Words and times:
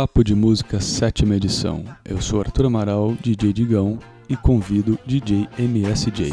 Papo 0.00 0.24
de 0.24 0.34
Música, 0.34 0.80
sétima 0.80 1.36
edição. 1.36 1.84
Eu 2.02 2.22
sou 2.22 2.40
Arthur 2.40 2.64
Amaral, 2.64 3.14
DJ 3.20 3.52
Digão, 3.52 3.98
e 4.30 4.34
convido 4.34 4.98
DJ 5.04 5.46
MSJ. 5.58 6.32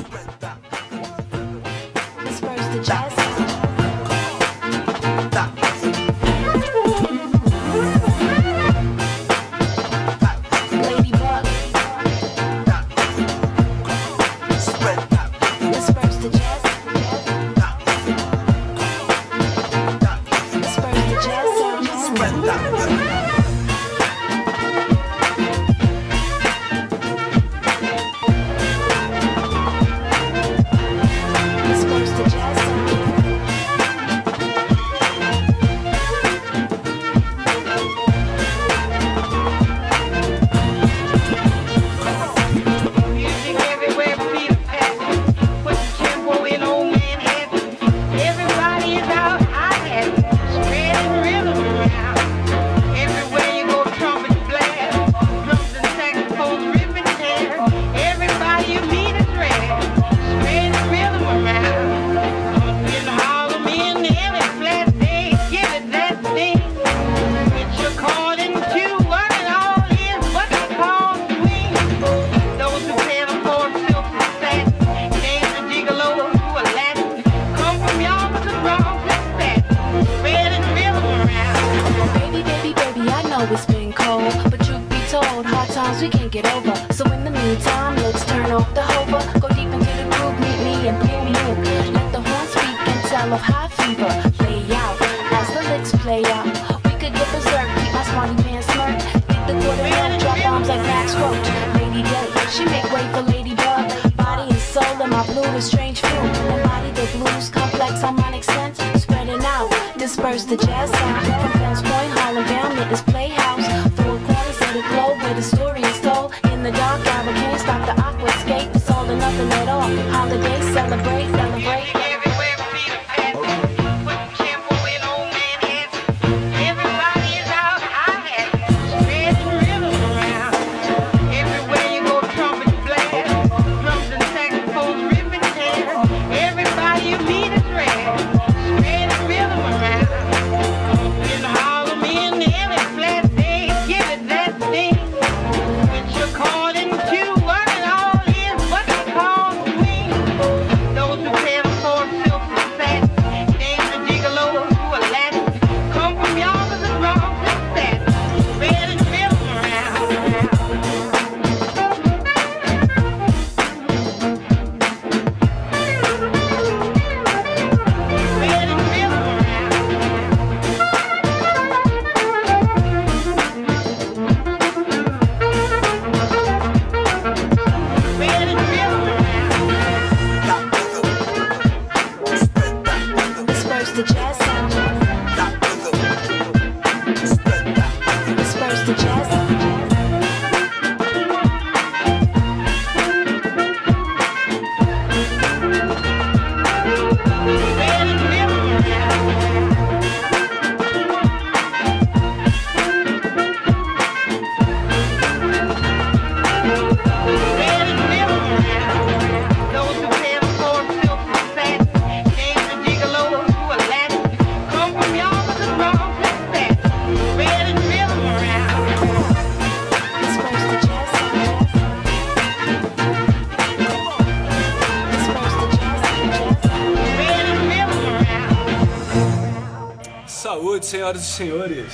Senhores. 231.38 231.94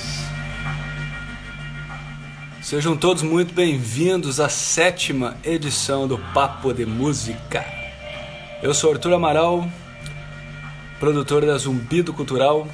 Sejam 2.62 2.96
todos 2.96 3.22
muito 3.22 3.52
bem-vindos 3.52 4.40
à 4.40 4.48
sétima 4.48 5.36
edição 5.44 6.08
do 6.08 6.16
Papo 6.32 6.72
de 6.72 6.86
Música. 6.86 7.62
Eu 8.62 8.72
sou 8.72 8.92
Arthur 8.92 9.12
Amaral, 9.12 9.68
produtor 10.98 11.44
da 11.44 11.58
Zumbido 11.58 12.14
Cultural 12.14 12.66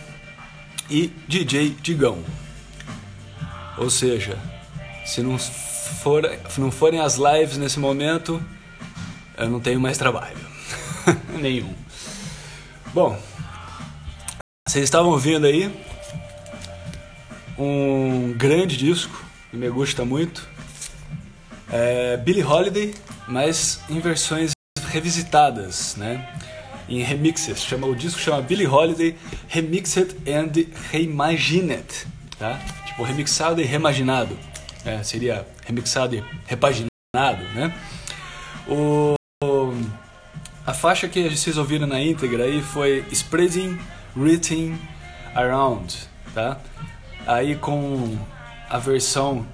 e 0.88 1.09
DJ 1.26 1.70
Digão. 1.82 2.22
Ou 3.76 3.91
seja, 3.91 4.39
se 5.04 5.22
não, 5.22 5.36
for, 5.39 6.22
não 6.56 6.71
forem 6.71 7.00
as 7.00 7.16
lives 7.16 7.59
nesse 7.59 7.80
momento, 7.80 8.41
eu 9.36 9.50
não 9.50 9.59
tenho 9.59 9.80
mais 9.80 9.98
trabalho. 9.98 10.39
Nenhum. 11.36 11.74
Bom, 12.94 13.21
vocês 14.68 14.84
estavam 14.84 15.10
ouvindo 15.10 15.47
aí 15.47 15.90
um 17.58 18.32
grande 18.36 18.76
disco 18.76 19.24
me 19.52 19.68
gusta 19.68 20.04
muito. 20.04 20.48
É 21.70 22.16
Billie 22.16 22.42
Holiday, 22.42 22.94
mas 23.28 23.80
em 23.88 24.00
versões 24.00 24.52
revisitadas, 24.88 25.97
né? 25.97 26.28
Em 26.88 27.02
remixes. 27.02 27.62
Chama, 27.62 27.86
o 27.86 27.94
disco 27.94 28.20
chama 28.20 28.42
Billie 28.42 28.66
Holiday 28.66 29.16
Remixed 29.48 30.16
and 30.26 30.52
Reimagined, 30.91 32.06
tá? 32.38 32.58
Tipo, 32.86 33.04
remixado 33.04 33.60
e 33.60 33.64
reimaginado. 33.64 34.36
É, 34.84 35.03
seria 35.03 35.46
remixado 35.64 36.16
e 36.16 36.24
repaginado, 36.46 36.91
né? 37.54 37.72
O, 38.66 39.14
a 40.66 40.74
faixa 40.74 41.08
que 41.08 41.28
vocês 41.28 41.56
ouviram 41.56 41.86
na 41.86 42.00
íntegra 42.00 42.44
aí 42.44 42.62
foi 42.62 43.04
Spreading 43.12 43.78
Written 44.16 44.78
Around, 45.34 45.96
tá? 46.34 46.58
Aí 47.26 47.56
com 47.56 48.18
a 48.68 48.78
versão 48.78 49.46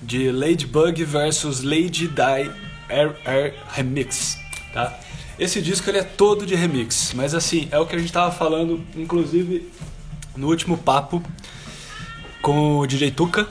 de 0.00 0.30
Ladybug 0.30 1.04
versus 1.04 1.62
Lady 1.62 2.08
Di 2.08 2.50
RR 2.88 3.54
Remix, 3.72 4.38
tá? 4.72 4.98
Esse 5.38 5.62
disco 5.62 5.88
ele 5.88 5.98
é 5.98 6.02
todo 6.02 6.44
de 6.44 6.54
remix, 6.54 7.12
mas 7.14 7.34
assim, 7.34 7.68
é 7.70 7.78
o 7.78 7.86
que 7.86 7.96
a 7.96 7.98
gente 7.98 8.12
tava 8.12 8.30
falando, 8.30 8.84
inclusive 8.94 9.70
no 10.36 10.48
último 10.48 10.76
papo 10.76 11.22
com 12.42 12.78
o 12.78 12.86
DJ 12.86 13.10
Tuca. 13.10 13.48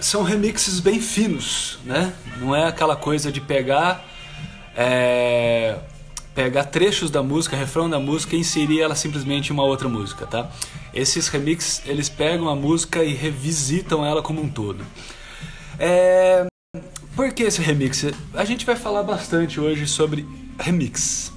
São 0.00 0.22
remixes 0.22 0.80
bem 0.80 1.00
finos, 1.00 1.78
né? 1.84 2.12
Não 2.38 2.54
é 2.54 2.66
aquela 2.66 2.96
coisa 2.96 3.32
de 3.32 3.40
pegar 3.40 4.04
é, 4.76 5.78
pegar 6.34 6.64
trechos 6.64 7.10
da 7.10 7.22
música, 7.22 7.56
refrão 7.56 7.88
da 7.88 7.98
música 7.98 8.36
e 8.36 8.40
inserir 8.40 8.82
ela 8.82 8.94
simplesmente 8.94 9.48
em 9.50 9.52
uma 9.54 9.62
outra 9.62 9.88
música, 9.88 10.26
tá? 10.26 10.50
Esses 10.96 11.28
remixes, 11.28 11.82
eles 11.84 12.08
pegam 12.08 12.48
a 12.48 12.56
música 12.56 13.04
e 13.04 13.12
revisitam 13.12 14.04
ela 14.04 14.22
como 14.22 14.40
um 14.40 14.48
todo. 14.48 14.82
É... 15.78 16.46
Por 17.14 17.30
que 17.34 17.42
esse 17.42 17.60
remix? 17.60 18.06
A 18.32 18.46
gente 18.46 18.64
vai 18.64 18.76
falar 18.76 19.02
bastante 19.02 19.60
hoje 19.60 19.86
sobre 19.86 20.26
remix, 20.58 21.30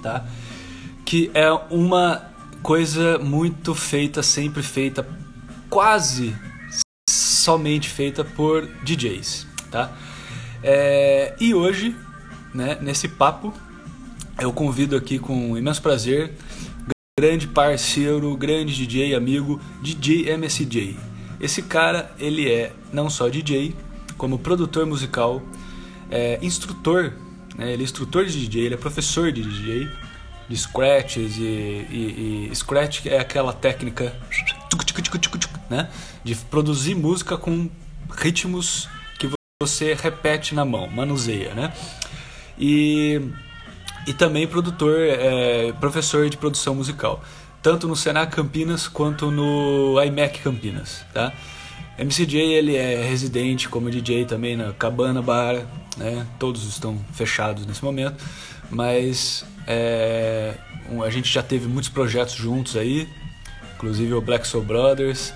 tá? 0.00 0.24
Que 1.04 1.28
é 1.34 1.50
uma 1.70 2.32
coisa 2.62 3.18
muito 3.18 3.74
feita, 3.74 4.22
sempre 4.22 4.62
feita, 4.62 5.04
quase 5.68 6.32
somente 7.10 7.90
feita 7.90 8.24
por 8.24 8.64
DJs, 8.84 9.48
tá? 9.72 9.92
É... 10.62 11.34
E 11.40 11.52
hoje, 11.52 11.96
né, 12.54 12.78
nesse 12.80 13.08
papo, 13.08 13.52
eu 14.38 14.52
convido 14.52 14.94
aqui 14.94 15.18
com 15.18 15.58
imenso 15.58 15.82
prazer, 15.82 16.32
grande 17.16 17.46
parceiro, 17.46 18.36
grande 18.36 18.74
DJ 18.74 19.14
amigo, 19.14 19.60
DJ 19.80 20.30
MSJ. 20.30 20.98
Esse 21.40 21.62
cara, 21.62 22.12
ele 22.18 22.50
é 22.50 22.72
não 22.92 23.08
só 23.08 23.28
DJ, 23.28 23.72
como 24.18 24.36
produtor 24.36 24.84
musical, 24.84 25.40
é, 26.10 26.40
instrutor, 26.42 27.12
né? 27.56 27.72
ele 27.72 27.82
é 27.82 27.84
instrutor 27.84 28.24
de 28.24 28.44
DJ, 28.44 28.64
ele 28.64 28.74
é 28.74 28.76
professor 28.76 29.30
de 29.30 29.44
DJ, 29.44 29.88
de 30.48 30.56
scratches 30.56 31.36
e, 31.36 31.42
e, 31.42 32.48
e 32.50 32.56
scratch 32.56 33.06
é 33.06 33.20
aquela 33.20 33.52
técnica 33.52 34.12
né? 35.70 35.88
de 36.24 36.34
produzir 36.34 36.96
música 36.96 37.38
com 37.38 37.70
ritmos 38.10 38.88
que 39.20 39.30
você 39.62 39.94
repete 39.94 40.52
na 40.52 40.64
mão, 40.64 40.88
manuseia, 40.88 41.54
né? 41.54 41.72
E 42.58 43.22
e 44.06 44.12
também 44.12 44.46
produtor, 44.46 44.98
é, 45.00 45.72
professor 45.80 46.28
de 46.28 46.36
produção 46.36 46.74
musical, 46.74 47.22
tanto 47.62 47.88
no 47.88 47.96
Senac 47.96 48.34
Campinas 48.34 48.86
quanto 48.86 49.30
no 49.30 50.00
IMEC 50.02 50.40
Campinas, 50.40 51.04
tá? 51.12 51.32
MCJ 51.98 52.40
ele 52.40 52.76
é 52.76 53.02
residente 53.04 53.68
como 53.68 53.90
DJ 53.90 54.24
também 54.24 54.56
na 54.56 54.72
Cabana 54.72 55.22
Bar, 55.22 55.64
né? 55.96 56.26
Todos 56.38 56.64
estão 56.64 56.98
fechados 57.12 57.64
nesse 57.66 57.84
momento, 57.84 58.22
mas 58.70 59.44
é, 59.66 60.54
a 61.04 61.10
gente 61.10 61.32
já 61.32 61.42
teve 61.42 61.66
muitos 61.68 61.88
projetos 61.88 62.34
juntos 62.34 62.76
aí, 62.76 63.08
inclusive 63.76 64.12
o 64.12 64.20
Black 64.20 64.46
Soul 64.46 64.64
Brothers, 64.64 65.32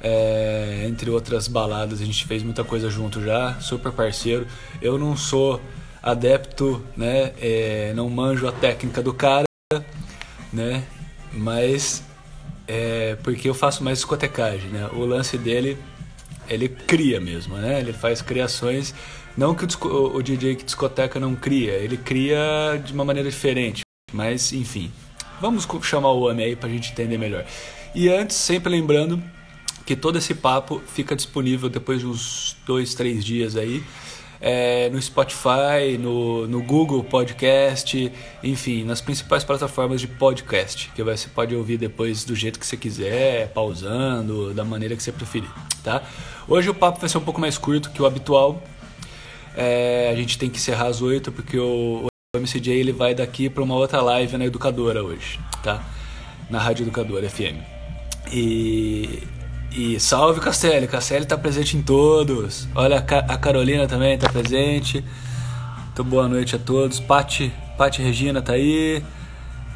é, 0.00 0.84
entre 0.86 1.10
outras 1.10 1.48
baladas 1.48 2.00
a 2.00 2.04
gente 2.04 2.24
fez 2.26 2.42
muita 2.42 2.62
coisa 2.62 2.90
junto 2.90 3.22
já, 3.24 3.54
super 3.60 3.90
parceiro. 3.90 4.46
Eu 4.80 4.98
não 4.98 5.16
sou 5.16 5.60
adepto, 6.06 6.80
né? 6.96 7.32
É, 7.40 7.92
não 7.96 8.08
manjo 8.08 8.46
a 8.46 8.52
técnica 8.52 9.02
do 9.02 9.12
cara, 9.12 9.44
né? 10.52 10.84
Mas 11.32 12.04
é 12.68 13.16
porque 13.24 13.48
eu 13.48 13.54
faço 13.54 13.82
mais 13.82 13.98
discotecagem, 13.98 14.70
né? 14.70 14.88
O 14.92 15.04
lance 15.04 15.36
dele, 15.36 15.76
ele 16.48 16.68
cria 16.68 17.20
mesmo, 17.20 17.56
né? 17.56 17.80
Ele 17.80 17.92
faz 17.92 18.22
criações, 18.22 18.94
não 19.36 19.52
que 19.52 19.64
o, 19.64 20.16
o 20.16 20.22
DJ 20.22 20.54
que 20.54 20.64
discoteca 20.64 21.18
não 21.18 21.34
cria, 21.34 21.72
ele 21.72 21.96
cria 21.96 22.80
de 22.84 22.92
uma 22.92 23.04
maneira 23.04 23.28
diferente, 23.28 23.82
mas 24.12 24.52
enfim. 24.52 24.92
Vamos 25.40 25.66
chamar 25.82 26.12
o 26.12 26.20
homem 26.20 26.46
aí 26.46 26.56
pra 26.56 26.68
gente 26.68 26.92
entender 26.92 27.18
melhor. 27.18 27.44
E 27.94 28.08
antes, 28.08 28.36
sempre 28.36 28.70
lembrando 28.70 29.20
que 29.84 29.96
todo 29.96 30.18
esse 30.18 30.34
papo 30.34 30.80
fica 30.86 31.16
disponível 31.16 31.68
depois 31.68 32.00
de 32.00 32.06
uns 32.06 32.56
dois, 32.64 32.94
três 32.94 33.24
dias 33.24 33.56
aí 33.56 33.82
é, 34.40 34.88
no 34.90 35.00
Spotify, 35.00 35.98
no, 35.98 36.46
no 36.46 36.62
Google 36.62 37.02
Podcast, 37.04 38.12
enfim, 38.42 38.84
nas 38.84 39.00
principais 39.00 39.44
plataformas 39.44 40.00
de 40.00 40.06
podcast, 40.06 40.90
que 40.94 41.02
você 41.02 41.28
pode 41.28 41.54
ouvir 41.54 41.78
depois 41.78 42.24
do 42.24 42.34
jeito 42.34 42.58
que 42.58 42.66
você 42.66 42.76
quiser, 42.76 43.48
pausando, 43.48 44.52
da 44.54 44.64
maneira 44.64 44.96
que 44.96 45.02
você 45.02 45.12
preferir, 45.12 45.48
tá? 45.82 46.02
Hoje 46.48 46.70
o 46.70 46.74
papo 46.74 47.00
vai 47.00 47.08
ser 47.08 47.18
um 47.18 47.22
pouco 47.22 47.40
mais 47.40 47.58
curto 47.58 47.90
que 47.90 48.00
o 48.00 48.06
habitual. 48.06 48.62
É, 49.56 50.10
a 50.12 50.16
gente 50.16 50.38
tem 50.38 50.50
que 50.50 50.58
encerrar 50.58 50.88
às 50.88 51.00
8 51.00 51.32
porque 51.32 51.58
o, 51.58 52.06
o 52.06 52.38
MCJ 52.38 52.74
ele 52.74 52.92
vai 52.92 53.14
daqui 53.14 53.48
para 53.48 53.62
uma 53.62 53.74
outra 53.74 54.02
live 54.02 54.36
na 54.36 54.44
Educadora 54.44 55.02
hoje, 55.02 55.40
tá? 55.62 55.82
Na 56.50 56.58
Rádio 56.58 56.84
Educadora 56.84 57.28
FM. 57.28 57.56
E 58.30 59.22
e 59.76 60.00
salve 60.00 60.40
Castelli, 60.40 60.86
Castelli 60.86 61.24
está 61.24 61.36
presente 61.36 61.76
em 61.76 61.82
todos. 61.82 62.66
Olha, 62.74 62.96
a 62.96 63.36
Carolina 63.36 63.86
também 63.86 64.14
está 64.14 64.26
presente. 64.26 65.04
Então, 65.92 66.02
boa 66.02 66.26
noite 66.26 66.56
a 66.56 66.58
todos. 66.58 66.98
Pati, 66.98 67.52
Pati 67.76 68.00
Regina 68.00 68.40
tá 68.40 68.54
aí. 68.54 69.04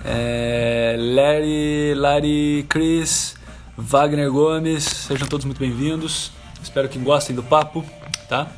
É, 0.03 0.97
Larry, 0.99 1.95
Larry, 1.95 2.67
Chris, 2.67 3.35
Wagner 3.77 4.31
Gomes, 4.33 4.85
sejam 4.85 5.29
todos 5.29 5.45
muito 5.45 5.59
bem-vindos. 5.59 6.33
Espero 6.63 6.89
que 6.89 6.99
gostem 6.99 7.37
do 7.37 7.43
papo, 7.43 7.85
tá? 8.27 8.51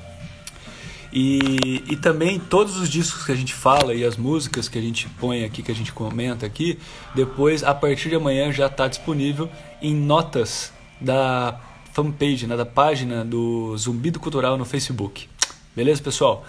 E, 1.12 1.82
e 1.90 1.96
também 1.96 2.38
todos 2.38 2.76
os 2.76 2.88
discos 2.88 3.26
que 3.26 3.32
a 3.32 3.36
gente 3.36 3.52
fala 3.52 3.92
e 3.94 4.04
as 4.04 4.16
músicas 4.16 4.68
que 4.68 4.78
a 4.78 4.82
gente 4.82 5.08
põe 5.18 5.44
aqui, 5.44 5.60
que 5.60 5.72
a 5.72 5.74
gente 5.74 5.92
comenta 5.92 6.46
aqui, 6.46 6.78
depois, 7.16 7.64
a 7.64 7.74
partir 7.74 8.10
de 8.10 8.14
amanhã, 8.14 8.52
já 8.52 8.66
está 8.66 8.86
disponível 8.86 9.50
em 9.82 9.92
notas 9.92 10.72
da 11.02 11.60
fanpage, 11.92 12.46
né, 12.46 12.56
da 12.56 12.64
página 12.64 13.24
do 13.24 13.76
Zumbido 13.76 14.18
Cultural 14.18 14.56
no 14.56 14.64
Facebook. 14.64 15.28
Beleza, 15.74 16.02
pessoal? 16.02 16.44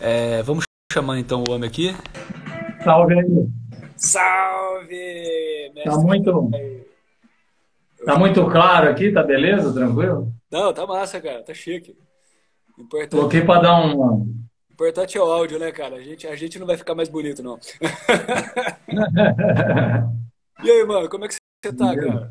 É, 0.00 0.42
vamos 0.42 0.64
chamar 0.92 1.18
então 1.18 1.44
o 1.46 1.52
homem 1.52 1.68
aqui. 1.68 1.94
Salve 2.84 3.14
aí. 3.14 3.48
Salve! 3.96 5.72
Tá 5.84 5.98
muito, 5.98 6.50
tá 8.04 8.18
muito 8.18 8.44
claro 8.46 8.90
aqui, 8.90 9.12
tá 9.12 9.22
beleza? 9.22 9.72
Tranquilo? 9.72 10.32
Não, 10.50 10.72
tá 10.72 10.86
massa, 10.86 11.20
cara, 11.20 11.42
tá 11.42 11.52
chique. 11.52 11.96
Importante. 12.78 13.10
Coloquei 13.10 13.42
pra 13.42 13.60
dar 13.60 13.80
um. 13.80 14.34
Importante 14.70 15.18
é 15.18 15.20
o 15.20 15.24
áudio, 15.24 15.58
né, 15.58 15.72
cara? 15.72 15.96
A 15.96 16.02
gente, 16.02 16.26
a 16.26 16.36
gente 16.36 16.58
não 16.58 16.66
vai 16.66 16.76
ficar 16.76 16.94
mais 16.94 17.08
bonito, 17.08 17.42
não. 17.42 17.58
e 20.62 20.70
aí, 20.70 20.84
mano, 20.84 21.08
como 21.08 21.24
é 21.24 21.28
que 21.28 21.34
você 21.34 21.72
tá, 21.72 21.96
cara? 21.96 22.30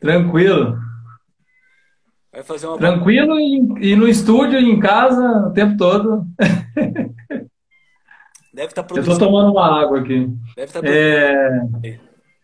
Tranquilo. 0.00 0.78
Vai 2.32 2.42
fazer 2.42 2.66
uma 2.66 2.76
Tranquilo 2.76 3.40
e, 3.40 3.92
e 3.92 3.96
no 3.96 4.06
estúdio, 4.06 4.58
em 4.58 4.78
casa, 4.78 5.48
o 5.48 5.52
tempo 5.52 5.76
todo. 5.76 6.26
Deve 8.52 8.68
estar 8.68 8.82
tá 8.82 8.84
produzindo. 8.84 9.08
Eu 9.10 9.12
estou 9.12 9.18
tomando 9.18 9.52
uma 9.52 9.82
água 9.82 10.00
aqui. 10.00 10.28
Deve 10.54 10.68
estar 10.68 10.82
tá 10.82 10.88
é... 10.88 11.98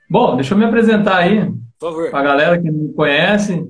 Bom, 0.09 0.35
deixa 0.37 0.55
eu 0.55 0.59
me 0.59 0.65
apresentar 0.65 1.19
aí. 1.19 1.45
Por 1.79 1.91
favor. 1.91 2.11
Para 2.11 2.21
a 2.21 2.23
galera 2.23 2.61
que 2.61 2.71
não 2.71 2.89
me 2.89 2.93
conhece. 2.95 3.67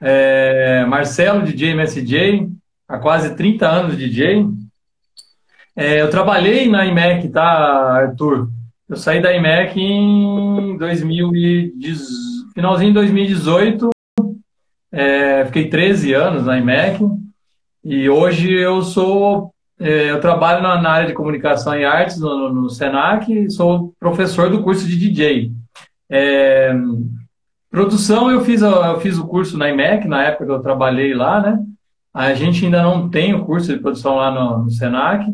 É... 0.00 0.84
Marcelo, 0.86 1.42
DJ 1.42 1.70
MSJ, 1.70 2.48
há 2.88 2.98
quase 2.98 3.34
30 3.36 3.68
anos 3.68 3.96
DJ. 3.96 4.46
É, 5.76 6.00
eu 6.00 6.10
trabalhei 6.10 6.68
na 6.68 6.84
IMEC, 6.84 7.28
tá, 7.28 7.42
Arthur? 7.42 8.50
Eu 8.88 8.96
saí 8.96 9.22
da 9.22 9.32
IMEC 9.32 9.80
em 9.80 10.76
2018 10.76 12.29
finalzinho 12.60 12.90
de 12.90 12.94
2018, 12.94 13.88
é, 14.92 15.46
fiquei 15.46 15.70
13 15.70 16.12
anos 16.12 16.44
na 16.44 16.58
IMEC 16.58 17.00
e 17.82 18.10
hoje 18.10 18.52
eu 18.52 18.82
sou 18.82 19.50
é, 19.80 20.10
eu 20.10 20.20
trabalho 20.20 20.62
na, 20.62 20.90
área 20.90 21.06
de 21.06 21.14
comunicação 21.14 21.74
e 21.74 21.86
artes 21.86 22.18
no, 22.18 22.52
no, 22.52 22.68
Senac 22.68 23.32
e 23.32 23.50
sou 23.50 23.94
professor 23.98 24.50
do 24.50 24.62
curso 24.62 24.86
de 24.86 24.98
DJ. 24.98 25.52
É, 26.10 26.74
produção 27.70 28.30
eu 28.30 28.42
fiz 28.42 28.60
eu 28.60 29.00
fiz 29.00 29.16
o 29.16 29.26
curso 29.26 29.56
na 29.56 29.70
IMEC 29.70 30.06
na 30.06 30.22
época 30.24 30.44
que 30.44 30.52
eu 30.52 30.60
trabalhei 30.60 31.14
lá, 31.14 31.40
né? 31.40 31.58
A 32.12 32.34
gente 32.34 32.66
ainda 32.66 32.82
não 32.82 33.08
tem 33.08 33.32
o 33.32 33.46
curso 33.46 33.72
de 33.72 33.80
produção 33.80 34.16
lá 34.16 34.30
no, 34.30 34.64
no 34.64 34.70
Senac, 34.70 35.24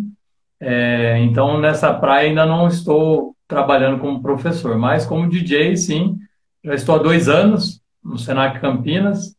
é, 0.61 1.19
então 1.25 1.61
nessa 1.61 1.93
praia 1.93 2.29
ainda 2.29 2.47
não 2.47 2.69
estou 2.69 3.35
trabalhando 3.49 3.99
como 3.99 4.23
professor, 4.23 4.79
mas 4.79 5.05
como 5.05 5.29
DJ 5.29 5.77
sim 5.77 6.21
já 6.67 6.75
estou 6.75 6.97
há 6.97 6.99
dois 6.99 7.29
anos 7.29 7.81
no 8.03 8.19
Senac 8.19 8.61
Campinas, 8.61 9.37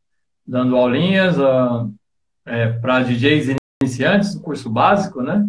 dando 0.48 0.78
aulinhas 0.78 1.38
uh, 1.38 1.94
é, 2.46 2.70
para 2.70 3.04
DJs 3.04 3.58
iniciantes, 3.84 4.36
curso 4.36 4.70
básico, 4.70 5.22
né? 5.22 5.46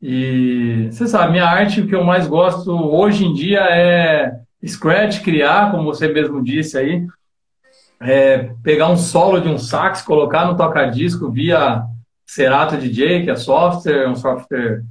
E 0.00 0.88
você 0.88 1.08
sabe, 1.08 1.32
minha 1.32 1.44
arte, 1.44 1.80
o 1.80 1.88
que 1.88 1.94
eu 1.94 2.04
mais 2.04 2.28
gosto 2.28 2.70
hoje 2.70 3.24
em 3.24 3.34
dia 3.34 3.62
é 3.62 4.40
Scratch, 4.64 5.22
criar, 5.22 5.72
como 5.72 5.82
você 5.84 6.06
mesmo 6.06 6.40
disse 6.42 6.78
aí. 6.78 7.04
é, 8.00 8.54
pegar 8.62 8.88
um 8.88 8.96
solo 8.96 9.40
de 9.40 9.48
um 9.48 9.58
sax, 9.58 10.02
colocar 10.02 10.46
no 10.46 10.56
toca-disco 10.56 11.32
via 11.32 11.82
Serato 12.24 12.76
DJ, 12.76 13.24
que 13.24 13.30
é 13.30 13.34
software, 13.34 14.08
um 14.08 14.14
software 14.14 14.84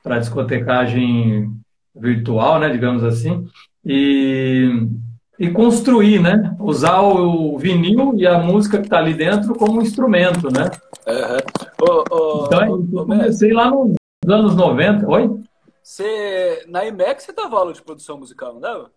para 0.00 0.20
discotecagem 0.20 1.50
virtual, 1.92 2.60
né, 2.60 2.68
digamos 2.68 3.02
assim, 3.02 3.48
e, 3.84 4.88
e 5.38 5.50
construir, 5.50 6.20
né, 6.20 6.54
usar 6.60 7.00
o 7.00 7.58
vinil 7.58 8.14
e 8.16 8.26
a 8.26 8.38
música 8.38 8.78
que 8.78 8.84
está 8.84 8.98
ali 8.98 9.14
dentro 9.14 9.54
como 9.54 9.82
instrumento, 9.82 10.50
né. 10.50 10.70
Uhum. 11.06 11.86
Oh, 11.88 12.04
oh, 12.10 12.44
então, 12.46 12.86
eu 12.92 13.06
comecei 13.06 13.52
lá 13.52 13.70
nos 13.70 13.96
anos 14.26 14.56
90. 14.56 15.08
Oi? 15.08 15.30
Você, 15.82 16.64
na 16.68 16.84
IMEC 16.86 17.22
você 17.22 17.32
dava 17.32 17.58
aula 17.58 17.72
de 17.72 17.82
produção 17.82 18.18
musical, 18.18 18.54
não 18.54 18.60
dava? 18.60 18.90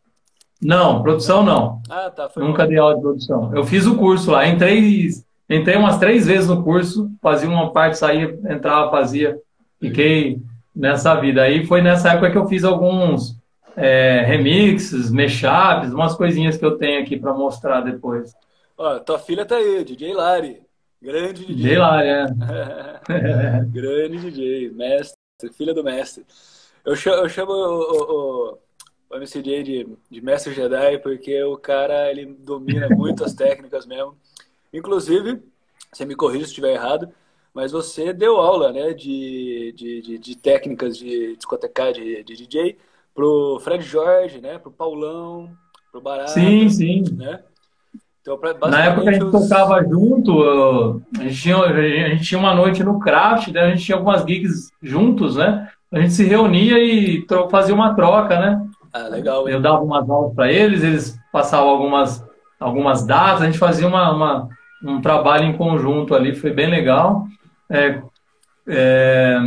Não, 0.61 1.03
produção 1.03 1.43
não. 1.43 1.81
Ah, 1.89 2.09
tá. 2.09 2.29
Nunca 2.37 2.63
bom. 2.63 2.69
dei 2.69 2.77
aula 2.77 2.95
de 2.95 3.01
produção. 3.01 3.55
Eu 3.55 3.63
fiz 3.63 3.85
o 3.85 3.97
curso 3.97 4.31
lá, 4.31 4.47
entrei, 4.47 5.09
entrei 5.49 5.75
umas 5.75 5.97
três 5.99 6.25
vezes 6.25 6.47
no 6.47 6.63
curso, 6.63 7.11
fazia 7.21 7.49
uma 7.49 7.71
parte, 7.71 7.97
saía, 7.97 8.39
entrava, 8.49 8.89
fazia. 8.89 9.37
Fiquei 9.79 10.41
nessa 10.75 11.13
vida. 11.15 11.41
Aí 11.41 11.65
foi 11.65 11.81
nessa 11.81 12.11
época 12.11 12.31
que 12.31 12.37
eu 12.37 12.47
fiz 12.47 12.63
alguns 12.63 13.36
é, 13.77 14.23
remixes, 14.23 15.11
mashups, 15.11 15.93
umas 15.93 16.15
coisinhas 16.15 16.57
que 16.57 16.65
eu 16.65 16.77
tenho 16.77 16.99
aqui 16.99 17.15
para 17.15 17.31
mostrar 17.31 17.81
depois. 17.81 18.33
Ó, 18.75 18.97
tua 18.99 19.19
filha 19.19 19.45
tá 19.45 19.55
aí, 19.55 19.83
DJ 19.83 20.13
Lari. 20.15 20.61
Grande 20.99 21.45
DJ. 21.45 21.55
DJ 21.55 21.77
Lari, 21.77 22.07
é. 22.07 22.25
Grande 23.69 24.17
DJ, 24.19 24.71
mestre, 24.71 25.15
filha 25.53 25.75
do 25.75 25.83
mestre. 25.83 26.25
Eu 26.83 26.95
chamo, 26.95 27.17
eu 27.17 27.29
chamo 27.29 27.51
o, 27.51 28.51
o, 28.51 28.57
o 29.11 29.17
MCJ 29.19 29.63
de, 29.63 29.87
de 30.09 30.21
mestre 30.21 30.55
Jedi 30.55 30.97
porque 30.97 31.43
o 31.43 31.55
cara 31.55 32.09
ele 32.09 32.25
domina 32.25 32.89
muito 32.95 33.23
as 33.23 33.35
técnicas 33.35 33.85
mesmo. 33.85 34.17
Inclusive, 34.73 35.39
você 35.93 36.03
me 36.03 36.15
corrija 36.15 36.45
se 36.45 36.51
estiver 36.51 36.73
errado, 36.73 37.09
mas 37.53 37.71
você 37.71 38.11
deu 38.11 38.37
aula 38.37 38.73
né, 38.73 38.93
de, 38.93 39.71
de, 39.73 40.01
de, 40.01 40.17
de 40.17 40.35
técnicas 40.35 40.97
de 40.97 41.35
discotecar 41.35 41.93
de, 41.93 42.23
de 42.23 42.35
DJ 42.35 42.77
pro 43.17 43.59
Fred 43.63 43.83
Jorge, 43.83 44.39
né, 44.39 44.59
pro 44.59 44.71
Paulão, 44.71 45.49
pro 45.91 45.99
Barato. 45.99 46.29
Sim, 46.29 46.69
sim. 46.69 47.03
Né? 47.17 47.39
Então, 48.21 48.39
Na 48.69 48.85
época 48.85 49.09
a 49.09 49.13
gente 49.13 49.25
os... 49.25 49.31
tocava 49.31 49.83
junto, 49.83 51.01
a 51.17 51.23
gente, 51.23 51.41
tinha, 51.41 51.57
a 51.57 52.09
gente 52.09 52.23
tinha 52.25 52.39
uma 52.39 52.53
noite 52.53 52.83
no 52.83 52.99
craft, 52.99 53.47
né? 53.47 53.61
a 53.61 53.69
gente 53.69 53.85
tinha 53.85 53.97
algumas 53.97 54.21
gigs 54.21 54.69
juntos, 54.83 55.35
né? 55.35 55.67
A 55.91 55.99
gente 55.99 56.13
se 56.13 56.25
reunia 56.25 56.77
e 56.77 57.25
fazia 57.49 57.73
uma 57.73 57.95
troca, 57.95 58.37
né? 58.37 58.61
Ah, 58.93 59.07
legal. 59.07 59.47
Hein? 59.47 59.55
Eu 59.55 59.61
dava 59.61 59.81
umas 59.81 60.07
aulas 60.07 60.35
para 60.35 60.51
eles, 60.51 60.83
eles 60.83 61.17
passavam 61.31 61.69
algumas, 61.69 62.23
algumas 62.59 63.03
datas, 63.03 63.41
a 63.41 63.45
gente 63.45 63.57
fazia 63.57 63.87
uma, 63.87 64.11
uma, 64.11 64.49
um 64.83 65.01
trabalho 65.01 65.45
em 65.45 65.57
conjunto 65.57 66.13
ali, 66.13 66.35
foi 66.35 66.51
bem 66.51 66.69
legal. 66.69 67.25
É, 67.69 67.99
é, 68.67 69.39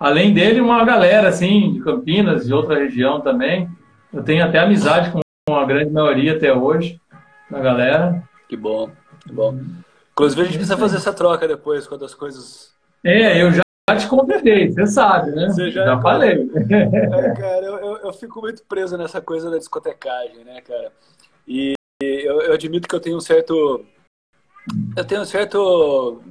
além 0.00 0.32
dele, 0.32 0.62
uma 0.62 0.82
galera 0.82 1.28
assim, 1.28 1.74
de 1.74 1.80
Campinas, 1.80 2.46
de 2.46 2.54
outra 2.54 2.78
região 2.78 3.20
também. 3.20 3.68
Eu 4.10 4.24
tenho 4.24 4.42
até 4.42 4.58
amizade 4.58 5.12
com 5.12 5.54
a 5.54 5.64
grande 5.66 5.92
maioria 5.92 6.34
até 6.34 6.52
hoje, 6.52 6.98
da 7.50 7.60
galera. 7.60 8.22
Que 8.48 8.56
bom, 8.56 8.90
que 9.20 9.32
bom. 9.32 9.60
Inclusive, 10.12 10.40
a 10.40 10.44
gente 10.44 10.56
precisa 10.56 10.78
fazer 10.78 10.96
essa 10.96 11.12
troca 11.12 11.46
depois, 11.46 11.86
quando 11.86 12.04
as 12.04 12.14
coisas. 12.14 12.74
É, 13.04 13.42
eu 13.42 13.52
já 13.52 13.62
te 13.96 14.08
convidei, 14.08 14.70
você 14.70 14.86
sabe, 14.86 15.30
né? 15.32 15.48
Você 15.48 15.70
já, 15.70 15.84
já 15.84 16.00
falei. 16.00 16.48
É, 16.70 17.34
cara, 17.34 17.64
eu, 17.64 17.78
eu, 17.78 17.96
eu, 17.98 18.12
fico 18.12 18.40
muito 18.40 18.62
preso 18.64 18.96
nessa 18.96 19.20
coisa 19.20 19.50
da 19.50 19.58
discotecagem, 19.58 20.44
né, 20.44 20.60
cara? 20.62 20.92
E 21.46 21.74
eu, 22.02 22.40
eu 22.40 22.52
admito 22.52 22.88
que 22.88 22.94
eu 22.94 23.00
tenho 23.00 23.16
um 23.16 23.20
certo. 23.20 23.84
Eu 24.96 25.04
tenho 25.04 25.22
um 25.22 25.24
certo 25.24 26.22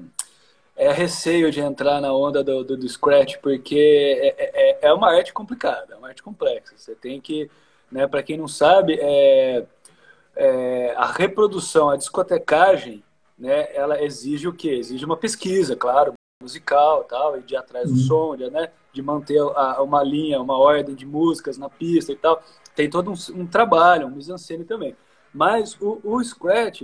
é, 0.80 0.94
receio 0.94 1.52
de 1.52 1.60
entrar 1.60 2.00
na 2.00 2.14
onda 2.14 2.42
do, 2.42 2.64
do, 2.64 2.78
do 2.78 2.88
Scratch, 2.88 3.36
porque 3.40 4.18
é, 4.22 4.80
é, 4.80 4.88
é, 4.88 4.94
uma 4.94 5.12
arte 5.12 5.34
complicada, 5.34 5.94
é 5.94 5.98
uma 5.98 6.08
arte 6.08 6.24
complexa. 6.24 6.74
Você 6.78 6.96
tem 6.96 7.20
que, 7.20 7.52
né, 7.92 8.08
para 8.08 8.24
quem 8.24 8.38
não 8.38 8.48
sabe, 8.48 8.98
é, 8.98 9.66
é, 10.38 10.94
a 10.96 11.06
reprodução, 11.06 11.90
a 11.90 11.98
discotecagem, 11.98 13.04
né, 13.38 13.68
ela 13.76 14.02
exige 14.02 14.48
o 14.48 14.54
quê? 14.54 14.70
Exige 14.70 15.04
uma 15.04 15.18
pesquisa, 15.18 15.76
claro, 15.76 16.14
musical 16.42 17.04
tal, 17.04 17.38
e 17.38 17.42
de 17.42 17.58
atrás 17.58 17.90
do 17.90 17.98
uhum. 17.98 18.08
som, 18.08 18.38
de, 18.38 18.50
né, 18.50 18.72
de 18.94 19.02
manter 19.02 19.38
a, 19.38 19.84
uma 19.84 20.02
linha, 20.02 20.40
uma 20.40 20.58
ordem 20.58 20.96
de 20.96 21.06
músicas 21.06 21.58
na 21.58 21.70
pista 21.70 22.14
e 22.14 22.16
tal. 22.16 22.42
Tem 22.74 22.90
todo 22.90 23.12
um, 23.12 23.16
um 23.36 23.46
trabalho, 23.46 24.08
um 24.08 24.12
mise-en-scène 24.12 24.64
também. 24.64 24.96
Mas 25.34 25.78
o, 25.82 26.00
o 26.06 26.24
Scratch 26.24 26.84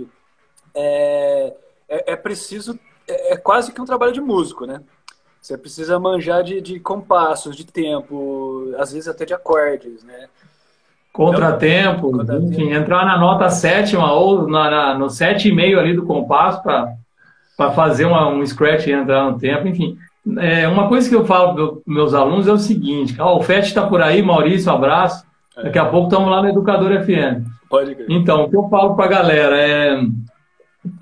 é, 0.74 1.56
é, 1.88 2.12
é 2.12 2.16
preciso, 2.16 2.78
é, 3.08 3.32
é, 3.32 3.36
quase 3.36 3.72
que 3.72 3.80
um 3.80 3.86
trabalho 3.86 4.12
de 4.12 4.20
músico, 4.20 4.66
né? 4.66 4.80
Você 5.40 5.56
precisa 5.56 5.98
manjar 5.98 6.42
de, 6.42 6.60
de 6.60 6.80
compassos, 6.80 7.56
de 7.56 7.64
tempo, 7.64 8.74
às 8.78 8.92
vezes 8.92 9.08
até 9.08 9.24
de 9.24 9.34
acordes, 9.34 10.02
né? 10.02 10.28
Contratempo, 11.12 12.22
enfim, 12.42 12.72
entrar 12.72 13.06
na 13.06 13.18
nota 13.18 13.48
sétima 13.48 14.12
ou 14.12 14.46
na, 14.48 14.70
na 14.70 14.98
no 14.98 15.08
sete 15.08 15.48
e 15.48 15.52
meio 15.52 15.78
ali 15.78 15.94
do 15.94 16.04
compasso 16.04 16.62
para 16.62 16.94
para 17.56 17.72
fazer 17.72 18.04
uma, 18.04 18.28
um 18.28 18.44
scratch 18.44 18.86
e 18.86 18.92
entrar 18.92 19.30
no 19.30 19.38
tempo, 19.38 19.66
enfim. 19.66 19.96
É, 20.38 20.68
uma 20.68 20.88
coisa 20.88 21.08
que 21.08 21.14
eu 21.14 21.24
falo 21.24 21.54
para 21.54 21.80
meus 21.86 22.12
alunos 22.12 22.46
é 22.46 22.52
o 22.52 22.58
seguinte: 22.58 23.16
ó, 23.20 23.38
o 23.38 23.42
FET 23.42 23.66
está 23.66 23.86
por 23.86 24.02
aí, 24.02 24.22
Maurício, 24.22 24.70
abraço. 24.70 25.24
É. 25.56 25.64
Daqui 25.64 25.78
a 25.78 25.86
pouco 25.86 26.08
estamos 26.08 26.30
lá 26.30 26.42
no 26.42 26.48
Educador 26.48 27.02
FM. 27.02 27.46
Pode 27.70 27.94
crer. 27.94 28.06
Então, 28.10 28.44
o 28.44 28.50
que 28.50 28.56
eu 28.56 28.68
falo 28.68 28.94
para 28.94 29.06
a 29.06 29.08
galera 29.08 29.56
é: 29.56 30.00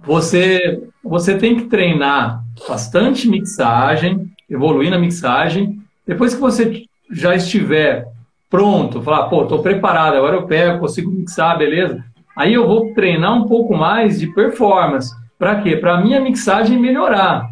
você, 0.04 0.87
você 1.04 1.37
tem 1.37 1.56
que 1.56 1.64
treinar 1.64 2.42
bastante 2.68 3.28
mixagem, 3.28 4.30
evoluir 4.49 4.90
na 4.90 4.99
mixagem. 4.99 5.78
Depois 6.06 6.34
que 6.34 6.40
você 6.40 6.84
já 7.11 7.34
estiver 7.34 8.06
pronto, 8.49 9.02
falar, 9.02 9.28
pô, 9.28 9.42
estou 9.42 9.62
preparado, 9.62 10.16
agora 10.16 10.37
eu 10.37 10.46
pego, 10.46 10.80
consigo 10.80 11.11
mixar, 11.11 11.58
beleza? 11.58 12.02
Aí 12.37 12.54
eu 12.54 12.66
vou 12.66 12.92
treinar 12.94 13.37
um 13.37 13.46
pouco 13.46 13.76
mais 13.76 14.18
de 14.18 14.26
performance. 14.28 15.14
Para 15.38 15.61
quê? 15.61 15.76
Para 15.76 16.00
minha 16.00 16.20
mixagem 16.20 16.78
melhorar. 16.78 17.50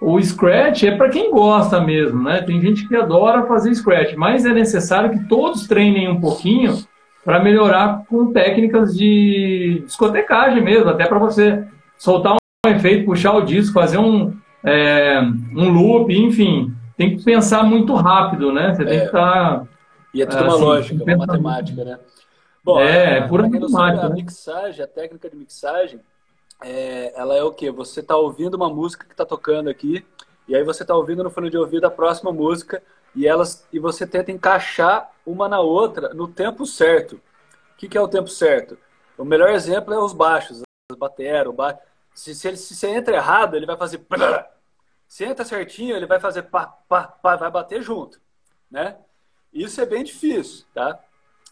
O 0.00 0.20
Scratch 0.20 0.84
é 0.84 0.96
para 0.96 1.10
quem 1.10 1.30
gosta 1.30 1.80
mesmo, 1.80 2.22
né? 2.22 2.40
Tem 2.42 2.60
gente 2.60 2.88
que 2.88 2.96
adora 2.96 3.46
fazer 3.46 3.74
Scratch, 3.74 4.14
mas 4.14 4.44
é 4.44 4.52
necessário 4.52 5.10
que 5.10 5.28
todos 5.28 5.66
treinem 5.66 6.08
um 6.08 6.20
pouquinho 6.20 6.78
para 7.24 7.42
melhorar 7.42 8.02
com 8.08 8.32
técnicas 8.32 8.96
de 8.96 9.82
discotecagem 9.84 10.62
mesmo, 10.62 10.88
até 10.88 11.06
para 11.06 11.18
você 11.18 11.64
soltar 11.98 12.34
um 12.34 12.39
efeito, 12.68 13.06
puxar 13.06 13.32
o 13.32 13.40
disco, 13.40 13.72
fazer 13.72 13.98
um, 13.98 14.36
é, 14.62 15.18
um 15.54 15.70
loop, 15.70 16.12
enfim. 16.12 16.74
Tem 16.96 17.16
que 17.16 17.24
pensar 17.24 17.62
muito 17.62 17.94
rápido, 17.94 18.52
né? 18.52 18.74
Você 18.74 18.82
é. 18.82 18.86
tem 18.86 18.98
que 19.00 19.06
estar. 19.06 19.60
Tá, 19.60 19.68
e 20.12 20.20
é 20.20 20.26
tudo 20.26 20.42
uma 20.42 20.54
assim, 20.54 20.64
lógica, 20.64 21.04
uma 21.04 21.16
matemática, 21.16 21.84
né? 21.84 21.98
Bom, 22.62 22.78
é, 22.78 23.18
é 23.18 23.28
pura 23.28 23.48
matemática. 23.48 24.06
A 24.06 24.08
né? 24.10 24.16
mixagem, 24.16 24.84
a 24.84 24.86
técnica 24.86 25.30
de 25.30 25.36
mixagem, 25.36 26.00
é, 26.62 27.18
ela 27.18 27.34
é 27.34 27.42
o 27.42 27.52
que? 27.52 27.70
Você 27.70 28.00
está 28.00 28.16
ouvindo 28.16 28.54
uma 28.54 28.68
música 28.68 29.06
que 29.06 29.12
está 29.12 29.24
tocando 29.24 29.70
aqui, 29.70 30.04
e 30.46 30.54
aí 30.54 30.62
você 30.62 30.82
está 30.82 30.94
ouvindo 30.94 31.24
no 31.24 31.30
fone 31.30 31.48
de 31.48 31.56
ouvido 31.56 31.86
a 31.86 31.90
próxima 31.90 32.30
música, 32.30 32.82
e 33.16 33.26
elas 33.26 33.66
e 33.72 33.78
você 33.78 34.06
tenta 34.06 34.30
encaixar 34.30 35.10
uma 35.24 35.48
na 35.48 35.60
outra 35.60 36.12
no 36.12 36.28
tempo 36.28 36.66
certo. 36.66 37.14
O 37.14 37.78
que, 37.78 37.88
que 37.88 37.96
é 37.96 38.00
o 38.00 38.08
tempo 38.08 38.28
certo? 38.28 38.76
O 39.16 39.24
melhor 39.24 39.48
exemplo 39.50 39.94
é 39.94 39.98
os 39.98 40.12
baixos, 40.12 40.62
as 40.92 40.98
bateras, 40.98 41.48
o 41.48 41.52
baixo. 41.54 41.78
Se, 42.14 42.34
se, 42.34 42.48
ele, 42.48 42.56
se 42.56 42.74
você 42.74 42.88
entra 42.88 43.16
errado, 43.16 43.56
ele 43.56 43.66
vai 43.66 43.76
fazer. 43.76 44.04
Se 45.06 45.24
entra 45.24 45.44
certinho, 45.44 45.96
ele 45.96 46.06
vai 46.06 46.20
fazer 46.20 46.42
pá, 46.42 46.66
pá, 46.88 47.02
pá, 47.04 47.36
vai 47.36 47.50
bater 47.50 47.82
junto, 47.82 48.20
né? 48.70 48.96
Isso 49.52 49.80
é 49.80 49.86
bem 49.86 50.04
difícil, 50.04 50.64
tá? 50.72 50.98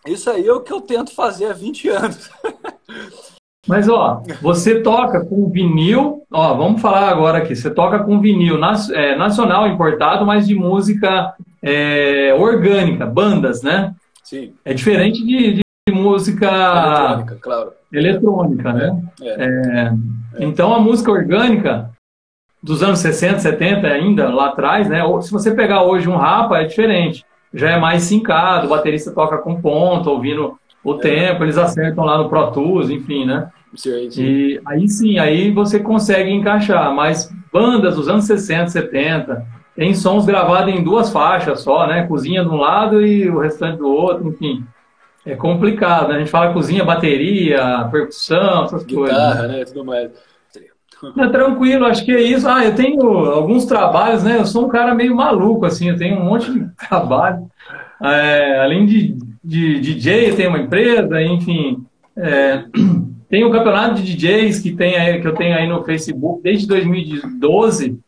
Isso 0.06 0.30
aí 0.30 0.46
é 0.46 0.52
o 0.52 0.60
que 0.60 0.72
eu 0.72 0.80
tento 0.80 1.14
fazer 1.14 1.46
há 1.46 1.52
20 1.52 1.88
anos. 1.88 2.30
Mas, 3.66 3.86
ó, 3.86 4.22
você 4.40 4.80
toca 4.80 5.22
com 5.26 5.50
vinil, 5.50 6.22
ó, 6.32 6.54
vamos 6.54 6.80
falar 6.80 7.10
agora 7.10 7.38
aqui, 7.38 7.54
você 7.54 7.70
toca 7.70 7.98
com 8.02 8.18
vinil 8.18 8.58
é, 8.94 9.14
nacional 9.14 9.68
importado, 9.68 10.24
mas 10.24 10.48
de 10.48 10.54
música 10.54 11.34
é, 11.62 12.32
orgânica, 12.32 13.04
bandas, 13.04 13.62
né? 13.62 13.94
Sim. 14.24 14.54
É 14.64 14.72
diferente 14.72 15.22
de, 15.22 15.54
de 15.56 15.60
música 15.90 16.46
eletrônica, 16.46 17.38
claro. 17.40 17.72
Eletrônica, 17.92 18.72
né? 18.72 19.02
É. 19.22 19.44
é. 19.44 19.92
Então, 20.40 20.74
a 20.74 20.80
música 20.80 21.10
orgânica 21.10 21.90
dos 22.62 22.82
anos 22.82 22.98
60, 22.98 23.38
70 23.38 23.86
ainda, 23.86 24.28
lá 24.28 24.48
atrás, 24.48 24.88
né? 24.88 25.00
Se 25.22 25.30
você 25.30 25.52
pegar 25.52 25.82
hoje 25.84 26.08
um 26.08 26.16
rapa, 26.16 26.58
é 26.58 26.64
diferente. 26.64 27.24
Já 27.52 27.70
é 27.70 27.78
mais 27.78 28.02
sincado, 28.02 28.66
o 28.66 28.70
baterista 28.70 29.10
toca 29.10 29.38
com 29.38 29.60
ponto, 29.60 30.10
ouvindo 30.10 30.58
o 30.84 30.94
é. 30.94 30.98
tempo, 30.98 31.44
eles 31.44 31.58
acertam 31.58 32.04
lá 32.04 32.18
no 32.18 32.28
Pro 32.28 32.50
Tools, 32.50 32.90
enfim, 32.90 33.24
né? 33.24 33.50
E 34.22 34.60
aí 34.66 34.88
sim, 34.88 35.18
aí 35.18 35.50
você 35.50 35.78
consegue 35.78 36.30
encaixar. 36.30 36.94
Mas 36.94 37.32
bandas 37.52 37.96
dos 37.96 38.08
anos 38.08 38.24
60, 38.24 38.68
70, 38.68 39.46
tem 39.74 39.94
sons 39.94 40.26
gravados 40.26 40.74
em 40.74 40.82
duas 40.82 41.10
faixas 41.10 41.60
só, 41.60 41.86
né? 41.86 42.06
Cozinha 42.06 42.42
de 42.42 42.50
um 42.50 42.56
lado 42.56 43.00
e 43.04 43.28
o 43.30 43.38
restante 43.38 43.78
do 43.78 43.88
outro, 43.88 44.28
enfim. 44.28 44.64
É 45.28 45.36
complicado, 45.36 46.08
né? 46.08 46.16
A 46.16 46.18
gente 46.20 46.30
fala 46.30 46.54
cozinha, 46.54 46.84
bateria, 46.84 47.86
percussão, 47.90 48.64
essas 48.64 48.84
Guitarra, 48.84 49.06
coisas. 49.06 49.26
Guitarra, 49.26 49.48
né? 49.48 49.64
Tudo 49.66 49.84
mais. 49.84 50.10
É 51.16 51.28
tranquilo, 51.28 51.84
acho 51.84 52.04
que 52.04 52.12
é 52.12 52.20
isso. 52.20 52.48
Ah, 52.48 52.64
eu 52.64 52.74
tenho 52.74 53.02
alguns 53.02 53.66
trabalhos, 53.66 54.24
né? 54.24 54.38
Eu 54.38 54.46
sou 54.46 54.64
um 54.64 54.68
cara 54.68 54.94
meio 54.94 55.14
maluco, 55.14 55.66
assim, 55.66 55.90
eu 55.90 55.98
tenho 55.98 56.16
um 56.18 56.24
monte 56.24 56.50
de 56.50 56.66
trabalho. 56.88 57.46
É, 58.02 58.60
além 58.60 58.86
de, 58.86 59.16
de, 59.44 59.80
DJ, 59.80 60.30
eu 60.30 60.36
tenho 60.36 60.48
uma 60.48 60.58
empresa, 60.58 61.22
enfim. 61.22 61.84
É, 62.16 62.64
tem 63.28 63.44
o 63.44 63.48
um 63.48 63.52
campeonato 63.52 64.00
de 64.00 64.16
DJs 64.16 64.60
que, 64.60 64.72
tem 64.72 64.96
aí, 64.96 65.20
que 65.20 65.28
eu 65.28 65.34
tenho 65.34 65.54
aí 65.54 65.68
no 65.68 65.84
Facebook 65.84 66.42
desde 66.42 66.66
2012. 66.66 67.98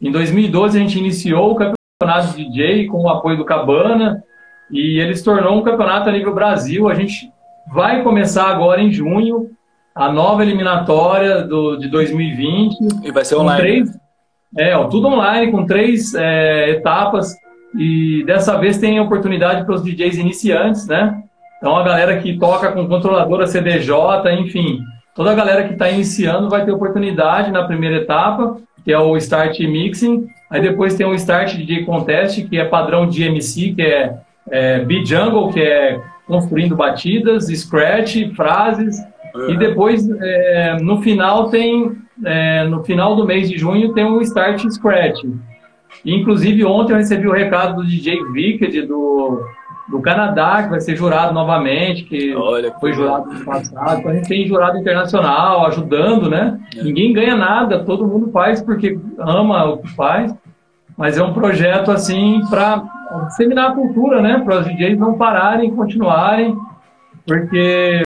Em 0.00 0.12
2012 0.12 0.78
a 0.78 0.80
gente 0.80 0.98
iniciou 0.98 1.52
o 1.52 1.56
campeonato 1.56 2.36
de 2.36 2.48
DJ 2.48 2.86
com 2.86 3.02
o 3.02 3.08
apoio 3.08 3.36
do 3.36 3.44
Cabana 3.44 4.22
e 4.70 5.00
ele 5.00 5.14
se 5.14 5.24
tornou 5.24 5.58
um 5.58 5.62
campeonato 5.62 6.08
a 6.08 6.12
nível 6.12 6.34
Brasil. 6.34 6.88
A 6.88 6.94
gente 6.94 7.30
vai 7.72 8.02
começar 8.02 8.48
agora 8.48 8.80
em 8.80 8.90
junho 8.90 9.50
a 9.94 10.12
nova 10.12 10.42
eliminatória 10.42 11.42
do, 11.42 11.76
de 11.76 11.88
2020. 11.88 13.04
E 13.04 13.10
vai 13.10 13.24
ser 13.24 13.36
online. 13.36 13.60
Três, 13.60 13.98
é, 14.56 14.84
tudo 14.88 15.08
online, 15.08 15.50
com 15.50 15.66
três 15.66 16.14
é, 16.14 16.70
etapas. 16.70 17.34
E 17.76 18.24
dessa 18.24 18.56
vez 18.56 18.78
tem 18.78 19.00
oportunidade 19.00 19.64
para 19.64 19.74
os 19.74 19.82
DJs 19.82 20.18
iniciantes, 20.18 20.86
né? 20.86 21.22
Então 21.58 21.76
a 21.76 21.82
galera 21.82 22.18
que 22.18 22.38
toca 22.38 22.70
com 22.72 22.86
controladora 22.86 23.46
CDJ, 23.46 23.92
enfim, 24.38 24.80
toda 25.14 25.32
a 25.32 25.34
galera 25.34 25.64
que 25.64 25.72
está 25.72 25.90
iniciando 25.90 26.48
vai 26.48 26.64
ter 26.64 26.70
oportunidade 26.70 27.50
na 27.50 27.64
primeira 27.64 27.96
etapa, 27.96 28.56
que 28.84 28.92
é 28.92 28.98
o 28.98 29.16
Start 29.16 29.58
Mixing. 29.58 30.28
Aí 30.48 30.62
depois 30.62 30.94
tem 30.94 31.06
o 31.06 31.14
Start 31.14 31.56
DJ 31.56 31.84
Contest, 31.84 32.48
que 32.48 32.58
é 32.58 32.64
padrão 32.64 33.06
de 33.06 33.24
MC, 33.24 33.74
que 33.74 33.82
é, 33.82 34.16
é 34.50 34.86
Jungle, 35.04 35.52
que 35.52 35.60
é 35.60 36.00
construindo 36.26 36.76
batidas, 36.76 37.46
scratch, 37.46 38.16
frases. 38.36 38.98
Uhum. 39.34 39.50
E 39.50 39.56
depois, 39.56 40.08
é, 40.08 40.76
no 40.80 41.00
final, 41.00 41.48
tem. 41.48 41.96
É, 42.24 42.64
no 42.64 42.82
final 42.82 43.14
do 43.14 43.24
mês 43.24 43.48
de 43.48 43.56
junho 43.56 43.92
tem 43.92 44.04
o 44.04 44.20
Start 44.20 44.60
Scratch. 44.68 45.22
Inclusive, 46.04 46.64
ontem 46.64 46.92
eu 46.92 46.96
recebi 46.96 47.28
o 47.28 47.32
recado 47.32 47.76
do 47.76 47.86
DJ 47.86 48.20
Wicked 48.20 48.82
do, 48.82 49.40
do 49.88 50.00
Canadá, 50.00 50.62
que 50.64 50.70
vai 50.70 50.80
ser 50.80 50.96
jurado 50.96 51.32
novamente, 51.32 52.04
que 52.04 52.34
Olha, 52.34 52.72
foi 52.80 52.92
jurado 52.92 53.32
no 53.32 53.44
passado. 53.44 54.00
Então 54.00 54.10
a 54.10 54.14
gente 54.14 54.28
tem 54.28 54.46
jurado 54.46 54.78
internacional 54.78 55.66
ajudando, 55.66 56.28
né? 56.28 56.58
É. 56.76 56.82
Ninguém 56.82 57.12
ganha 57.12 57.36
nada, 57.36 57.84
todo 57.84 58.06
mundo 58.06 58.30
faz 58.30 58.60
porque 58.60 58.98
ama 59.18 59.64
o 59.64 59.78
que 59.78 59.88
faz. 59.94 60.34
Mas 60.96 61.16
é 61.16 61.22
um 61.22 61.32
projeto 61.32 61.92
assim 61.92 62.40
para 62.50 62.82
disseminar 63.26 63.70
a 63.70 63.74
cultura, 63.74 64.20
né? 64.20 64.40
Para 64.44 64.60
os 64.60 64.66
DJs 64.66 64.98
não 64.98 65.16
pararem, 65.16 65.74
continuarem, 65.74 66.56
porque 67.26 68.02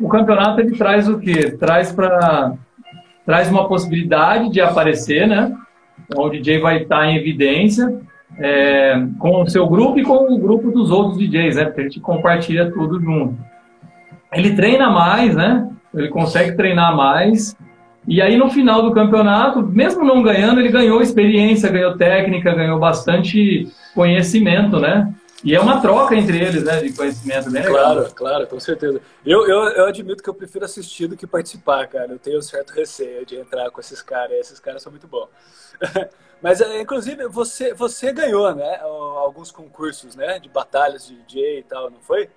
o 0.00 0.08
campeonato 0.08 0.60
ele 0.60 0.76
traz 0.76 1.08
o 1.08 1.18
quê? 1.18 1.50
Traz 1.58 1.92
para 1.92 2.54
traz 3.26 3.50
uma 3.50 3.68
possibilidade 3.68 4.50
de 4.50 4.60
aparecer, 4.60 5.26
né? 5.28 5.54
Então, 6.04 6.24
o 6.24 6.30
DJ 6.30 6.58
vai 6.58 6.82
estar 6.82 7.06
em 7.06 7.16
evidência 7.16 8.00
é, 8.38 9.06
com 9.18 9.42
o 9.42 9.48
seu 9.48 9.68
grupo 9.68 9.98
e 9.98 10.02
com 10.02 10.32
o 10.32 10.38
grupo 10.38 10.70
dos 10.70 10.90
outros 10.90 11.18
DJs, 11.18 11.56
né? 11.56 11.64
Porque 11.66 11.80
a 11.80 11.84
gente 11.84 12.00
compartilha 12.00 12.70
tudo 12.70 13.00
junto. 13.00 13.36
Ele 14.32 14.54
treina 14.54 14.90
mais, 14.90 15.36
né? 15.36 15.68
Ele 15.94 16.08
consegue 16.08 16.56
treinar 16.56 16.96
mais. 16.96 17.56
E 18.08 18.22
aí, 18.22 18.36
no 18.36 18.50
final 18.50 18.82
do 18.82 18.92
campeonato, 18.92 19.62
mesmo 19.62 20.04
não 20.04 20.22
ganhando, 20.22 20.58
ele 20.58 20.70
ganhou 20.70 21.00
experiência, 21.00 21.70
ganhou 21.70 21.96
técnica, 21.96 22.54
ganhou 22.54 22.78
bastante 22.78 23.68
conhecimento, 23.94 24.78
né? 24.78 25.12
E 25.42 25.54
é 25.54 25.60
uma 25.60 25.80
troca 25.80 26.14
entre 26.14 26.38
eles, 26.38 26.62
né, 26.62 26.80
de 26.80 26.92
conhecimento 26.92 27.50
bem 27.50 27.62
legal. 27.62 27.94
Claro, 27.94 28.14
claro, 28.14 28.46
com 28.46 28.60
certeza. 28.60 29.00
Eu, 29.24 29.48
eu, 29.48 29.58
eu 29.70 29.86
admito 29.86 30.22
que 30.22 30.28
eu 30.28 30.34
prefiro 30.34 30.66
assistir 30.66 31.06
do 31.06 31.16
que 31.16 31.26
participar, 31.26 31.86
cara. 31.86 32.12
Eu 32.12 32.18
tenho 32.18 32.38
um 32.38 32.42
certo 32.42 32.72
receio 32.74 33.24
de 33.24 33.36
entrar 33.36 33.70
com 33.70 33.80
esses 33.80 34.02
caras. 34.02 34.36
Esses 34.36 34.60
caras 34.60 34.82
são 34.82 34.92
muito 34.92 35.08
bons. 35.08 35.28
Mas, 36.42 36.60
é, 36.60 36.80
inclusive, 36.80 37.26
você, 37.28 37.72
você 37.72 38.12
ganhou, 38.12 38.54
né, 38.54 38.80
alguns 38.82 39.50
concursos, 39.50 40.14
né, 40.14 40.38
de 40.38 40.48
batalhas 40.48 41.06
de 41.06 41.16
DJ 41.22 41.60
e 41.60 41.62
tal, 41.62 41.90
não 41.90 42.00
foi? 42.00 42.28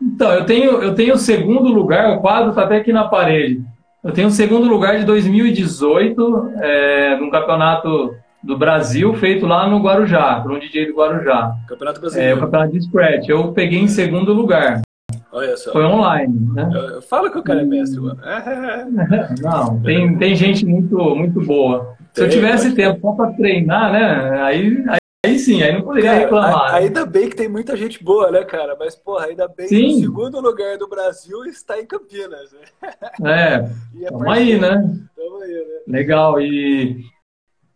Então, 0.00 0.32
eu 0.32 0.44
tenho 0.44 0.82
eu 0.82 0.94
tenho 0.94 1.14
o 1.14 1.18
segundo 1.18 1.68
lugar, 1.68 2.16
o 2.16 2.20
quadro 2.20 2.50
está 2.50 2.64
até 2.64 2.76
aqui 2.76 2.92
na 2.92 3.08
parede. 3.08 3.62
Eu 4.02 4.12
tenho 4.12 4.28
o 4.28 4.32
segundo 4.32 4.66
lugar 4.66 4.98
de 4.98 5.04
2018, 5.04 6.52
é, 6.60 7.16
num 7.16 7.30
campeonato 7.30 8.16
do 8.42 8.58
Brasil, 8.58 9.14
feito 9.14 9.46
lá 9.46 9.68
no 9.68 9.80
Guarujá, 9.80 10.40
para 10.40 10.52
um 10.52 10.58
DJ 10.58 10.86
do 10.86 10.94
Guarujá. 10.94 11.54
Campeonato 11.68 12.00
Brasileiro. 12.00 12.32
É, 12.32 12.34
o 12.34 12.40
campeonato 12.40 12.72
de 12.72 12.82
Scratch. 12.82 13.28
Eu 13.28 13.52
peguei 13.52 13.78
em 13.78 13.88
segundo 13.88 14.32
lugar. 14.32 14.82
Olha 15.30 15.56
só. 15.56 15.72
Foi 15.72 15.84
online, 15.84 16.52
né? 16.52 16.70
Fala 17.08 17.30
que 17.30 17.38
o 17.38 17.42
cara 17.42 17.62
é 17.62 17.64
mestre, 17.64 18.00
mano. 18.00 18.20
Não, 19.40 19.80
tem, 19.80 20.18
tem 20.18 20.34
gente 20.36 20.66
muito, 20.66 20.96
muito 21.14 21.40
boa. 21.40 21.96
Se 22.12 22.22
eu 22.22 22.28
tivesse 22.28 22.74
tempo 22.74 23.00
só 23.00 23.12
para 23.12 23.32
treinar, 23.32 23.90
né? 23.90 24.42
Aí, 24.42 24.84
aí, 24.86 24.98
aí, 25.24 25.38
sim, 25.38 25.62
aí 25.62 25.72
não 25.72 25.80
poderia 25.80 26.10
cara, 26.10 26.22
reclamar. 26.22 26.74
Ainda 26.74 27.06
bem 27.06 27.30
que 27.30 27.36
tem 27.36 27.48
muita 27.48 27.74
gente 27.74 28.04
boa, 28.04 28.30
né, 28.30 28.44
cara? 28.44 28.76
Mas, 28.78 28.94
porra, 28.94 29.26
ainda 29.26 29.48
bem 29.48 29.66
sim. 29.66 29.76
que 29.78 29.94
o 29.94 30.00
segundo 30.00 30.38
lugar 30.38 30.76
do 30.76 30.86
Brasil 30.86 31.42
está 31.46 31.80
em 31.80 31.86
Campinas. 31.86 32.52
Né? 32.52 32.92
É, 33.24 33.54
é 34.04 34.10
tamo 34.10 34.30
aí, 34.30 34.60
né? 34.60 34.94
Tamo 35.16 35.36
aí, 35.38 35.54
né? 35.54 35.80
Legal. 35.88 36.38
E 36.42 37.02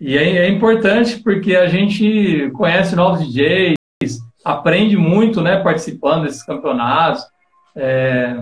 e 0.01 0.17
é, 0.17 0.37
é, 0.39 0.49
importante 0.49 1.19
porque 1.23 1.57
a 1.57 1.67
gente 1.67 2.51
conhece 2.55 2.95
novos 2.95 3.27
DJs, 3.27 3.77
aprende 4.45 4.97
muito, 4.97 5.41
né, 5.41 5.57
participando 5.57 6.25
desses 6.25 6.45
campeonatos. 6.45 7.25
É, 7.75 8.37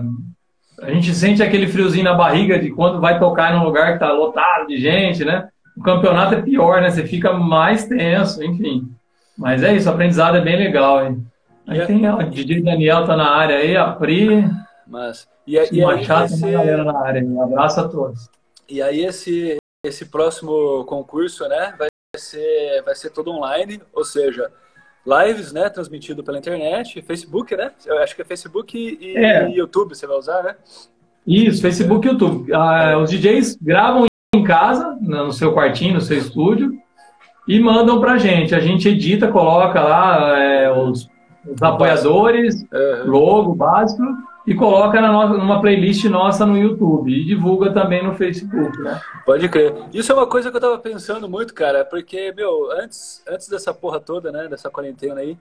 a 0.81 0.91
gente 0.91 1.13
sente 1.13 1.41
aquele 1.41 1.67
friozinho 1.67 2.03
na 2.03 2.13
barriga 2.13 2.59
de 2.59 2.69
quando 2.71 2.99
vai 2.99 3.17
tocar 3.17 3.53
num 3.53 3.63
lugar 3.63 3.87
que 3.87 3.93
está 3.93 4.11
lotado 4.11 4.67
de 4.67 4.77
gente, 4.77 5.23
né? 5.23 5.47
O 5.77 5.81
campeonato 5.81 6.35
é 6.35 6.41
pior, 6.41 6.81
né? 6.81 6.89
Você 6.89 7.05
fica 7.05 7.33
mais 7.33 7.85
tenso, 7.85 8.43
enfim. 8.43 8.89
Mas 9.37 9.63
é 9.63 9.73
isso, 9.73 9.89
o 9.89 9.93
aprendizado 9.93 10.37
é 10.37 10.41
bem 10.41 10.57
legal, 10.57 11.05
hein? 11.05 11.25
Aí 11.67 11.79
é 11.79 11.85
tem 11.85 12.07
o 12.07 12.23
DJ 12.29 12.61
Daniel 12.61 13.05
tá 13.05 13.15
na 13.15 13.29
área 13.31 13.57
aí, 13.57 13.75
a 13.75 13.91
Pri. 13.91 14.49
Mas 14.87 15.27
e, 15.47 15.57
e 15.71 15.81
Machado 15.81 16.25
esse... 16.25 16.51
galera 16.51 16.83
na 16.83 16.99
área. 16.99 17.23
Um 17.23 17.41
abraço 17.41 17.79
a 17.79 17.87
todos. 17.87 18.29
E 18.69 18.81
aí 18.81 19.03
esse 19.03 19.57
esse 19.87 20.05
próximo 20.05 20.83
concurso, 20.85 21.47
né, 21.47 21.73
vai 21.77 21.87
ser, 22.17 22.81
vai 22.83 22.95
ser 22.95 23.11
todo 23.11 23.31
online, 23.31 23.81
ou 23.93 24.03
seja, 24.03 24.51
lives, 25.05 25.51
né, 25.51 25.69
transmitido 25.69 26.23
pela 26.23 26.37
internet, 26.37 27.01
Facebook, 27.01 27.55
né? 27.55 27.71
Eu 27.85 27.99
acho 27.99 28.15
que 28.15 28.21
é 28.21 28.25
Facebook 28.25 28.77
e, 28.77 29.15
é. 29.15 29.49
e 29.49 29.57
YouTube 29.57 29.95
você 29.95 30.07
vai 30.07 30.17
usar, 30.17 30.43
né? 30.43 30.55
Isso, 31.27 31.61
Facebook 31.61 32.07
e 32.07 32.11
YouTube. 32.11 32.53
Ah, 32.53 32.97
os 32.97 33.09
DJs 33.09 33.57
gravam 33.61 34.05
em 34.33 34.43
casa, 34.43 34.97
no 35.01 35.31
seu 35.31 35.53
quartinho, 35.53 35.95
no 35.95 36.01
seu 36.01 36.17
estúdio, 36.17 36.73
e 37.47 37.59
mandam 37.59 37.99
pra 37.99 38.17
gente. 38.17 38.55
A 38.55 38.59
gente 38.59 38.89
edita, 38.89 39.31
coloca 39.31 39.79
lá 39.81 40.39
é, 40.39 40.71
os, 40.71 41.07
os 41.47 41.61
apoiadores, 41.61 42.65
logo 43.05 43.53
básico, 43.53 44.03
e 44.45 44.53
coloca 44.53 45.01
na 45.01 45.11
nossa, 45.11 45.33
numa 45.33 45.59
playlist 45.59 46.05
nossa 46.05 46.45
no 46.45 46.57
YouTube 46.57 47.11
e 47.11 47.25
divulga 47.25 47.73
também 47.73 48.03
no 48.03 48.13
Facebook, 48.13 48.77
né? 48.79 49.01
Pode 49.25 49.49
crer. 49.49 49.73
Isso 49.91 50.11
é 50.11 50.15
uma 50.15 50.27
coisa 50.27 50.51
que 50.51 50.57
eu 50.57 50.61
tava 50.61 50.77
pensando 50.77 51.27
muito, 51.27 51.53
cara, 51.53 51.83
porque, 51.83 52.31
meu, 52.31 52.71
antes, 52.71 53.23
antes 53.27 53.49
dessa 53.49 53.73
porra 53.73 53.99
toda, 53.99 54.31
né, 54.31 54.47
dessa 54.47 54.69
quarentena 54.69 55.21
aí, 55.21 55.37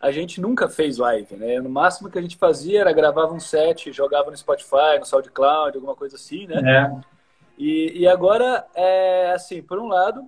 a 0.00 0.10
gente 0.10 0.40
nunca 0.40 0.68
fez 0.68 0.96
live, 0.96 1.36
né? 1.36 1.60
No 1.60 1.68
máximo 1.68 2.08
que 2.08 2.18
a 2.18 2.22
gente 2.22 2.36
fazia 2.36 2.80
era 2.80 2.92
gravava 2.92 3.34
um 3.34 3.40
set, 3.40 3.92
jogava 3.92 4.30
no 4.30 4.36
Spotify, 4.36 4.98
no 4.98 5.04
SoundCloud, 5.04 5.76
alguma 5.76 5.94
coisa 5.94 6.16
assim, 6.16 6.46
né? 6.46 6.60
É. 6.64 7.18
E, 7.58 8.02
e 8.02 8.08
agora, 8.08 8.64
é 8.74 9.32
assim, 9.34 9.60
por 9.60 9.78
um 9.78 9.88
lado, 9.88 10.24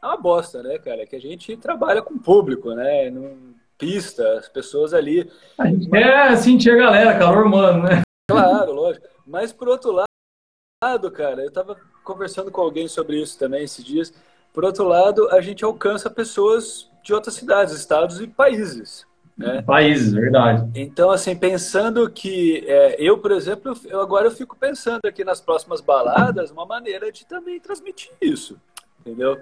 é 0.00 0.06
uma 0.06 0.16
bosta, 0.16 0.62
né, 0.62 0.78
cara? 0.78 1.04
Que 1.04 1.16
a 1.16 1.20
gente 1.20 1.56
trabalha 1.56 2.00
com 2.00 2.16
público, 2.16 2.72
né? 2.72 3.10
Não, 3.10 3.57
pista, 3.78 4.38
as 4.38 4.48
pessoas 4.48 4.92
ali. 4.92 5.30
A 5.56 5.66
gente 5.66 5.88
quer 5.88 6.36
sentir 6.36 6.72
a 6.72 6.76
galera, 6.76 7.18
calor 7.18 7.46
humano, 7.46 7.84
né? 7.84 8.02
Claro, 8.28 8.72
lógico. 8.72 9.06
Mas 9.26 9.52
por 9.52 9.68
outro 9.68 9.92
lado, 9.92 11.10
cara, 11.10 11.42
eu 11.42 11.52
tava 11.52 11.76
conversando 12.04 12.50
com 12.50 12.60
alguém 12.60 12.88
sobre 12.88 13.22
isso 13.22 13.38
também 13.38 13.64
esses 13.64 13.84
dias. 13.84 14.12
Por 14.52 14.64
outro 14.64 14.84
lado, 14.84 15.30
a 15.30 15.40
gente 15.40 15.64
alcança 15.64 16.10
pessoas 16.10 16.90
de 17.04 17.14
outras 17.14 17.34
cidades, 17.34 17.74
estados 17.74 18.20
e 18.20 18.26
países. 18.26 19.06
Né? 19.36 19.62
Países, 19.62 20.12
verdade. 20.12 20.68
Então, 20.74 21.10
assim, 21.10 21.36
pensando 21.36 22.10
que 22.10 22.64
é, 22.66 22.96
eu, 22.98 23.18
por 23.18 23.30
exemplo, 23.30 23.72
eu, 23.84 24.00
agora 24.00 24.26
eu 24.26 24.32
fico 24.32 24.56
pensando 24.56 25.06
aqui 25.06 25.22
nas 25.22 25.40
próximas 25.40 25.80
baladas 25.80 26.50
uma 26.50 26.66
maneira 26.66 27.12
de 27.12 27.24
também 27.24 27.60
transmitir 27.60 28.10
isso, 28.20 28.60
entendeu? 29.00 29.38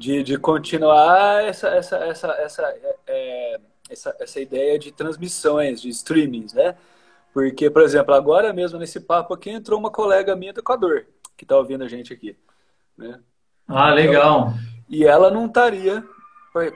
De, 0.00 0.22
de 0.22 0.38
continuar 0.38 1.44
essa, 1.44 1.68
essa, 1.68 1.96
essa, 1.98 2.28
essa, 2.28 2.74
é, 3.06 3.60
essa, 3.90 4.16
essa 4.18 4.40
ideia 4.40 4.78
de 4.78 4.90
transmissões, 4.90 5.82
de 5.82 5.90
streamings, 5.90 6.54
né? 6.54 6.74
Porque, 7.34 7.68
por 7.68 7.82
exemplo, 7.82 8.14
agora 8.14 8.50
mesmo 8.52 8.78
nesse 8.78 8.98
papo 8.98 9.34
aqui 9.34 9.50
entrou 9.50 9.78
uma 9.78 9.90
colega 9.90 10.34
minha 10.34 10.54
do 10.54 10.60
Equador, 10.60 11.06
que 11.36 11.44
está 11.44 11.54
ouvindo 11.54 11.84
a 11.84 11.88
gente 11.88 12.14
aqui. 12.14 12.34
Né? 12.96 13.20
Ah, 13.68 13.92
legal. 13.92 14.48
Então, 14.48 14.58
e 14.88 15.04
ela 15.04 15.30
não 15.30 15.46
estaria 15.46 16.02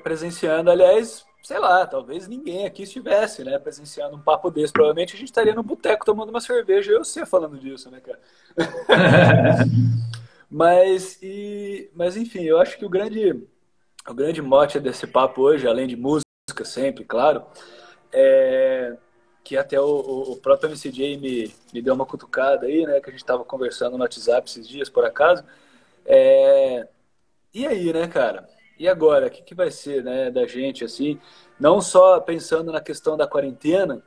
presenciando, 0.02 0.70
aliás, 0.70 1.24
sei 1.42 1.58
lá, 1.58 1.86
talvez 1.86 2.28
ninguém 2.28 2.66
aqui 2.66 2.82
estivesse, 2.82 3.42
né, 3.42 3.58
presenciando 3.58 4.16
um 4.16 4.20
papo 4.20 4.50
desse. 4.50 4.72
Provavelmente 4.72 5.16
a 5.16 5.18
gente 5.18 5.28
estaria 5.28 5.54
no 5.54 5.62
boteco 5.62 6.04
tomando 6.04 6.28
uma 6.28 6.40
cerveja, 6.40 6.92
eu 6.92 7.04
sei 7.04 7.24
falando 7.24 7.58
disso, 7.58 7.90
né, 7.90 8.00
cara? 8.00 8.20
mas, 10.50 11.18
e, 11.22 11.90
mas, 11.94 12.16
enfim, 12.16 12.42
eu 12.44 12.58
acho 12.58 12.78
que 12.78 12.84
o 12.84 12.88
grande, 12.88 13.46
o 14.08 14.14
grande 14.14 14.42
mote 14.42 14.78
desse 14.80 15.06
papo 15.06 15.42
hoje, 15.42 15.66
além 15.66 15.86
de 15.86 15.96
música 15.96 16.64
sempre, 16.64 17.04
claro, 17.04 17.44
é 18.12 18.96
que 19.44 19.58
até 19.58 19.78
o, 19.78 20.32
o 20.32 20.36
próprio 20.38 20.70
MCJ 20.70 21.18
me, 21.18 21.54
me 21.72 21.82
deu 21.82 21.94
uma 21.94 22.06
cutucada 22.06 22.66
aí, 22.66 22.86
né, 22.86 22.98
que 22.98 23.10
a 23.10 23.12
gente 23.12 23.20
estava 23.20 23.44
conversando 23.44 23.98
no 23.98 24.02
WhatsApp 24.02 24.48
esses 24.48 24.66
dias, 24.66 24.88
por 24.88 25.04
acaso. 25.04 25.44
É, 26.06 26.88
e 27.52 27.66
aí, 27.66 27.92
né, 27.92 28.08
cara? 28.08 28.48
E 28.78 28.88
agora, 28.88 29.26
o 29.26 29.30
que, 29.30 29.42
que 29.42 29.54
vai 29.54 29.70
ser 29.70 30.02
né, 30.02 30.30
da 30.30 30.46
gente, 30.46 30.82
assim, 30.84 31.20
não 31.60 31.80
só 31.80 32.18
pensando 32.20 32.72
na 32.72 32.80
questão 32.80 33.16
da 33.16 33.26
quarentena, 33.26 34.02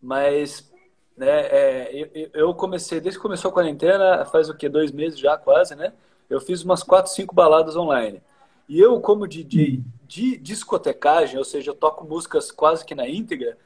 mas 0.00 0.70
né, 1.16 1.46
é, 1.46 1.90
eu, 2.14 2.30
eu, 2.34 2.54
comecei, 2.54 3.00
desde 3.00 3.18
que 3.18 3.22
começou 3.22 3.50
a 3.50 3.54
quarentena, 3.54 4.24
faz 4.26 4.48
o 4.48 4.54
que, 4.54 4.68
dois 4.68 4.92
meses 4.92 5.18
já 5.18 5.36
quase, 5.38 5.74
né? 5.74 5.92
Eu 6.28 6.40
fiz 6.40 6.62
umas 6.62 6.82
quatro, 6.82 7.10
cinco 7.10 7.34
baladas 7.34 7.76
online. 7.76 8.20
E 8.68 8.78
eu, 8.78 9.00
como 9.00 9.26
DJ 9.26 9.82
de 10.06 10.36
discotecagem, 10.36 11.38
ou 11.38 11.44
seja, 11.44 11.70
eu 11.70 11.74
toco 11.74 12.06
músicas 12.06 12.50
quase 12.50 12.84
que 12.84 12.94
na 12.94 13.08
íntegra, 13.08 13.56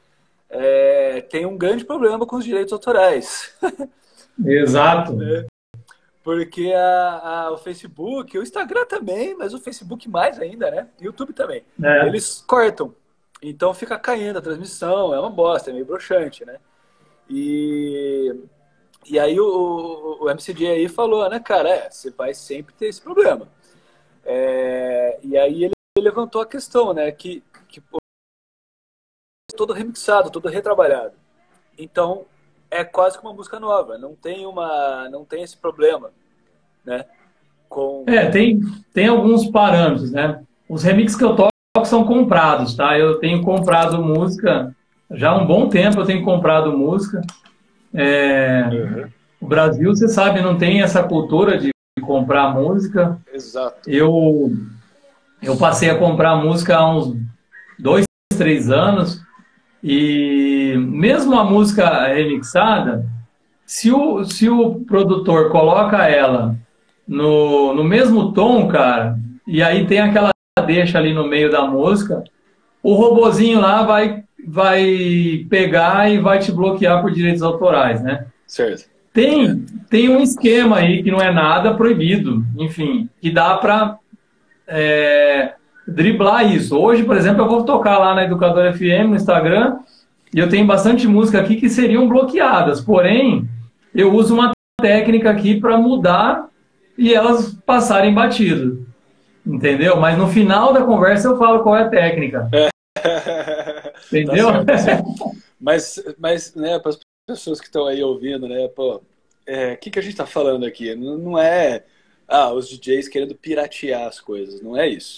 é, 0.49 1.21
tem 1.21 1.45
um 1.45 1.57
grande 1.57 1.85
problema 1.85 2.25
com 2.25 2.37
os 2.37 2.45
direitos 2.45 2.73
autorais. 2.73 3.53
Exato. 4.45 5.21
É. 5.21 5.45
Porque 6.23 6.71
a, 6.73 7.19
a, 7.23 7.51
o 7.51 7.57
Facebook, 7.57 8.37
o 8.37 8.43
Instagram 8.43 8.85
também, 8.85 9.35
mas 9.35 9.53
o 9.53 9.59
Facebook 9.59 10.07
mais 10.07 10.39
ainda, 10.39 10.69
né? 10.69 10.87
YouTube 10.99 11.33
também. 11.33 11.63
É. 11.83 12.07
Eles 12.07 12.43
cortam. 12.47 12.93
Então 13.41 13.73
fica 13.73 13.97
caindo 13.97 14.37
a 14.37 14.41
transmissão, 14.41 15.13
é 15.13 15.19
uma 15.19 15.29
bosta, 15.29 15.71
é 15.71 15.73
meio 15.73 15.85
broxante, 15.85 16.45
né? 16.45 16.57
E, 17.31 18.35
e 19.05 19.17
aí 19.17 19.39
o, 19.39 20.17
o 20.21 20.29
MCD 20.29 20.67
aí 20.67 20.89
falou, 20.89 21.29
né, 21.29 21.39
cara, 21.39 21.69
é, 21.69 21.89
você 21.89 22.11
vai 22.11 22.33
sempre 22.33 22.73
ter 22.73 22.87
esse 22.87 23.01
problema. 23.01 23.47
É, 24.25 25.17
e 25.23 25.37
aí 25.37 25.63
ele 25.63 25.73
levantou 25.97 26.41
a 26.41 26.45
questão, 26.45 26.93
né, 26.93 27.09
que, 27.11 27.41
que 27.69 27.81
todo 29.55 29.71
remixado, 29.71 30.29
todo 30.29 30.49
retrabalhado. 30.49 31.13
Então, 31.77 32.25
é 32.69 32.83
quase 32.83 33.17
que 33.17 33.25
uma 33.25 33.33
música 33.33 33.59
nova, 33.59 33.97
não 33.97 34.13
tem 34.13 34.45
uma, 34.45 35.07
não 35.09 35.23
tem 35.23 35.41
esse 35.41 35.55
problema, 35.55 36.11
né? 36.85 37.05
Com... 37.69 38.03
É, 38.07 38.29
tem, 38.29 38.59
tem 38.93 39.07
alguns 39.07 39.49
parâmetros, 39.49 40.11
né? 40.11 40.43
Os 40.67 40.83
remixes 40.83 41.17
que 41.17 41.23
eu 41.23 41.35
toco 41.35 41.51
são 41.85 42.05
comprados, 42.05 42.75
tá? 42.75 42.97
Eu 42.97 43.19
tenho 43.19 43.41
comprado 43.41 44.03
música 44.03 44.75
já 45.13 45.29
há 45.29 45.37
um 45.37 45.45
bom 45.45 45.69
tempo. 45.69 45.99
Eu 45.99 46.05
tenho 46.05 46.23
comprado 46.23 46.77
música. 46.77 47.21
É... 47.93 48.69
Uhum. 48.71 49.09
O 49.41 49.47
Brasil, 49.47 49.95
você 49.95 50.07
sabe, 50.07 50.41
não 50.41 50.57
tem 50.57 50.81
essa 50.81 51.01
cultura 51.03 51.57
de 51.57 51.71
comprar 52.01 52.53
música. 52.53 53.17
Exato. 53.33 53.89
Eu 53.89 54.51
eu 55.41 55.57
passei 55.57 55.89
a 55.89 55.97
comprar 55.97 56.35
música 56.35 56.77
há 56.77 56.95
uns 56.95 57.15
dois, 57.79 58.05
três 58.37 58.69
anos 58.69 59.21
e 59.83 60.75
mesmo 60.77 61.37
a 61.39 61.43
música 61.43 62.07
remixada, 62.07 63.03
se 63.65 63.91
o, 63.91 64.23
se 64.23 64.47
o 64.47 64.81
produtor 64.81 65.49
coloca 65.49 66.07
ela 66.07 66.55
no, 67.07 67.73
no 67.73 67.83
mesmo 67.83 68.31
tom, 68.33 68.67
cara, 68.67 69.17
e 69.47 69.63
aí 69.63 69.87
tem 69.87 69.99
aquela 69.99 70.29
deixa 70.67 70.99
ali 70.99 71.13
no 71.13 71.27
meio 71.27 71.49
da 71.49 71.65
música, 71.65 72.23
o 72.83 72.93
robozinho 72.93 73.59
lá 73.59 73.81
vai, 73.81 74.23
vai 74.47 75.45
pegar 75.49 76.11
e 76.11 76.19
vai 76.19 76.39
te 76.39 76.51
bloquear 76.51 77.01
por 77.01 77.11
direitos 77.11 77.41
autorais, 77.41 78.01
né? 78.01 78.25
Certo. 78.47 78.89
Tem, 79.13 79.65
tem 79.89 80.09
um 80.09 80.21
esquema 80.21 80.77
aí 80.77 81.03
que 81.03 81.11
não 81.11 81.19
é 81.19 81.31
nada 81.31 81.73
proibido, 81.73 82.45
enfim, 82.57 83.09
que 83.21 83.29
dá 83.29 83.57
para 83.57 83.97
é, 84.67 85.53
driblar 85.85 86.49
isso. 86.53 86.77
Hoje, 86.77 87.03
por 87.03 87.17
exemplo, 87.17 87.43
eu 87.43 87.49
vou 87.49 87.63
tocar 87.63 87.97
lá 87.97 88.15
na 88.15 88.23
Educadora 88.23 88.73
FM, 88.73 89.09
no 89.09 89.15
Instagram, 89.15 89.79
e 90.33 90.39
eu 90.39 90.47
tenho 90.47 90.65
bastante 90.65 91.07
música 91.07 91.39
aqui 91.39 91.57
que 91.57 91.69
seriam 91.69 92.07
bloqueadas. 92.07 92.79
Porém, 92.79 93.49
eu 93.93 94.13
uso 94.13 94.33
uma 94.33 94.51
técnica 94.81 95.29
aqui 95.29 95.59
para 95.59 95.77
mudar 95.77 96.47
e 96.97 97.13
elas 97.13 97.53
passarem 97.65 98.13
batido. 98.13 98.87
Entendeu? 99.45 99.99
Mas 99.99 100.17
no 100.17 100.27
final 100.27 100.71
da 100.71 100.83
conversa 100.83 101.27
eu 101.27 101.37
falo 101.37 101.63
qual 101.63 101.75
é 101.75 101.83
a 101.83 101.89
técnica. 101.89 102.49
É. 104.11 104.19
Entendeu? 104.19 104.65
Tá 104.65 104.77
certo, 104.77 105.07
mas, 105.59 106.03
mas 106.17 106.55
né, 106.55 106.79
para 106.79 106.91
as 106.91 106.99
pessoas 107.27 107.59
que 107.59 107.67
estão 107.67 107.85
aí 107.87 108.03
ouvindo, 108.03 108.47
né, 108.47 108.67
pô, 108.69 108.95
o 108.97 109.01
é, 109.45 109.75
que, 109.75 109.89
que 109.89 109.99
a 109.99 110.01
gente 110.01 110.13
está 110.13 110.25
falando 110.25 110.65
aqui? 110.65 110.93
Não, 110.95 111.17
não 111.17 111.39
é 111.39 111.83
ah, 112.27 112.53
os 112.53 112.69
DJs 112.69 113.09
querendo 113.09 113.35
piratear 113.35 114.07
as 114.07 114.19
coisas, 114.19 114.61
não 114.61 114.77
é 114.77 114.87
isso. 114.87 115.17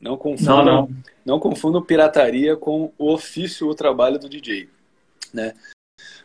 Não 0.00 0.16
confundam, 0.16 0.64
não, 0.64 0.64
não. 0.64 0.96
não 1.24 1.40
confundam 1.40 1.82
pirataria 1.82 2.56
com 2.56 2.90
o 2.98 3.12
ofício, 3.12 3.68
o 3.68 3.74
trabalho 3.74 4.18
do 4.18 4.28
DJ. 4.28 4.68
Né? 5.32 5.54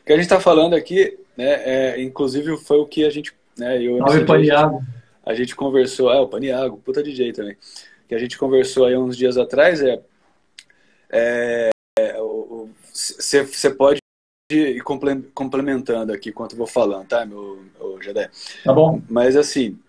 O 0.01 0.05
que 0.05 0.13
a 0.13 0.15
gente 0.15 0.25
está 0.25 0.39
falando 0.39 0.73
aqui, 0.73 1.17
né, 1.35 1.61
é, 1.65 2.01
inclusive 2.01 2.57
foi 2.57 2.77
o 2.77 2.85
que 2.85 3.05
a 3.05 3.09
gente. 3.09 3.33
Né, 3.57 3.81
eu, 3.83 3.97
Salve, 3.99 4.25
Paniago. 4.25 4.81
A 5.25 5.33
gente 5.33 5.55
conversou. 5.55 6.09
Ah, 6.09 6.21
o 6.21 6.27
Paniago, 6.27 6.77
puta 6.77 7.03
DJ 7.03 7.33
também. 7.33 7.57
Que 8.07 8.15
a 8.15 8.19
gente 8.19 8.37
conversou 8.37 8.85
aí 8.85 8.95
uns 8.95 9.17
dias 9.17 9.37
atrás 9.37 9.81
é. 9.81 10.01
é 11.09 11.69
você 12.93 13.69
pode 13.69 13.99
ir 14.51 14.81
complementando 15.33 16.11
aqui 16.11 16.29
enquanto 16.29 16.51
eu 16.51 16.57
vou 16.57 16.67
falando, 16.67 17.07
tá, 17.07 17.25
meu, 17.25 17.63
meu? 17.79 18.29
Tá 18.63 18.73
bom. 18.73 19.01
Mas 19.09 19.37
assim, 19.37 19.79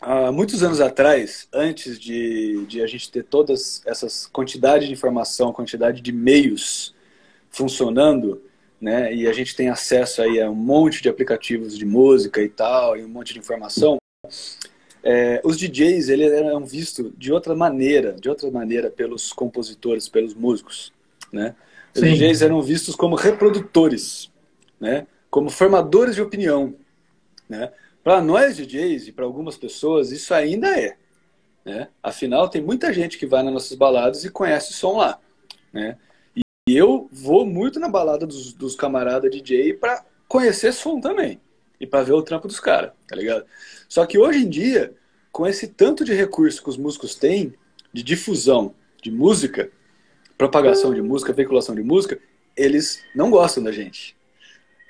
há 0.00 0.30
muitos 0.30 0.62
anos 0.62 0.80
atrás, 0.80 1.48
antes 1.52 1.98
de, 1.98 2.66
de 2.66 2.82
a 2.82 2.86
gente 2.86 3.10
ter 3.10 3.24
todas 3.24 3.82
essas 3.86 4.26
quantidade 4.26 4.86
de 4.86 4.92
informação, 4.92 5.52
quantidade 5.52 6.02
de 6.02 6.12
meios 6.12 6.94
funcionando, 7.50 8.42
né, 8.78 9.14
e 9.14 9.26
a 9.26 9.32
gente 9.32 9.56
tem 9.56 9.70
acesso 9.70 10.20
aí 10.20 10.38
a 10.40 10.50
um 10.50 10.54
monte 10.54 11.02
de 11.02 11.08
aplicativos 11.08 11.76
de 11.76 11.86
música 11.86 12.42
e 12.42 12.50
tal, 12.50 12.98
e 12.98 13.04
um 13.04 13.08
monte 13.08 13.32
de 13.32 13.38
informação, 13.38 13.96
é, 15.02 15.40
os 15.42 15.56
DJs 15.56 16.10
eles 16.10 16.30
eram 16.32 16.66
vistos 16.66 17.10
de 17.16 17.32
outra 17.32 17.54
maneira, 17.54 18.12
de 18.12 18.28
outra 18.28 18.50
maneira 18.50 18.90
pelos 18.90 19.32
compositores, 19.32 20.06
pelos 20.06 20.34
músicos, 20.34 20.92
né? 21.36 21.54
Os 21.94 22.00
Sim. 22.00 22.14
DJs 22.14 22.42
eram 22.42 22.60
vistos 22.60 22.96
como 22.96 23.14
reprodutores, 23.14 24.32
né? 24.80 25.06
Como 25.30 25.50
formadores 25.50 26.14
de 26.14 26.22
opinião, 26.22 26.74
né? 27.48 27.72
Para 28.02 28.20
nós 28.20 28.56
DJs 28.56 29.08
e 29.08 29.12
para 29.12 29.24
algumas 29.24 29.56
pessoas, 29.56 30.12
isso 30.12 30.32
ainda 30.32 30.68
é. 30.78 30.96
Né? 31.64 31.88
Afinal, 32.00 32.48
tem 32.48 32.62
muita 32.62 32.92
gente 32.92 33.18
que 33.18 33.26
vai 33.26 33.42
nas 33.42 33.52
nossas 33.52 33.76
baladas 33.76 34.24
e 34.24 34.30
conhece 34.30 34.70
o 34.70 34.74
som 34.74 34.96
lá. 34.98 35.18
Né? 35.72 35.96
E 36.68 36.76
eu 36.76 37.08
vou 37.10 37.44
muito 37.44 37.80
na 37.80 37.88
balada 37.88 38.24
dos, 38.24 38.52
dos 38.52 38.76
camaradas 38.76 39.30
DJ 39.30 39.74
para 39.74 40.04
conhecer 40.28 40.72
som 40.72 41.00
também. 41.00 41.40
E 41.80 41.86
para 41.86 42.04
ver 42.04 42.12
o 42.12 42.22
trampo 42.22 42.46
dos 42.46 42.60
caras, 42.60 42.92
tá 43.08 43.16
ligado? 43.16 43.44
Só 43.88 44.06
que 44.06 44.16
hoje 44.16 44.38
em 44.38 44.48
dia, 44.48 44.94
com 45.32 45.46
esse 45.46 45.66
tanto 45.66 46.04
de 46.04 46.14
recurso 46.14 46.62
que 46.62 46.70
os 46.70 46.76
músicos 46.76 47.16
têm, 47.16 47.54
de 47.92 48.04
difusão 48.04 48.72
de 49.02 49.10
música, 49.10 49.70
propagação 50.36 50.94
de 50.94 51.02
música, 51.02 51.32
veiculação 51.32 51.74
de 51.74 51.82
música, 51.82 52.18
eles 52.56 53.02
não 53.14 53.30
gostam 53.30 53.62
da 53.62 53.72
gente. 53.72 54.16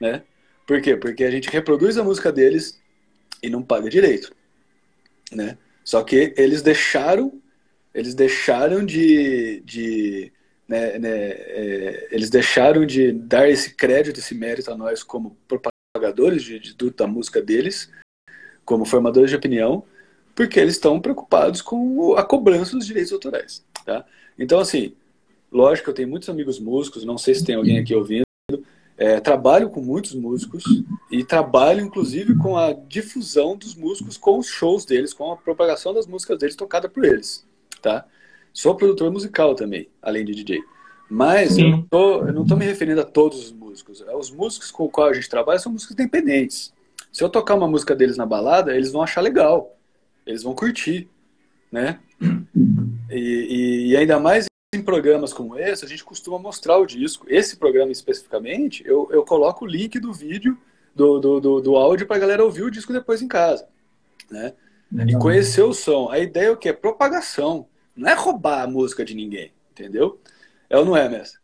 Né? 0.01 0.23
Por 0.67 0.81
quê? 0.81 0.97
Porque 0.97 1.25
a 1.25 1.31
gente 1.31 1.49
reproduz 1.49 1.97
a 1.97 2.05
música 2.05 2.33
deles 2.33 2.81
e 3.43 3.49
não 3.49 3.63
paga 3.63 3.89
direito, 3.89 4.33
né? 5.31 5.57
Só 5.85 6.03
que 6.03 6.35
eles 6.37 6.63
deixaram, 6.63 7.41
eles 7.95 8.15
deixaram 8.15 8.85
de, 8.85 9.63
de 9.65 10.33
né, 10.67 10.99
né, 10.99 11.11
é, 11.11 12.09
eles 12.11 12.29
deixaram 12.29 12.85
de 12.85 13.13
dar 13.13 13.49
esse 13.49 13.75
crédito, 13.75 14.19
esse 14.19 14.35
mérito 14.35 14.73
a 14.73 14.77
nós 14.77 15.05
como 15.05 15.37
propagadores 15.47 16.43
de, 16.43 16.59
de, 16.59 16.91
da 16.91 17.07
música 17.07 17.41
deles, 17.41 17.89
como 18.65 18.85
formadores 18.85 19.31
de 19.31 19.37
opinião, 19.37 19.85
porque 20.35 20.59
eles 20.59 20.75
estão 20.75 21.01
preocupados 21.01 21.63
com 21.63 22.17
a 22.17 22.25
cobrança 22.25 22.77
dos 22.77 22.87
direitos 22.87 23.13
autorais, 23.13 23.65
tá? 23.85 24.05
Então, 24.37 24.59
assim, 24.59 24.95
lógico 25.51 25.91
eu 25.91 25.95
tenho 25.95 26.09
muitos 26.09 26.29
amigos 26.29 26.59
músicos, 26.59 27.05
não 27.05 27.19
sei 27.19 27.35
se 27.35 27.45
tem 27.45 27.55
alguém 27.55 27.79
aqui 27.79 27.95
ouvindo, 27.95 28.27
é, 28.99 29.21
trabalho 29.21 29.69
com 29.69 29.81
muitos 29.81 30.15
músicos 30.15 30.65
e 31.11 31.23
trabalho, 31.23 31.83
inclusive, 31.83 32.37
com 32.37 32.57
a 32.57 32.73
difusão 32.73 33.57
dos 33.57 33.75
músicos 33.75 34.17
com 34.17 34.39
os 34.39 34.47
shows 34.47 34.85
deles, 34.85 35.13
com 35.13 35.31
a 35.33 35.37
propagação 35.37 35.93
das 35.93 36.07
músicas 36.07 36.39
deles 36.39 36.57
tocada 36.57 36.89
por 36.89 37.05
eles, 37.05 37.47
tá? 37.83 38.07
Sou 38.53 38.75
produtor 38.75 39.13
musical 39.13 39.55
também, 39.55 39.89
além 40.01 40.25
de 40.25 40.35
DJ. 40.35 40.63
Mas 41.11 41.57
eu 41.59 41.69
não, 41.69 41.83
tô, 41.83 42.27
eu 42.27 42.33
não 42.33 42.47
tô 42.47 42.57
me 42.57 42.65
referindo 42.65 43.01
a 43.01 43.05
todos 43.05 43.39
os 43.39 43.53
músicos. 43.53 44.03
Os 44.19 44.31
músicos 44.31 44.71
com 44.71 44.87
os 44.87 44.91
quais 44.91 45.13
a 45.13 45.15
gente 45.15 45.29
trabalha 45.29 45.59
são 45.59 45.71
músicos 45.71 45.93
independentes. 45.95 46.73
Se 47.13 47.23
eu 47.23 47.29
tocar 47.29 47.55
uma 47.55 47.69
música 47.69 47.95
deles 47.95 48.17
na 48.17 48.27
balada, 48.27 48.75
eles 48.75 48.91
vão 48.91 49.03
achar 49.03 49.21
legal. 49.21 49.77
Eles 50.27 50.43
vão 50.43 50.55
curtir, 50.55 51.09
né? 51.71 52.01
E, 53.11 53.19
e, 53.19 53.87
e 53.89 53.97
ainda 53.97 54.19
mais 54.19 54.47
em 54.73 54.83
programas 54.83 55.33
como 55.33 55.59
esse, 55.59 55.85
a 55.85 55.89
gente 55.89 56.05
costuma 56.05 56.39
mostrar 56.39 56.79
o 56.79 56.87
disco. 56.87 57.27
Esse 57.29 57.57
programa 57.57 57.93
especificamente, 57.93 58.83
eu, 58.87 59.09
eu 59.13 59.25
coloco 59.25 59.65
o 59.65 59.69
link 59.69 59.99
do 59.99 60.13
vídeo, 60.13 60.57
do, 60.95 61.19
do, 61.19 61.41
do, 61.41 61.61
do 61.61 61.77
áudio, 61.77 62.07
para 62.07 62.17
a 62.17 62.21
galera 62.21 62.45
ouvir 62.45 62.63
o 62.63 62.71
disco 62.71 62.93
depois 62.93 63.23
em 63.23 63.29
casa. 63.29 63.67
Né? 64.31 64.53
E 65.07 65.17
conhecer 65.17 65.63
o 65.63 65.73
som. 65.73 66.09
A 66.11 66.19
ideia 66.19 66.47
é 66.47 66.51
o 66.51 66.57
que? 66.57 66.69
É 66.69 66.73
propagação. 66.73 67.67
Não 67.95 68.09
é 68.09 68.15
roubar 68.15 68.63
a 68.63 68.67
música 68.67 69.05
de 69.05 69.15
ninguém, 69.15 69.53
entendeu? 69.71 70.21
É 70.69 70.77
ou 70.77 70.85
não 70.85 70.97
é, 70.97 71.09
mestre? 71.09 71.39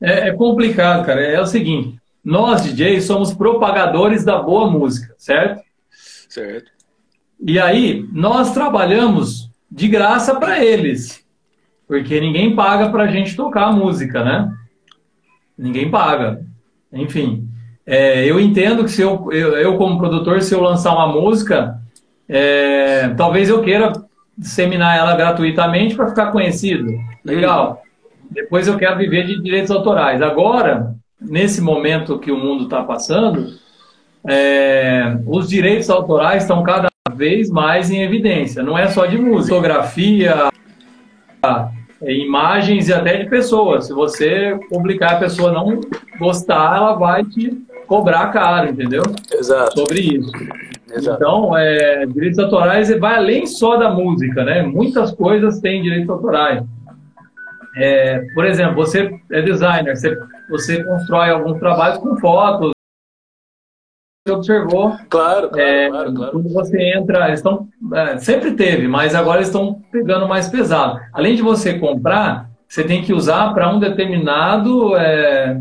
É, 0.00 0.28
é 0.28 0.32
complicado, 0.32 1.04
cara. 1.06 1.20
É 1.20 1.40
o 1.40 1.46
seguinte, 1.46 1.98
nós, 2.22 2.62
DJs, 2.62 3.04
somos 3.04 3.32
propagadores 3.32 4.24
da 4.24 4.40
boa 4.40 4.70
música, 4.70 5.14
certo? 5.16 5.62
Certo. 6.28 6.70
E 7.40 7.58
aí, 7.58 8.06
nós 8.12 8.52
trabalhamos 8.52 9.50
de 9.70 9.88
graça 9.88 10.34
para 10.38 10.64
eles. 10.64 11.23
Porque 11.86 12.20
ninguém 12.20 12.54
paga 12.54 12.88
para 12.88 13.04
a 13.04 13.08
gente 13.08 13.36
tocar 13.36 13.72
música, 13.72 14.24
né? 14.24 14.50
Ninguém 15.56 15.90
paga. 15.90 16.40
Enfim, 16.92 17.48
é, 17.86 18.24
eu 18.24 18.40
entendo 18.40 18.84
que 18.84 18.90
se 18.90 19.02
eu, 19.02 19.30
eu, 19.30 19.56
eu, 19.56 19.76
como 19.76 19.98
produtor, 19.98 20.40
se 20.42 20.54
eu 20.54 20.60
lançar 20.60 20.94
uma 20.94 21.08
música, 21.08 21.78
é, 22.28 23.08
talvez 23.16 23.48
eu 23.48 23.62
queira 23.62 23.92
disseminar 24.36 24.96
ela 24.96 25.14
gratuitamente 25.14 25.94
para 25.94 26.08
ficar 26.08 26.32
conhecido. 26.32 26.86
Legal. 27.24 27.82
Depois 28.30 28.66
eu 28.66 28.76
quero 28.76 28.98
viver 28.98 29.26
de 29.26 29.40
direitos 29.40 29.70
autorais. 29.70 30.22
Agora, 30.22 30.94
nesse 31.20 31.60
momento 31.60 32.18
que 32.18 32.32
o 32.32 32.38
mundo 32.38 32.64
está 32.64 32.82
passando, 32.82 33.54
é, 34.26 35.18
os 35.26 35.48
direitos 35.48 35.90
autorais 35.90 36.42
estão 36.42 36.62
cada 36.62 36.88
vez 37.14 37.50
mais 37.50 37.90
em 37.90 38.02
evidência. 38.02 38.62
Não 38.62 38.76
é 38.76 38.88
só 38.88 39.06
de 39.06 39.18
música, 39.18 39.54
fotografia, 39.54 40.48
imagens 42.02 42.88
e 42.88 42.92
até 42.92 43.18
de 43.18 43.30
pessoas. 43.30 43.86
Se 43.86 43.92
você 43.92 44.58
publicar 44.68 45.12
a 45.12 45.18
pessoa 45.18 45.52
não 45.52 45.80
gostar, 46.18 46.76
ela 46.76 46.94
vai 46.94 47.24
te 47.24 47.50
cobrar 47.86 48.28
caro, 48.28 48.70
entendeu? 48.70 49.02
Exato. 49.32 49.80
Sobre 49.80 50.00
isso. 50.00 50.32
Exato. 50.92 51.16
Então, 51.16 51.56
é, 51.56 52.06
direitos 52.06 52.38
autorais 52.38 52.88
vai 52.98 53.16
além 53.16 53.46
só 53.46 53.76
da 53.76 53.90
música, 53.90 54.44
né? 54.44 54.62
Muitas 54.62 55.12
coisas 55.12 55.60
têm 55.60 55.82
direitos 55.82 56.08
autorais. 56.08 56.62
É, 57.76 58.24
por 58.34 58.44
exemplo, 58.44 58.76
você 58.76 59.12
é 59.32 59.42
designer, 59.42 59.96
você, 59.96 60.16
você 60.48 60.84
constrói 60.84 61.30
alguns 61.30 61.58
trabalhos 61.58 61.98
com 61.98 62.16
fotos, 62.18 62.73
observou. 64.32 64.96
Claro, 65.10 65.50
claro, 65.50 65.58
é, 65.58 65.88
claro, 65.90 66.14
claro, 66.14 66.32
Quando 66.32 66.48
você 66.48 66.94
entra, 66.96 67.26
eles 67.26 67.40
estão. 67.40 67.68
É, 67.92 68.16
sempre 68.18 68.52
teve, 68.52 68.88
mas 68.88 69.14
agora 69.14 69.38
eles 69.38 69.48
estão 69.48 69.82
pegando 69.92 70.26
mais 70.26 70.48
pesado. 70.48 70.98
Além 71.12 71.36
de 71.36 71.42
você 71.42 71.78
comprar, 71.78 72.50
você 72.66 72.82
tem 72.84 73.02
que 73.02 73.12
usar 73.12 73.52
para 73.52 73.70
um 73.70 73.78
determinado 73.78 74.96
é, 74.96 75.60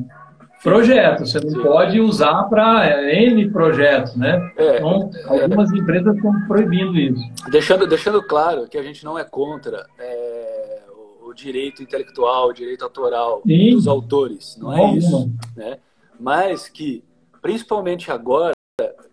projeto. 0.64 1.26
Você 1.26 1.42
não 1.42 1.50
Sim. 1.50 1.62
pode 1.62 2.00
usar 2.00 2.44
para 2.44 2.88
é, 2.88 3.26
N 3.26 3.50
projetos, 3.50 4.16
né? 4.16 4.52
É, 4.56 4.78
então, 4.78 5.12
algumas 5.28 5.70
empresas 5.74 6.16
estão 6.16 6.34
proibindo 6.48 6.98
isso. 6.98 7.22
Deixando, 7.52 7.86
deixando 7.86 8.24
claro 8.24 8.70
que 8.70 8.78
a 8.78 8.84
gente 8.84 9.04
não 9.04 9.20
é 9.20 9.26
contra 9.26 9.86
é, 10.00 10.84
o 11.28 11.34
direito 11.34 11.84
intelectual, 11.84 12.48
o 12.48 12.54
direito 12.54 12.86
autoral 12.86 13.42
Sim. 13.46 13.72
dos 13.72 13.88
autores. 13.88 14.58
Não 14.58 14.72
é 14.72 14.94
isso. 14.94 15.30
Né? 15.54 15.78
Mas 16.18 16.70
que, 16.70 17.04
principalmente 17.44 18.10
agora, 18.10 18.54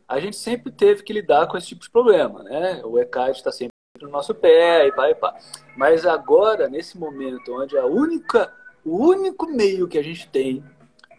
a 0.09 0.21
gente 0.21 0.37
sempre 0.37 0.71
teve 0.71 1.03
que 1.03 1.13
lidar 1.13 1.49
com 1.49 1.59
esse 1.59 1.67
tipo 1.67 1.83
de 1.83 1.91
problema, 1.91 2.45
né? 2.45 2.81
O 2.85 2.97
ECAD 2.97 3.33
está 3.33 3.51
sempre 3.51 3.75
no 4.01 4.09
nosso 4.09 4.33
pé 4.33 4.87
e 4.87 4.93
vai, 4.93 5.15
pá. 5.17 5.37
Mas 5.77 6.07
agora, 6.07 6.69
nesse 6.69 6.97
momento, 6.97 7.53
onde 7.53 7.77
a 7.77 7.85
única, 7.85 8.53
o 8.85 9.05
único 9.05 9.49
meio 9.49 9.89
que 9.89 9.99
a 9.99 10.03
gente 10.03 10.29
tem 10.29 10.65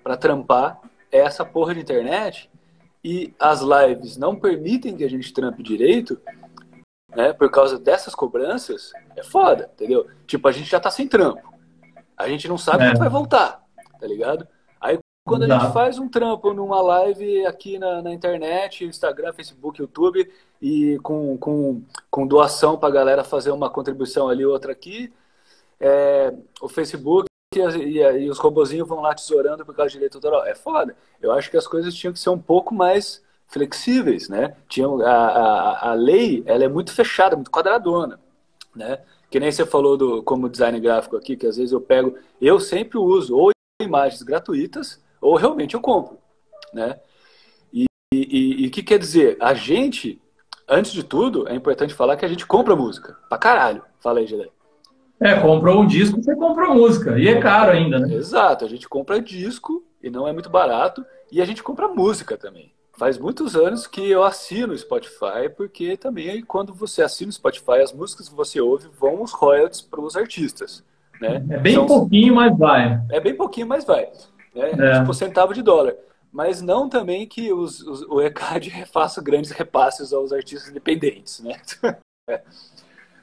para 0.02 0.16
trampar 0.16 0.80
é 1.12 1.20
essa 1.20 1.44
porra 1.44 1.76
de 1.76 1.82
internet 1.82 2.50
e 3.04 3.34
as 3.38 3.60
lives 3.60 4.16
não 4.16 4.36
permitem 4.36 4.96
que 4.96 5.04
a 5.04 5.10
gente 5.10 5.34
trampe 5.34 5.62
direito, 5.62 6.20
né? 7.10 7.34
Por 7.34 7.52
causa 7.52 7.78
dessas 7.78 8.16
cobranças, 8.16 8.94
é 9.18 9.24
foda, 9.24 9.70
entendeu? 9.74 10.08
Tipo, 10.26 10.48
a 10.48 10.52
gente 10.54 10.70
já 10.70 10.80
tá 10.80 10.90
sem 10.90 11.10
trampo. 11.10 11.54
A 12.16 12.30
gente 12.30 12.48
não 12.48 12.58
sabe 12.58 12.86
é. 12.86 12.88
quando 12.88 13.00
vai 13.00 13.10
voltar, 13.10 13.62
tá 14.00 14.08
ligado? 14.08 14.48
Quando 15.24 15.44
a 15.44 15.60
gente 15.60 15.72
faz 15.72 16.00
um 16.00 16.10
trampo 16.10 16.52
numa 16.54 16.82
live 16.82 17.46
aqui 17.46 17.78
na, 17.78 18.02
na 18.02 18.12
internet, 18.12 18.84
Instagram, 18.84 19.32
Facebook, 19.34 19.80
YouTube, 19.80 20.30
e 20.60 20.98
com, 21.04 21.38
com, 21.38 21.84
com 22.10 22.26
doação 22.28 22.78
para 22.78 22.90
a 22.90 22.92
galera 22.92 23.24
fazer 23.24 23.52
uma 23.52 23.70
contribuição 23.70 24.30
ali, 24.30 24.46
outra 24.46 24.72
aqui, 24.72 25.14
é, 25.80 26.34
o 26.60 26.68
Facebook 26.68 27.28
e, 27.54 27.60
e, 27.60 28.00
e, 28.00 28.30
os 28.30 28.40
robozinhos 28.40 28.88
vão 28.88 29.02
lá 29.02 29.14
tesourando 29.14 29.64
por 29.64 29.76
causa 29.76 29.90
de 29.90 29.98
direito 29.98 30.16
autoral. 30.16 30.46
É 30.46 30.56
foda. 30.56 30.96
Eu 31.22 31.32
acho 31.32 31.52
que 31.52 31.58
as 31.58 31.68
coisas 31.68 31.94
tinham 31.94 32.14
que 32.14 32.20
ser 32.20 32.30
um 32.30 32.40
pouco 32.40 32.74
mais 32.74 33.24
flexíveis, 33.48 34.28
né? 34.28 34.56
Tinham, 34.68 35.02
a, 35.02 35.12
a, 35.12 35.92
a 35.92 35.94
lei 35.94 36.42
ela 36.48 36.64
é 36.64 36.68
muito 36.68 36.94
fechada, 36.94 37.36
muito 37.36 37.52
quadradona, 37.52 38.20
né? 38.76 39.00
Que 39.30 39.40
nem 39.40 39.52
você 39.52 39.66
falou 39.66 39.98
do 39.98 40.24
como 40.24 40.50
design 40.50 40.80
gráfico 40.80 41.16
aqui, 41.16 41.36
que 41.38 41.46
às 41.46 41.58
vezes 41.58 41.72
eu 41.72 41.82
pego, 41.82 42.18
eu 42.42 42.60
sempre 42.60 42.98
uso 42.98 43.36
ou 43.36 43.52
imagens 43.82 44.24
gratuitas 44.24 45.00
ou 45.22 45.36
realmente 45.36 45.76
eu 45.76 45.82
compro, 45.82 46.18
né? 46.74 47.00
E 48.14 48.68
o 48.68 48.72
que 48.72 48.84
quer 48.84 49.00
dizer? 49.00 49.38
A 49.40 49.54
gente, 49.54 50.22
antes 50.68 50.92
de 50.92 51.02
tudo, 51.02 51.48
é 51.48 51.56
importante 51.56 51.94
falar 51.94 52.18
que 52.18 52.26
a 52.26 52.28
gente 52.28 52.46
compra 52.46 52.76
música. 52.76 53.16
Pra 53.30 53.38
caralho. 53.38 53.82
Fala 54.02 54.20
aí, 54.20 54.28
Gilé. 54.28 54.50
É, 55.18 55.40
comprou 55.40 55.82
um 55.82 55.88
disco, 55.88 56.22
você 56.22 56.36
comprou 56.36 56.76
música. 56.76 57.18
E 57.18 57.30
é 57.30 57.40
caro 57.40 57.72
ainda, 57.72 58.00
né? 58.00 58.14
Exato. 58.14 58.66
A 58.66 58.68
gente 58.68 58.90
compra 58.90 59.22
disco 59.22 59.82
e 60.04 60.10
não 60.10 60.28
é 60.28 60.34
muito 60.34 60.50
barato. 60.50 61.06
E 61.32 61.42
a 61.42 61.46
gente 61.46 61.64
compra 61.64 61.88
música 61.88 62.36
também. 62.36 62.74
Faz 62.98 63.18
muitos 63.18 63.56
anos 63.56 63.88
que 63.88 64.10
eu 64.10 64.24
assino 64.24 64.74
o 64.74 64.78
Spotify, 64.78 65.48
porque 65.56 65.96
também 65.96 66.42
quando 66.42 66.74
você 66.74 67.02
assina 67.02 67.30
o 67.30 67.34
Spotify, 67.34 67.80
as 67.82 67.94
músicas 67.94 68.28
que 68.28 68.36
você 68.36 68.60
ouve 68.60 68.90
vão 69.00 69.22
os 69.22 69.32
royalties 69.32 69.82
para 69.82 70.02
os 70.02 70.18
artistas. 70.18 70.84
Né? 71.22 71.42
É 71.50 71.58
bem 71.58 71.76
São... 71.76 71.86
pouquinho, 71.86 72.36
mas 72.36 72.58
vai. 72.58 73.02
É 73.10 73.22
bem 73.22 73.36
pouquinho, 73.36 73.68
mas 73.68 73.86
vai 73.86 74.10
né? 74.56 74.72
É. 74.78 75.00
Tipo 75.00 75.14
centavo 75.14 75.54
de 75.54 75.62
dólar. 75.62 75.96
Mas 76.32 76.62
não 76.62 76.88
também 76.88 77.28
que 77.28 77.52
os, 77.52 77.82
os, 77.82 78.02
o 78.04 78.22
ECAD 78.22 78.86
faça 78.92 79.22
grandes 79.22 79.52
repasses 79.52 80.14
aos 80.14 80.32
artistas 80.32 80.70
independentes, 80.70 81.42
né? 81.42 81.56
É. 82.30 82.40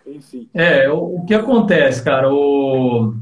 Enfim. 0.04 0.48
É, 0.52 0.90
o, 0.90 1.18
o, 1.18 1.24
que 1.24 1.32
acontece, 1.32 2.02
cara, 2.02 2.28
o, 2.28 3.14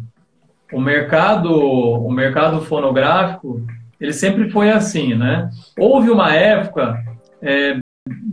o 0.73 0.81
mercado, 0.81 1.53
o 1.53 2.11
mercado 2.11 2.63
fonográfico, 2.63 3.61
ele 4.01 4.13
sempre 4.13 4.51
foi 4.51 4.71
assim, 4.71 5.15
né? 5.15 5.51
Houve 5.79 6.11
uma 6.11 6.35
época 6.35 6.97
é, 7.43 7.79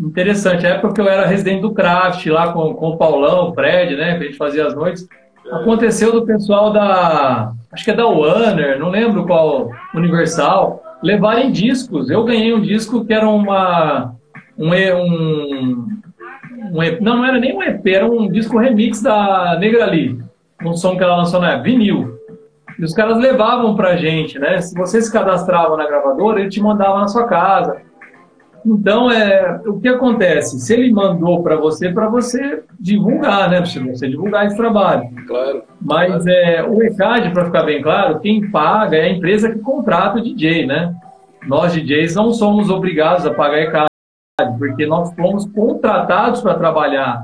interessante, 0.01 0.65
a 0.65 0.69
época 0.69 0.93
que 0.93 1.01
eu 1.01 1.07
era 1.07 1.27
residente 1.27 1.62
do 1.62 1.73
Craft, 1.73 2.25
lá 2.27 2.53
com, 2.53 2.73
com 2.73 2.89
o 2.89 2.97
Paulão, 2.97 3.49
o 3.49 3.53
Fred, 3.53 3.95
né? 3.95 4.17
Que 4.17 4.23
a 4.23 4.25
gente 4.27 4.38
fazia 4.38 4.65
as 4.65 4.73
noites. 4.73 5.07
Aconteceu 5.51 6.12
do 6.12 6.25
pessoal 6.25 6.71
da. 6.71 7.53
Acho 7.71 7.84
que 7.84 7.91
é 7.91 7.95
da 7.95 8.08
Warner, 8.08 8.79
não 8.79 8.89
lembro 8.89 9.25
qual, 9.25 9.69
Universal, 9.93 10.82
levarem 11.01 11.51
discos. 11.51 12.10
Eu 12.10 12.23
ganhei 12.23 12.53
um 12.53 12.62
disco 12.62 13.03
que 13.06 13.13
era 13.13 13.27
uma. 13.27 14.13
Um, 14.58 14.69
um, 14.69 15.88
um 16.71 17.01
não, 17.01 17.17
não 17.17 17.25
era 17.25 17.39
nem 17.39 17.56
um 17.56 17.62
EP, 17.62 17.86
era 17.88 18.06
um 18.06 18.29
disco 18.32 18.58
remix 18.58 19.01
da 19.01 19.58
Negra 19.60 19.86
Lee, 19.86 20.19
um 20.63 20.73
som 20.73 20.95
que 20.95 21.03
ela 21.03 21.17
lançou 21.17 21.39
na 21.39 21.51
época, 21.51 21.63
vinil. 21.63 22.13
E 22.79 22.84
os 22.84 22.93
caras 22.93 23.17
levavam 23.17 23.75
pra 23.75 23.97
gente, 23.97 24.39
né? 24.39 24.60
Se 24.60 24.73
você 24.75 25.01
se 25.01 25.12
cadastrava 25.12 25.77
na 25.77 25.86
gravadora, 25.86 26.39
ele 26.39 26.49
te 26.49 26.62
mandava 26.62 26.99
na 26.99 27.08
sua 27.08 27.27
casa. 27.27 27.82
Então, 28.65 29.12
é, 29.12 29.62
o 29.65 29.80
que 29.80 29.89
acontece? 29.89 30.60
Se 30.60 30.73
ele 30.73 30.91
mandou 30.91 31.43
para 31.43 31.58
você, 31.58 31.91
para 31.91 32.08
você 32.08 32.63
divulgar, 32.80 33.49
né? 33.49 33.62
Para 33.62 33.93
você 33.93 34.08
divulgar 34.08 34.47
esse 34.47 34.56
trabalho. 34.56 35.10
Claro. 35.28 35.63
Mas 35.82 36.23
claro. 36.23 36.30
É, 36.30 36.63
o 36.63 36.82
ECAD, 36.82 37.32
para 37.32 37.45
ficar 37.45 37.63
bem 37.63 37.82
claro, 37.82 38.19
quem 38.19 38.49
paga 38.49 38.97
é 38.97 39.06
a 39.06 39.10
empresa 39.10 39.52
que 39.52 39.60
contrata 39.60 40.17
o 40.17 40.21
DJ, 40.21 40.65
né? 40.65 40.95
Nós, 41.45 41.73
DJs, 41.73 42.15
não 42.15 42.32
somos 42.32 42.69
obrigados 42.69 43.26
a 43.26 43.34
pagar 43.34 43.63
ECAD, 43.63 43.88
porque 44.58 44.86
nós 44.86 45.13
fomos 45.13 45.45
contratados 45.45 46.41
para 46.41 46.56
trabalhar 46.56 47.21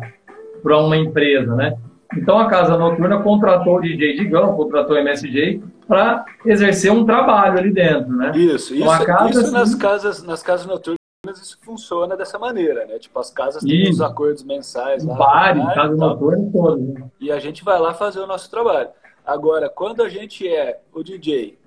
para 0.62 0.78
uma 0.78 0.98
empresa, 0.98 1.56
né? 1.56 1.78
Então, 2.18 2.38
a 2.38 2.50
Casa 2.50 2.78
Noturna 2.78 3.22
contratou 3.22 3.78
o 3.78 3.82
DJ 3.82 4.18
Digão, 4.18 4.56
contratou 4.56 4.98
o 4.98 5.00
MSJ 5.00 5.64
para 5.88 6.26
exercer 6.46 6.92
um 6.92 7.06
trabalho 7.06 7.60
ali 7.60 7.72
dentro, 7.72 8.12
né? 8.16 8.32
Isso, 8.36 8.76
então, 8.76 8.94
isso, 8.94 9.06
casa, 9.06 9.30
isso 9.30 9.40
assim, 9.40 9.52
nas, 9.52 9.76
casas, 9.76 10.24
nas 10.24 10.44
casas 10.44 10.66
noturnas 10.66 10.99
isso 11.28 11.60
funciona 11.62 12.16
dessa 12.16 12.40
maneira, 12.40 12.86
né? 12.86 12.98
Tipo, 12.98 13.20
as 13.20 13.30
casas 13.30 13.62
têm 13.62 13.90
os 13.90 14.00
acordos 14.00 14.42
mensais 14.42 15.04
lá. 15.04 15.16
Bares, 15.16 15.66
casa 15.74 15.96
noturna 15.96 16.50
todo. 16.50 16.82
Né? 16.82 17.12
E 17.20 17.30
a 17.30 17.40
gente 17.40 17.64
vai 17.64 17.78
lá 17.78 17.94
fazer 17.94 18.20
o 18.20 18.28
nosso 18.28 18.50
trabalho. 18.50 18.90
Agora, 19.26 19.70
quando 19.70 20.02
a 20.02 20.08
gente 20.08 20.48
é 20.48 20.80
o 20.94 21.04
DJ 21.04 21.60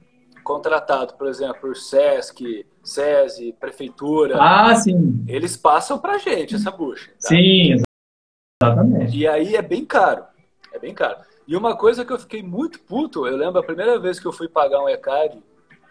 contratado, 0.43 1.15
por 1.15 1.29
exemplo, 1.29 1.61
por 1.61 1.77
SESC, 1.77 2.67
SESI, 2.83 3.55
Prefeitura, 3.61 4.38
ah, 4.41 4.75
sim. 4.75 5.23
eles 5.29 5.57
passam 5.57 5.99
pra 5.99 6.17
gente 6.17 6.55
essa 6.55 6.71
bucha. 6.71 7.11
Tá? 7.11 7.17
Sim, 7.19 7.77
exatamente. 8.62 9.17
E 9.17 9.29
aí 9.29 9.55
é 9.55 9.62
bem 9.62 9.85
caro. 9.85 10.25
É 10.73 10.79
bem 10.79 10.95
caro. 10.95 11.19
E 11.47 11.55
uma 11.55 11.77
coisa 11.77 12.07
que 12.07 12.12
eu 12.12 12.19
fiquei 12.19 12.43
muito 12.43 12.81
puto, 12.81 13.27
eu 13.27 13.37
lembro 13.37 13.61
a 13.61 13.65
primeira 13.65 13.99
vez 13.99 14.19
que 14.19 14.27
eu 14.27 14.33
fui 14.33 14.49
pagar 14.49 14.83
um 14.83 14.88
ECAD, 14.88 15.38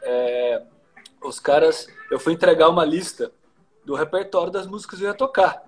é, 0.02 0.64
os 1.24 1.40
caras, 1.40 1.88
eu 2.10 2.20
fui 2.20 2.34
entregar 2.34 2.68
uma 2.68 2.84
lista 2.84 3.32
do 3.84 3.96
repertório 3.96 4.52
das 4.52 4.68
músicas 4.68 5.00
que 5.00 5.06
eu 5.06 5.10
ia 5.10 5.16
tocar. 5.16 5.64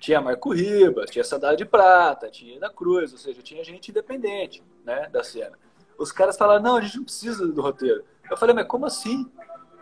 Tinha 0.00 0.20
Marco 0.20 0.52
Ribas, 0.52 1.10
tinha 1.10 1.24
Cidade 1.24 1.58
de 1.58 1.64
Prata, 1.64 2.30
tinha 2.30 2.58
da 2.60 2.70
Cruz, 2.70 3.12
ou 3.12 3.18
seja, 3.18 3.42
tinha 3.42 3.64
gente 3.64 3.90
independente 3.90 4.62
né, 4.84 5.08
da 5.10 5.24
cena. 5.24 5.58
Os 5.98 6.12
caras 6.12 6.36
falaram, 6.36 6.62
não, 6.62 6.76
a 6.76 6.80
gente 6.80 6.96
não 6.96 7.04
precisa 7.04 7.46
do 7.46 7.60
roteiro. 7.60 8.04
Eu 8.30 8.36
falei, 8.36 8.54
mas 8.54 8.66
como 8.66 8.86
assim? 8.86 9.28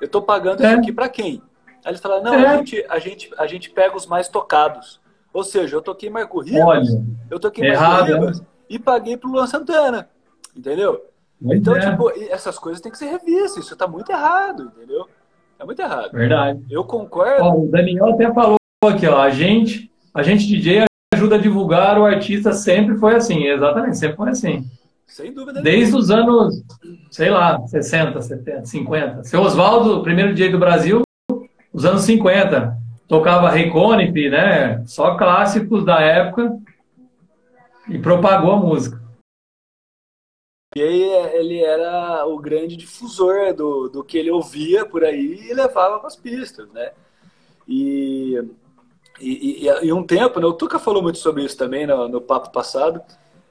Eu 0.01 0.09
tô 0.09 0.23
pagando 0.23 0.65
é. 0.65 0.69
isso 0.69 0.81
aqui 0.81 0.93
para 0.93 1.09
quem? 1.09 1.43
Aí 1.85 1.93
eles 1.93 2.01
falaram, 2.01 2.23
não, 2.25 2.35
é. 2.35 2.47
a, 2.47 2.57
gente, 2.57 2.87
a, 2.89 2.99
gente, 2.99 3.31
a 3.37 3.47
gente 3.47 3.71
pega 3.71 3.97
os 3.97 4.07
mais 4.07 4.29
tocados. 4.29 5.01
Ou 5.33 5.45
seja, 5.45 5.77
eu 5.77 5.83
toquei 5.83 6.09
Marco 6.09 6.41
Ribas, 6.41 6.63
Olha, 6.65 7.05
eu 7.31 7.39
toquei 7.39 7.71
Marco 7.71 8.05
Ribas 8.05 8.41
né? 8.41 8.47
e 8.71 8.79
paguei 8.79 9.17
pro 9.17 9.31
Luan 9.31 9.47
Santana. 9.47 10.09
Entendeu? 10.57 11.05
então, 11.43 11.77
é. 11.77 11.91
tipo, 11.91 12.11
essas 12.31 12.59
coisas 12.59 12.81
têm 12.81 12.91
que 12.91 12.97
ser 12.97 13.07
revistas. 13.07 13.65
Isso 13.65 13.77
tá 13.77 13.87
muito 13.87 14.11
errado, 14.11 14.73
entendeu? 14.75 15.07
É 15.59 15.65
muito 15.65 15.81
errado. 15.81 16.11
Verdade. 16.13 16.61
Eu 16.71 16.85
concordo. 16.85 17.43
Ó, 17.43 17.61
o 17.61 17.69
Daniel 17.69 18.11
até 18.11 18.33
falou 18.33 18.57
aqui, 18.85 19.07
ó, 19.07 19.21
a 19.21 19.31
gente, 19.31 19.91
a 20.15 20.23
gente 20.23 20.47
DJ 20.47 20.85
ajuda 21.15 21.37
a 21.37 21.39
divulgar 21.39 21.99
o 21.99 22.05
artista 22.05 22.53
sempre 22.53 22.97
foi 22.97 23.15
assim, 23.15 23.45
exatamente, 23.45 23.97
sempre 23.97 24.17
foi 24.17 24.31
assim. 24.31 24.65
Sem 25.07 25.33
dúvida. 25.33 25.63
Desde 25.63 25.97
os 25.97 26.11
anos, 26.11 26.63
sei 27.11 27.31
lá, 27.31 27.59
60, 27.67 28.21
70, 28.21 28.67
50. 28.67 29.25
Seu 29.25 29.41
Oswaldo, 29.41 30.03
primeiro 30.03 30.35
DJ 30.35 30.51
do 30.51 30.59
Brasil, 30.59 31.03
os 31.73 31.85
anos 31.85 32.03
50. 32.03 32.77
Tocava 33.09 33.49
Ray 33.49 33.71
Conniff, 33.71 34.29
né? 34.29 34.83
Só 34.85 35.15
clássicos 35.17 35.85
da 35.85 36.01
época 36.01 36.53
e 37.89 37.99
propagou 37.99 38.53
a 38.53 38.57
música. 38.57 39.01
E 40.77 40.83
aí 40.83 41.03
ele 41.35 41.65
era 41.65 42.27
o 42.27 42.39
grande 42.39 42.77
difusor 42.77 43.55
do, 43.55 43.89
do 43.89 44.05
que 44.05 44.19
ele 44.19 44.31
ouvia 44.31 44.85
por 44.85 45.05
aí 45.05 45.49
e 45.49 45.55
levava 45.55 45.99
para 45.99 46.07
as 46.07 46.17
pistas, 46.17 46.71
né? 46.71 46.93
E, 47.67 48.39
e, 49.19 49.65
e, 49.65 49.87
e, 49.87 49.91
um 49.91 50.05
tempo, 50.05 50.39
né, 50.39 50.45
o 50.45 50.53
Tuca 50.53 50.79
falou 50.79 51.03
muito 51.03 51.17
sobre 51.17 51.43
isso 51.45 51.57
também 51.57 51.87
no, 51.87 52.09
no 52.09 52.21
papo 52.21 52.53
passado, 52.53 53.01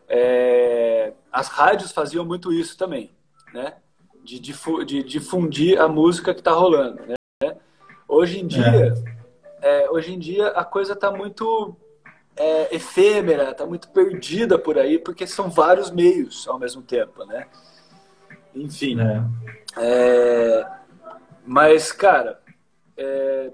é, 0.07 1.13
as 1.31 1.47
rádios 1.47 1.91
faziam 1.91 2.23
muito 2.23 2.53
isso 2.53 2.77
também, 2.77 3.09
né? 3.51 3.73
De, 4.23 4.39
de 4.39 5.01
difundir 5.01 5.81
a 5.81 5.87
música 5.87 6.31
que 6.31 6.41
está 6.41 6.51
rolando, 6.51 7.01
né? 7.07 7.57
Hoje 8.07 8.39
em 8.39 8.45
dia, 8.45 8.95
é. 9.63 9.85
É, 9.85 9.89
hoje 9.89 10.13
em 10.13 10.19
dia 10.19 10.49
a 10.49 10.63
coisa 10.63 10.93
está 10.93 11.09
muito 11.09 11.75
é, 12.37 12.75
efêmera, 12.75 13.51
está 13.51 13.65
muito 13.65 13.89
perdida 13.89 14.59
por 14.59 14.77
aí, 14.77 14.99
porque 14.99 15.25
são 15.25 15.49
vários 15.49 15.89
meios 15.91 16.47
ao 16.47 16.59
mesmo 16.59 16.81
tempo, 16.81 17.25
né? 17.25 17.47
Enfim. 18.53 18.97
É. 18.99 19.23
É, 19.77 20.67
mas, 21.45 21.91
cara, 21.91 22.39
é, 22.97 23.51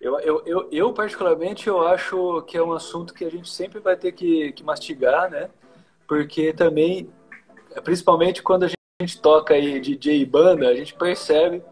eu, 0.00 0.18
eu, 0.20 0.42
eu, 0.46 0.68
eu, 0.72 0.92
particularmente, 0.92 1.68
eu 1.68 1.86
acho 1.86 2.42
que 2.42 2.56
é 2.56 2.62
um 2.62 2.72
assunto 2.72 3.12
que 3.12 3.24
a 3.24 3.30
gente 3.30 3.50
sempre 3.50 3.80
vai 3.80 3.96
ter 3.96 4.12
que, 4.12 4.52
que 4.52 4.64
mastigar, 4.64 5.30
né? 5.30 5.50
Porque 6.08 6.52
também, 6.52 7.10
principalmente 7.84 8.42
quando 8.42 8.64
a 8.64 8.68
gente 9.00 9.20
toca 9.20 9.54
aí 9.54 9.80
DJ 9.80 10.20
e 10.20 10.26
banda, 10.26 10.68
a 10.68 10.74
gente 10.74 10.94
percebe 10.94 11.62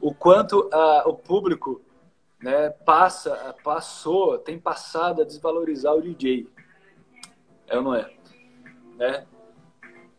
o 0.00 0.14
quanto 0.14 0.68
a, 0.72 1.08
o 1.08 1.14
público 1.14 1.82
né, 2.40 2.70
passa, 2.70 3.54
passou, 3.64 4.38
tem 4.38 4.58
passado 4.58 5.22
a 5.22 5.24
desvalorizar 5.24 5.94
o 5.94 6.02
DJ. 6.02 6.48
É 7.66 7.76
ou 7.76 7.82
não 7.82 7.94
é? 7.94 8.10
Né? 8.96 9.26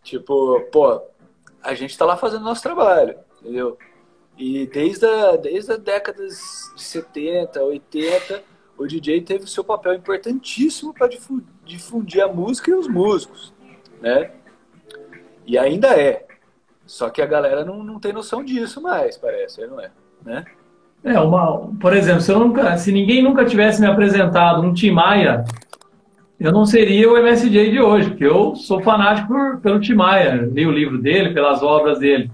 Tipo, 0.04 0.62
pô, 0.72 1.02
a 1.62 1.74
gente 1.74 1.98
tá 1.98 2.06
lá 2.06 2.18
fazendo 2.18 2.44
nosso 2.44 2.64
trabalho, 2.64 3.18
entendeu? 3.42 3.78
E 4.38 4.68
desde 4.68 5.06
a, 5.06 5.36
desde 5.36 5.74
a 5.74 5.78
década 5.78 6.26
de 6.26 6.34
70, 6.34 7.62
80, 7.62 8.44
o 8.78 8.88
DJ 8.88 9.22
teve 9.22 9.44
o 9.44 9.48
seu 9.48 9.64
papel 9.64 9.94
importantíssimo 9.94 10.94
para 10.94 11.10
difundir 11.66 12.24
a 12.24 12.28
música 12.28 12.72
e 12.72 12.74
os 12.74 12.88
músicos, 12.88 13.54
né? 14.02 14.34
E 15.46 15.58
ainda 15.58 16.00
é. 16.00 16.26
Só 16.86 17.10
que 17.10 17.22
a 17.22 17.26
galera 17.26 17.66
não, 17.66 17.84
não 17.84 18.00
tem 18.00 18.14
noção 18.14 18.44
disso 18.44 18.82
mais, 18.82 19.18
parece, 19.18 19.66
não 19.68 19.80
é? 19.80 19.92
Né? 20.24 20.46
É, 21.04 21.20
uma, 21.20 21.70
por 21.80 21.96
exemplo, 21.96 22.22
se, 22.22 22.34
nunca, 22.34 22.78
se 22.78 22.92
ninguém 22.92 23.24
nunca 23.24 23.46
tivesse 23.46 23.80
me 23.80 23.88
apresentado 23.88 24.62
um 24.62 24.74
Tim 24.74 24.92
Maia, 24.92 25.46
eu 26.40 26.52
não 26.52 26.66
seria 26.66 27.12
o 27.12 27.18
MSJ 27.18 27.72
de 27.72 27.82
hoje, 27.82 28.10
porque 28.10 28.26
eu 28.26 28.56
sou 28.56 28.82
fanático 28.82 29.28
por, 29.28 29.60
pelo 29.60 29.80
Tim 29.80 29.96
Maia, 29.96 30.50
li 30.52 30.66
o 30.66 30.72
livro 30.72 30.98
dele, 31.02 31.34
pelas 31.34 31.64
obras 31.64 32.00
dele. 32.00 32.32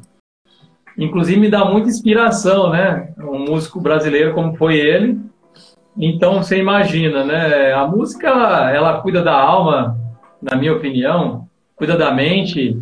Inclusive 0.97 1.39
me 1.39 1.49
dá 1.49 1.65
muita 1.65 1.89
inspiração, 1.89 2.69
né? 2.69 3.13
Um 3.19 3.39
músico 3.39 3.81
brasileiro 3.81 4.33
como 4.33 4.55
foi 4.55 4.77
ele. 4.77 5.19
Então 5.97 6.41
você 6.41 6.57
imagina, 6.57 7.23
né? 7.23 7.73
A 7.73 7.87
música 7.87 8.29
ela, 8.29 9.01
cuida 9.01 9.21
da 9.21 9.33
alma, 9.33 9.97
na 10.41 10.55
minha 10.55 10.73
opinião, 10.73 11.47
cuida 11.75 11.97
da 11.97 12.11
mente, 12.11 12.81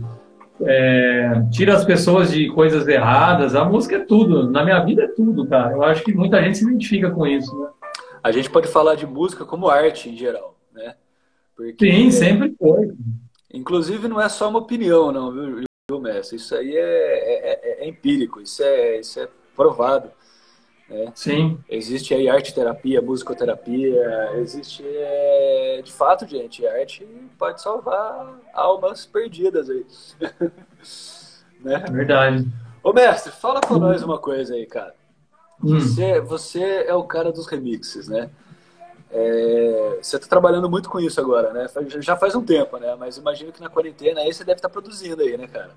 é, 0.66 1.44
tira 1.52 1.76
as 1.76 1.86
pessoas 1.86 2.32
de 2.32 2.50
coisas 2.50 2.88
erradas. 2.88 3.56
A 3.56 3.66
música 3.66 3.98
é 3.98 4.00
tudo. 4.00 4.50
Na 4.50 4.64
minha 4.64 4.80
vida 4.84 5.04
é 5.04 5.08
tudo, 5.08 5.48
cara. 5.48 5.74
Eu 5.74 5.84
acho 5.84 6.04
que 6.04 6.14
muita 6.14 6.42
gente 6.42 6.58
se 6.58 6.64
identifica 6.64 7.12
com 7.12 7.26
isso, 7.26 7.58
né? 7.60 7.70
A 8.24 8.32
gente 8.32 8.50
pode 8.50 8.68
falar 8.68 8.96
de 8.96 9.06
música 9.06 9.44
como 9.44 9.68
arte 9.68 10.10
em 10.10 10.16
geral, 10.16 10.58
né? 10.74 10.96
Porque, 11.56 11.92
Sim, 11.92 12.10
sempre 12.10 12.56
foi. 12.58 12.94
Inclusive, 13.54 14.08
não 14.08 14.20
é 14.20 14.28
só 14.30 14.50
uma 14.50 14.60
opinião, 14.60 15.12
não, 15.12 15.32
viu, 15.32 15.64
viu 15.90 16.02
Messi? 16.02 16.38
Isso 16.38 16.56
aí 16.56 16.76
é, 16.76 16.80
é, 16.80 17.84
é, 17.84 17.86
é 17.86 17.88
empírico, 17.88 18.42
isso 18.42 18.64
é, 18.64 19.00
isso 19.00 19.20
é 19.20 19.28
provado. 19.56 20.10
Né? 20.94 21.12
Sim. 21.16 21.58
Existe 21.68 22.14
aí 22.14 22.30
arte 22.30 22.54
terapia, 22.54 23.02
musicoterapia, 23.02 24.32
existe 24.36 24.84
é, 24.86 25.82
de 25.84 25.92
fato, 25.92 26.28
gente, 26.28 26.66
arte 26.68 27.04
pode 27.38 27.60
salvar 27.60 28.40
almas 28.54 29.04
perdidas 29.04 29.72
aí. 29.72 29.84
né? 31.60 31.84
É 31.88 31.92
verdade. 31.92 32.48
Ô 32.84 32.94
mestre, 32.94 33.32
fala 33.32 33.60
pra 33.60 33.76
hum. 33.76 33.80
nós 33.80 34.04
uma 34.04 34.20
coisa 34.20 34.54
aí, 34.54 34.68
cara. 34.68 34.94
Hum. 35.64 35.80
Você, 35.80 36.22
você 36.22 36.86
é 36.88 36.94
o 36.94 37.04
cara 37.04 37.32
dos 37.32 37.48
remixes, 37.48 38.08
né? 38.08 38.30
É, 39.10 39.98
você 40.00 40.18
está 40.18 40.28
trabalhando 40.28 40.70
muito 40.70 40.90
com 40.90 41.00
isso 41.00 41.20
agora, 41.20 41.54
né? 41.54 41.68
Já 42.02 42.16
faz 42.16 42.36
um 42.36 42.44
tempo, 42.44 42.78
né? 42.78 42.96
Mas 43.00 43.18
imagino 43.18 43.52
que 43.52 43.62
na 43.62 43.70
quarentena 43.70 44.22
aí 44.22 44.32
você 44.32 44.44
deve 44.44 44.60
estar 44.60 44.70
tá 44.70 44.74
produzindo 44.74 45.24
aí, 45.24 45.38
né, 45.38 45.48
cara? 45.48 45.72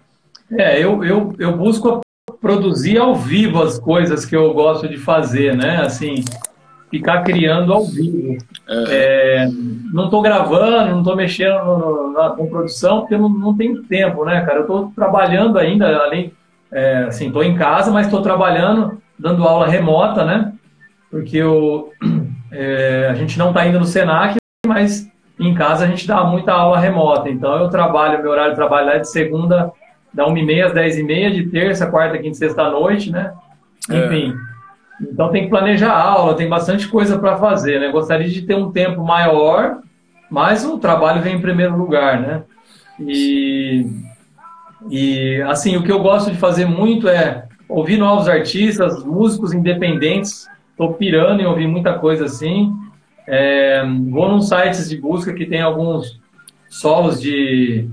É, 0.53 0.79
eu, 0.79 1.03
eu, 1.03 1.35
eu 1.39 1.57
busco 1.57 2.01
produzir 2.41 2.99
ao 2.99 3.15
vivo 3.15 3.63
as 3.63 3.79
coisas 3.79 4.25
que 4.25 4.37
eu 4.37 4.53
gosto 4.55 4.89
de 4.89 4.97
fazer, 4.97 5.57
né? 5.57 5.81
Assim, 5.83 6.25
ficar 6.91 7.23
criando 7.23 7.73
ao 7.73 7.85
vivo. 7.85 8.37
É, 8.69 9.49
não 9.93 10.05
estou 10.05 10.23
gravando, 10.23 10.91
não 10.91 10.99
estou 11.01 11.17
mexendo 11.17 11.65
no, 11.65 12.13
na, 12.13 12.31
com 12.31 12.49
produção, 12.49 13.01
porque 13.01 13.17
não, 13.17 13.29
não 13.29 13.57
tenho 13.57 13.83
tempo, 13.85 14.25
né, 14.25 14.41
cara? 14.43 14.59
Eu 14.59 14.63
estou 14.63 14.93
trabalhando 14.95 15.59
ainda, 15.59 15.97
além, 15.99 16.33
é, 16.73 17.05
assim, 17.05 17.29
estou 17.29 17.43
em 17.43 17.57
casa, 17.57 17.91
mas 17.91 18.07
estou 18.07 18.23
trabalhando, 18.23 19.01
dando 19.19 19.45
aula 19.45 19.67
remota, 19.67 20.25
né? 20.25 20.53
Porque 21.11 21.39
eu, 21.39 21.91
é, 22.51 23.09
a 23.11 23.15
gente 23.15 23.39
não 23.39 23.49
está 23.49 23.67
indo 23.67 23.79
no 23.79 23.87
Senac, 23.87 24.37
mas 24.67 25.09
em 25.39 25.55
casa 25.55 25.85
a 25.85 25.89
gente 25.89 26.07
dá 26.07 26.25
muita 26.25 26.53
aula 26.53 26.79
remota. 26.79 27.29
Então 27.29 27.57
eu 27.57 27.69
trabalho, 27.69 28.23
meu 28.23 28.31
horário 28.31 28.53
de 28.53 28.57
trabalho 28.57 28.91
é 28.91 28.99
de 28.99 29.11
segunda 29.11 29.73
da 30.17 30.25
1h30 30.25 30.65
às 30.65 30.73
10h30, 30.73 31.31
de 31.31 31.47
terça, 31.51 31.87
quarta, 31.87 32.17
quinta, 32.19 32.35
sexta 32.35 32.63
à 32.63 32.71
noite, 32.71 33.13
né? 33.13 33.35
Enfim. 33.91 34.33
É. 34.33 34.57
Então 35.03 35.31
tem 35.31 35.45
que 35.45 35.51
planejar 35.51 35.93
a 35.93 36.03
aula, 36.03 36.35
tem 36.35 36.49
bastante 36.49 36.89
coisa 36.89 37.19
para 37.19 37.37
fazer, 37.37 37.79
né? 37.79 37.91
Gostaria 37.93 38.27
de 38.27 38.41
ter 38.41 38.55
um 38.55 38.73
tempo 38.73 39.05
maior, 39.05 39.81
mas 40.31 40.65
o 40.65 40.79
trabalho 40.79 41.21
vem 41.21 41.37
em 41.37 41.41
primeiro 41.41 41.77
lugar, 41.77 42.19
né? 42.19 42.43
E, 42.99 43.87
e 44.89 45.43
assim, 45.43 45.77
o 45.77 45.83
que 45.83 45.93
eu 45.93 46.01
gosto 46.01 46.31
de 46.31 46.39
fazer 46.39 46.65
muito 46.65 47.09
é 47.09 47.45
ouvir 47.69 47.99
novos 47.99 48.27
artistas, 48.27 49.05
músicos 49.05 49.53
independentes. 49.53 50.49
Estou 50.71 50.95
pirando 50.95 51.43
em 51.43 51.47
ouvir 51.47 51.67
muita 51.67 51.99
coisa 51.99 52.25
assim. 52.25 52.73
É, 53.27 53.85
vou 54.09 54.31
num 54.31 54.41
sites 54.41 54.89
de 54.89 54.97
busca 54.99 55.35
que 55.35 55.45
tem 55.45 55.61
alguns 55.61 56.19
solos 56.71 57.21
de 57.21 57.87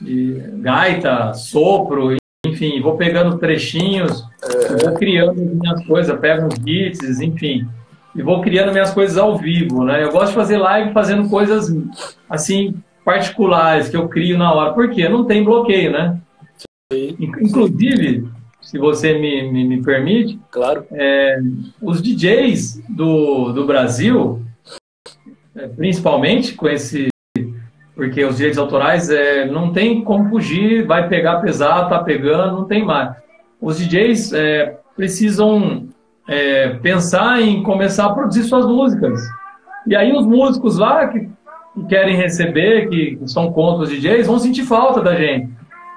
de 0.00 0.42
gaita, 0.58 1.32
sopro, 1.34 2.16
enfim, 2.46 2.80
vou 2.80 2.96
pegando 2.96 3.38
trechinhos, 3.38 4.24
é. 4.42 4.84
vou 4.84 4.94
criando 4.94 5.40
minhas 5.40 5.84
coisas, 5.86 6.18
pego 6.20 6.46
uns 6.46 6.58
beats, 6.58 7.20
enfim, 7.20 7.66
e 8.14 8.22
vou 8.22 8.40
criando 8.40 8.72
minhas 8.72 8.92
coisas 8.92 9.18
ao 9.18 9.36
vivo, 9.36 9.84
né? 9.84 10.02
Eu 10.02 10.10
gosto 10.10 10.28
de 10.28 10.34
fazer 10.34 10.58
live 10.58 10.92
fazendo 10.92 11.28
coisas 11.28 11.72
assim 12.28 12.74
particulares 13.04 13.88
que 13.88 13.96
eu 13.96 14.08
crio 14.08 14.38
na 14.38 14.52
hora, 14.52 14.72
porque 14.72 15.08
não 15.08 15.24
tem 15.24 15.44
bloqueio, 15.44 15.92
né? 15.92 16.18
Sim. 16.92 17.16
Inclusive, 17.20 18.26
se 18.60 18.78
você 18.78 19.18
me, 19.18 19.50
me, 19.52 19.64
me 19.64 19.82
permite, 19.82 20.38
claro. 20.50 20.84
É, 20.90 21.38
os 21.80 22.02
DJs 22.02 22.82
do, 22.88 23.52
do 23.52 23.64
Brasil, 23.64 24.42
é, 25.54 25.68
principalmente 25.68 26.54
com 26.54 26.68
esse 26.68 27.08
porque 27.96 28.22
os 28.22 28.36
direitos 28.36 28.58
autorais 28.58 29.08
é, 29.08 29.46
não 29.46 29.72
tem 29.72 30.04
como 30.04 30.28
fugir, 30.28 30.86
vai 30.86 31.08
pegar 31.08 31.40
pesado, 31.40 31.88
tá 31.88 31.98
pegando, 31.98 32.58
não 32.58 32.64
tem 32.64 32.84
mais. 32.84 33.16
Os 33.58 33.78
DJs 33.78 34.34
é, 34.34 34.76
precisam 34.94 35.88
é, 36.28 36.74
pensar 36.82 37.40
em 37.40 37.62
começar 37.62 38.04
a 38.04 38.12
produzir 38.12 38.42
suas 38.42 38.66
músicas. 38.66 39.18
E 39.86 39.96
aí 39.96 40.12
os 40.12 40.26
músicos 40.26 40.76
lá 40.76 41.06
que, 41.08 41.20
que 41.20 41.84
querem 41.88 42.14
receber, 42.14 42.90
que, 42.90 43.16
que, 43.16 43.30
são 43.30 43.50
contra 43.50 43.84
os 43.84 43.88
DJs, 43.88 44.26
vão 44.26 44.38
sentir 44.38 44.64
falta 44.64 45.00
da 45.00 45.14
gente. 45.14 45.48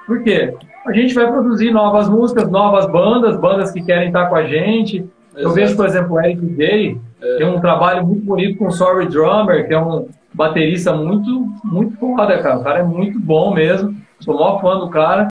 Por 0.06 0.22
quê? 0.22 0.54
A 0.86 0.92
gente 0.94 1.12
vai 1.12 1.30
produzir 1.30 1.70
novas 1.70 2.08
músicas, 2.08 2.50
novas 2.50 2.86
bandas, 2.90 3.38
bandas 3.38 3.72
que 3.72 3.82
querem 3.82 4.06
estar 4.06 4.26
com 4.26 4.36
a 4.36 4.44
gente. 4.44 4.96
Exato. 4.96 5.38
Eu 5.38 5.50
vejo, 5.50 5.76
por 5.76 5.84
exemplo, 5.84 6.14
o 6.14 6.20
Eric 6.20 6.40
Day, 6.40 6.98
é. 7.20 7.36
tem 7.36 7.46
um 7.46 7.60
trabalho 7.60 8.06
muito 8.06 8.24
bonito 8.24 8.56
com 8.56 8.68
o 8.68 8.72
Sorry 8.72 9.06
Drummer, 9.06 9.68
que 9.68 9.74
é 9.74 9.78
um 9.78 10.08
baterista 10.32 10.92
muito, 10.92 11.48
muito 11.64 11.96
foda, 11.96 12.38
cara. 12.38 12.58
O 12.58 12.64
cara 12.64 12.78
é 12.80 12.82
muito 12.82 13.18
bom 13.18 13.54
mesmo. 13.54 13.94
Sou 14.20 14.34
maior 14.34 14.60
fã 14.60 14.78
do 14.78 14.88
cara. 14.88 15.28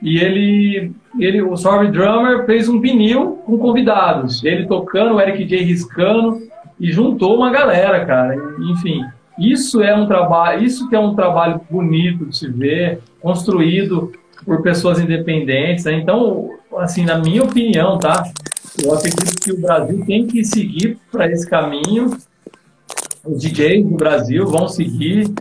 E 0.00 0.18
ele, 0.18 0.92
ele 1.18 1.42
o 1.42 1.56
Sorry 1.56 1.90
Drummer 1.90 2.44
fez 2.44 2.68
um 2.68 2.80
vinil 2.80 3.42
com 3.46 3.58
convidados. 3.58 4.42
Ele 4.44 4.66
tocando, 4.66 5.14
o 5.14 5.20
Eric 5.20 5.44
J 5.44 5.62
riscando 5.62 6.40
e 6.78 6.90
juntou 6.90 7.36
uma 7.36 7.50
galera, 7.50 8.04
cara. 8.04 8.36
Enfim, 8.58 9.04
isso 9.38 9.80
é 9.82 9.94
um 9.94 10.06
trabalho, 10.06 10.64
isso 10.64 10.88
que 10.88 10.96
é 10.96 10.98
um 10.98 11.14
trabalho 11.14 11.60
bonito 11.70 12.26
de 12.26 12.36
se 12.36 12.48
ver, 12.48 13.00
construído 13.20 14.12
por 14.44 14.62
pessoas 14.62 15.00
independentes. 15.00 15.84
Né? 15.84 15.94
Então, 15.94 16.50
assim, 16.78 17.04
na 17.04 17.18
minha 17.18 17.42
opinião, 17.42 17.98
tá? 17.98 18.24
Eu 18.82 18.94
acredito 18.94 19.40
que 19.40 19.52
o 19.52 19.60
Brasil 19.60 20.04
tem 20.04 20.26
que 20.26 20.44
seguir 20.44 20.98
para 21.10 21.30
esse 21.30 21.48
caminho 21.48 22.16
os 23.24 23.40
DJs 23.40 23.84
do 23.84 23.96
Brasil 23.96 24.46
vão 24.46 24.68
seguir. 24.68 25.32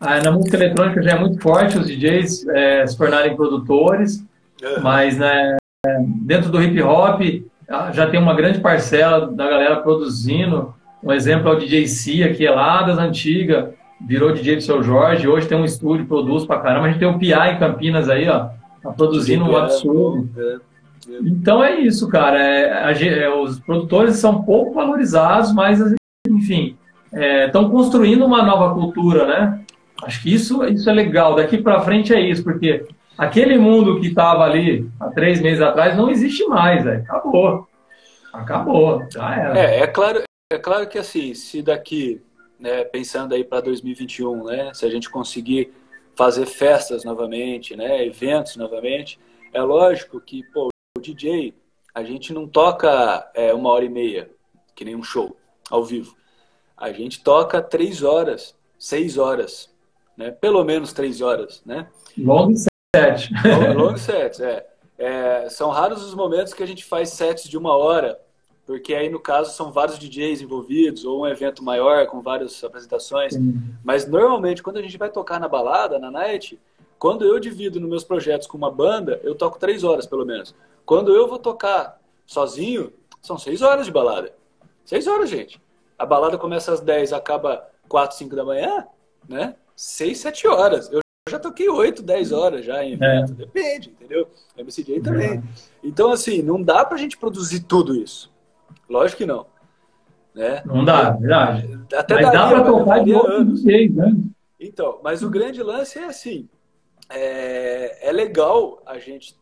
Ah, 0.00 0.20
na 0.20 0.32
música 0.32 0.56
eletrônica 0.56 1.02
já 1.02 1.12
é 1.12 1.18
muito 1.18 1.40
forte 1.40 1.78
os 1.78 1.86
DJs 1.86 2.46
é, 2.48 2.86
se 2.86 2.96
tornarem 2.96 3.36
produtores, 3.36 4.24
é. 4.60 4.80
mas 4.80 5.16
né, 5.16 5.56
dentro 6.22 6.50
do 6.50 6.60
hip 6.60 6.80
hop 6.82 7.20
ah, 7.68 7.92
já 7.92 8.08
tem 8.08 8.20
uma 8.20 8.34
grande 8.34 8.60
parcela 8.60 9.30
da 9.30 9.48
galera 9.48 9.76
produzindo. 9.76 10.74
Um 11.02 11.12
exemplo 11.12 11.48
é 11.48 11.52
o 11.52 11.58
DJ 11.58 11.86
Cia, 11.86 12.34
que 12.34 12.46
é 12.46 12.50
lá 12.50 12.82
das 12.82 12.98
antigas, 12.98 13.70
virou 14.00 14.32
DJ 14.32 14.56
do 14.56 14.62
seu 14.62 14.82
Jorge, 14.82 15.28
hoje 15.28 15.48
tem 15.48 15.58
um 15.58 15.64
estúdio, 15.64 16.06
produz 16.06 16.44
pra 16.44 16.58
caramba. 16.58 16.86
A 16.86 16.90
gente 16.90 16.98
tem 16.98 17.08
o 17.08 17.18
Pia 17.18 17.52
em 17.52 17.58
Campinas 17.58 18.08
aí, 18.08 18.28
ó, 18.28 18.48
tá 18.82 18.90
produzindo 18.90 19.44
um 19.44 19.56
absurdo. 19.56 20.28
É, 20.36 20.42
é. 20.44 21.18
Então 21.24 21.62
é 21.62 21.80
isso, 21.80 22.08
cara. 22.08 22.38
É, 22.38 23.28
os 23.34 23.58
produtores 23.60 24.16
são 24.16 24.42
pouco 24.42 24.74
valorizados, 24.74 25.52
mas 25.52 25.80
enfim, 26.28 26.76
estão 27.12 27.66
é, 27.66 27.70
construindo 27.70 28.24
uma 28.24 28.42
nova 28.42 28.74
cultura, 28.74 29.26
né? 29.26 29.64
Acho 30.02 30.22
que 30.22 30.34
isso, 30.34 30.64
isso 30.64 30.88
é 30.88 30.92
legal. 30.92 31.34
Daqui 31.34 31.58
para 31.58 31.82
frente 31.82 32.12
é 32.14 32.20
isso, 32.20 32.42
porque 32.42 32.86
aquele 33.16 33.58
mundo 33.58 34.00
que 34.00 34.08
estava 34.08 34.44
ali 34.44 34.90
há 34.98 35.08
três 35.10 35.40
meses 35.40 35.60
atrás 35.60 35.96
não 35.96 36.10
existe 36.10 36.44
mais, 36.46 36.84
véio. 36.84 37.02
acabou. 37.02 37.68
Acabou, 38.32 39.06
já 39.12 39.34
era. 39.34 39.58
É, 39.58 39.80
é 39.80 39.86
claro, 39.86 40.22
é 40.50 40.58
claro 40.58 40.88
que 40.88 40.98
assim, 40.98 41.34
se 41.34 41.62
daqui, 41.62 42.20
né, 42.58 42.82
pensando 42.84 43.34
aí 43.34 43.44
para 43.44 43.60
2021, 43.60 44.44
né, 44.44 44.70
se 44.74 44.86
a 44.86 44.90
gente 44.90 45.10
conseguir 45.10 45.70
fazer 46.16 46.46
festas 46.46 47.04
novamente, 47.04 47.76
né, 47.76 48.04
eventos 48.06 48.56
novamente, 48.56 49.20
é 49.52 49.60
lógico 49.60 50.18
que 50.18 50.42
pô, 50.52 50.68
o 50.96 51.00
DJ 51.00 51.54
a 51.94 52.02
gente 52.02 52.32
não 52.32 52.48
toca 52.48 53.30
é, 53.34 53.52
uma 53.52 53.70
hora 53.70 53.84
e 53.84 53.90
meia, 53.90 54.30
que 54.74 54.84
nem 54.84 54.96
um 54.96 55.02
show 55.02 55.36
ao 55.70 55.84
vivo. 55.84 56.16
A 56.82 56.90
gente 56.90 57.22
toca 57.22 57.62
três 57.62 58.02
horas, 58.02 58.56
seis 58.76 59.16
horas, 59.16 59.72
né? 60.16 60.32
Pelo 60.32 60.64
menos 60.64 60.92
três 60.92 61.20
horas, 61.20 61.62
né? 61.64 61.86
Long 62.18 62.52
set. 62.56 63.30
Long, 63.78 63.96
sets, 63.96 64.40
é. 64.40 64.66
é. 64.98 65.48
São 65.48 65.70
raros 65.70 66.02
os 66.02 66.12
momentos 66.12 66.52
que 66.52 66.60
a 66.60 66.66
gente 66.66 66.84
faz 66.84 67.10
sets 67.10 67.48
de 67.48 67.56
uma 67.56 67.76
hora, 67.76 68.20
porque 68.66 68.96
aí 68.96 69.08
no 69.08 69.20
caso 69.20 69.54
são 69.54 69.70
vários 69.70 69.96
DJs 69.96 70.42
envolvidos 70.42 71.04
ou 71.04 71.22
um 71.22 71.26
evento 71.28 71.62
maior 71.62 72.04
com 72.08 72.20
várias 72.20 72.64
apresentações. 72.64 73.34
Sim. 73.34 73.62
Mas 73.84 74.04
normalmente 74.04 74.60
quando 74.60 74.78
a 74.78 74.82
gente 74.82 74.98
vai 74.98 75.08
tocar 75.08 75.38
na 75.38 75.46
balada, 75.46 76.00
na 76.00 76.10
night, 76.10 76.58
quando 76.98 77.24
eu 77.24 77.38
divido 77.38 77.78
nos 77.78 77.88
meus 77.88 78.02
projetos 78.02 78.48
com 78.48 78.58
uma 78.58 78.72
banda, 78.72 79.20
eu 79.22 79.36
toco 79.36 79.56
três 79.56 79.84
horas 79.84 80.04
pelo 80.04 80.26
menos. 80.26 80.52
Quando 80.84 81.14
eu 81.14 81.28
vou 81.28 81.38
tocar 81.38 82.00
sozinho, 82.26 82.92
são 83.20 83.38
seis 83.38 83.62
horas 83.62 83.86
de 83.86 83.92
balada. 83.92 84.34
Seis 84.84 85.06
horas, 85.06 85.30
gente. 85.30 85.61
A 86.02 86.06
balada 86.06 86.36
começa 86.36 86.72
às 86.72 86.80
10, 86.80 87.12
acaba 87.12 87.64
4, 87.88 88.16
5 88.16 88.34
da 88.34 88.44
manhã, 88.44 88.84
né? 89.28 89.54
6, 89.76 90.18
7 90.18 90.48
horas. 90.48 90.90
Eu 90.90 91.00
já 91.30 91.38
toquei 91.38 91.68
8, 91.68 92.02
10 92.02 92.32
horas 92.32 92.64
já 92.64 92.82
em 92.82 92.94
evento. 92.94 93.30
É. 93.30 93.34
Depende, 93.36 93.90
entendeu? 93.90 94.28
MCJ 94.58 95.00
também. 95.00 95.34
É. 95.34 95.42
Então, 95.80 96.10
assim, 96.10 96.42
não 96.42 96.60
dá 96.60 96.84
pra 96.84 96.98
gente 96.98 97.16
produzir 97.16 97.60
tudo 97.60 97.94
isso. 97.94 98.32
Lógico 98.90 99.18
que 99.18 99.26
não. 99.26 99.46
Né? 100.34 100.60
Não 100.64 100.84
dá, 100.84 101.10
verdade. 101.10 101.78
Até 101.94 102.14
mas 102.14 102.32
dá 102.32 102.48
pra 102.48 102.64
tocar 102.64 103.04
de 103.04 103.12
anos. 103.12 103.62
Seis, 103.62 103.94
né? 103.94 104.12
Então, 104.58 104.98
mas 105.04 105.22
o 105.22 105.30
grande 105.30 105.62
lance 105.62 106.00
é 106.00 106.06
assim. 106.06 106.48
É, 107.08 108.08
é 108.08 108.10
legal 108.10 108.82
a 108.84 108.98
gente 108.98 109.36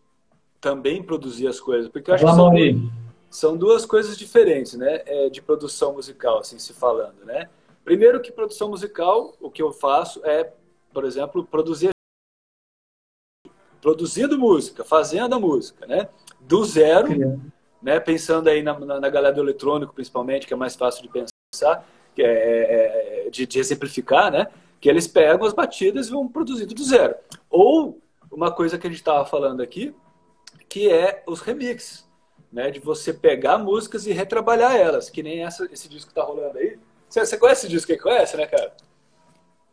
também 0.61 1.03
produzir 1.03 1.47
as 1.47 1.59
coisas. 1.59 1.91
Porque 1.91 2.11
eu 2.11 2.17
acho 2.17 2.25
Olá, 2.27 2.53
que 2.53 2.73
são, 2.75 2.91
são 3.31 3.57
duas 3.57 3.87
coisas 3.87 4.19
diferentes, 4.19 4.75
né? 4.75 5.03
É, 5.07 5.31
de 5.31 5.41
produção 5.41 5.95
musical, 5.95 6.41
assim 6.41 6.59
se 6.59 6.75
falando, 6.75 7.25
né? 7.25 7.49
Primeiro 7.85 8.21
que 8.21 8.33
produção 8.33 8.69
musical, 8.69 9.37
o 9.41 9.49
que 9.51 9.63
eu 9.63 9.73
faço 9.73 10.21
é, 10.27 10.53
por 10.93 11.05
exemplo, 11.05 11.45
produzir 11.45 11.91
produzindo 13.81 14.37
música, 14.37 14.85
fazendo 14.85 15.35
a 15.35 15.39
música, 15.39 15.87
né? 15.87 16.09
Do 16.41 16.65
zero, 16.65 17.09
né? 17.81 18.01
Pensando 18.01 18.49
aí 18.49 18.63
na, 18.63 18.79
na, 18.79 19.01
na, 19.01 19.09
galera 19.09 19.35
do 19.35 19.41
eletrônico, 19.41 19.95
principalmente, 19.95 20.47
que 20.47 20.53
é 20.53 20.57
mais 20.57 20.75
fácil 20.75 21.03
de 21.03 21.09
pensar, 21.09 21.89
que 22.15 22.23
é, 22.23 22.27
é, 22.27 23.27
é 23.27 23.31
de, 23.31 23.47
de 23.47 23.59
exemplificar, 23.59 24.31
né? 24.31 24.49
Que 24.81 24.89
eles 24.91 25.07
pegam 25.07 25.47
as 25.47 25.55
batidas 25.55 26.09
e 26.09 26.11
vão 26.11 26.29
produzindo 26.29 26.75
do 26.75 26.85
zero. 26.85 27.15
Ou 27.49 27.99
uma 28.31 28.51
coisa 28.51 28.77
que 28.77 28.87
a 28.87 28.91
gente 28.91 28.99
estava 28.99 29.25
falando 29.25 29.63
aqui, 29.63 29.95
que 30.69 30.91
é 30.91 31.23
os 31.27 31.41
remixes 31.41 32.10
né? 32.53 32.71
De 32.71 32.81
você 32.81 33.13
pegar 33.13 33.59
músicas 33.59 34.07
e 34.07 34.13
retrabalhar 34.13 34.77
elas, 34.77 35.09
que 35.09 35.23
nem 35.23 35.45
essa, 35.45 35.69
esse 35.73 35.89
disco 35.89 36.09
que 36.09 36.15
tá 36.15 36.23
rolando 36.23 36.59
aí. 36.59 36.79
Você, 37.09 37.25
você 37.25 37.37
conhece 37.37 37.67
esse 37.67 37.71
disco 37.75 37.93
aí? 37.93 37.99
Conhece, 37.99 38.37
né, 38.37 38.47
cara? 38.47 38.73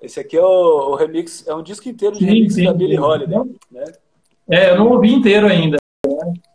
Esse 0.02 0.20
aqui 0.20 0.38
é 0.38 0.42
o, 0.42 0.92
o 0.92 0.96
remix, 0.96 1.48
é 1.48 1.54
um 1.54 1.64
disco 1.64 1.90
inteiro 1.90 2.16
de 2.16 2.20
sim, 2.20 2.26
remix 2.26 2.54
sim, 2.54 2.66
da 2.66 2.74
Billie 2.74 3.00
Holiday, 3.00 3.44
né? 3.72 3.84
É, 4.50 4.72
eu 4.72 4.78
não 4.78 4.92
ouvi 4.92 5.12
inteiro 5.12 5.48
ainda. 5.48 5.78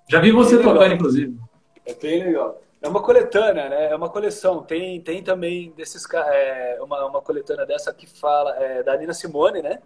Já 0.09 0.21
vi 0.21 0.31
você 0.31 0.57
tocando, 0.59 0.81
legal. 0.81 0.97
inclusive. 0.97 1.37
É 1.85 1.95
bem 1.95 2.25
legal. 2.25 2.61
É 2.81 2.89
uma 2.89 3.03
coletânea, 3.03 3.69
né? 3.69 3.91
É 3.91 3.97
uma 3.97 4.09
coleção. 4.09 4.63
Tem, 4.63 5.01
tem 5.01 5.23
também 5.23 5.73
desses 5.77 6.05
é, 6.13 6.79
uma, 6.81 7.07
uma 7.07 7.21
coletânea 7.21 7.65
dessa 7.67 7.93
que 7.93 8.07
fala 8.07 8.57
é, 8.57 8.83
da 8.83 8.97
Nina 8.97 9.15
Simone, 9.15 9.63
né? 9.63 9.79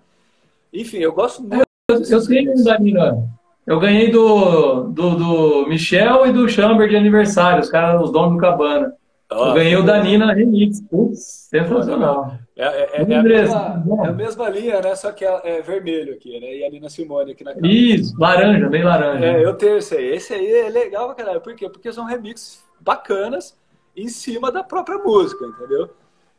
Enfim, 0.73 0.99
eu 0.99 1.13
gosto 1.13 1.43
muito. 1.43 1.67
Eu, 1.91 2.03
eu 2.03 2.27
tenho 2.27 2.65
da 2.65 2.79
Nina. 2.79 3.29
Eu 3.67 3.81
ganhei 3.81 4.11
do, 4.11 4.85
do, 4.85 5.17
do, 5.17 5.67
Michel 5.69 6.27
e 6.27 6.33
do 6.33 6.49
Chamber 6.49 6.89
de 6.89 6.97
aniversário, 6.97 7.61
os 7.61 7.69
caras, 7.69 8.01
os 8.01 8.13
donos 8.13 8.35
do 8.35 8.39
Cabana. 8.39 8.95
Oh, 9.31 9.47
eu 9.47 9.55
ganhei 9.55 9.77
o 9.77 9.83
da 9.83 10.01
Nina 10.01 10.33
Remix. 10.33 10.81
Putz, 10.83 11.49
sensacional. 11.51 12.33
É, 12.57 12.65
é, 12.65 12.91
é, 12.93 13.13
é, 13.13 13.17
a 13.17 13.23
mesma, 13.25 13.85
é, 14.05 14.07
a 14.07 14.13
mesma, 14.13 14.49
linha, 14.49 14.81
né? 14.81 14.95
Só 14.95 15.11
que 15.11 15.25
é, 15.25 15.41
é, 15.43 15.63
vermelho 15.63 16.15
aqui, 16.15 16.39
né? 16.39 16.59
E 16.59 16.65
a 16.65 16.71
Nina 16.71 16.89
Simone 16.89 17.33
aqui 17.33 17.43
na 17.43 17.55
capa. 17.55 17.67
Isso, 17.67 18.15
laranja, 18.17 18.69
bem 18.69 18.85
laranja. 18.85 19.25
É, 19.25 19.45
eu 19.45 19.55
tenho 19.55 19.79
esse 19.79 19.97
aí. 19.97 20.15
Esse 20.15 20.33
aí 20.33 20.47
é 20.47 20.69
legal, 20.69 21.13
cara. 21.17 21.41
Por 21.41 21.57
quê? 21.57 21.69
Porque 21.69 21.93
são 21.93 22.07
remixes 22.07 22.65
bacanas 22.81 23.59
em 23.97 24.09
cima 24.09 24.53
da 24.53 24.63
própria 24.63 24.99
música, 24.99 25.45
entendeu? 25.45 25.91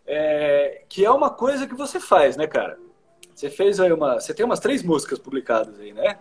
É, 0.05 0.83
que 0.87 1.03
é 1.03 1.11
uma 1.11 1.29
coisa 1.29 1.67
que 1.67 1.75
você 1.75 1.99
faz, 1.99 2.37
né, 2.37 2.47
cara? 2.47 2.77
Você 3.35 3.49
fez 3.49 3.81
aí 3.81 3.91
uma. 3.91 4.17
Você 4.17 4.33
tem 4.33 4.45
umas 4.45 4.61
três 4.61 4.81
músicas 4.81 5.19
publicadas 5.19 5.77
aí, 5.77 5.91
né? 5.91 6.17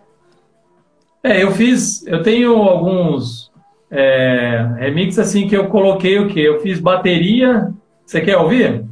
É, 1.26 1.42
eu 1.42 1.50
fiz, 1.50 2.06
eu 2.06 2.22
tenho 2.22 2.54
alguns 2.54 3.50
é, 3.90 4.64
remixes 4.78 5.18
assim 5.18 5.48
que 5.48 5.56
eu 5.56 5.66
coloquei 5.66 6.20
o 6.20 6.28
quê? 6.28 6.38
Eu 6.38 6.60
fiz 6.60 6.78
bateria. 6.78 7.74
Você 8.04 8.20
quer 8.20 8.36
ouvir? 8.36 8.84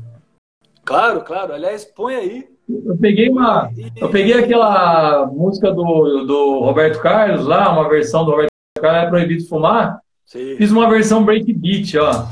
Claro, 0.85 1.20
claro. 1.20 1.53
Aliás, 1.53 1.85
põe 1.85 2.16
aí. 2.16 2.45
Eu 2.68 2.97
peguei 2.97 3.28
uma, 3.28 3.70
eu 3.97 4.09
peguei 4.09 4.35
aquela 4.35 5.26
música 5.26 5.70
do, 5.70 6.24
do 6.24 6.59
Roberto 6.61 7.01
Carlos 7.01 7.47
lá, 7.47 7.70
uma 7.70 7.89
versão 7.89 8.24
do 8.24 8.32
Roberto 8.32 8.51
Carlos, 8.80 9.05
é 9.05 9.09
proibido 9.11 9.47
fumar. 9.47 10.01
Sim. 10.26 10.57
Fiz 10.57 10.72
uma 10.72 10.91
versão 10.91 11.24
breakbeat, 11.24 11.97
ó. 11.99 12.26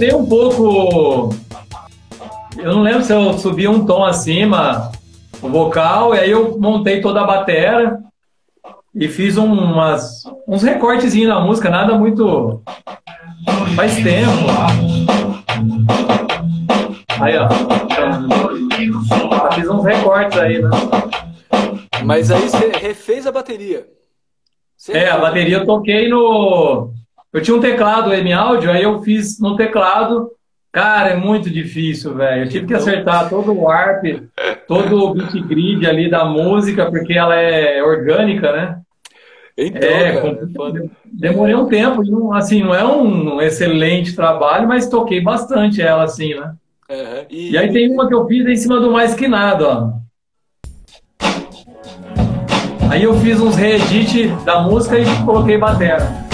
Mudei 0.00 0.14
um 0.14 0.26
pouco. 0.26 1.36
Eu 2.56 2.72
não 2.72 2.82
lembro 2.82 3.04
se 3.04 3.12
eu 3.12 3.34
subi 3.34 3.68
um 3.68 3.84
tom 3.84 4.02
acima, 4.02 4.90
o 5.42 5.48
vocal, 5.48 6.14
e 6.14 6.18
aí 6.18 6.30
eu 6.30 6.58
montei 6.58 7.02
toda 7.02 7.20
a 7.20 7.26
bateria 7.26 7.98
e 8.94 9.08
fiz 9.08 9.36
umas, 9.36 10.22
uns 10.48 10.62
recortezinhos 10.62 11.28
na 11.28 11.40
música, 11.40 11.68
nada 11.68 11.98
muito. 11.98 12.62
Faz 13.76 13.96
tempo. 13.96 14.30
Aí, 17.20 17.36
ó. 17.36 17.48
Fiz 19.54 19.68
uns 19.68 19.84
recortes 19.84 20.38
aí, 20.38 20.62
né? 20.62 20.70
Mas 22.04 22.30
aí 22.30 22.48
você 22.48 22.72
refez 22.80 23.26
a 23.26 23.32
bateria. 23.32 23.86
Você 24.78 24.92
é, 24.92 25.10
a 25.10 25.18
bateria 25.18 25.58
eu 25.58 25.66
toquei 25.66 26.08
no. 26.08 26.89
Eu 27.32 27.40
tinha 27.40 27.56
um 27.56 27.60
teclado 27.60 28.12
M 28.12 28.32
Audio, 28.32 28.70
aí 28.70 28.82
eu 28.82 29.00
fiz 29.02 29.38
no 29.38 29.56
teclado. 29.56 30.30
Cara, 30.72 31.10
é 31.10 31.16
muito 31.16 31.48
difícil, 31.50 32.14
velho. 32.14 32.44
Eu 32.44 32.48
tive 32.48 32.66
que 32.66 32.74
acertar 32.74 33.28
todo 33.28 33.52
o 33.52 33.68
ARP, 33.68 34.22
todo 34.66 35.04
o 35.04 35.14
beat 35.14 35.32
grid 35.46 35.86
ali 35.86 36.08
da 36.08 36.24
música, 36.24 36.90
porque 36.90 37.12
ela 37.12 37.34
é 37.34 37.82
orgânica, 37.82 38.52
né? 38.52 38.80
Então, 39.56 39.88
é, 39.88 40.12
cara, 40.12 40.90
demorei 41.04 41.54
um 41.54 41.66
tempo, 41.66 42.32
assim, 42.32 42.62
não 42.62 42.74
é 42.74 42.84
um 42.84 43.40
excelente 43.42 44.14
trabalho, 44.14 44.66
mas 44.66 44.88
toquei 44.88 45.20
bastante 45.20 45.82
ela, 45.82 46.04
assim, 46.04 46.34
né? 46.34 46.54
Uhum. 46.88 47.26
E... 47.28 47.50
e... 47.50 47.58
aí 47.58 47.72
tem 47.72 47.92
uma 47.92 48.08
que 48.08 48.14
eu 48.14 48.26
fiz 48.26 48.46
em 48.46 48.56
cima 48.56 48.80
do 48.80 48.90
mais 48.90 49.14
que 49.14 49.28
nada, 49.28 49.68
ó. 49.68 49.92
Aí 52.90 53.04
eu 53.04 53.14
fiz 53.14 53.40
uns 53.40 53.54
reedit 53.54 54.28
da 54.44 54.62
música 54.62 54.98
e 54.98 55.04
coloquei 55.24 55.58
bateria. 55.58 56.29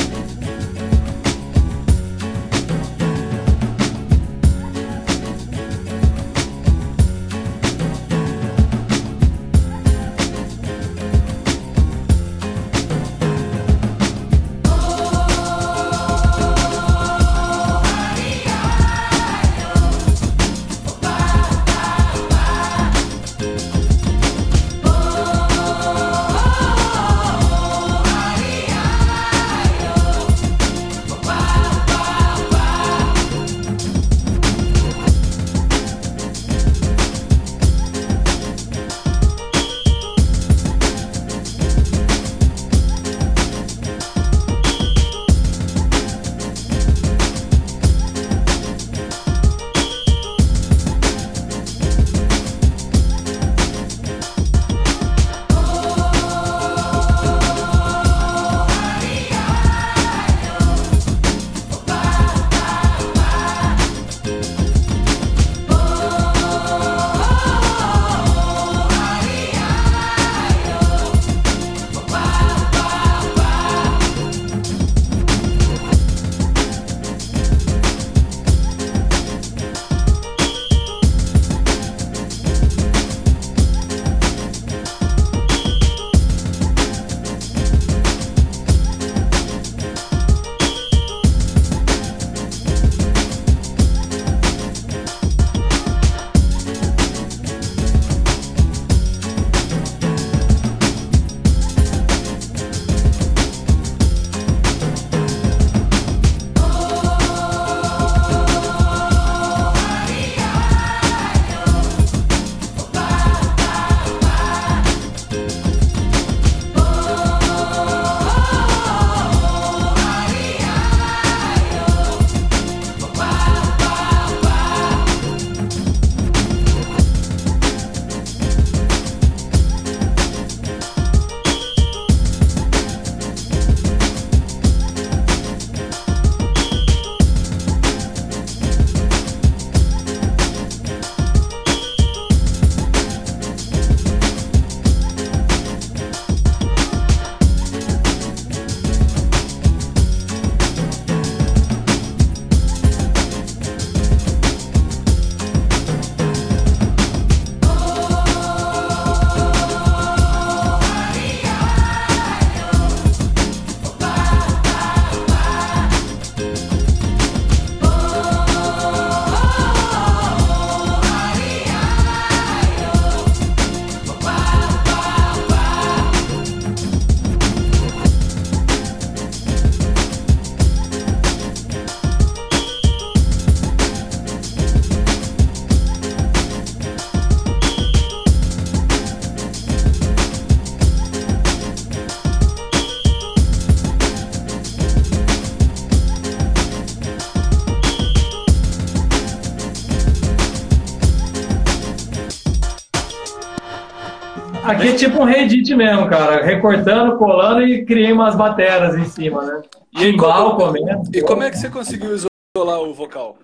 Tipo 204.94 205.22
um 205.22 205.24
Reddit 205.24 205.74
mesmo, 205.74 206.08
cara. 206.08 206.44
Recortando, 206.44 207.16
colando 207.16 207.62
e 207.62 207.84
criei 207.84 208.12
umas 208.12 208.34
bateras 208.34 208.96
em 208.96 209.04
cima, 209.04 209.42
né? 209.42 209.62
E 209.98 210.04
Igual, 210.04 210.56
como, 210.56 210.76
E 211.12 211.22
como 211.22 211.42
é 211.42 211.50
que 211.50 211.58
você 211.58 211.70
conseguiu 211.70 212.14
isolar 212.14 212.80
o 212.80 212.92
vocal? 212.92 213.38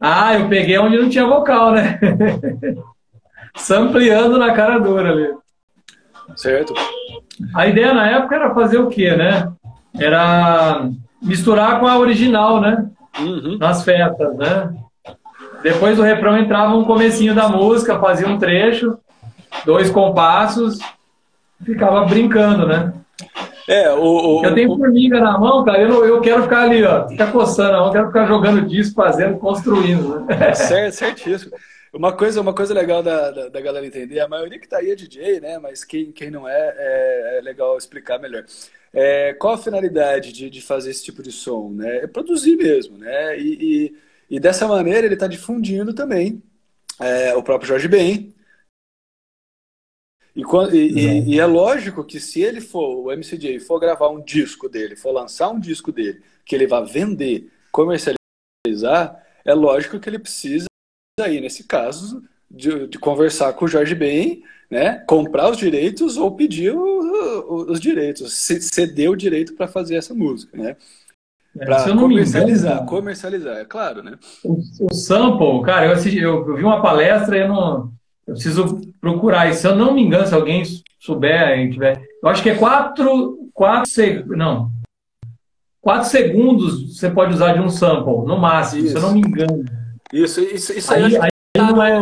Ah, 0.00 0.34
eu 0.34 0.48
peguei 0.48 0.78
onde 0.78 0.98
não 0.98 1.08
tinha 1.08 1.26
vocal, 1.26 1.72
né? 1.72 1.98
Sampleando 3.56 4.38
na 4.38 4.52
cara 4.52 4.78
dura 4.78 5.10
ali. 5.10 5.28
Certo. 6.36 6.74
A 7.54 7.66
ideia 7.66 7.94
na 7.94 8.10
época 8.10 8.34
era 8.34 8.54
fazer 8.54 8.78
o 8.78 8.88
quê, 8.88 9.14
né? 9.14 9.50
Era 9.98 10.88
misturar 11.22 11.80
com 11.80 11.86
a 11.86 11.98
original, 11.98 12.60
né? 12.60 12.86
Uhum. 13.18 13.56
Nas 13.58 13.84
festas, 13.84 14.36
né? 14.36 14.74
Depois 15.62 15.96
do 15.96 16.02
refrão 16.02 16.36
entrava 16.36 16.74
um 16.74 16.84
comecinho 16.84 17.34
da 17.34 17.48
música, 17.48 17.98
fazia 17.98 18.28
um 18.28 18.38
trecho, 18.38 18.98
dois 19.64 19.90
compassos, 19.90 20.78
ficava 21.64 22.04
brincando, 22.04 22.66
né? 22.66 22.92
É, 23.66 23.90
o, 23.92 24.40
o, 24.40 24.44
eu 24.44 24.54
tenho 24.54 24.76
formiga 24.76 25.18
na 25.20 25.38
mão, 25.38 25.64
cara, 25.64 25.80
eu, 25.80 25.88
não, 25.88 26.04
eu 26.04 26.20
quero 26.20 26.42
ficar 26.42 26.62
ali, 26.62 26.84
ó, 26.84 27.08
ficar 27.08 27.32
coçando 27.32 27.76
a 27.76 27.80
mão, 27.80 27.92
quero 27.92 28.08
ficar 28.08 28.26
jogando 28.26 28.66
disco, 28.66 28.94
fazendo, 28.94 29.38
construindo. 29.38 30.20
Né? 30.20 30.50
É 30.50 30.54
certo, 30.54 30.94
certíssimo. 30.94 31.52
Uma 31.90 32.12
coisa, 32.12 32.40
uma 32.40 32.52
coisa 32.52 32.74
legal 32.74 33.02
da, 33.02 33.30
da, 33.30 33.48
da, 33.48 33.60
galera 33.60 33.86
entender, 33.86 34.20
a 34.20 34.28
maioria 34.28 34.58
que 34.58 34.68
tá 34.68 34.78
aí 34.78 34.90
é 34.90 34.96
DJ, 34.96 35.40
né? 35.40 35.58
Mas 35.58 35.84
quem, 35.84 36.10
quem 36.10 36.28
não 36.28 36.46
é, 36.46 36.74
é, 36.76 37.38
é 37.38 37.40
legal 37.40 37.78
explicar 37.78 38.18
melhor. 38.18 38.44
É, 38.92 39.32
qual 39.34 39.54
a 39.54 39.58
finalidade 39.58 40.32
de, 40.32 40.50
de 40.50 40.60
fazer 40.60 40.90
esse 40.90 41.04
tipo 41.04 41.22
de 41.22 41.30
som? 41.30 41.70
Né? 41.70 41.98
É 41.98 42.06
produzir 42.08 42.56
mesmo, 42.56 42.98
né? 42.98 43.38
E, 43.38 43.92
e, 44.30 44.36
e 44.36 44.40
dessa 44.40 44.66
maneira 44.66 45.06
ele 45.06 45.14
está 45.14 45.28
difundindo 45.28 45.94
também 45.94 46.42
é, 47.00 47.34
o 47.34 47.42
próprio 47.42 47.68
Jorge 47.68 47.88
Ben, 47.88 48.34
e, 50.36 50.42
e, 50.76 51.34
e, 51.34 51.40
é 51.40 51.46
lógico 51.46 52.02
que 52.02 52.18
se 52.18 52.42
ele 52.42 52.60
for, 52.60 53.06
o 53.06 53.12
MCJ, 53.12 53.60
for 53.60 53.78
gravar 53.78 54.08
um 54.08 54.20
disco 54.20 54.68
dele, 54.68 54.96
for 54.96 55.12
lançar 55.12 55.50
um 55.50 55.60
disco 55.60 55.92
dele, 55.92 56.22
que 56.44 56.56
ele 56.56 56.66
vai 56.66 56.84
vender, 56.84 57.50
comercializar, 57.70 59.24
é 59.44 59.54
lógico 59.54 60.00
que 60.00 60.08
ele 60.08 60.18
precisa, 60.18 60.66
aí, 61.20 61.40
nesse 61.40 61.64
caso, 61.64 62.24
de, 62.50 62.88
de 62.88 62.98
conversar 62.98 63.52
com 63.52 63.64
o 63.64 63.68
Jorge 63.68 63.94
Ben, 63.94 64.42
né, 64.68 65.04
comprar 65.06 65.50
os 65.50 65.56
direitos 65.56 66.16
ou 66.16 66.34
pedir 66.34 66.74
o, 66.74 66.80
o, 66.80 67.70
os 67.70 67.78
direitos, 67.78 68.32
ceder 68.34 69.10
o 69.10 69.16
direito 69.16 69.54
para 69.54 69.68
fazer 69.68 69.94
essa 69.94 70.14
música, 70.14 70.56
né? 70.56 70.76
É, 71.56 71.64
para 71.64 71.84
comercializar, 71.94 72.72
engano, 72.72 72.88
comercializar, 72.88 73.58
é 73.58 73.64
claro, 73.64 74.02
né? 74.02 74.18
O, 74.42 74.58
o 74.80 74.92
sample, 74.92 75.62
cara, 75.62 75.86
eu, 75.86 75.92
assisti, 75.92 76.18
eu, 76.18 76.48
eu 76.48 76.56
vi 76.56 76.64
uma 76.64 76.82
palestra 76.82 77.36
e 77.36 77.42
eu 77.42 77.48
não 77.48 77.92
eu 78.26 78.34
preciso 78.34 78.80
procurar. 79.00 79.48
E 79.48 79.54
se 79.54 79.66
eu 79.66 79.74
não 79.74 79.92
me 79.92 80.02
engano, 80.02 80.26
se 80.26 80.34
alguém 80.34 80.62
souber, 80.98 81.70
tiver, 81.70 82.02
eu 82.22 82.28
acho 82.28 82.42
que 82.42 82.50
é 82.50 82.56
quatro, 82.56 83.50
quatro 83.52 83.90
segundos. 83.90 84.36
Não. 84.36 84.70
Quatro 85.80 86.08
segundos 86.08 86.98
você 86.98 87.10
pode 87.10 87.34
usar 87.34 87.52
de 87.52 87.60
um 87.60 87.68
sample, 87.68 88.26
no 88.26 88.38
máximo, 88.38 88.84
isso. 88.84 88.92
se 88.92 88.96
eu 88.96 89.02
não 89.02 89.12
me 89.12 89.20
engano. 89.20 89.64
Isso, 90.12 90.40
isso, 90.40 90.72
isso 90.72 90.94
aí, 90.94 91.04
aí, 91.04 91.16
aí 91.16 91.30
tá 91.54 91.72
no, 91.72 91.82
é... 91.82 92.00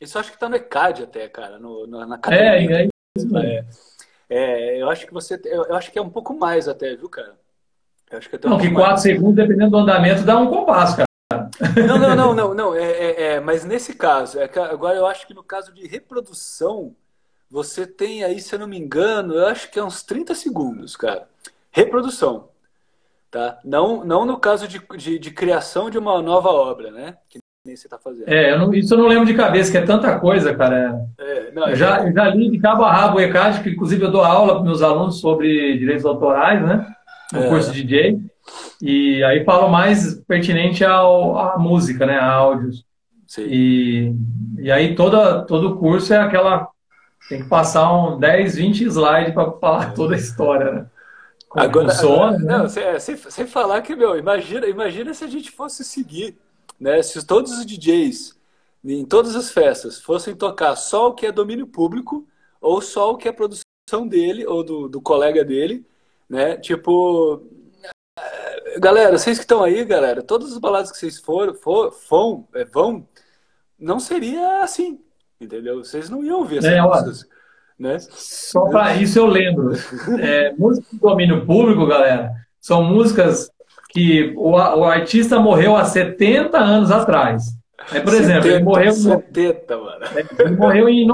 Isso 0.00 0.18
acho 0.18 0.30
que 0.30 0.38
tá 0.38 0.48
no 0.48 0.56
ECAD 0.56 1.04
até, 1.04 1.28
cara, 1.28 1.58
no, 1.58 1.86
na, 1.86 2.06
na 2.06 2.14
academia. 2.16 2.76
É, 2.76 2.82
é 2.84 2.88
isso 3.16 3.36
é, 3.36 3.64
é, 4.30 4.82
eu 4.82 4.90
acho 4.90 5.06
que 5.06 5.12
você. 5.12 5.40
Eu 5.44 5.74
acho 5.74 5.90
que 5.90 5.98
é 5.98 6.02
um 6.02 6.10
pouco 6.10 6.38
mais 6.38 6.68
até, 6.68 6.94
viu, 6.94 7.08
cara? 7.08 7.34
Eu 8.10 8.18
acho 8.18 8.28
que 8.28 8.36
um 8.46 8.50
não, 8.50 8.58
que 8.58 8.70
quatro 8.70 9.02
segundos, 9.02 9.36
dependendo 9.36 9.70
do 9.70 9.78
andamento, 9.78 10.22
dá 10.22 10.38
um 10.38 10.48
compasso, 10.48 10.96
cara. 10.96 11.07
Não, 11.30 11.98
não, 11.98 12.16
não, 12.16 12.34
não, 12.34 12.54
não. 12.54 12.74
É, 12.74 12.90
é, 12.90 13.22
é, 13.22 13.40
mas 13.40 13.64
nesse 13.64 13.94
caso, 13.94 14.40
é 14.40 14.48
que 14.48 14.58
agora 14.58 14.96
eu 14.96 15.06
acho 15.06 15.26
que 15.26 15.34
no 15.34 15.42
caso 15.42 15.72
de 15.74 15.86
reprodução, 15.86 16.94
você 17.50 17.86
tem 17.86 18.24
aí, 18.24 18.40
se 18.40 18.54
eu 18.54 18.58
não 18.58 18.66
me 18.66 18.78
engano, 18.78 19.34
eu 19.34 19.46
acho 19.46 19.70
que 19.70 19.78
é 19.78 19.84
uns 19.84 20.02
30 20.02 20.34
segundos, 20.34 20.96
cara. 20.96 21.28
Reprodução. 21.70 22.48
Tá? 23.30 23.58
Não, 23.62 24.04
não 24.04 24.24
no 24.24 24.38
caso 24.38 24.66
de, 24.66 24.80
de, 24.96 25.18
de 25.18 25.30
criação 25.30 25.90
de 25.90 25.98
uma 25.98 26.20
nova 26.22 26.48
obra, 26.48 26.90
né? 26.90 27.18
Que 27.28 27.38
nem 27.62 27.76
você 27.76 27.86
está 27.86 27.98
fazendo. 27.98 28.26
É, 28.26 28.52
eu 28.52 28.58
não, 28.58 28.72
isso 28.72 28.94
eu 28.94 28.98
não 28.98 29.06
lembro 29.06 29.26
de 29.26 29.34
cabeça, 29.34 29.70
que 29.70 29.76
é 29.76 29.84
tanta 29.84 30.18
coisa, 30.18 30.54
cara. 30.54 31.06
É, 31.18 31.50
não, 31.52 31.68
eu, 31.68 31.76
já, 31.76 32.06
eu 32.06 32.12
já 32.12 32.26
li 32.30 32.50
de 32.50 32.58
cabo 32.58 32.84
a 32.84 32.92
rabo 32.92 33.18
o 33.18 33.20
ECAD, 33.20 33.62
que 33.62 33.68
inclusive 33.68 34.02
eu 34.02 34.10
dou 34.10 34.24
aula 34.24 34.54
para 34.54 34.64
meus 34.64 34.80
alunos 34.80 35.20
sobre 35.20 35.76
direitos 35.76 36.06
autorais, 36.06 36.66
né? 36.66 36.90
No 37.34 37.42
é. 37.42 37.48
curso 37.50 37.70
de 37.70 37.82
DJ. 37.82 38.18
E 38.80 39.22
aí 39.24 39.44
falo 39.44 39.68
mais 39.68 40.14
pertinente 40.26 40.84
ao, 40.84 41.38
à 41.38 41.58
música, 41.58 42.06
né? 42.06 42.16
A 42.16 42.30
áudios. 42.30 42.84
Sim. 43.26 43.42
E, 43.42 44.14
e 44.58 44.70
aí 44.70 44.94
toda, 44.94 45.42
todo 45.44 45.70
o 45.70 45.76
curso 45.78 46.14
é 46.14 46.18
aquela. 46.18 46.68
Tem 47.28 47.42
que 47.42 47.48
passar 47.48 47.92
um 47.92 48.18
10, 48.18 48.56
20 48.56 48.84
slides 48.84 49.34
para 49.34 49.52
falar 49.52 49.92
toda 49.92 50.14
a 50.14 50.18
história, 50.18 50.72
né? 50.72 50.86
Como 51.48 51.64
agora, 51.64 51.88
funciona, 51.90 52.14
agora, 52.14 52.38
né? 52.38 52.58
não, 52.58 52.68
sem, 52.68 52.82
é, 52.82 52.98
sem, 52.98 53.16
sem 53.16 53.46
falar 53.46 53.82
que, 53.82 53.96
meu, 53.96 54.16
imagina, 54.16 54.66
imagina 54.66 55.12
se 55.12 55.24
a 55.24 55.28
gente 55.28 55.50
fosse 55.50 55.84
seguir, 55.84 56.36
né? 56.78 57.02
Se 57.02 57.26
todos 57.26 57.52
os 57.52 57.66
DJs 57.66 58.38
em 58.84 59.04
todas 59.04 59.34
as 59.34 59.50
festas 59.50 60.00
fossem 60.00 60.34
tocar 60.34 60.76
só 60.76 61.08
o 61.08 61.14
que 61.14 61.26
é 61.26 61.32
domínio 61.32 61.66
público 61.66 62.26
ou 62.60 62.80
só 62.80 63.12
o 63.12 63.16
que 63.16 63.28
é 63.28 63.32
produção 63.32 64.06
dele 64.06 64.46
ou 64.46 64.62
do, 64.62 64.88
do 64.88 65.00
colega 65.00 65.44
dele, 65.44 65.84
né? 66.28 66.56
Tipo, 66.56 67.42
Galera, 68.78 69.18
vocês 69.18 69.38
que 69.38 69.44
estão 69.44 69.62
aí, 69.62 69.84
galera, 69.84 70.22
todas 70.22 70.52
as 70.52 70.58
baladas 70.58 70.92
que 70.92 70.98
vocês 70.98 71.18
for, 71.18 71.54
for, 71.54 71.92
for, 71.92 72.44
é, 72.54 72.64
vão, 72.64 73.06
não 73.78 73.98
seria 73.98 74.62
assim, 74.62 75.00
entendeu? 75.40 75.82
Vocês 75.82 76.08
não 76.08 76.24
iam 76.24 76.38
ouvir 76.38 76.58
essas 76.58 76.72
é, 76.72 76.80
músicas. 76.80 77.26
Né? 77.78 77.98
Só 78.00 78.68
para 78.68 78.94
isso 78.96 79.18
eu 79.18 79.26
lembro. 79.26 79.72
É, 80.20 80.52
música 80.58 80.86
de 80.92 80.98
domínio 80.98 81.46
público, 81.46 81.86
galera, 81.86 82.32
são 82.60 82.82
músicas 82.82 83.50
que 83.90 84.34
o, 84.36 84.50
o 84.50 84.84
artista 84.84 85.38
morreu 85.40 85.76
há 85.76 85.84
70 85.84 86.58
anos 86.58 86.90
atrás. 86.90 87.44
É, 87.92 88.00
por 88.00 88.12
70, 88.12 88.16
exemplo, 88.16 88.50
ele 88.50 88.64
morreu. 88.64 88.92
70, 88.92 89.76
mano. 89.76 90.04
Ele 90.38 90.56
morreu 90.56 90.88
em. 90.88 91.08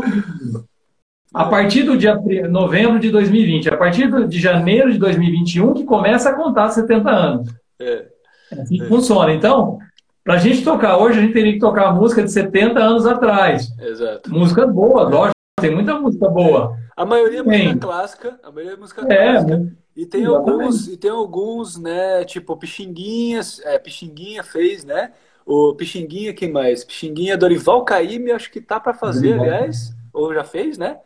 A 1.35 1.47
partir 1.47 1.83
do 1.83 1.97
dia 1.97 2.15
novembro 2.49 3.01
de 3.01 3.11
2020, 3.11 3.69
a 3.69 3.77
partir 3.77 4.09
de 4.29 4.41
janeiro 4.41 4.93
de 4.93 4.99
2021, 4.99 5.75
que 5.75 5.85
começa 5.85 6.31
a 6.31 6.35
contar 6.35 6.71
70 6.71 7.11
anos. 7.11 7.49
É. 7.81 8.07
é 8.53 8.63
assim 8.63 8.77
que 8.77 8.85
é. 8.85 8.87
funciona. 8.87 9.33
Então, 9.33 9.79
para 10.23 10.35
a 10.35 10.39
gente 10.39 10.63
tocar 10.63 10.97
hoje, 10.97 11.19
a 11.19 11.23
gente 11.23 11.33
teria 11.33 11.53
que 11.53 11.59
tocar 11.59 11.89
a 11.89 11.93
música 11.93 12.23
de 12.23 12.31
70 12.31 12.79
anos 12.79 13.05
atrás. 13.05 13.69
Exato. 13.81 14.33
Música 14.33 14.65
boa, 14.65 15.03
lógico, 15.03 15.35
tem 15.61 15.75
muita 15.75 15.99
música 15.99 16.29
boa. 16.29 16.79
A 16.97 17.05
maioria 17.05 17.41
é 17.41 17.43
música 17.43 17.65
tem. 17.65 17.79
clássica, 17.79 18.41
a 18.41 18.53
maioria 18.53 18.75
é 18.75 18.77
música 18.77 19.03
é, 19.03 19.33
clássica. 19.33 19.73
E 19.97 20.07
tem 20.07 20.25
alguns, 20.25 20.87
e 20.87 20.97
tem 20.97 21.11
alguns, 21.11 21.77
né, 21.77 22.25
tipo 22.25 22.57
Pixinguinhas, 22.57 23.61
é, 23.65 23.77
Pixinguinha 23.77 24.45
fez, 24.45 24.85
né? 24.85 25.11
O 25.45 25.75
Pixinguinha, 25.75 26.33
quem 26.33 26.53
mais? 26.53 26.85
Pixinguinha 26.85 27.37
Dorival 27.37 27.85
Caymmi, 27.85 28.31
acho 28.31 28.53
que 28.53 28.61
tá 28.61 28.79
para 28.79 28.95
fazer, 28.95 29.37
Dorival. 29.37 29.47
aliás, 29.47 29.93
ou 30.13 30.33
já 30.33 30.45
fez, 30.45 30.79
né? 30.79 30.99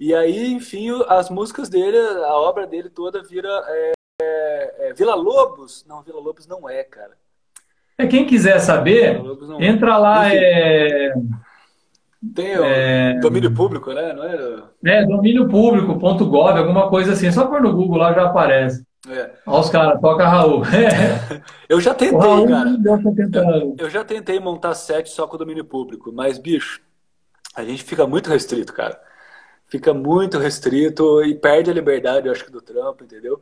E 0.00 0.14
aí, 0.14 0.52
enfim, 0.52 0.90
as 1.08 1.28
músicas 1.28 1.68
dele, 1.68 1.96
a 1.96 2.36
obra 2.36 2.66
dele 2.66 2.88
toda 2.88 3.22
vira 3.22 3.48
é, 3.66 3.92
é, 4.22 4.74
é, 4.88 4.92
Vila 4.94 5.16
Lobos. 5.16 5.84
Não, 5.88 6.02
Vila 6.02 6.20
Lobos 6.20 6.46
não 6.46 6.68
é, 6.68 6.84
cara. 6.84 7.12
É, 7.98 8.06
quem 8.06 8.24
quiser 8.24 8.60
saber, 8.60 9.16
é. 9.16 9.66
entra 9.66 9.94
é. 9.94 9.96
lá. 9.96 10.34
É... 10.34 11.14
Tem 12.34 12.58
o 12.58 12.64
é... 12.64 13.18
domínio 13.20 13.52
público, 13.52 13.92
né? 13.92 14.12
Não 14.12 14.24
é? 14.24 14.98
É, 14.98 15.06
domíniopublico.gov, 15.06 16.58
alguma 16.58 16.88
coisa 16.88 17.12
assim. 17.12 17.32
Só 17.32 17.46
pôr 17.46 17.60
no 17.60 17.74
Google 17.74 17.98
lá 17.98 18.12
já 18.12 18.26
aparece. 18.26 18.86
É. 19.08 19.30
Olha 19.46 19.60
os 19.60 19.70
caras, 19.70 20.00
toca 20.00 20.28
Raul. 20.28 20.62
eu 21.68 21.80
já 21.80 21.94
tentei, 21.94 22.18
cara. 22.18 22.70
Eu, 23.58 23.76
eu 23.78 23.90
já 23.90 24.04
tentei 24.04 24.38
montar 24.38 24.74
set 24.74 25.08
só 25.08 25.26
com 25.26 25.36
domínio 25.36 25.64
público, 25.64 26.12
mas, 26.12 26.38
bicho, 26.38 26.80
a 27.54 27.64
gente 27.64 27.82
fica 27.82 28.06
muito 28.06 28.30
restrito, 28.30 28.72
cara 28.72 29.07
fica 29.68 29.92
muito 29.94 30.38
restrito 30.38 31.22
e 31.24 31.34
perde 31.34 31.70
a 31.70 31.74
liberdade, 31.74 32.26
eu 32.26 32.32
acho 32.32 32.44
que, 32.44 32.52
do 32.52 32.60
trampo, 32.60 33.04
entendeu? 33.04 33.40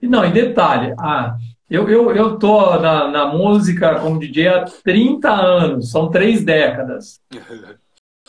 E 0.00 0.08
não, 0.08 0.24
em 0.24 0.32
detalhe, 0.32 0.94
ah, 0.98 1.36
eu, 1.68 1.88
eu, 1.88 2.14
eu 2.14 2.38
tô 2.38 2.78
na, 2.78 3.08
na 3.08 3.26
música 3.26 4.00
como 4.00 4.18
DJ 4.18 4.48
há 4.48 4.64
30 4.64 5.30
anos, 5.30 5.90
são 5.90 6.10
três 6.10 6.44
décadas. 6.44 7.20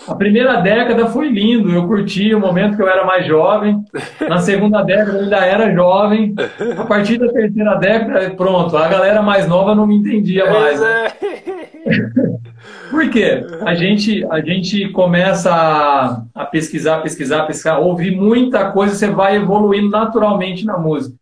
A 0.07 0.15
primeira 0.15 0.55
década 0.61 1.05
foi 1.07 1.30
lindo, 1.30 1.69
eu 1.69 1.86
curti 1.86 2.34
o 2.34 2.39
momento 2.39 2.76
que 2.76 2.82
eu 2.82 2.89
era 2.89 3.05
mais 3.05 3.24
jovem. 3.26 3.84
Na 4.28 4.39
segunda 4.39 4.82
década 4.82 5.11
eu 5.11 5.24
ainda 5.26 5.45
era 5.45 5.72
jovem. 5.72 6.34
A 6.76 6.86
partir 6.86 7.19
da 7.19 7.32
terceira 7.32 7.76
década, 7.76 8.32
pronto, 8.32 8.76
a 8.76 8.88
galera 8.88 9.22
mais 9.22 9.47
nova 9.47 9.76
não 9.76 9.86
me 9.86 9.95
entendia 9.95 10.49
mais. 10.51 10.82
É. 10.82 11.61
Por 12.89 13.09
quê? 13.09 13.45
A 13.65 13.73
gente, 13.73 14.25
a 14.29 14.39
gente 14.41 14.89
começa 14.89 15.51
a, 15.51 16.23
a, 16.34 16.45
pesquisar, 16.45 17.01
pesquisar, 17.01 17.45
pesquisar, 17.45 17.79
ouvir 17.79 18.15
muita 18.15 18.71
coisa, 18.71 18.95
você 18.95 19.07
vai 19.07 19.38
evoluindo 19.38 19.89
naturalmente 19.89 20.65
na 20.65 20.77
música. 20.77 21.15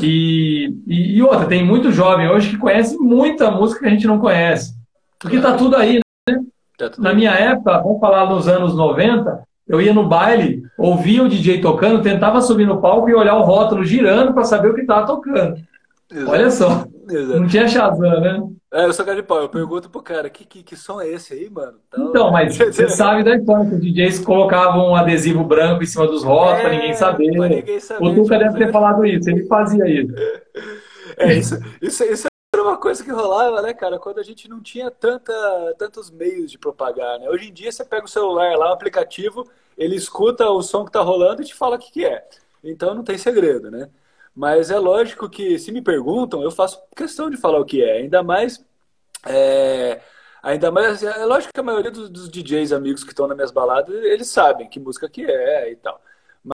E, 0.00 0.72
e, 0.86 1.16
e 1.16 1.22
outra, 1.22 1.46
tem 1.46 1.64
muito 1.64 1.92
jovem 1.92 2.28
hoje 2.28 2.50
que 2.50 2.58
conhece 2.58 2.96
muita 2.96 3.50
música 3.50 3.80
que 3.80 3.86
a 3.86 3.90
gente 3.90 4.06
não 4.06 4.18
conhece. 4.18 4.74
Porque 5.18 5.40
tá 5.40 5.54
tudo 5.54 5.76
aí, 5.76 6.00
né? 6.28 6.38
Tá 6.78 6.90
na 6.98 7.12
minha 7.12 7.32
época, 7.32 7.78
vamos 7.82 8.00
falar 8.00 8.30
nos 8.30 8.48
anos 8.48 8.74
90, 8.74 9.42
eu 9.68 9.80
ia 9.80 9.92
no 9.92 10.08
baile, 10.08 10.62
ouvia 10.78 11.22
o 11.22 11.28
DJ 11.28 11.60
tocando, 11.60 12.02
tentava 12.02 12.40
subir 12.40 12.66
no 12.66 12.80
palco 12.80 13.08
e 13.10 13.14
olhar 13.14 13.36
o 13.36 13.42
rótulo 13.42 13.84
girando 13.84 14.32
para 14.32 14.44
saber 14.44 14.70
o 14.70 14.74
que 14.74 14.80
estava 14.80 15.06
tocando. 15.06 15.56
Exato. 16.10 16.30
Olha 16.30 16.50
só. 16.50 16.84
Exato. 17.08 17.40
Não 17.40 17.46
tinha 17.46 17.68
Shazam, 17.68 18.20
né? 18.20 18.42
É, 18.72 18.84
eu 18.84 18.92
sou 18.92 19.04
cara 19.04 19.16
de 19.16 19.22
pau. 19.26 19.40
Eu 19.40 19.48
pergunto 19.48 19.90
pro 19.90 20.00
cara, 20.00 20.30
que, 20.30 20.44
que, 20.44 20.62
que 20.62 20.76
som 20.76 21.00
é 21.00 21.08
esse 21.08 21.34
aí, 21.34 21.50
mano? 21.50 21.78
Então, 21.88 22.08
então 22.10 22.30
mas 22.30 22.56
você 22.56 22.88
sabe 22.88 23.24
da 23.24 23.36
história 23.36 23.68
que 23.68 23.74
os 23.74 23.80
DJs 23.80 24.20
colocavam 24.20 24.90
um 24.90 24.94
adesivo 24.94 25.42
branco 25.42 25.82
em 25.82 25.86
cima 25.86 26.06
dos 26.06 26.22
rótulos 26.22 26.60
é, 26.60 26.62
para 26.62 26.70
ninguém 26.70 26.94
saber. 26.94 27.32
Pra 27.36 27.48
ninguém 27.48 27.80
saber 27.80 28.06
o 28.06 28.14
Tuca 28.14 28.38
deve 28.38 28.58
ter 28.58 28.70
falado 28.70 29.04
isso, 29.04 29.28
ele 29.28 29.46
fazia 29.46 29.84
isso. 29.88 30.14
É, 31.16 31.34
isso, 31.34 31.58
isso, 31.82 32.04
isso 32.04 32.26
era 32.54 32.62
uma 32.62 32.76
coisa 32.76 33.02
que 33.02 33.10
rolava, 33.10 33.60
né, 33.60 33.74
cara? 33.74 33.98
Quando 33.98 34.20
a 34.20 34.22
gente 34.22 34.48
não 34.48 34.60
tinha 34.60 34.90
tanta, 34.90 35.32
tantos 35.76 36.10
meios 36.10 36.50
de 36.50 36.58
propagar, 36.58 37.18
né? 37.18 37.28
Hoje 37.28 37.48
em 37.48 37.52
dia 37.52 37.72
você 37.72 37.84
pega 37.84 38.04
o 38.04 38.08
celular 38.08 38.56
lá, 38.56 38.70
o 38.70 38.74
aplicativo, 38.74 39.48
ele 39.76 39.96
escuta 39.96 40.48
o 40.48 40.62
som 40.62 40.84
que 40.84 40.92
tá 40.92 41.00
rolando 41.00 41.42
e 41.42 41.44
te 41.44 41.54
fala 41.54 41.74
o 41.74 41.78
que, 41.78 41.90
que 41.90 42.04
é. 42.04 42.24
Então 42.62 42.94
não 42.94 43.02
tem 43.02 43.18
segredo, 43.18 43.68
né? 43.70 43.88
Mas 44.34 44.70
é 44.70 44.78
lógico 44.78 45.28
que 45.28 45.58
se 45.58 45.72
me 45.72 45.82
perguntam, 45.82 46.42
eu 46.42 46.50
faço 46.50 46.80
questão 46.96 47.28
de 47.28 47.36
falar 47.36 47.58
o 47.58 47.64
que 47.64 47.82
é. 47.82 47.98
Ainda 47.98 48.22
mais. 48.22 48.64
É, 49.26 50.00
ainda 50.42 50.70
mais. 50.70 51.02
É 51.02 51.24
lógico 51.24 51.52
que 51.52 51.60
a 51.60 51.64
maioria 51.64 51.90
dos, 51.90 52.08
dos 52.08 52.28
DJs 52.28 52.72
amigos 52.72 53.04
que 53.04 53.10
estão 53.10 53.26
nas 53.26 53.36
minhas 53.36 53.50
baladas, 53.50 53.94
eles 54.04 54.28
sabem 54.28 54.68
que 54.68 54.80
música 54.80 55.08
que 55.08 55.24
é 55.24 55.70
e 55.72 55.76
tal. 55.76 56.00
Mas 56.44 56.54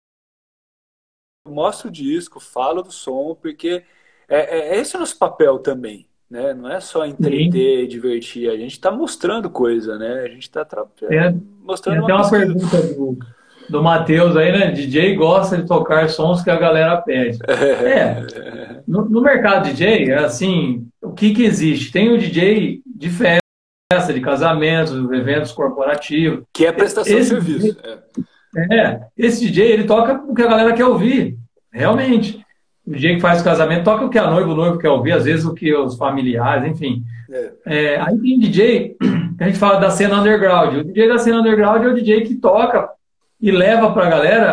eu 1.47 1.53
mostro 1.53 1.89
o 1.89 1.93
disco, 1.93 2.41
falo 2.41 2.83
do 2.83 2.93
som, 2.93 3.35
porque 3.35 3.85
é, 4.29 4.59
é, 4.59 4.77
é 4.77 4.79
esse 4.79 4.95
é 4.95 4.99
o 4.99 5.01
nosso 5.01 5.19
papel 5.19 5.59
também. 5.59 6.09
Né? 6.31 6.55
Não 6.55 6.71
é 6.71 6.79
só 6.81 7.05
entreter 7.05 7.83
e 7.83 7.89
divertir, 7.89 8.49
a 8.49 8.57
gente 8.57 8.73
está 8.73 8.93
mostrando 8.93 9.51
coisa, 9.51 9.99
né? 9.99 10.21
A 10.21 10.29
gente 10.29 10.43
está 10.43 10.61
é, 11.11 11.35
mostrando 11.59 12.07
tem 12.07 12.15
uma, 12.15 12.23
uma 12.23 12.31
pergunta 12.31 12.83
do, 12.95 13.19
do 13.71 13.83
Matheus 13.83 14.37
aí, 14.37 14.53
né? 14.53 14.71
DJ 14.71 15.15
gosta 15.15 15.57
de 15.57 15.67
tocar 15.67 16.09
sons 16.09 16.43
que 16.43 16.51
a 16.51 16.57
galera 16.57 16.97
pede. 17.01 17.39
É. 17.51 18.81
No, 18.87 19.05
no 19.05 19.21
mercado 19.21 19.65
DJ, 19.65 20.11
é 20.11 20.19
assim, 20.19 20.87
o 21.01 21.13
que 21.13 21.33
que 21.33 21.45
existe? 21.45 21.93
Tem 21.93 22.13
o 22.13 22.19
DJ 22.19 22.81
de 22.85 23.09
festa, 23.09 24.13
de 24.13 24.21
casamentos, 24.21 24.93
eventos 25.13 25.53
corporativos. 25.53 26.45
Que 26.53 26.67
é 26.67 26.73
prestação 26.73 27.17
esse 27.17 27.35
de 27.35 27.43
serviço. 27.43 27.79
É. 28.57 28.77
é. 28.77 29.01
Esse 29.17 29.47
DJ, 29.47 29.73
ele 29.73 29.85
toca 29.85 30.21
o 30.27 30.35
que 30.35 30.43
a 30.43 30.49
galera 30.49 30.73
quer 30.73 30.85
ouvir, 30.85 31.37
realmente. 31.73 32.45
O 32.87 32.93
DJ 32.93 33.17
que 33.17 33.21
faz 33.21 33.41
o 33.41 33.45
casamento 33.45 33.85
toca 33.85 34.05
o 34.05 34.11
que 34.11 34.19
a 34.19 34.31
noiva, 34.31 34.51
o 34.51 34.57
noivo 34.57 34.79
quer 34.79 34.91
ouvir, 34.91 35.13
às 35.13 35.25
vezes 35.25 35.45
o 35.45 35.55
que 35.55 35.73
os 35.75 35.97
familiares, 35.97 36.69
enfim. 36.69 37.05
É. 37.31 37.53
É, 37.67 38.01
aí 38.01 38.19
tem 38.19 38.39
DJ, 38.39 38.97
a 39.39 39.45
gente 39.45 39.59
fala 39.59 39.79
da 39.79 39.91
cena 39.91 40.21
underground. 40.21 40.79
O 40.79 40.85
DJ 40.85 41.09
da 41.09 41.19
cena 41.19 41.41
underground 41.41 41.85
é 41.85 41.89
o 41.89 41.95
DJ 41.95 42.23
que 42.23 42.35
toca 42.35 42.89
e 43.41 43.51
leva 43.51 43.93
para 43.93 44.07
a 44.07 44.11
galera 44.11 44.53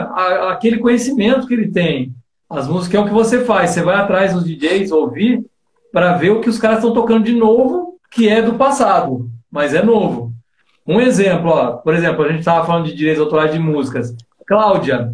aquele 0.50 0.78
conhecimento 0.78 1.48
que 1.48 1.54
ele 1.54 1.70
tem. 1.70 2.14
As 2.50 2.68
músicas 2.68 3.00
é 3.00 3.04
o 3.04 3.08
que 3.08 3.14
você 3.14 3.44
faz, 3.44 3.72
você 3.72 3.82
vai 3.82 3.96
atrás 3.96 4.34
dos 4.34 4.46
DJs 4.46 4.92
ouvir 4.92 5.46
para 5.92 6.14
ver 6.14 6.32
o 6.32 6.40
que 6.40 6.50
os 6.50 6.58
caras 6.58 6.78
estão 6.78 6.94
tocando 6.94 7.26
de 7.26 7.34
novo, 7.34 8.00
que 8.12 8.30
é 8.30 8.42
do 8.42 8.54
passado, 8.54 9.30
mas 9.52 9.74
é 9.74 9.84
novo. 9.84 10.32
Um 10.88 11.02
exemplo, 11.02 11.50
ó, 11.50 11.74
por 11.74 11.94
exemplo, 11.94 12.24
a 12.24 12.30
gente 12.30 12.40
estava 12.40 12.66
falando 12.66 12.86
de 12.86 12.96
direitos 12.96 13.22
autorais 13.22 13.52
de 13.52 13.60
músicas. 13.60 14.16
Cláudia. 14.46 15.12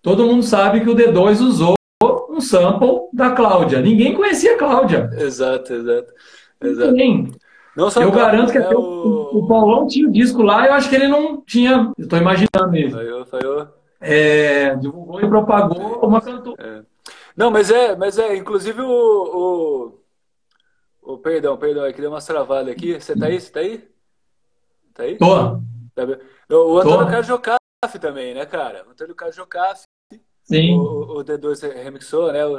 Todo 0.00 0.26
mundo 0.26 0.44
sabe 0.44 0.80
que 0.80 0.88
o 0.88 0.94
D2 0.94 1.40
usou 1.40 1.74
um 2.30 2.40
sample 2.40 3.00
da 3.12 3.30
Cláudia. 3.30 3.80
Ninguém 3.80 4.14
conhecia 4.14 4.54
a 4.54 4.58
Cláudia. 4.58 5.10
Exato, 5.14 5.74
exato. 5.74 6.12
exato. 6.62 6.92
Ninguém. 6.92 7.32
Não 7.76 7.90
só 7.90 8.00
eu 8.00 8.10
garanto 8.10 8.50
que 8.50 8.58
até 8.58 8.74
o... 8.74 8.80
o, 8.80 9.46
Paulão 9.46 9.86
tinha 9.86 10.08
o 10.08 10.12
disco 10.12 10.42
lá, 10.42 10.66
eu 10.66 10.72
acho 10.72 10.88
que 10.88 10.94
ele 10.94 11.08
não 11.08 11.42
tinha. 11.42 11.92
Estou 11.98 12.18
imaginando 12.18 12.70
mesmo. 12.70 12.98
Falhou, 12.98 13.26
falhou. 13.26 13.68
É, 14.00 14.74
divulgou 14.76 15.20
e 15.20 15.28
propagou 15.28 16.00
uma 16.00 16.20
cantora. 16.20 16.56
É. 16.58 16.82
Não, 17.36 17.50
mas 17.50 17.70
é, 17.70 17.94
mas 17.94 18.18
é, 18.18 18.34
inclusive 18.34 18.80
o, 18.80 20.00
o, 21.02 21.12
o 21.14 21.18
perdão, 21.18 21.58
perdão, 21.58 21.84
é 21.84 21.92
que 21.92 22.00
deu 22.00 22.10
uma 22.10 22.20
travada 22.20 22.70
aqui. 22.70 22.98
Você 22.98 23.14
tá 23.14 23.26
aí? 23.26 23.38
Você 23.38 23.52
tá 23.52 23.60
aí? 23.60 23.88
Tá 24.94 25.02
aí? 25.02 25.18
Tô. 25.18 25.60
Tá 25.94 26.56
o 26.56 26.78
Antônio 26.78 27.06
Carlos 27.06 27.26
Jocafe 27.26 27.98
também, 28.00 28.34
né, 28.34 28.46
cara? 28.46 28.86
O 28.86 28.90
Antônio 28.92 29.14
Carlos 29.14 29.36
Jocafe. 29.36 29.84
Sim. 30.46 30.78
O, 30.78 31.18
o 31.18 31.24
D2 31.24 31.72
remixou, 31.74 32.32
né? 32.32 32.46
O, 32.46 32.56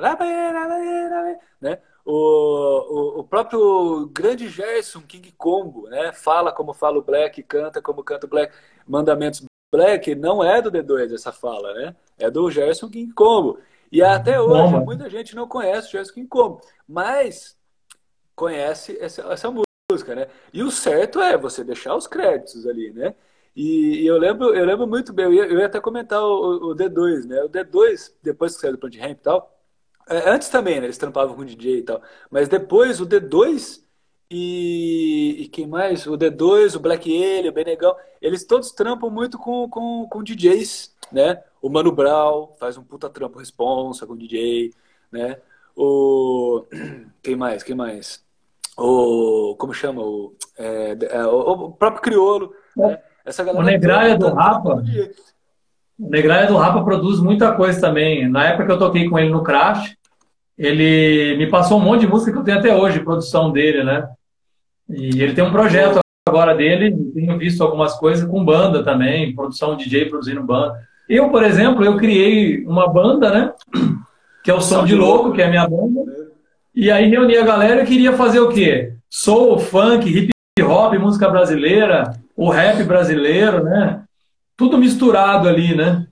né? 1.62 1.80
O, 2.06 2.12
o, 2.14 3.20
o, 3.20 3.24
próprio 3.24 4.10
grande 4.14 4.50
Gerson 4.50 5.02
King 5.02 5.32
Combo, 5.38 5.88
né? 5.90 6.12
Fala 6.12 6.52
como 6.52 6.74
fala 6.74 6.98
o 6.98 7.02
Black, 7.02 7.42
canta 7.44 7.82
como 7.82 8.04
canta 8.04 8.28
o 8.28 8.30
Black. 8.30 8.54
Mandamentos 8.86 9.44
Black 9.74 10.16
não 10.16 10.44
é 10.44 10.62
do 10.62 10.70
D2 10.72 11.14
essa 11.14 11.32
fala, 11.32 11.74
né? 11.74 11.96
É 12.20 12.30
do 12.30 12.52
Gerson 12.52 12.90
King 12.90 13.14
Combo. 13.14 13.60
E 13.90 14.04
até 14.04 14.40
hoje 14.40 14.74
Bom, 14.74 14.84
muita 14.84 15.10
gente 15.10 15.34
não 15.34 15.48
conhece 15.48 15.88
o 15.88 15.92
Gerson 15.92 16.14
King 16.14 16.28
Combo, 16.28 16.62
mas 16.86 17.58
conhece 18.36 18.98
essa, 19.00 19.22
essa 19.32 19.50
música, 19.90 20.14
né? 20.14 20.28
E 20.52 20.62
o 20.62 20.70
certo 20.70 21.22
é 21.22 21.38
você 21.38 21.64
deixar 21.64 21.96
os 21.96 22.06
créditos 22.06 22.68
ali, 22.68 22.92
né? 22.92 23.16
E, 23.58 24.04
e 24.04 24.08
eu 24.08 24.20
lembro, 24.20 24.54
eu 24.54 24.64
lembro 24.64 24.86
muito 24.86 25.12
bem, 25.12 25.26
eu 25.26 25.34
ia, 25.34 25.46
eu 25.48 25.60
ia 25.60 25.66
até 25.66 25.82
comentar 25.82 26.22
o, 26.22 26.74
o, 26.74 26.76
D2, 26.76 27.26
né? 27.26 27.42
O 27.42 27.50
D2, 27.50 28.14
depois 28.22 28.54
que 28.54 28.62
saiu 28.62 28.74
do 28.74 28.78
Plant 28.78 28.96
Ramp 28.98 29.18
e 29.18 29.24
tal, 29.24 29.60
é, 30.08 30.30
antes 30.30 30.48
também, 30.50 30.80
né? 30.80 30.86
Eles 30.86 30.98
trampavam 31.00 31.36
com 31.36 31.44
DJ 31.44 31.80
e 31.80 31.82
tal. 31.82 32.00
Mas 32.30 32.48
depois 32.48 33.02
o 33.02 33.08
D2 33.08 33.82
e, 34.30 35.38
e 35.40 35.48
quem 35.48 35.66
mais? 35.66 36.06
O 36.06 36.16
D2, 36.16 36.76
o 36.76 36.80
Black 36.80 37.10
Alien, 37.12 37.50
o 37.50 37.52
Benegão, 37.52 37.96
eles 38.22 38.46
todos 38.46 38.72
trampam 38.72 39.10
muito 39.10 39.40
com, 39.40 39.68
com, 39.68 40.08
com 40.08 40.24
DJs, 40.24 40.96
né? 41.12 41.44
O 41.60 41.68
Mano 41.68 41.92
Brown 41.92 42.54
faz 42.60 42.78
um 42.78 42.84
puta 42.84 43.10
trampo 43.10 43.40
responsa 43.40 44.06
com 44.06 44.16
DJ, 44.16 44.72
né? 45.12 45.42
O. 45.76 46.64
Quem 47.24 47.36
mais? 47.36 47.64
Quem 47.64 47.76
mais? 47.76 48.24
O. 48.78 49.56
Como 49.58 49.74
chama? 49.74 50.04
O, 50.04 50.36
é, 50.58 50.96
é, 51.10 51.26
o, 51.26 51.40
o, 51.40 51.72
próprio 51.72 52.04
Criolo. 52.04 52.54
Né? 52.76 53.02
Essa 53.28 53.44
galera 53.44 53.62
o 53.62 53.66
Negralha 53.66 54.18
do 54.18 54.30
Rapa. 54.34 54.82
O 56.00 56.10
Negralha 56.10 56.48
do 56.48 56.56
Rapa 56.56 56.82
produz 56.82 57.20
muita 57.20 57.52
coisa 57.52 57.82
também. 57.82 58.30
Na 58.30 58.46
época 58.46 58.66
que 58.66 58.72
eu 58.72 58.80
toquei 58.80 59.10
com 59.10 59.20
ele 59.20 59.30
no 59.30 59.44
Crash, 59.44 59.98
ele 60.58 61.36
me 61.38 61.50
passou 61.50 61.78
um 61.78 61.84
monte 61.84 62.02
de 62.02 62.08
música 62.08 62.32
que 62.32 62.38
eu 62.38 62.44
tenho 62.44 62.60
até 62.60 62.74
hoje, 62.74 63.02
produção 63.02 63.52
dele, 63.52 63.84
né? 63.84 64.08
E 64.90 65.22
ele 65.22 65.34
tem 65.34 65.44
um 65.44 65.52
projeto 65.52 66.00
agora 66.26 66.56
dele, 66.56 66.96
tenho 67.14 67.38
visto 67.38 67.62
algumas 67.62 67.96
coisas 67.96 68.26
com 68.30 68.46
banda 68.46 68.82
também, 68.82 69.36
produção 69.36 69.76
DJ 69.76 70.06
produzindo 70.06 70.42
banda. 70.42 70.80
Eu, 71.10 71.30
por 71.30 71.44
exemplo, 71.44 71.84
eu 71.84 71.98
criei 71.98 72.66
uma 72.66 72.88
banda, 72.88 73.30
né? 73.30 73.54
Que 74.44 74.52
é 74.52 74.54
o 74.54 74.62
Som 74.62 74.86
de 74.86 74.96
Louco, 74.96 75.34
que 75.34 75.42
é 75.42 75.46
a 75.46 75.50
minha 75.50 75.68
banda. 75.68 76.00
E 76.74 76.90
aí 76.90 77.10
reuni 77.10 77.36
a 77.36 77.44
galera 77.44 77.84
e 77.84 77.86
queria 77.86 78.14
fazer 78.14 78.40
o 78.40 78.48
quê? 78.48 78.94
Soul, 79.10 79.60
funk, 79.60 80.08
hip 80.08 80.32
hop, 80.62 80.94
música 80.96 81.30
brasileira, 81.30 82.14
o 82.36 82.50
rap 82.50 82.84
brasileiro, 82.84 83.64
né? 83.64 84.04
Tudo 84.56 84.78
misturado 84.78 85.48
ali, 85.48 85.76
né? 85.76 86.08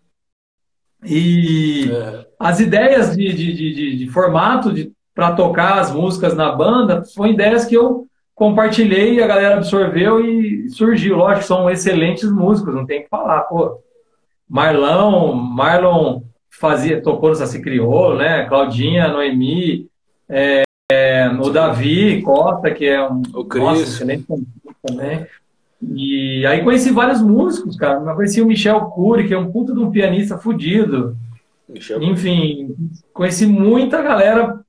E 1.03 1.91
é. 1.91 2.25
as 2.39 2.59
ideias 2.59 3.15
de, 3.15 3.33
de, 3.33 3.53
de, 3.53 3.97
de 3.97 4.09
formato 4.09 4.73
para 5.13 5.33
tocar 5.33 5.79
as 5.79 5.91
músicas 5.91 6.35
na 6.35 6.51
banda 6.51 7.03
foram 7.03 7.31
ideias 7.31 7.65
que 7.65 7.75
eu 7.75 8.07
compartilhei, 8.33 9.21
a 9.21 9.27
galera 9.27 9.55
absorveu 9.55 10.23
e 10.23 10.67
surgiu. 10.69 11.15
Lógico 11.15 11.41
que 11.41 11.47
são 11.47 11.69
excelentes 11.69 12.29
músicos, 12.29 12.75
não 12.75 12.85
tem 12.85 13.03
que 13.03 13.09
falar. 13.09 13.41
Pô, 13.41 13.79
Marlon, 14.47 15.33
Marlon 15.33 16.21
fazia, 16.49 17.01
tocou 17.01 17.29
no 17.29 17.35
Saci 17.35 17.61
Crioulo, 17.61 18.17
né? 18.17 18.45
Claudinha, 18.45 19.07
Noemi, 19.07 19.87
é, 20.27 20.63
é, 20.91 21.27
o 21.29 21.49
Davi 21.49 22.21
Costa, 22.21 22.71
que 22.71 22.85
é 22.85 23.01
um 23.09 23.21
o 23.33 23.45
Cris. 23.45 23.63
Nossa, 23.63 23.81
excelente 23.81 24.25
também. 24.85 25.25
E 25.81 26.45
aí 26.45 26.63
conheci 26.63 26.91
vários 26.91 27.21
músicos, 27.21 27.75
cara. 27.75 27.99
Eu 27.99 28.15
conheci 28.15 28.41
o 28.41 28.45
Michel 28.45 28.79
Cury, 28.85 29.27
que 29.27 29.33
é 29.33 29.37
um 29.37 29.51
puta 29.51 29.73
de 29.73 29.79
um 29.79 29.91
pianista 29.91 30.37
fudido. 30.37 31.17
Michel. 31.67 32.01
Enfim, 32.01 32.75
conheci 33.13 33.45
muita 33.45 34.01
galera. 34.01 34.59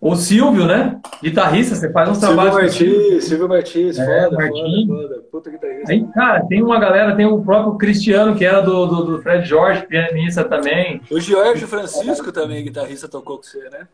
O 0.00 0.16
Silvio, 0.16 0.66
né? 0.66 1.00
Guitarrista, 1.22 1.76
você 1.76 1.92
faz 1.92 2.08
uns 2.08 2.18
Silvio 2.18 2.34
trabalhos. 2.34 2.80
Martins, 2.80 3.24
Silvio 3.24 3.48
Martins, 3.48 3.98
é, 4.00 4.24
foda, 4.24 4.36
Martins. 4.36 4.88
foda, 4.88 5.08
foda. 5.08 5.22
Puta 5.30 5.50
guitarrista. 5.50 5.92
Aí, 5.92 6.04
cara, 6.12 6.44
tem 6.46 6.60
uma 6.60 6.80
galera, 6.80 7.14
tem 7.14 7.24
o 7.24 7.40
próprio 7.40 7.78
Cristiano, 7.78 8.34
que 8.34 8.44
era 8.44 8.60
do, 8.60 8.84
do, 8.86 9.04
do 9.04 9.22
Fred 9.22 9.46
Jorge, 9.46 9.86
pianista 9.86 10.42
também. 10.42 11.00
O 11.08 11.20
Jorge 11.20 11.66
Francisco 11.66 12.32
também, 12.32 12.64
guitarrista, 12.64 13.06
tocou 13.06 13.36
com 13.36 13.44
você, 13.44 13.60
né? 13.70 13.86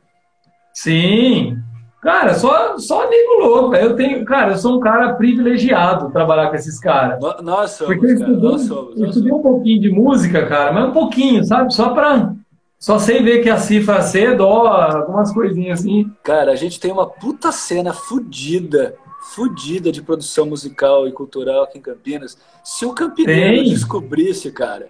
Sim. 0.78 1.58
Cara, 2.00 2.34
só, 2.34 2.78
só 2.78 3.10
nego 3.10 3.40
louco. 3.40 3.74
Eu 3.74 3.96
tenho, 3.96 4.24
cara, 4.24 4.52
eu 4.52 4.56
sou 4.56 4.76
um 4.76 4.80
cara 4.80 5.14
privilegiado 5.14 6.12
trabalhar 6.12 6.50
com 6.50 6.54
esses 6.54 6.78
caras. 6.78 7.18
Nós 7.42 7.72
somos, 7.72 7.94
Porque 7.96 8.06
eu 8.06 8.14
estudei, 8.14 8.36
nós 8.36 8.62
somos, 8.62 9.00
eu 9.00 9.06
estudei 9.08 9.32
um 9.32 9.42
pouquinho 9.42 9.80
de 9.80 9.90
música, 9.90 10.46
cara, 10.46 10.72
mas 10.72 10.88
um 10.88 10.92
pouquinho, 10.92 11.42
sabe? 11.42 11.74
Só 11.74 11.88
pra. 11.88 12.32
Só 12.78 12.96
sei 12.96 13.20
ver 13.24 13.42
que 13.42 13.50
a 13.50 13.58
cifra 13.58 14.02
C 14.02 14.26
é 14.26 14.36
dó, 14.36 14.68
algumas 14.68 15.32
coisinhas 15.32 15.80
assim. 15.80 16.08
Cara, 16.22 16.52
a 16.52 16.56
gente 16.56 16.78
tem 16.78 16.92
uma 16.92 17.08
puta 17.08 17.50
cena 17.50 17.92
fudida, 17.92 18.94
fudida 19.34 19.90
de 19.90 20.00
produção 20.00 20.46
musical 20.46 21.08
e 21.08 21.12
cultural 21.12 21.64
aqui 21.64 21.78
em 21.78 21.82
Campinas. 21.82 22.38
Se 22.62 22.86
o 22.86 22.94
Campineiro 22.94 23.64
descobrisse, 23.64 24.52
cara, 24.52 24.86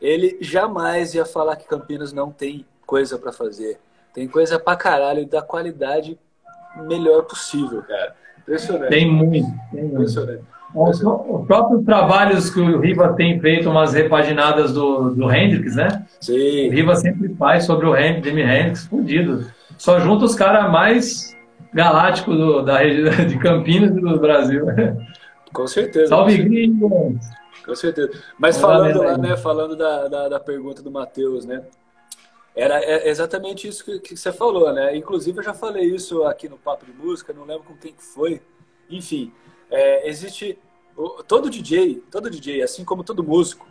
ele 0.00 0.38
jamais 0.40 1.14
ia 1.14 1.24
falar 1.24 1.56
que 1.56 1.66
Campinas 1.66 2.12
não 2.12 2.30
tem 2.30 2.64
coisa 2.86 3.18
para 3.18 3.32
fazer. 3.32 3.80
Tem 4.14 4.28
coisa 4.28 4.58
pra 4.58 4.76
caralho 4.76 5.26
da 5.26 5.42
qualidade 5.42 6.18
melhor 6.86 7.22
possível, 7.22 7.82
cara. 7.82 8.14
Impressionante. 8.40 8.90
Tem 8.90 9.10
muito. 9.10 9.48
Tem 9.72 9.82
muito. 9.82 9.94
Impressionante. 9.94 10.44
Os 10.74 11.02
próprios 11.46 11.84
trabalhos 11.84 12.48
que 12.48 12.58
o 12.58 12.80
Riva 12.80 13.12
tem 13.12 13.38
feito, 13.38 13.68
umas 13.68 13.92
repaginadas 13.92 14.72
do, 14.72 15.10
do 15.10 15.30
Hendrix, 15.30 15.76
né? 15.76 16.06
Sim. 16.18 16.68
O 16.68 16.72
Riva 16.72 16.96
sempre 16.96 17.34
faz 17.34 17.64
sobre 17.64 17.86
o 17.86 17.94
Hendrix, 17.94 18.26
Jimi 18.26 18.42
Hendrix, 18.42 18.86
fudido. 18.86 19.46
Só 19.76 20.00
junta 20.00 20.24
os 20.24 20.34
caras 20.34 20.72
mais 20.72 21.36
galácticos 21.74 22.36
do, 22.36 22.62
da 22.62 22.78
região 22.78 23.12
de 23.28 23.38
Campinas 23.38 23.94
e 23.94 24.00
do 24.00 24.18
Brasil. 24.18 24.64
Com 25.52 25.66
certeza. 25.66 26.06
Salve, 26.06 26.38
gringo! 26.38 27.18
Com 27.64 27.74
certeza. 27.74 28.10
Mas 28.38 28.58
falando 28.58 29.02
lá, 29.02 29.18
né, 29.18 29.36
falando 29.36 29.76
da, 29.76 30.08
da, 30.08 30.28
da 30.30 30.40
pergunta 30.40 30.82
do 30.82 30.90
Matheus, 30.90 31.44
né? 31.44 31.62
Era 32.54 32.82
é 32.82 33.08
exatamente 33.08 33.66
isso 33.66 33.84
que, 33.84 33.98
que, 34.00 34.16
você 34.16 34.30
falou, 34.30 34.72
né? 34.72 34.94
Inclusive 34.96 35.38
eu 35.38 35.42
já 35.42 35.54
falei 35.54 35.84
isso 35.84 36.24
aqui 36.24 36.48
no 36.48 36.58
Papo 36.58 36.84
de 36.84 36.92
Música, 36.92 37.32
não 37.32 37.44
lembro 37.44 37.64
com 37.64 37.76
quem 37.76 37.94
que 37.94 38.02
foi. 38.02 38.42
Enfim, 38.90 39.32
é, 39.70 40.08
existe 40.08 40.58
todo 41.26 41.48
DJ, 41.48 42.02
todo 42.10 42.28
DJ, 42.28 42.62
assim 42.62 42.84
como 42.84 43.02
todo 43.02 43.24
músico, 43.24 43.66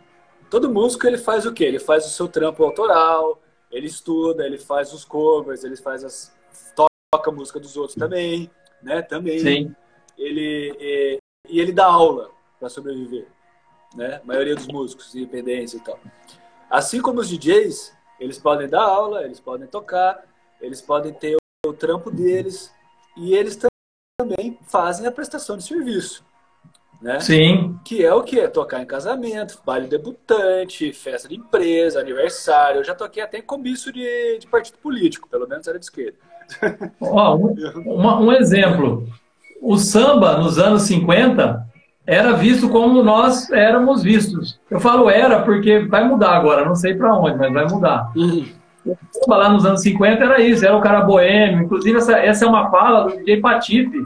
todo 0.50 0.68
músico 0.68 1.06
ele 1.06 1.16
faz 1.16 1.46
o 1.46 1.52
quê? 1.52 1.64
Ele 1.64 1.78
faz 1.78 2.04
o 2.06 2.10
seu 2.10 2.26
trampo 2.26 2.64
autoral, 2.64 3.40
ele 3.70 3.86
estuda, 3.86 4.44
ele 4.44 4.58
faz 4.58 4.92
os 4.92 5.04
covers, 5.04 5.62
ele 5.62 5.76
faz 5.76 6.04
as 6.04 6.34
toca 6.74 7.30
a 7.30 7.32
música 7.32 7.60
dos 7.60 7.76
outros 7.76 7.94
também, 7.94 8.50
né? 8.82 9.00
Também. 9.02 9.38
Sim. 9.38 9.76
Ele 10.18 10.76
e, 10.80 11.18
e 11.48 11.60
ele 11.60 11.72
dá 11.72 11.86
aula 11.86 12.30
para 12.58 12.68
sobreviver, 12.68 13.28
né? 13.94 14.16
A 14.16 14.26
maioria 14.26 14.56
dos 14.56 14.66
músicos, 14.66 15.14
independência 15.14 15.76
e 15.76 15.80
tal. 15.80 16.00
Assim 16.68 17.00
como 17.00 17.20
os 17.20 17.28
DJs, 17.28 17.92
eles 18.22 18.38
podem 18.38 18.68
dar 18.68 18.82
aula, 18.82 19.24
eles 19.24 19.40
podem 19.40 19.66
tocar, 19.66 20.22
eles 20.60 20.80
podem 20.80 21.12
ter 21.12 21.36
o, 21.66 21.72
trampo 21.72 22.10
deles 22.10 22.72
e 23.16 23.34
eles 23.34 23.58
também 24.18 24.58
fazem 24.68 25.06
a 25.06 25.12
prestação 25.12 25.56
de 25.56 25.64
serviço. 25.64 26.24
Né? 27.00 27.18
Sim. 27.18 27.76
Que 27.84 28.04
é 28.04 28.14
o 28.14 28.22
que? 28.22 28.46
Tocar 28.48 28.80
em 28.80 28.86
casamento, 28.86 29.60
baile 29.66 29.88
debutante, 29.88 30.92
festa 30.92 31.28
de 31.28 31.34
empresa, 31.34 31.98
aniversário. 31.98 32.78
Eu 32.78 32.84
já 32.84 32.94
toquei 32.94 33.22
até 33.22 33.38
em 33.38 33.42
comício 33.42 33.92
de, 33.92 34.38
de 34.38 34.46
partido 34.46 34.78
político, 34.78 35.28
pelo 35.28 35.48
menos 35.48 35.66
era 35.66 35.78
de 35.78 35.84
esquerda. 35.84 36.16
Ó, 37.00 37.36
um, 37.36 37.54
uma, 37.86 38.20
um 38.20 38.32
exemplo. 38.32 39.08
O 39.60 39.76
samba, 39.78 40.38
nos 40.38 40.58
anos 40.58 40.82
50, 40.82 41.71
era 42.06 42.32
visto 42.32 42.68
como 42.68 43.02
nós 43.02 43.50
éramos 43.50 44.02
vistos. 44.02 44.58
Eu 44.70 44.80
falo 44.80 45.08
era 45.08 45.40
porque 45.40 45.80
vai 45.80 46.04
mudar 46.04 46.36
agora, 46.36 46.64
não 46.64 46.74
sei 46.74 46.94
para 46.94 47.14
onde, 47.14 47.38
mas 47.38 47.52
vai 47.52 47.66
mudar. 47.66 48.10
Uhum. 48.16 48.44
Lá 49.28 49.48
nos 49.48 49.64
anos 49.64 49.82
50 49.82 50.24
era 50.24 50.40
isso, 50.40 50.64
era 50.64 50.76
o 50.76 50.80
cara 50.80 51.02
boêmio. 51.02 51.62
Inclusive, 51.62 51.98
essa, 51.98 52.18
essa 52.18 52.44
é 52.44 52.48
uma 52.48 52.68
fala 52.70 53.04
do 53.04 53.16
DJ 53.18 53.40
Patife, 53.40 54.04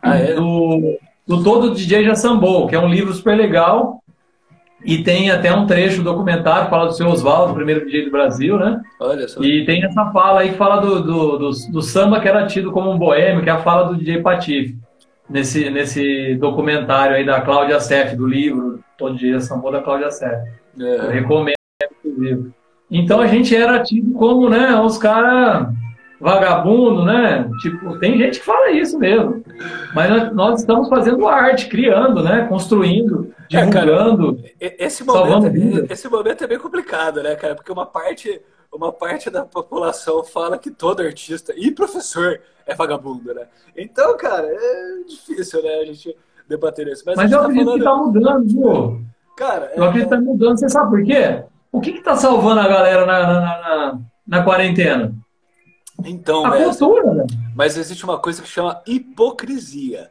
ah, 0.00 0.16
é? 0.16 0.34
do, 0.34 0.98
do 1.26 1.42
Todo 1.42 1.74
DJ 1.74 2.04
Já 2.04 2.14
Sambou, 2.14 2.68
que 2.68 2.76
é 2.76 2.78
um 2.78 2.88
livro 2.88 3.12
super 3.12 3.36
legal. 3.36 4.00
E 4.84 5.02
tem 5.02 5.30
até 5.30 5.52
um 5.52 5.66
trecho 5.66 6.02
documentário, 6.02 6.68
fala 6.68 6.86
do 6.86 6.92
seu 6.92 7.08
Oswaldo, 7.08 7.54
primeiro 7.54 7.86
DJ 7.86 8.04
do 8.04 8.10
Brasil, 8.10 8.58
né? 8.58 8.82
Olha 9.00 9.26
só. 9.26 9.42
E 9.42 9.64
tem 9.64 9.82
essa 9.82 10.10
fala 10.12 10.40
aí 10.40 10.50
que 10.50 10.58
fala 10.58 10.76
do, 10.76 11.02
do, 11.02 11.38
do, 11.38 11.50
do 11.72 11.82
samba 11.82 12.20
que 12.20 12.28
era 12.28 12.46
tido 12.46 12.70
como 12.70 12.90
um 12.90 12.98
boêmio, 12.98 13.42
que 13.42 13.48
é 13.48 13.52
a 13.52 13.62
fala 13.62 13.84
do 13.84 13.96
DJ 13.96 14.20
Patife 14.20 14.76
nesse, 15.28 15.70
nesse 15.70 16.34
documentário 16.36 17.16
aí 17.16 17.24
da 17.24 17.40
Cláudia 17.40 17.80
Seff, 17.80 18.16
do 18.16 18.26
livro 18.26 18.80
Todo 18.96 19.16
Dia 19.16 19.40
Sambô 19.40 19.70
da 19.70 19.82
Cláudia 19.82 20.10
Seff. 20.10 20.48
É. 20.80 20.96
Eu 20.96 21.10
recomendo, 21.10 21.54
inclusive. 22.04 22.50
Então 22.90 23.20
a 23.20 23.26
gente 23.26 23.54
era 23.54 23.82
tido 23.82 24.12
como, 24.12 24.48
né, 24.48 24.78
os 24.80 24.98
caras 24.98 25.68
vagabundo, 26.20 27.04
né? 27.04 27.48
Tipo, 27.60 27.98
tem 27.98 28.16
gente 28.16 28.38
que 28.38 28.46
fala 28.46 28.70
isso 28.70 28.98
mesmo. 28.98 29.44
Mas 29.94 30.32
nós 30.32 30.60
estamos 30.60 30.88
fazendo 30.88 31.28
arte, 31.28 31.68
criando, 31.68 32.22
né? 32.22 32.46
Construindo, 32.48 33.30
divulgando. 33.48 34.38
É, 34.58 34.66
cara, 34.66 34.74
esse, 34.78 35.04
momento, 35.04 35.92
esse 35.92 36.08
momento 36.08 36.44
é 36.44 36.46
bem 36.46 36.58
complicado, 36.58 37.22
né, 37.22 37.34
cara? 37.34 37.54
Porque 37.54 37.70
uma 37.70 37.84
parte, 37.84 38.40
uma 38.74 38.92
parte 38.92 39.30
da 39.30 39.44
população 39.44 40.24
fala 40.24 40.58
que 40.58 40.70
todo 40.70 41.00
artista 41.00 41.54
e 41.56 41.70
professor 41.70 42.40
é 42.66 42.74
vagabundo, 42.74 43.32
né? 43.32 43.46
Então, 43.76 44.16
cara, 44.16 44.46
é 44.46 45.02
difícil, 45.06 45.62
né, 45.62 45.74
a 45.76 45.84
gente 45.84 46.16
debater 46.48 46.88
isso. 46.88 47.04
Mas, 47.06 47.16
Mas 47.16 47.32
eu 47.32 47.38
tá 47.38 47.44
acredito 47.44 47.64
falando... 47.66 47.78
que 47.78 47.84
tá 47.84 47.96
mudando, 47.96 48.48
viu? 48.48 49.04
Cara, 49.36 49.72
eu 49.74 49.84
é... 49.84 49.88
acredito 49.88 50.08
que 50.10 50.16
tá 50.16 50.20
mudando. 50.20 50.58
Você 50.58 50.68
sabe 50.68 50.90
por 50.90 51.04
quê? 51.04 51.44
O 51.72 51.80
que 51.80 51.92
que 51.92 52.02
tá 52.02 52.16
salvando 52.16 52.60
a 52.60 52.68
galera 52.68 53.06
na, 53.06 53.26
na, 53.26 53.40
na, 53.40 54.00
na 54.26 54.44
quarentena? 54.44 55.14
Então, 56.04 56.44
a 56.44 56.62
cultura, 56.64 57.14
né? 57.14 57.26
Mas 57.54 57.76
existe 57.76 58.04
uma 58.04 58.18
coisa 58.18 58.42
que 58.42 58.48
chama 58.48 58.82
hipocrisia. 58.86 60.10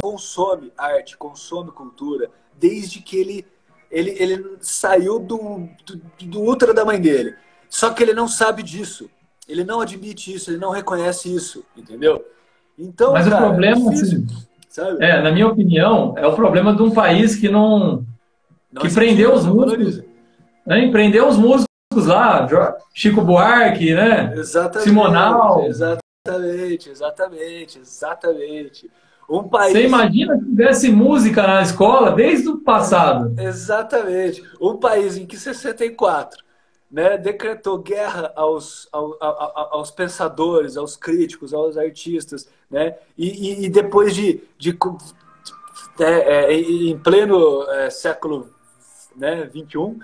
Consome 0.00 0.72
arte, 0.76 1.16
consome 1.16 1.70
cultura, 1.70 2.30
desde 2.54 3.00
que 3.00 3.16
ele, 3.18 3.46
ele, 3.90 4.14
ele 4.18 4.56
saiu 4.60 5.18
do, 5.18 5.68
do, 5.86 6.26
do 6.26 6.40
ultra 6.40 6.74
da 6.74 6.84
mãe 6.84 7.00
dele. 7.00 7.34
Só 7.76 7.90
que 7.90 8.02
ele 8.02 8.14
não 8.14 8.26
sabe 8.26 8.62
disso. 8.62 9.10
Ele 9.46 9.62
não 9.62 9.82
admite 9.82 10.32
isso, 10.32 10.50
ele 10.50 10.56
não 10.56 10.70
reconhece 10.70 11.32
isso, 11.34 11.62
entendeu? 11.76 12.24
Então, 12.78 13.12
Mas 13.12 13.28
cara, 13.28 13.44
o 13.44 13.48
problema, 13.48 13.76
é 13.76 13.94
difícil, 13.94 14.24
assim, 14.70 14.96
é, 14.98 15.20
na 15.20 15.30
minha 15.30 15.46
opinião, 15.46 16.14
é 16.16 16.26
o 16.26 16.34
problema 16.34 16.74
de 16.74 16.80
um 16.80 16.90
país 16.90 17.36
que 17.36 17.50
não, 17.50 18.02
não 18.72 18.80
que 18.80 18.94
prendeu 18.94 19.34
os 19.34 19.44
músicos, 19.44 20.02
né? 20.66 20.86
Empreendeu 20.86 21.28
os 21.28 21.36
músicos 21.36 21.66
lá, 22.06 22.48
Chico 22.94 23.20
Buarque, 23.20 23.92
né? 23.92 24.32
Exatamente. 24.34 24.88
Simonal. 24.88 25.66
Exatamente, 25.66 26.88
exatamente, 26.88 27.78
exatamente. 27.78 28.90
Um 29.28 29.42
país... 29.42 29.72
Você 29.72 29.84
imagina 29.84 30.38
se 30.38 30.44
tivesse 30.46 30.90
música 30.90 31.46
na 31.46 31.60
escola 31.60 32.12
desde 32.12 32.48
o 32.48 32.56
passado. 32.56 33.38
Exatamente. 33.38 34.42
Um 34.58 34.78
país 34.78 35.18
em 35.18 35.26
que 35.26 35.36
64 35.36 36.45
né, 36.90 37.18
decretou 37.18 37.78
guerra 37.78 38.32
aos, 38.36 38.88
aos, 38.92 39.16
aos, 39.20 39.90
pensadores, 39.90 40.76
aos 40.76 40.96
críticos, 40.96 41.52
aos 41.52 41.76
artistas, 41.76 42.48
né, 42.70 42.96
e, 43.18 43.64
e 43.64 43.68
depois 43.68 44.14
de, 44.14 44.42
de 44.56 44.76
é, 45.98 46.04
é, 46.04 46.52
em 46.52 46.98
pleno 46.98 47.62
é, 47.70 47.90
século 47.90 48.50
né, 49.16 49.48
21, 49.52 49.98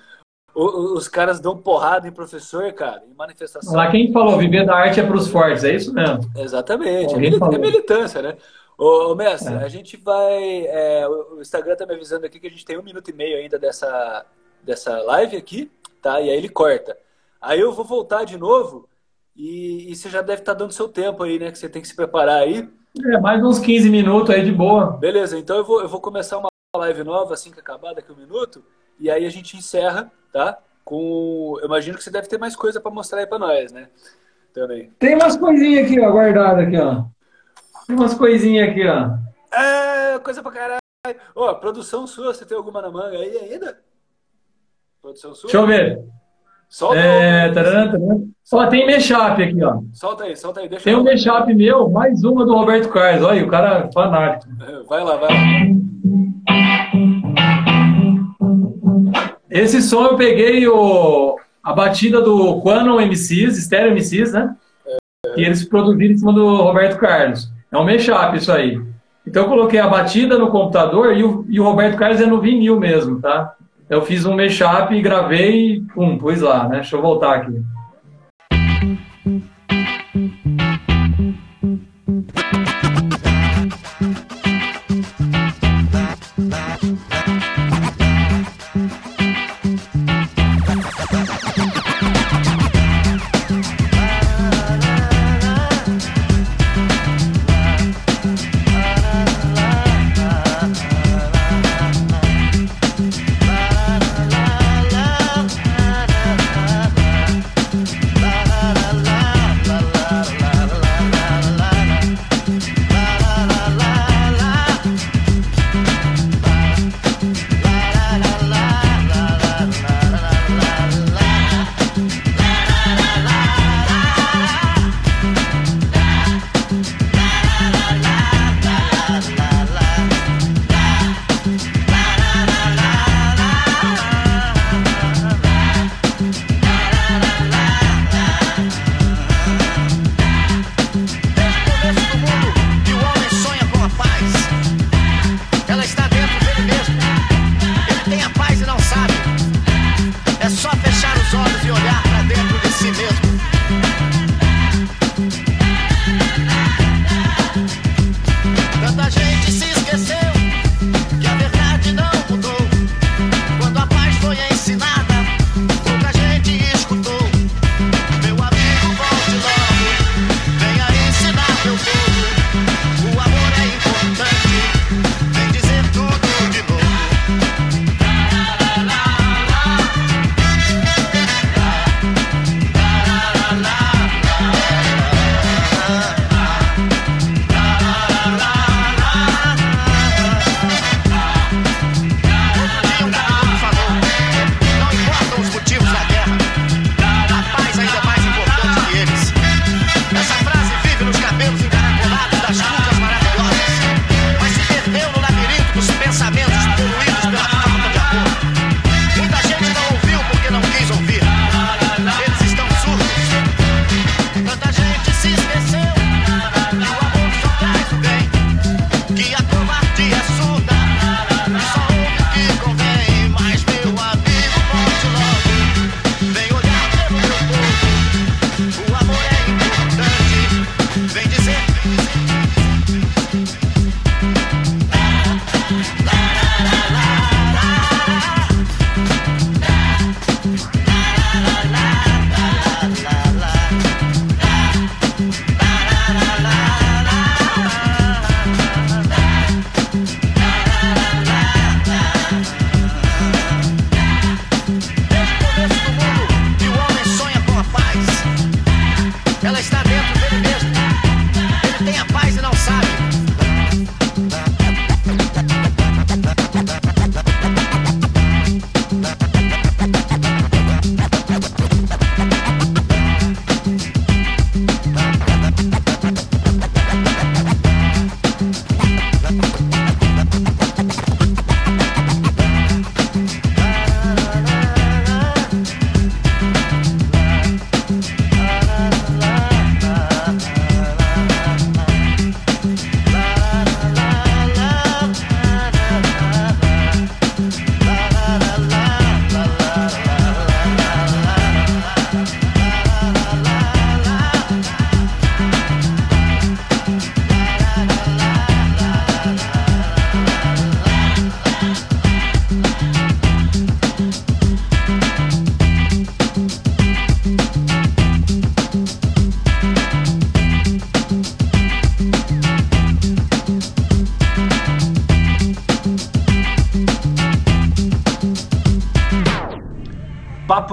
os 0.54 1.08
caras 1.08 1.40
dão 1.40 1.56
porrada 1.56 2.06
em 2.06 2.12
professor, 2.12 2.70
cara, 2.72 3.02
em 3.10 3.14
manifestação. 3.14 3.74
Lá 3.74 3.90
quem 3.90 4.12
falou, 4.12 4.36
viver 4.36 4.66
da 4.66 4.74
arte 4.74 5.00
é 5.00 5.02
para 5.02 5.16
os 5.16 5.28
fortes, 5.28 5.64
é 5.64 5.74
isso 5.74 5.94
mesmo? 5.94 6.20
Exatamente, 6.36 7.14
é, 7.14 7.58
militância, 7.58 8.20
né? 8.20 8.36
Ô, 8.76 9.14
mestre, 9.14 9.54
é. 9.54 9.58
a 9.58 9.68
gente 9.68 9.96
vai. 9.96 10.66
É, 10.66 11.08
o 11.08 11.40
Instagram 11.40 11.76
tá 11.76 11.86
me 11.86 11.94
avisando 11.94 12.26
aqui 12.26 12.40
que 12.40 12.46
a 12.46 12.50
gente 12.50 12.64
tem 12.64 12.78
um 12.78 12.82
minuto 12.82 13.08
e 13.08 13.14
meio 13.14 13.38
ainda 13.38 13.58
dessa, 13.58 14.26
dessa 14.62 15.00
live 15.02 15.36
aqui 15.36 15.70
tá? 16.02 16.20
E 16.20 16.28
aí 16.28 16.36
ele 16.36 16.48
corta. 16.48 16.98
Aí 17.40 17.60
eu 17.60 17.72
vou 17.72 17.84
voltar 17.84 18.24
de 18.24 18.36
novo 18.36 18.88
e, 19.34 19.90
e 19.90 19.96
você 19.96 20.10
já 20.10 20.20
deve 20.20 20.42
estar 20.42 20.52
tá 20.52 20.58
dando 20.58 20.72
seu 20.72 20.88
tempo 20.88 21.22
aí, 21.22 21.38
né? 21.38 21.50
Que 21.50 21.58
você 21.58 21.68
tem 21.68 21.80
que 21.80 21.88
se 21.88 21.96
preparar 21.96 22.42
aí. 22.42 22.68
É, 23.06 23.18
mais 23.18 23.42
uns 23.42 23.58
15 23.58 23.88
minutos 23.88 24.34
aí 24.34 24.44
de 24.44 24.52
boa. 24.52 24.98
Beleza, 24.98 25.38
então 25.38 25.56
eu 25.56 25.64
vou, 25.64 25.80
eu 25.80 25.88
vou 25.88 26.00
começar 26.00 26.36
uma 26.36 26.48
live 26.76 27.04
nova 27.04 27.32
assim 27.32 27.50
que 27.50 27.60
acabar 27.60 27.94
daqui 27.94 28.12
um 28.12 28.16
minuto. 28.16 28.62
E 28.98 29.10
aí 29.10 29.24
a 29.24 29.30
gente 29.30 29.56
encerra, 29.56 30.12
tá? 30.32 30.58
Com. 30.84 31.56
Eu 31.60 31.66
imagino 31.66 31.96
que 31.96 32.04
você 32.04 32.10
deve 32.10 32.28
ter 32.28 32.38
mais 32.38 32.54
coisa 32.54 32.80
para 32.80 32.90
mostrar 32.90 33.20
aí 33.20 33.26
para 33.26 33.38
nós, 33.38 33.72
né? 33.72 33.88
Também. 34.52 34.90
Tem 34.98 35.14
umas 35.14 35.36
coisinhas 35.36 35.86
aqui, 35.86 35.98
ó, 36.00 36.10
guardadas 36.10 36.66
aqui, 36.66 36.76
ó. 36.76 37.04
Tem 37.86 37.96
umas 37.96 38.14
coisinhas 38.14 38.68
aqui, 38.68 38.86
ó. 38.86 39.56
É, 39.56 40.18
coisa 40.18 40.42
pra 40.42 40.52
caralho. 40.52 40.82
Ó, 41.34 41.54
produção 41.54 42.06
sua, 42.06 42.34
você 42.34 42.44
tem 42.44 42.56
alguma 42.56 42.82
na 42.82 42.90
manga 42.90 43.16
aí 43.16 43.38
ainda? 43.38 43.80
Produção 45.02 45.34
sua? 45.34 45.48
Deixa 45.48 45.58
eu 45.58 45.66
ver. 45.66 46.00
Solta 46.68 46.96
é, 46.96 47.50
taran, 47.50 47.90
taran. 47.90 48.20
Ó, 48.52 48.66
tem 48.68 48.86
mashup 48.86 49.42
aqui, 49.42 49.64
ó. 49.64 49.80
Solta 49.92 50.22
aí, 50.24 50.36
solta 50.36 50.60
aí. 50.60 50.68
Deixa 50.68 50.84
tem 50.84 50.94
um 50.94 51.02
mashup 51.02 51.52
meu, 51.52 51.90
mais 51.90 52.22
uma 52.22 52.46
do 52.46 52.54
Roberto 52.54 52.88
Carlos. 52.88 53.24
Olha, 53.24 53.44
o 53.44 53.48
cara 53.48 53.88
é 53.88 53.92
fanático. 53.92 54.52
Vai 54.88 55.02
lá, 55.02 55.16
vai 55.16 55.28
lá. 55.28 55.36
Esse 59.50 59.82
som 59.82 60.04
eu 60.06 60.16
peguei 60.16 60.68
o, 60.68 61.36
a 61.64 61.72
batida 61.72 62.20
do 62.20 62.60
Quanon 62.60 63.00
MCs, 63.00 63.56
Stereo 63.56 63.92
MCs, 63.92 64.32
né? 64.32 64.54
É. 64.86 64.96
E 65.36 65.44
eles 65.44 65.64
produziram 65.64 66.14
em 66.14 66.16
cima 66.16 66.32
do 66.32 66.62
Roberto 66.62 66.96
Carlos. 66.98 67.50
É 67.72 67.76
um 67.76 67.84
mashup 67.84 68.36
isso 68.36 68.52
aí. 68.52 68.80
Então 69.26 69.42
eu 69.42 69.48
coloquei 69.48 69.80
a 69.80 69.88
batida 69.88 70.38
no 70.38 70.50
computador 70.50 71.16
e 71.16 71.24
o, 71.24 71.44
e 71.48 71.58
o 71.58 71.64
Roberto 71.64 71.98
Carlos 71.98 72.20
é 72.20 72.26
no 72.26 72.40
vinil 72.40 72.78
mesmo, 72.78 73.20
tá? 73.20 73.56
Eu 73.92 74.00
fiz 74.00 74.24
um 74.24 74.34
mashup 74.34 74.94
e 74.94 75.02
gravei 75.02 75.82
pum, 75.94 76.16
pus 76.16 76.40
lá, 76.40 76.66
né? 76.66 76.76
Deixa 76.76 76.96
eu 76.96 77.02
voltar 77.02 77.34
aqui. 77.36 77.62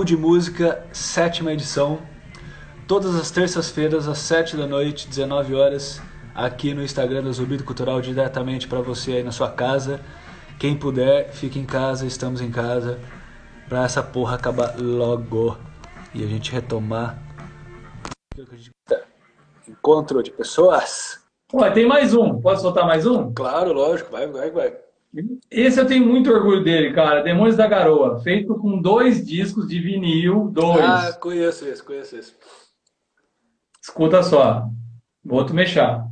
De 0.10 0.18
Música, 0.18 0.84
sétima 0.92 1.54
edição. 1.54 2.00
Todas 2.88 3.16
as 3.16 3.30
terças-feiras, 3.30 4.08
às 4.08 4.18
7 4.18 4.58
da 4.58 4.66
noite, 4.66 5.08
19 5.08 5.54
horas, 5.54 6.02
aqui 6.34 6.74
no 6.74 6.82
Instagram 6.82 7.22
do 7.22 7.32
Zumbido 7.32 7.64
Cultural, 7.64 8.02
diretamente 8.02 8.68
para 8.68 8.82
você 8.82 9.12
aí 9.12 9.24
na 9.24 9.32
sua 9.32 9.52
casa. 9.52 10.02
Quem 10.58 10.76
puder, 10.76 11.32
fique 11.32 11.60
em 11.60 11.66
casa, 11.66 12.08
estamos 12.08 12.42
em 12.42 12.50
casa, 12.50 13.00
pra 13.68 13.84
essa 13.84 14.02
porra 14.02 14.34
acabar 14.34 14.74
logo 14.80 15.56
e 16.12 16.24
a 16.24 16.28
gente 16.28 16.52
retomar 16.52 17.22
encontro 19.68 20.24
de 20.24 20.32
pessoas. 20.32 21.20
Ué, 21.54 21.70
tem 21.70 21.88
mais 21.88 22.16
um. 22.16 22.42
Posso 22.42 22.64
soltar 22.64 22.88
mais 22.88 23.06
um? 23.06 23.32
Claro, 23.32 23.74
lógico, 23.74 24.12
vai, 24.12 24.26
vai, 24.26 24.50
vai. 24.50 24.76
Esse 25.50 25.80
eu 25.80 25.88
tenho 25.88 26.06
muito 26.06 26.32
orgulho 26.32 26.64
dele, 26.64 26.94
cara. 26.94 27.24
Demônios 27.24 27.58
da 27.58 27.68
Garoa, 27.68 28.20
feito 28.22 28.56
com 28.56 28.80
dois 28.80 29.26
discos 29.26 29.68
de 29.68 29.80
vinil, 29.80 30.50
dois. 30.52 30.80
Ah, 30.80 31.14
conheço 31.14 31.66
esse, 31.66 31.84
conheço 31.84 32.16
esse. 32.16 32.36
Escuta 33.82 34.22
só. 34.22 34.68
Vou 35.24 35.44
te 35.46 35.54
mexer. 35.54 36.04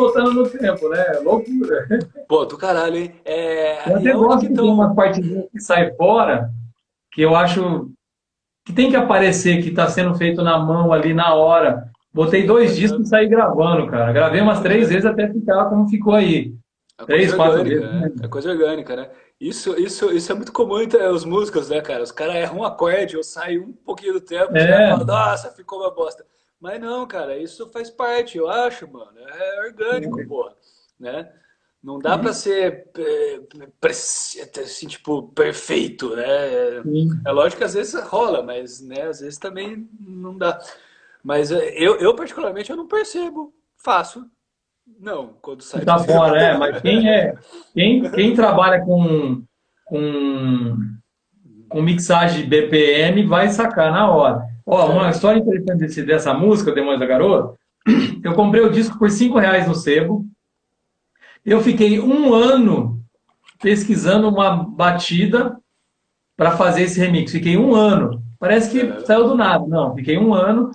Soltando 0.00 0.32
no 0.32 0.48
tempo, 0.48 0.88
né? 0.88 1.20
Loucura. 1.22 1.86
Pô, 2.26 2.44
do 2.46 2.56
caralho, 2.56 2.96
hein? 2.96 3.12
É, 3.24 3.90
eu 3.90 3.96
até 3.96 4.12
gosto 4.12 4.40
de 4.46 4.52
então... 4.52 4.66
uma 4.66 4.94
partezinha 4.94 5.46
que 5.52 5.60
sai 5.60 5.92
fora, 5.94 6.50
que 7.12 7.20
eu 7.20 7.36
acho 7.36 7.90
que 8.64 8.72
tem 8.72 8.88
que 8.88 8.96
aparecer 8.96 9.62
que 9.62 9.68
está 9.68 9.88
sendo 9.88 10.14
feito 10.14 10.42
na 10.42 10.58
mão 10.58 10.92
ali 10.92 11.12
na 11.12 11.34
hora. 11.34 11.84
Botei 12.12 12.46
dois 12.46 12.76
discos 12.76 13.06
e 13.06 13.08
saí 13.08 13.28
gravando, 13.28 13.86
cara. 13.88 14.12
Gravei 14.12 14.40
umas 14.40 14.60
três 14.60 14.88
vezes 14.88 15.04
até 15.04 15.28
ficar 15.28 15.66
como 15.66 15.88
ficou 15.88 16.14
aí. 16.14 16.54
É 16.98 17.04
três, 17.04 17.34
quatro 17.34 17.62
vezes. 17.62 17.80
Né? 17.80 18.12
É 18.22 18.28
coisa 18.28 18.50
orgânica, 18.50 18.96
né? 18.96 19.08
Isso, 19.40 19.78
isso, 19.78 20.10
isso 20.12 20.32
é 20.32 20.34
muito 20.34 20.52
comum 20.52 20.80
entre 20.80 21.02
os 21.08 21.24
músicos, 21.24 21.68
né, 21.70 21.80
cara? 21.80 22.02
Os 22.02 22.12
caras 22.12 22.34
erram 22.34 22.58
um 22.58 22.64
acorde, 22.64 23.14
eu 23.14 23.22
saio 23.22 23.64
um 23.64 23.72
pouquinho 23.72 24.14
do 24.14 24.20
tempo, 24.20 24.54
é. 24.56 24.90
falam, 24.90 25.06
nossa, 25.06 25.50
ficou 25.50 25.80
uma 25.80 25.94
bosta. 25.94 26.24
Mas 26.60 26.80
não, 26.80 27.06
cara, 27.06 27.38
isso 27.38 27.70
faz 27.72 27.88
parte, 27.88 28.36
eu 28.36 28.48
acho, 28.48 28.90
mano. 28.90 29.18
É 29.18 29.66
orgânico, 29.66 30.26
porra. 30.28 30.54
Né? 30.98 31.32
Não 31.82 31.98
dá 31.98 32.18
para 32.18 32.34
ser 32.34 32.90
é, 32.98 34.60
assim, 34.60 34.86
tipo, 34.86 35.28
perfeito, 35.32 36.14
né? 36.14 36.82
Sim. 36.82 37.08
É 37.26 37.32
lógico 37.32 37.58
que 37.58 37.64
às 37.64 37.72
vezes 37.72 37.94
rola, 38.02 38.42
mas 38.42 38.82
né, 38.82 39.02
às 39.02 39.20
vezes 39.20 39.38
também 39.38 39.88
não 39.98 40.36
dá. 40.36 40.58
Mas 41.24 41.50
é, 41.50 41.70
eu, 41.70 41.96
eu 41.96 42.14
particularmente, 42.14 42.68
eu 42.68 42.76
não 42.76 42.86
percebo. 42.86 43.54
Faço. 43.78 44.26
Não, 44.98 45.38
quando 45.40 45.62
sai. 45.62 45.82
Tá 45.82 45.98
fora, 45.98 46.38
é. 46.38 46.58
Mas 46.58 46.82
quem 46.82 47.08
é. 47.08 47.34
Quem, 47.72 48.10
quem 48.10 48.34
trabalha 48.34 48.84
com, 48.84 49.42
com, 49.86 50.76
com 51.66 51.80
mixagem 51.80 52.46
BPM 52.46 53.26
vai 53.26 53.48
sacar 53.48 53.90
na 53.90 54.10
hora. 54.10 54.49
Ó, 54.72 54.88
uma 54.92 55.10
história 55.10 55.40
interessante 55.40 56.02
dessa 56.02 56.32
música, 56.32 56.70
Demônios 56.70 57.00
da 57.00 57.06
Garoa. 57.06 57.56
Eu 58.22 58.34
comprei 58.34 58.62
o 58.62 58.70
disco 58.70 58.96
por 58.96 59.10
5 59.10 59.36
reais 59.36 59.66
no 59.66 59.74
sebo. 59.74 60.24
Eu 61.44 61.60
fiquei 61.60 61.98
um 61.98 62.32
ano 62.32 63.02
pesquisando 63.60 64.28
uma 64.28 64.62
batida 64.62 65.58
para 66.36 66.52
fazer 66.52 66.82
esse 66.82 67.00
remix. 67.00 67.32
Fiquei 67.32 67.56
um 67.56 67.74
ano. 67.74 68.22
Parece 68.38 68.70
que 68.70 68.80
é. 68.80 69.00
saiu 69.00 69.26
do 69.26 69.34
nada. 69.34 69.66
Não, 69.66 69.92
fiquei 69.96 70.16
um 70.16 70.32
ano. 70.32 70.70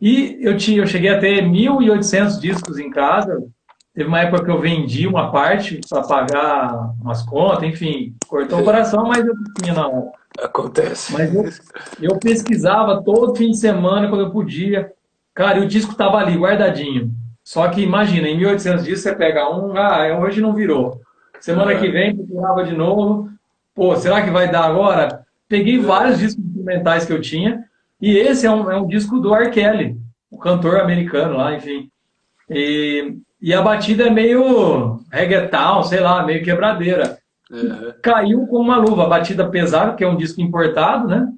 E 0.00 0.38
eu, 0.40 0.56
tinha, 0.56 0.78
eu 0.78 0.86
cheguei 0.86 1.10
a 1.10 1.20
ter 1.20 1.44
1.800 1.44 2.40
discos 2.40 2.78
em 2.78 2.88
casa. 2.88 3.44
Teve 3.92 4.08
uma 4.08 4.20
época 4.20 4.44
que 4.44 4.50
eu 4.50 4.58
vendi 4.58 5.06
uma 5.06 5.30
parte 5.30 5.82
para 5.86 6.02
pagar 6.02 6.94
umas 6.98 7.22
contas, 7.22 7.62
enfim, 7.64 8.16
cortou 8.26 8.60
o 8.60 8.64
coração, 8.64 9.06
mas 9.06 9.24
eu 9.24 9.34
tinha 9.60 9.74
na 9.74 9.86
hora. 9.86 10.23
Acontece. 10.38 11.12
Mas 11.12 11.34
eu, 11.34 11.44
eu, 12.00 12.18
pesquisava 12.18 13.02
todo 13.02 13.36
fim 13.36 13.50
de 13.50 13.58
semana, 13.58 14.08
quando 14.08 14.22
eu 14.22 14.30
podia. 14.30 14.92
Cara, 15.32 15.58
e 15.58 15.62
o 15.62 15.68
disco 15.68 15.92
estava 15.92 16.18
ali, 16.18 16.36
guardadinho. 16.36 17.12
Só 17.42 17.68
que 17.68 17.82
imagina, 17.82 18.28
em 18.28 18.38
1.800 18.40 18.78
discos 18.78 19.00
você 19.00 19.14
pega 19.14 19.48
um, 19.48 19.76
ah, 19.76 20.18
hoje 20.18 20.40
não 20.40 20.54
virou. 20.54 21.00
Semana 21.40 21.72
é. 21.72 21.78
que 21.78 21.88
vem 21.88 22.16
procurava 22.16 22.64
de 22.64 22.74
novo. 22.74 23.28
Pô, 23.74 23.94
será 23.96 24.22
que 24.22 24.30
vai 24.30 24.50
dar 24.50 24.64
agora? 24.64 25.24
Peguei 25.48 25.78
vários 25.78 26.18
discos 26.18 26.44
instrumentais 26.44 27.04
que 27.04 27.12
eu 27.12 27.20
tinha 27.20 27.64
e 28.00 28.16
esse 28.16 28.46
é 28.46 28.50
um, 28.50 28.70
é 28.70 28.76
um 28.76 28.86
disco 28.86 29.20
do 29.20 29.34
R. 29.34 29.50
Kelly, 29.50 29.96
o 30.30 30.38
cantor 30.38 30.80
americano 30.80 31.36
lá, 31.36 31.54
enfim. 31.54 31.90
E, 32.48 33.18
e 33.40 33.52
a 33.52 33.60
batida 33.62 34.06
é 34.06 34.10
meio 34.10 35.00
reggaeton, 35.10 35.82
sei 35.82 36.00
lá, 36.00 36.24
meio 36.24 36.42
quebradeira. 36.42 37.18
Uhum. 37.54 37.92
Caiu 38.02 38.46
como 38.46 38.64
uma 38.64 38.76
luva, 38.76 39.06
batida 39.06 39.48
pesada, 39.48 39.94
que 39.94 40.02
é 40.02 40.08
um 40.08 40.16
disco 40.16 40.40
importado, 40.40 41.06
né? 41.06 41.32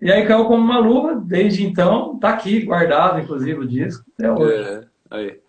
E 0.00 0.12
aí 0.12 0.26
caiu 0.26 0.44
como 0.44 0.62
uma 0.62 0.78
luva, 0.78 1.14
desde 1.14 1.64
então, 1.64 2.18
tá 2.18 2.30
aqui 2.30 2.60
guardado, 2.60 3.18
inclusive, 3.18 3.60
o 3.60 3.66
disco, 3.66 4.04
até 4.14 4.30
hoje. 4.30 4.68
É, 4.68 4.84
aí. 5.10 5.40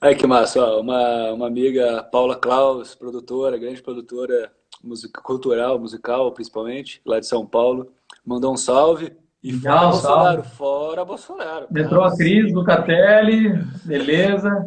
aí 0.00 0.14
que 0.14 0.26
massa, 0.26 0.60
ó, 0.60 0.80
uma, 0.80 1.32
uma 1.32 1.46
amiga, 1.46 2.02
Paula 2.02 2.36
Klaus, 2.36 2.94
produtora, 2.94 3.56
grande 3.56 3.82
produtora 3.82 4.52
musica, 4.84 5.20
cultural, 5.22 5.78
musical, 5.78 6.32
principalmente, 6.32 7.00
lá 7.04 7.18
de 7.18 7.26
São 7.26 7.46
Paulo, 7.46 7.90
mandou 8.24 8.52
um 8.52 8.56
salve. 8.56 9.16
E 9.42 9.52
fora 9.52 9.72
Legal, 9.72 9.90
Bolsonaro, 9.90 10.42
salve. 10.42 10.56
fora 10.56 11.04
Bolsonaro. 11.04 11.66
Entrou 11.74 12.04
a 12.04 12.16
Cris, 12.16 12.52
Lucatelli, 12.52 13.52
beleza. 13.84 14.64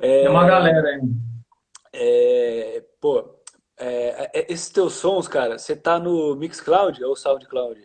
É, 0.00 0.28
uma 0.28 0.44
galera 0.44 0.88
aí. 0.88 1.00
É, 1.92 2.82
pô, 3.00 3.36
é, 3.78 4.30
é, 4.32 4.52
esses 4.52 4.68
teus 4.68 4.94
sons, 4.94 5.26
cara, 5.26 5.58
você 5.58 5.74
tá 5.74 5.98
no 5.98 6.34
Mixcloud 6.36 7.02
ou 7.04 7.16
SoundCloud? 7.16 7.80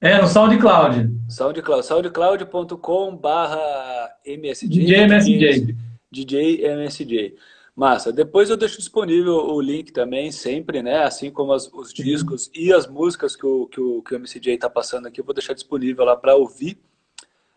É, 0.00 0.20
no 0.20 0.28
SoundCloud. 0.28 1.10
SoundCloud, 1.28 1.86
soundcloud.com 1.86 3.16
barra 3.16 4.10
MSJ. 4.24 4.68
DJ 4.68 4.96
MSJ. 5.02 5.76
DJ 6.10 6.66
MSJ. 6.66 7.34
Massa. 7.74 8.12
Depois 8.12 8.50
eu 8.50 8.56
deixo 8.56 8.78
disponível 8.78 9.36
o 9.36 9.60
link 9.60 9.92
também, 9.92 10.32
sempre, 10.32 10.82
né? 10.82 11.04
Assim 11.04 11.30
como 11.30 11.52
as, 11.52 11.72
os 11.72 11.92
discos 11.92 12.50
e 12.52 12.72
as 12.72 12.88
músicas 12.88 13.36
que 13.36 13.46
o, 13.46 13.66
que 13.66 13.80
o, 13.80 14.02
que 14.02 14.14
o 14.14 14.18
MCJ 14.18 14.54
está 14.54 14.68
passando 14.68 15.06
aqui, 15.06 15.20
eu 15.20 15.24
vou 15.24 15.34
deixar 15.34 15.54
disponível 15.54 16.04
lá 16.04 16.16
para 16.16 16.34
ouvir. 16.34 16.80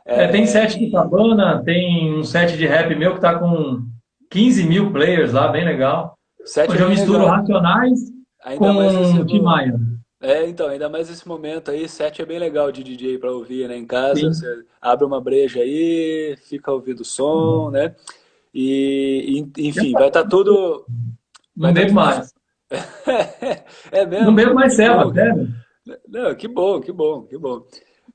É, 0.06 0.26
é, 0.26 0.28
tem 0.28 0.46
set 0.46 0.78
de 0.78 0.92
cabana, 0.92 1.64
tem 1.64 2.14
um 2.14 2.24
set 2.24 2.56
de 2.56 2.68
rap 2.68 2.94
meu 2.96 3.12
que 3.12 3.18
está 3.18 3.38
com 3.38 3.84
15 4.30 4.64
mil 4.64 4.92
players 4.92 5.34
lá, 5.34 5.48
bem 5.48 5.66
legal. 5.66 6.18
Set 6.46 6.70
Hoje 6.70 6.82
eu 6.82 6.90
misturo 6.90 7.20
legal. 7.20 7.36
Racionais 7.38 8.00
ainda 8.44 8.74
com 8.74 9.26
Tim 9.26 9.42
Maia. 9.42 9.80
É, 10.20 10.48
então, 10.48 10.68
ainda 10.68 10.88
mais 10.88 11.10
esse 11.10 11.28
momento 11.28 11.72
aí, 11.72 11.90
set 11.90 12.22
é 12.22 12.26
bem 12.26 12.38
legal 12.38 12.72
de 12.72 12.84
DJ 12.84 13.18
para 13.18 13.32
ouvir, 13.32 13.68
né? 13.68 13.76
Em 13.76 13.88
casa, 13.88 14.20
Sim. 14.20 14.28
você 14.28 14.64
abre 14.80 15.04
uma 15.04 15.20
breja 15.20 15.62
aí, 15.62 16.38
fica 16.48 16.72
ouvindo 16.72 17.00
o 17.00 17.06
som, 17.06 17.66
uhum. 17.66 17.72
né? 17.72 17.96
E, 18.54 19.48
enfim, 19.58 19.94
vai 19.94 20.10
estar 20.10 20.24
tá 20.24 20.30
tudo. 20.30 20.86
Não 21.56 21.74
bebo 21.74 21.88
tá 21.88 21.94
mais. 21.94 22.34
é 23.92 24.06
mesmo? 24.06 24.26
Não 24.26 24.36
bebo 24.36 24.54
mais 24.54 24.76
ceva, 24.76 25.12
sério. 25.12 25.48
Não, 26.08 26.36
que 26.36 26.48
bom, 26.48 26.80
que 26.80 26.92
bom, 26.92 27.24
que 27.24 27.38
bom. 27.38 27.66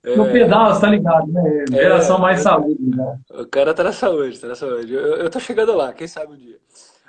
No 0.05 0.27
é... 0.27 0.33
pedal, 0.33 0.79
tá 0.79 0.89
ligado, 0.89 1.27
né? 1.33 1.65
É, 1.73 1.73
Geração 1.73 2.19
é, 2.19 2.21
mais 2.21 2.41
saúde, 2.41 2.79
né? 2.81 3.19
O 3.31 3.47
cara 3.47 3.75
tá 3.75 3.83
na 3.83 3.93
saúde, 3.93 4.39
tá 4.39 4.47
na 4.47 4.55
saúde. 4.55 4.95
Eu, 4.95 5.17
eu 5.17 5.31
tô 5.31 5.41
chegando 5.41 5.75
lá, 5.75 5.93
quem 5.93 6.07
sabe 6.07 6.35
um 6.35 6.37
dia. 6.37 6.59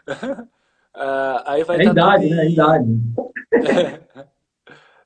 uh, 0.96 1.44
aí 1.46 1.64
vai 1.64 1.82
é 1.82 1.84
tá 1.86 1.92
idade, 1.92 2.24
tudo... 2.24 2.36
né? 2.36 2.46
É 2.46 2.50
idade. 2.50 2.90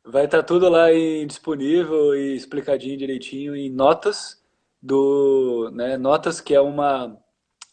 vai 0.06 0.26
estar 0.26 0.38
tá 0.40 0.44
tudo 0.44 0.70
lá 0.70 0.92
em, 0.92 1.26
disponível 1.28 2.16
e 2.16 2.36
explicadinho 2.36 2.98
direitinho 2.98 3.56
em 3.56 3.70
notas 3.70 4.42
do, 4.82 5.70
né, 5.74 5.98
notas 5.98 6.42
que 6.42 6.56
é 6.56 6.62
uma 6.62 7.18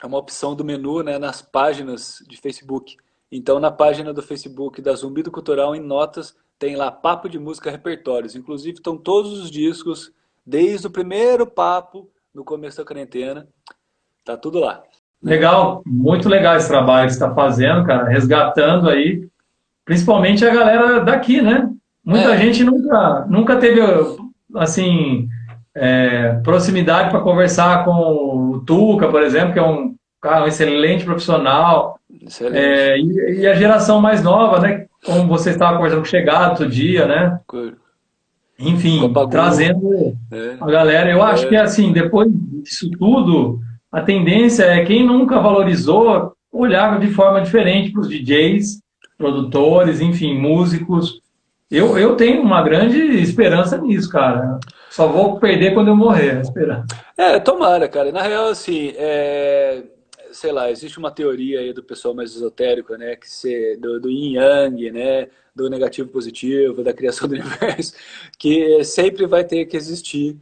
é 0.03 0.07
uma 0.07 0.19
opção 0.19 0.55
do 0.55 0.65
menu 0.65 1.03
né, 1.03 1.19
nas 1.19 1.43
páginas 1.43 2.23
de 2.29 2.37
Facebook. 2.37 2.97
Então, 3.33 3.59
na 3.59 3.71
página 3.71 4.15
do 4.15 4.23
Facebook 4.23 4.81
da 4.81 4.95
Zumbido 4.95 5.31
Cultural, 5.31 5.75
em 5.75 5.81
notas, 5.81 6.37
tem 6.59 6.77
lá 6.77 6.91
Papo 6.91 7.29
de 7.29 7.39
Música 7.39 7.71
Repertórios. 7.71 8.37
Inclusive, 8.37 8.79
estão 8.79 8.97
todos 8.97 9.33
os 9.33 9.51
discos, 9.51 10.13
desde 10.47 10.87
o 10.87 10.91
primeiro 10.91 11.47
papo, 11.47 12.09
no 12.33 12.45
começo 12.45 12.77
da 12.77 12.85
quarentena. 12.85 13.49
Tá 14.25 14.37
tudo 14.37 14.61
lá. 14.61 14.85
Legal, 15.23 15.83
muito 15.85 16.29
legal 16.29 16.57
esse 16.57 16.69
trabalho 16.69 17.07
que 17.07 17.15
você 17.15 17.25
está 17.25 17.35
fazendo, 17.35 17.85
cara, 17.85 18.09
resgatando 18.09 18.89
aí, 18.89 19.27
principalmente 19.85 20.47
a 20.47 20.55
galera 20.55 21.01
daqui, 21.01 21.43
né? 21.43 21.69
Muita 22.05 22.35
é. 22.35 22.39
gente 22.39 22.63
nunca, 22.63 23.27
nunca 23.29 23.57
teve, 23.57 23.81
assim, 24.55 25.29
é, 25.75 26.35
proximidade 26.45 27.11
para 27.11 27.21
conversar 27.21 27.85
com 27.85 27.93
o 27.93 28.61
Tuca, 28.61 29.09
por 29.09 29.23
exemplo, 29.23 29.53
que 29.53 29.59
é 29.59 29.63
um 29.63 29.95
cara 30.21 30.45
um 30.45 30.49
excelente 30.49 31.05
profissional. 31.05 31.99
Excelente. 32.23 32.59
É, 32.59 32.99
e, 32.99 33.41
e, 33.41 33.47
a 33.47 33.55
geração 33.55 34.01
mais 34.01 34.23
nova, 34.23 34.61
né? 34.61 34.87
Como 35.05 35.29
você 35.29 35.51
estava 35.51 35.77
conversando 35.77 36.01
com 36.01 36.07
Chegado 36.07 36.51
outro 36.51 36.69
dia, 36.69 37.07
né? 37.07 37.39
Enfim, 38.59 39.13
trazendo 39.31 40.17
é. 40.33 40.57
a 40.61 40.67
galera. 40.67 41.11
Eu 41.11 41.23
acho 41.23 41.47
é. 41.47 41.49
que, 41.49 41.57
assim, 41.57 41.93
depois 41.93 42.29
disso 42.33 42.91
tudo, 42.99 43.61
a 43.91 44.03
tendência 44.03 44.65
é 44.65 44.85
quem 44.85 45.05
nunca 45.05 45.41
valorizou 45.41 46.35
olhar 46.53 46.99
de 47.01 47.09
forma 47.09 47.41
diferente 47.41 47.91
para 47.91 48.01
os 48.03 48.09
DJs, 48.09 48.81
produtores, 49.17 50.01
enfim, 50.01 50.35
músicos. 50.39 51.21
Eu, 51.71 51.99
eu 51.99 52.17
tenho 52.17 52.43
uma 52.43 52.63
grande 52.63 52.99
esperança 53.21 53.77
nisso, 53.79 54.11
cara. 54.11 54.59
Só 54.91 55.07
vou 55.07 55.39
perder 55.39 55.75
quando 55.75 55.89
eu 55.89 55.97
morrer, 55.97 56.41
esperando. 56.41 56.87
É, 57.17 57.39
tomara, 57.39 57.89
cara. 57.89 58.11
Na 58.11 58.23
real, 58.23 58.49
assim, 58.49 58.93
é... 58.97 59.83
sei 60.33 60.51
lá, 60.51 60.71
existe 60.71 60.99
uma 60.99 61.11
teoria 61.11 61.61
aí 61.61 61.73
do 61.73 61.83
pessoal 61.83 62.15
mais 62.15 62.35
esotérico, 62.35 62.95
né? 62.97 63.17
Que 63.17 63.29
se, 63.31 63.77
do, 63.77 64.01
do 64.01 64.11
yin 64.11 64.35
yang, 64.37 64.91
né? 64.91 65.29
Do 65.55 65.69
negativo 65.69 66.09
positivo, 66.09 66.83
da 66.83 66.93
criação 66.93 67.29
do 67.29 67.35
universo, 67.35 67.93
que 68.39 68.83
sempre 68.85 69.27
vai 69.27 69.45
ter 69.45 69.67
que 69.67 69.77
existir 69.77 70.39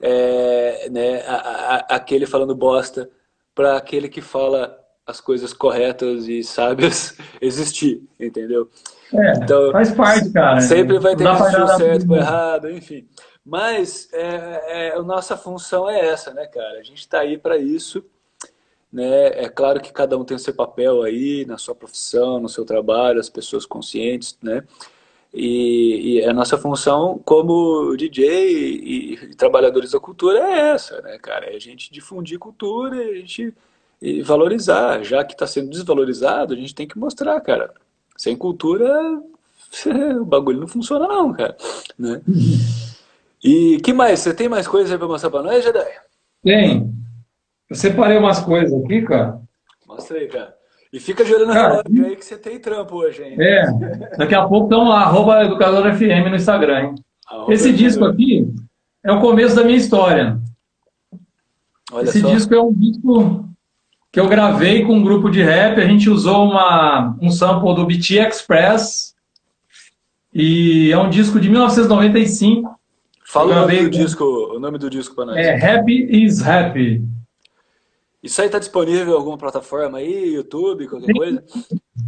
é, 0.00 0.88
né, 0.90 1.22
a, 1.26 1.34
a, 1.34 1.76
aquele 1.96 2.26
falando 2.26 2.54
bosta 2.54 3.10
para 3.54 3.76
aquele 3.76 4.08
que 4.08 4.20
fala 4.20 4.78
as 5.06 5.20
coisas 5.20 5.52
corretas 5.52 6.28
e 6.28 6.42
sábias 6.44 7.16
existir, 7.40 8.02
entendeu? 8.20 8.70
É, 9.12 9.32
então, 9.32 9.72
faz 9.72 9.90
parte, 9.92 10.30
cara. 10.30 10.60
Sempre 10.60 10.98
vai 10.98 11.16
ter 11.16 11.24
que 11.24 11.30
existir 11.30 11.62
o 11.62 11.68
certo 11.68 12.10
ou 12.10 12.16
errado, 12.16 12.70
enfim. 12.70 13.08
Mas 13.44 14.08
é, 14.12 14.88
é, 14.88 14.92
a 14.94 15.02
nossa 15.02 15.34
função 15.34 15.88
é 15.88 16.06
essa, 16.06 16.34
né, 16.34 16.46
cara? 16.46 16.78
A 16.78 16.82
gente 16.82 16.98
está 16.98 17.20
aí 17.20 17.38
para 17.38 17.56
isso. 17.56 18.04
né? 18.92 19.28
É 19.44 19.48
claro 19.48 19.80
que 19.80 19.90
cada 19.92 20.18
um 20.18 20.24
tem 20.24 20.36
o 20.36 20.40
seu 20.40 20.52
papel 20.52 21.02
aí 21.02 21.46
na 21.46 21.56
sua 21.56 21.74
profissão, 21.74 22.38
no 22.38 22.48
seu 22.48 22.66
trabalho, 22.66 23.18
as 23.18 23.30
pessoas 23.30 23.64
conscientes, 23.64 24.36
né? 24.42 24.62
E, 25.32 26.20
e 26.20 26.24
a 26.24 26.32
nossa 26.32 26.56
função 26.56 27.20
como 27.24 27.94
DJ 27.96 28.50
e, 28.50 29.14
e, 29.14 29.34
trabalhadores 29.34 29.90
da 29.90 30.00
cultura 30.00 30.38
é 30.38 30.70
essa, 30.70 31.02
né, 31.02 31.18
cara? 31.18 31.46
É 31.46 31.56
a 31.56 31.60
gente 31.60 31.92
difundir 31.92 32.38
cultura 32.38 32.96
e 32.96 33.10
a 33.10 33.14
gente 33.16 33.54
e 34.00 34.22
valorizar. 34.22 35.02
Já 35.02 35.24
que 35.24 35.32
está 35.32 35.46
sendo 35.46 35.70
desvalorizado, 35.70 36.54
a 36.54 36.56
gente 36.56 36.74
tem 36.74 36.86
que 36.86 36.98
mostrar, 36.98 37.40
cara. 37.40 37.72
Sem 38.16 38.36
cultura, 38.36 38.88
o 40.20 40.24
bagulho 40.24 40.60
não 40.60 40.68
funciona 40.68 41.06
não, 41.06 41.32
cara. 41.32 41.56
Né? 41.98 42.20
E 43.42 43.78
que 43.82 43.92
mais? 43.92 44.20
Você 44.20 44.34
tem 44.34 44.48
mais 44.48 44.66
coisas 44.66 44.90
aí 44.90 44.98
pra 44.98 45.06
mostrar 45.06 45.30
pra 45.30 45.42
nós, 45.42 45.62
Jedi? 45.62 45.86
Tem. 46.42 46.92
Eu 47.68 47.76
separei 47.76 48.16
umas 48.16 48.40
coisas 48.40 48.72
aqui, 48.82 49.02
cara. 49.02 49.40
Mostra 49.86 50.18
aí, 50.18 50.28
cara. 50.28 50.57
E 50.92 50.98
fica 50.98 51.24
de 51.24 51.34
olho 51.34 51.46
no 51.46 51.52
relógio 51.52 52.06
aí 52.06 52.16
que 52.16 52.24
você 52.24 52.38
tem 52.38 52.58
trampo 52.58 52.96
hoje, 52.96 53.22
hein? 53.22 53.36
É. 53.38 53.66
Daqui 54.16 54.34
a 54.34 54.46
pouco 54.46 54.66
estão 54.66 54.88
lá, 54.88 55.02
arroba 55.02 55.44
Educador 55.44 55.92
FM 55.94 56.30
no 56.30 56.36
Instagram, 56.36 56.80
hein? 56.80 56.94
Arroba 57.26 57.52
Esse 57.52 57.72
disco 57.72 58.04
aqui 58.06 58.50
é 59.04 59.12
o 59.12 59.20
começo 59.20 59.54
da 59.54 59.64
minha 59.64 59.76
história. 59.76 60.40
Olha 61.92 62.04
Esse 62.04 62.20
só. 62.20 62.30
disco 62.30 62.54
é 62.54 62.60
um 62.60 62.72
disco 62.72 63.48
que 64.10 64.18
eu 64.18 64.28
gravei 64.28 64.84
com 64.84 64.94
um 64.94 65.02
grupo 65.02 65.30
de 65.30 65.42
rap. 65.42 65.78
A 65.78 65.86
gente 65.86 66.08
usou 66.08 66.44
uma, 66.50 67.16
um 67.20 67.30
sample 67.30 67.74
do 67.74 67.84
BT 67.84 68.18
Express. 68.18 69.14
E 70.32 70.90
é 70.90 70.98
um 70.98 71.10
disco 71.10 71.38
de 71.38 71.50
1995. 71.50 72.78
Fala 73.24 73.52
o 73.52 73.60
nome, 73.60 73.82
do 73.82 73.90
disco, 73.90 74.24
o 74.24 74.58
nome 74.58 74.78
do 74.78 74.88
disco 74.88 75.14
para 75.14 75.26
nós. 75.26 75.36
É 75.36 75.54
Happy 75.54 76.06
is 76.10 76.46
Happy. 76.46 77.02
Isso 78.22 78.42
aí 78.42 78.48
tá 78.48 78.58
disponível 78.58 79.14
em 79.14 79.16
alguma 79.16 79.38
plataforma 79.38 79.98
aí, 79.98 80.34
YouTube, 80.34 80.88
qualquer 80.88 81.06
Tem 81.06 81.14
coisa? 81.14 81.44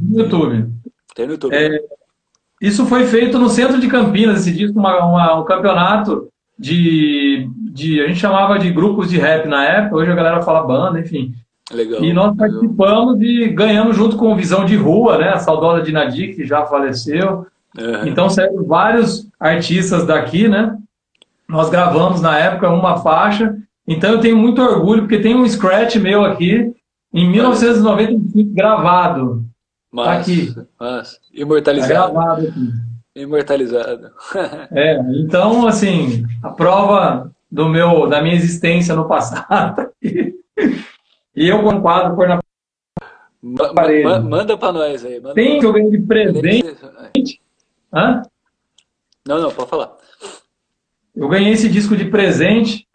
No 0.01 0.20
YouTube. 0.20 0.69
Tem 1.15 1.27
no 1.27 1.32
YouTube. 1.32 1.55
É, 1.55 1.82
isso 2.61 2.85
foi 2.87 3.07
feito 3.07 3.39
no 3.39 3.49
centro 3.49 3.81
de 3.81 3.89
Campinas, 3.89 4.41
esse 4.41 4.53
disco, 4.53 4.78
uma, 4.78 5.05
uma, 5.05 5.41
um 5.41 5.45
campeonato 5.45 6.28
de, 6.59 7.49
de. 7.73 8.03
A 8.03 8.09
gente 8.09 8.20
chamava 8.20 8.59
de 8.59 8.70
grupos 8.70 9.09
de 9.09 9.19
rap 9.19 9.49
na 9.49 9.65
época, 9.65 9.97
hoje 9.97 10.11
a 10.11 10.15
galera 10.15 10.43
fala 10.43 10.66
banda, 10.66 11.01
enfim. 11.01 11.32
Legal, 11.73 12.05
e 12.05 12.12
nós 12.12 12.37
participamos 12.37 13.20
e 13.20 13.49
ganhamos 13.49 13.97
junto 13.97 14.16
com 14.16 14.37
Visão 14.37 14.65
de 14.65 14.77
Rua, 14.77 15.16
né? 15.16 15.31
A 15.31 15.39
saudosa 15.39 15.82
Dinadi, 15.82 16.35
que 16.35 16.45
já 16.45 16.66
faleceu. 16.66 17.47
Uhum. 17.78 18.07
Então 18.07 18.28
saíram 18.28 18.65
vários 18.65 19.28
artistas 19.39 20.05
daqui, 20.05 20.49
né? 20.49 20.77
Nós 21.49 21.70
gravamos 21.70 22.20
na 22.20 22.37
época 22.39 22.69
uma 22.70 22.99
faixa. 22.99 23.57
Então 23.90 24.12
eu 24.12 24.20
tenho 24.20 24.36
muito 24.36 24.62
orgulho, 24.62 25.02
porque 25.02 25.18
tem 25.18 25.34
um 25.34 25.48
scratch 25.48 25.96
meu 25.96 26.24
aqui, 26.24 26.72
em 27.12 27.28
1995, 27.28 28.54
gravado. 28.54 29.44
Mas, 29.90 30.06
tá 30.06 30.12
aqui. 30.20 30.54
Mas, 30.78 31.20
imortalizado. 31.34 31.92
Tá 31.92 32.10
gravado 32.12 32.46
aqui. 32.46 32.72
Imortalizado. 33.16 34.12
é, 34.70 34.96
então, 35.16 35.66
assim, 35.66 36.24
a 36.40 36.50
prova 36.50 37.32
do 37.50 37.68
meu, 37.68 38.06
da 38.08 38.22
minha 38.22 38.36
existência 38.36 38.94
no 38.94 39.08
passado. 39.08 39.74
Tá 39.74 39.90
e 41.34 41.48
eu 41.48 41.60
com 41.64 41.82
quadro 41.82 42.14
por 42.14 42.28
na 42.28 43.74
parede. 43.74 44.04
Ma 44.04 44.20
manda 44.20 44.56
para 44.56 44.72
nós 44.72 45.04
aí. 45.04 45.20
Tem 45.34 45.58
que 45.58 45.66
eu 45.66 45.72
ganhei 45.72 45.90
de 45.90 46.06
presente. 46.06 47.40
Hã? 47.92 48.22
Não, 49.26 49.40
não, 49.40 49.50
pode 49.50 49.68
falar. 49.68 49.96
Eu 51.16 51.28
ganhei 51.28 51.52
esse 51.52 51.68
disco 51.68 51.96
de 51.96 52.04
presente. 52.04 52.86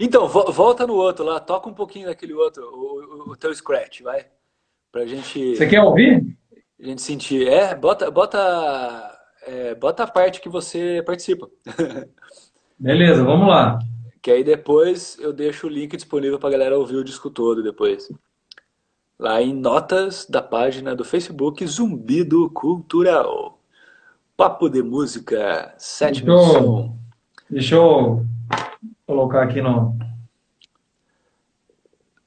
Então, 0.00 0.28
vo 0.28 0.52
volta 0.52 0.86
no 0.86 0.94
outro 0.94 1.24
lá, 1.24 1.40
toca 1.40 1.68
um 1.68 1.74
pouquinho 1.74 2.06
daquele 2.06 2.32
outro, 2.32 2.62
o, 2.62 3.30
o, 3.30 3.32
o 3.32 3.36
teu 3.36 3.52
scratch, 3.52 4.02
vai. 4.02 4.26
Pra 4.92 5.04
gente. 5.06 5.56
Você 5.56 5.66
quer 5.66 5.82
ouvir? 5.82 6.24
A 6.80 6.86
gente 6.86 7.02
sentir. 7.02 7.48
É, 7.48 7.74
bota, 7.74 8.10
bota, 8.10 9.18
é, 9.46 9.74
bota 9.74 10.04
a 10.04 10.06
parte 10.06 10.40
que 10.40 10.48
você 10.48 11.02
participa. 11.04 11.50
Beleza, 12.78 13.24
vamos 13.24 13.48
lá. 13.48 13.80
Que 14.22 14.30
aí 14.30 14.44
depois 14.44 15.18
eu 15.18 15.32
deixo 15.32 15.66
o 15.66 15.70
link 15.70 15.96
disponível 15.96 16.38
para 16.38 16.48
a 16.48 16.52
galera 16.52 16.78
ouvir 16.78 16.96
o 16.96 17.04
disco 17.04 17.28
todo 17.28 17.62
depois. 17.62 18.08
Lá 19.18 19.42
em 19.42 19.52
notas 19.52 20.26
da 20.26 20.40
página 20.40 20.94
do 20.94 21.04
Facebook 21.04 21.66
Zumbido 21.66 22.48
Cultural. 22.50 23.58
Papo 24.36 24.68
de 24.68 24.80
Música, 24.80 25.74
sétima 25.76 26.36
deixa 26.36 26.52
edição. 26.52 26.98
Deixa 27.50 27.74
eu 27.74 28.24
colocar 29.08 29.42
aqui 29.42 29.62
no. 29.62 29.96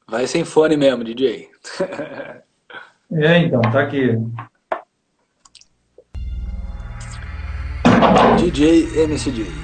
Vai 0.10 0.26
sem 0.26 0.44
fone 0.44 0.76
mesmo, 0.76 1.04
DJ. 1.04 1.48
é, 3.14 3.38
então, 3.38 3.62
tá 3.62 3.84
aqui. 3.84 4.18
DJ 8.40 9.04
MCD. 9.04 9.61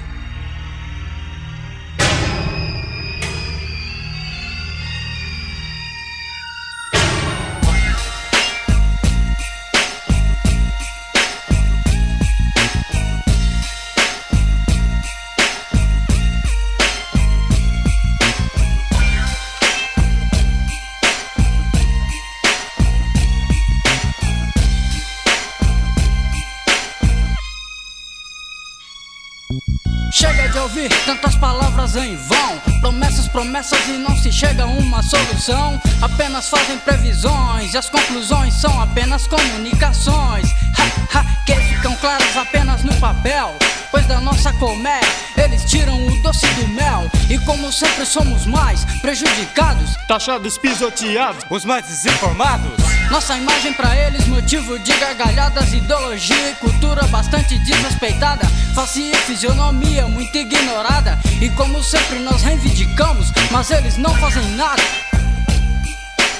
Promessas 33.68 33.88
e 33.88 33.98
não 33.98 34.16
se 34.16 34.32
chega 34.32 34.64
a 34.64 34.66
uma 34.66 35.02
solução. 35.02 35.80
Apenas 36.00 36.48
fazem 36.48 36.78
previsões 36.78 37.74
e 37.74 37.76
as 37.76 37.88
conclusões 37.88 38.54
são 38.54 38.80
apenas 38.80 39.26
comunicações. 39.26 40.48
Ha, 40.78 41.18
ha, 41.18 41.24
que 41.44 41.54
ficam 41.54 41.94
claras 41.96 42.36
apenas 42.36 42.82
no 42.82 42.94
papel. 42.96 43.54
Pois 43.90 44.06
da 44.06 44.20
nossa 44.20 44.52
colmeia 44.54 45.00
como 47.48 47.72
sempre 47.72 48.04
somos 48.04 48.44
mais 48.44 48.84
prejudicados, 49.00 49.96
taxados, 50.06 50.58
pisoteados, 50.58 51.42
os 51.48 51.64
mais 51.64 51.86
desinformados. 51.86 52.70
Nossa 53.10 53.38
imagem 53.38 53.72
para 53.72 53.96
eles 53.96 54.26
motivo 54.26 54.78
de 54.78 54.92
gargalhadas, 54.92 55.72
ideologia 55.72 56.50
e 56.50 56.54
cultura 56.56 57.06
bastante 57.06 57.58
desrespeitada. 57.60 58.46
Face 58.74 59.00
e 59.00 59.16
fisionomia 59.16 60.06
muito 60.06 60.36
ignorada. 60.36 61.18
E 61.40 61.48
como 61.48 61.82
sempre 61.82 62.18
nós 62.18 62.42
reivindicamos, 62.42 63.32
mas 63.50 63.70
eles 63.70 63.96
não 63.96 64.14
fazem 64.16 64.46
nada. 64.50 64.82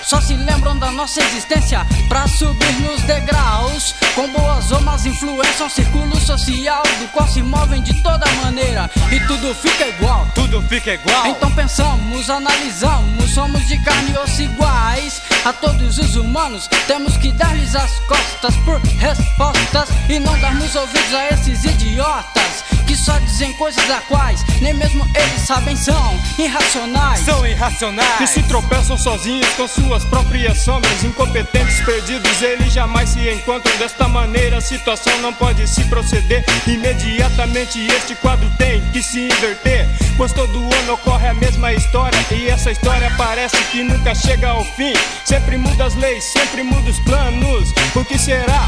Só 0.03 0.21
se 0.21 0.35
lembram 0.35 0.79
da 0.79 0.91
nossa 0.91 1.23
existência 1.23 1.87
pra 2.07 2.29
subir 2.29 2.73
nos 2.81 3.01
degraus. 3.03 3.95
Com 4.19 4.27
boas 4.33 4.73
ou 4.73 4.81
más 4.81 5.07
influências, 5.07 5.61
um 5.61 5.69
círculo 5.69 6.21
social 6.21 6.83
do 6.99 7.07
qual 7.13 7.29
se 7.29 7.41
movem 7.41 7.81
de 7.81 8.03
toda 8.03 8.27
maneira. 8.43 8.91
E 9.13 9.21
tudo 9.29 9.55
fica 9.55 9.87
igual. 9.87 10.27
Tudo 10.35 10.61
fica 10.63 10.95
igual. 10.95 11.29
Então 11.29 11.49
pensamos, 11.53 12.29
analisamos, 12.29 13.31
somos 13.31 13.65
de 13.69 13.79
carne 13.85 14.11
e 14.11 14.19
osso 14.19 14.43
iguais. 14.43 15.23
A 15.45 15.53
todos 15.53 15.99
os 15.99 16.17
humanos 16.17 16.67
temos 16.89 17.17
que 17.17 17.31
dar-lhes 17.31 17.77
as 17.77 17.93
costas 18.09 18.57
por 18.65 18.81
respostas 18.81 19.89
e 20.09 20.19
não 20.19 20.37
darmos 20.41 20.75
ouvidos 20.75 21.15
a 21.15 21.29
esses 21.29 21.63
idiotas 21.63 22.65
que 22.89 22.97
só 22.97 23.19
dizem 23.19 23.53
coisas 23.53 23.87
da 23.87 24.01
quais 24.01 24.43
nem 24.63 24.73
mesmo 24.73 25.07
eles 25.15 25.43
sabem 25.43 25.77
são 25.77 26.19
irracionais. 26.39 27.21
São 27.21 27.47
irracionais. 27.47 28.17
Que 28.17 28.27
se 28.27 28.43
tropeçam 28.45 28.97
sozinhos 28.97 29.47
com 29.51 29.69
suas 29.69 30.05
próprias 30.07 30.59
sombras, 30.59 31.05
incompetentes, 31.05 31.81
perdidos, 31.83 32.41
eles 32.41 32.73
jamais 32.73 33.11
se 33.11 33.29
encontram. 33.29 33.77
Desta 33.77 34.09
maneira 34.09 34.57
a 34.57 34.61
situação 34.63 35.17
não 35.21 35.35
pode 35.35 35.69
se 35.69 35.85
proceder. 35.85 36.43
Imediatamente 36.67 37.79
este 37.79 38.15
quadro 38.15 38.51
tem 38.57 38.81
que 38.91 39.03
se 39.03 39.21
inverter, 39.21 39.87
pois 40.17 40.33
todo 40.33 40.59
ano 40.59 40.95
ocorre 40.95 41.29
a 41.29 41.35
mesma 41.35 41.75
história 41.75 42.19
e 42.31 42.49
essa 42.49 42.71
história 42.71 43.13
parece 43.19 43.59
que 43.71 43.83
nunca 43.83 44.15
chega 44.15 44.49
ao 44.49 44.65
fim. 44.65 44.95
Sempre 45.27 45.59
muda 45.59 45.85
as 45.85 45.95
leis, 45.95 46.25
sempre 46.25 46.63
muda 46.63 46.89
os 46.89 46.99
planos. 47.01 47.71
O 47.95 48.03
que 48.03 48.19
será? 48.19 48.67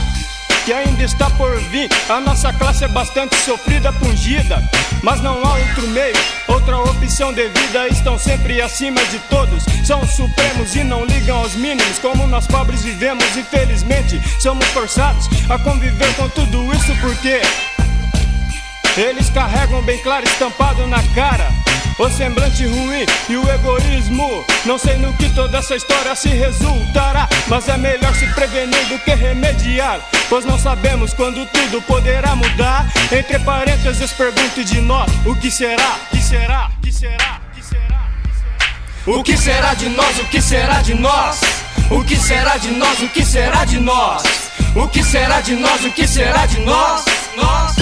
Que 0.70 0.74
ainda 0.74 1.02
está 1.02 1.28
por 1.30 1.58
vir. 1.62 1.88
A 2.08 2.20
nossa 2.20 2.52
classe 2.52 2.84
é 2.84 2.88
bastante 2.88 3.34
sofrida, 3.34 3.92
pungida, 3.94 4.62
mas 5.02 5.20
não 5.20 5.44
há 5.44 5.54
outro 5.54 5.88
meio, 5.88 6.14
outra 6.46 6.78
opção 6.78 7.32
de 7.32 7.48
vida. 7.48 7.88
Estão 7.88 8.16
sempre 8.16 8.62
acima 8.62 9.04
de 9.06 9.18
todos, 9.28 9.64
são 9.84 10.06
supremos 10.06 10.76
e 10.76 10.84
não 10.84 11.04
ligam 11.04 11.38
aos 11.38 11.56
mínimos. 11.56 11.98
Como 11.98 12.24
nós 12.28 12.46
pobres 12.46 12.84
vivemos, 12.84 13.36
infelizmente, 13.36 14.22
somos 14.40 14.64
forçados 14.66 15.28
a 15.48 15.58
conviver 15.58 16.14
com 16.14 16.28
tudo 16.28 16.72
isso 16.72 16.94
porque 17.00 17.40
eles 18.96 19.30
carregam 19.30 19.82
bem 19.82 19.98
claro 19.98 20.24
estampado 20.24 20.86
na 20.86 21.02
cara 21.14 21.48
O 21.98 22.08
semblante 22.08 22.64
ruim 22.64 23.04
e 23.28 23.36
o 23.36 23.46
egoísmo. 23.46 24.42
Não 24.64 24.78
sei 24.78 24.96
no 24.96 25.12
que 25.18 25.28
toda 25.30 25.58
essa 25.58 25.76
história 25.76 26.14
se 26.14 26.28
resultará. 26.30 27.28
Mas 27.46 27.68
é 27.68 27.76
melhor 27.76 28.14
se 28.14 28.26
prevenir 28.28 28.86
do 28.86 28.98
que 29.00 29.14
remediar. 29.14 30.00
Pois 30.30 30.46
não 30.46 30.58
sabemos 30.58 31.12
quando 31.12 31.44
tudo 31.44 31.82
poderá 31.82 32.34
mudar. 32.34 32.90
Entre 33.12 33.38
parênteses, 33.40 34.12
pergunte 34.12 34.64
de 34.64 34.80
nós: 34.80 35.10
o 35.26 35.36
que 35.36 35.50
será? 35.50 35.98
Que 36.10 36.22
será? 36.22 36.70
Que 36.82 36.90
será? 36.90 37.40
Que 37.54 37.62
será? 37.62 38.08
O 39.06 39.22
que 39.22 39.36
será 39.36 39.74
de 39.74 39.88
nós? 39.90 40.18
O 40.20 40.24
que 40.24 40.40
será 40.40 40.80
de 40.80 40.94
nós? 40.94 41.40
O 41.90 42.02
que 42.02 42.16
será 42.16 42.56
de 42.56 42.70
nós? 42.70 43.02
O 43.02 43.08
que 43.08 43.24
será 43.26 43.64
de 43.66 43.78
nós? 43.78 44.22
O 44.74 44.88
que 44.88 45.04
será 45.04 45.40
de 45.42 45.54
nós? 45.54 45.84
O 45.84 45.90
que 45.90 46.06
será 46.08 46.46
de 46.46 46.60
nós? 46.60 47.04
Nós. 47.36 47.76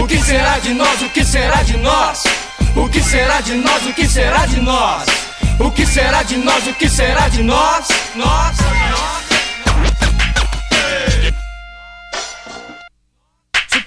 O 0.00 0.06
que 0.06 0.18
será 0.18 0.58
de 0.58 0.74
nós? 0.74 1.02
O 1.02 1.08
que 1.08 1.24
será 1.24 1.62
de 1.62 1.76
nós? 1.76 2.22
O 2.76 2.88
que 2.88 3.02
será 3.02 3.40
de 3.40 3.54
nós? 3.54 3.86
O 3.86 3.92
que 3.92 4.08
será 4.08 4.46
de 4.46 4.60
nós? 4.60 5.06
O 5.58 5.70
que 5.70 5.86
será 5.86 6.22
de 6.22 6.36
nós? 6.36 6.66
O 6.66 6.74
que 6.74 6.88
será 6.88 7.28
de 7.28 7.42
nós? 7.42 7.88
Nós. 8.16 8.56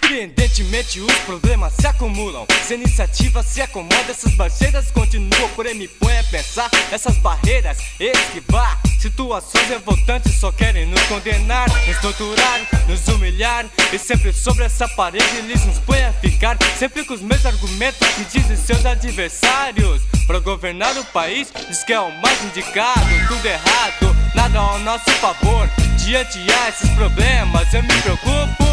Surpreendentemente 0.08 1.02
os 1.02 1.14
problemas 1.26 1.74
se 1.74 1.86
acumulam. 1.86 2.46
Se 2.66 2.74
a 2.74 2.78
iniciativa 2.78 3.44
se 3.44 3.62
acomoda, 3.62 4.10
essas 4.10 4.34
barreiras 4.36 4.90
continuam. 4.90 5.50
Porém 5.54 5.74
me 5.76 5.86
põe 5.86 6.18
a 6.18 6.24
pensar, 6.24 6.72
essas 6.94 7.18
barreiras. 7.18 7.78
Esquivar 8.00 8.80
Situações 9.02 9.68
revoltantes 9.68 10.34
só 10.36 10.50
querem 10.52 10.86
nos 10.86 11.02
condenar 11.04 11.68
Nos 11.86 11.98
torturar, 11.98 12.62
nos 12.88 13.06
humilhar. 13.10 13.66
E 13.92 14.00
sempre 14.00 14.32
sobre 14.32 14.64
essa 14.64 14.88
parede 14.88 15.26
eles 15.40 15.66
nos 15.66 15.78
põem 15.80 16.06
a 16.06 16.14
ficar. 16.14 16.58
Sempre 16.80 17.04
com 17.04 17.14
os 17.14 17.22
mesmos 17.22 17.46
argumentos 17.46 18.08
que 18.08 18.40
dizem 18.40 18.56
seus 18.56 18.86
adversários. 18.86 20.04
Pra 20.26 20.40
governar 20.40 20.98
o 20.98 21.04
país, 21.04 21.50
diz 21.68 21.84
que 21.84 21.92
é 21.92 22.00
o 22.00 22.12
mais 22.22 22.42
indicado. 22.46 23.28
Tudo 23.28 23.46
errado, 23.46 24.16
nada 24.34 24.58
ao 24.58 24.80
nosso 24.80 25.12
favor. 25.20 25.70
Diante 25.98 26.40
a 26.50 26.70
esses 26.70 26.90
problemas 26.92 27.74
eu 27.74 27.84
me 27.84 28.02
preocupo 28.02 28.67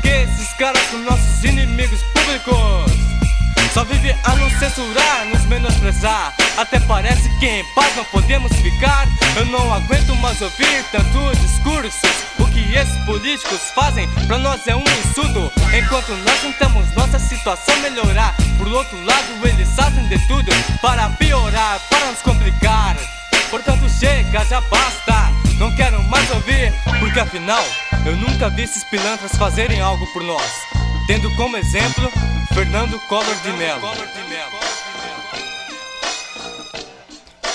porque 0.00 0.08
esses 0.08 0.52
caras 0.54 0.82
são 0.90 0.98
nossos 1.00 1.44
inimigos 1.44 2.00
públicos. 2.14 2.90
Só 3.72 3.84
vive 3.84 4.14
a 4.24 4.34
nos 4.34 4.52
censurar, 4.54 5.26
nos 5.26 5.44
menosprezar. 5.44 6.34
Até 6.56 6.80
parece 6.80 7.28
que 7.38 7.46
em 7.46 7.64
paz 7.74 7.94
não 7.96 8.04
podemos 8.06 8.52
ficar. 8.56 9.06
Eu 9.36 9.46
não 9.46 9.72
aguento 9.72 10.14
mais 10.16 10.40
ouvir 10.42 10.84
tantos 10.90 11.38
discursos. 11.40 12.00
O 12.38 12.46
que 12.46 12.74
esses 12.74 12.96
políticos 13.04 13.70
fazem 13.74 14.08
pra 14.26 14.38
nós 14.38 14.66
é 14.66 14.74
um 14.74 14.82
insulto. 14.82 15.52
Enquanto 15.76 16.10
nós 16.24 16.40
tentamos 16.40 16.92
nossa 16.94 17.18
situação 17.18 17.76
melhorar. 17.80 18.34
Por 18.58 18.68
outro 18.68 18.96
lado, 19.04 19.46
eles 19.46 19.68
fazem 19.74 20.06
de 20.08 20.18
tudo 20.26 20.50
para 20.82 21.08
piorar, 21.10 21.78
para 21.88 22.06
nos 22.06 22.22
complicar. 22.22 22.96
Portanto, 23.50 23.88
chega, 23.88 24.44
já 24.44 24.60
basta. 24.60 25.32
Não 25.58 25.74
quero 25.74 26.02
mais 26.04 26.30
ouvir, 26.30 26.72
porque 27.00 27.18
afinal 27.18 27.62
eu 28.06 28.16
nunca 28.16 28.48
vi 28.48 28.62
esses 28.62 28.84
pilantras 28.84 29.32
fazerem 29.36 29.80
algo 29.80 30.06
por 30.12 30.22
nós. 30.22 30.50
Tendo 31.06 31.34
como 31.34 31.56
exemplo 31.56 32.10
Fernando 32.54 32.98
Collor 33.08 33.36
de 33.42 33.52
Mello. 33.52 33.80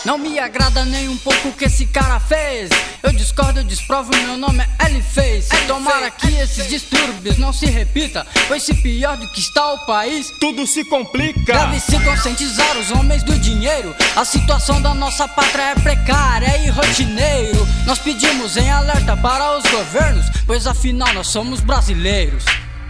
Não 0.06 0.20
me 0.20 0.38
agrada 0.38 0.86
nem 0.86 1.10
um 1.10 1.18
pouco 1.18 1.48
o 1.48 1.54
que 1.54 1.66
esse 1.66 1.88
cara 1.88 2.20
fez. 2.20 2.70
Eu 3.02 3.12
discordo, 3.12 3.62
eu 3.62 3.64
desprovo, 3.64 4.12
meu 4.16 4.38
nome 4.38 4.64
é 4.64 4.86
L-Face. 4.86 5.50
Tomara 5.68 6.12
que 6.12 6.28
esses 6.28 6.68
distúrbios 6.70 7.40
não 7.40 7.52
se 7.52 7.66
repita. 7.66 8.26
Pois 8.48 8.62
se 8.62 8.76
pior 8.76 9.18
do 9.18 9.28
que 9.32 9.40
está 9.40 9.74
o 9.74 9.86
país, 9.88 10.32
Tudo 10.40 10.68
se 10.68 10.86
complica. 10.86 11.54
Deve 11.54 11.80
se 11.80 12.00
conscientizar 12.02 12.78
os 12.78 12.92
homens 12.92 13.24
do 13.24 13.34
dinheiro. 13.40 13.96
A 14.16 14.24
situação 14.24 14.80
da 14.80 14.94
nossa 14.94 15.28
pátria 15.28 15.72
é 15.72 15.76
precária 15.76 16.56
e 16.60 16.70
rotineiro. 16.70 17.68
Nós 17.88 17.98
pedimos 17.98 18.58
em 18.58 18.70
alerta 18.70 19.18
para 19.18 19.58
os 19.58 19.64
governos, 19.64 20.28
pois 20.46 20.68
afinal 20.68 21.12
nós 21.16 21.28
somos 21.28 21.62
brasileiros. 21.62 22.46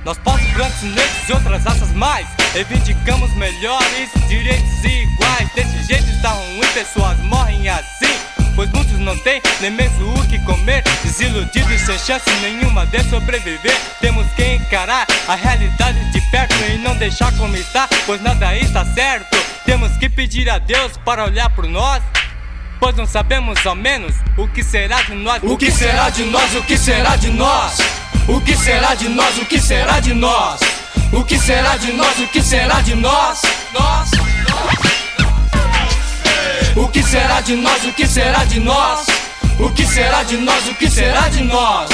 Nós 0.05 0.19
povos 0.19 0.45
brancos, 0.51 0.83
negros 0.83 1.27
e 1.27 1.33
outras 1.33 1.63
raças 1.63 1.91
mais. 1.93 2.27
Reivindicamos 2.53 3.33
melhores 3.33 4.11
direitos 4.27 4.83
iguais. 4.83 5.49
Desse 5.55 5.83
jeito 5.83 6.07
está 6.11 6.29
ruim, 6.29 6.61
pessoas 6.75 7.17
morrem 7.21 7.67
assim. 7.67 8.13
Pois 8.55 8.69
muitos 8.69 8.99
não 8.99 9.17
têm 9.23 9.41
nem 9.61 9.71
mesmo 9.71 10.13
o 10.13 10.27
que 10.27 10.37
comer. 10.45 10.83
Desiludidos 11.03 11.81
sem 11.81 11.97
chance 11.97 12.29
nenhuma 12.39 12.85
de 12.85 13.03
sobreviver. 13.09 13.75
Temos 13.99 14.27
que 14.33 14.45
encarar 14.45 15.07
a 15.27 15.33
realidade 15.33 15.99
de 16.11 16.21
perto 16.29 16.53
E 16.71 16.77
não 16.77 16.95
deixar 16.97 17.35
como 17.35 17.57
está, 17.57 17.89
pois 18.05 18.21
nada 18.21 18.55
está 18.55 18.85
certo. 18.85 19.35
Temos 19.65 19.97
que 19.97 20.07
pedir 20.07 20.47
a 20.51 20.59
Deus 20.59 20.97
para 21.03 21.25
olhar 21.25 21.49
por 21.49 21.65
nós 21.67 22.03
Pois 22.85 22.95
não 22.95 23.07
sabemos 23.07 23.65
ao 23.65 23.73
menos 23.73 24.13
o 24.37 24.47
que 24.47 24.63
será 24.63 25.01
de 25.01 25.15
nós 25.15 25.41
O 25.41 25.57
que 25.57 25.71
será 25.71 26.07
de 26.11 26.23
nós? 26.25 26.53
O 26.53 26.61
que 26.61 26.77
será 26.77 27.15
de 27.15 27.31
nós? 27.31 27.79
O 28.27 28.39
que 28.39 28.55
será 28.55 28.95
de 28.95 29.09
nós? 29.09 29.39
O 29.39 29.45
que 29.47 29.59
será 29.59 29.99
de 29.99 30.13
nós? 30.13 30.59
O 31.11 31.23
que 31.23 31.39
será 31.39 31.77
de 31.77 31.91
nós? 31.93 32.19
O 32.19 32.27
que 32.27 32.43
será 32.43 32.81
de 32.81 32.93
nós? 32.93 33.41
Nós. 33.73 34.11
O 36.75 36.87
que 36.87 37.01
será 37.01 37.41
de 37.41 37.55
nós? 37.55 37.85
O 37.85 37.91
que 37.91 38.05
será 38.05 38.43
de 38.43 38.59
nós? 38.59 39.07
O 39.59 39.71
que 39.71 39.85
será 39.87 40.21
de 40.21 40.37
nós? 40.37 40.67
O 40.67 40.75
que 40.75 40.87
será 40.87 41.27
de 41.27 41.43
nós? 41.43 41.89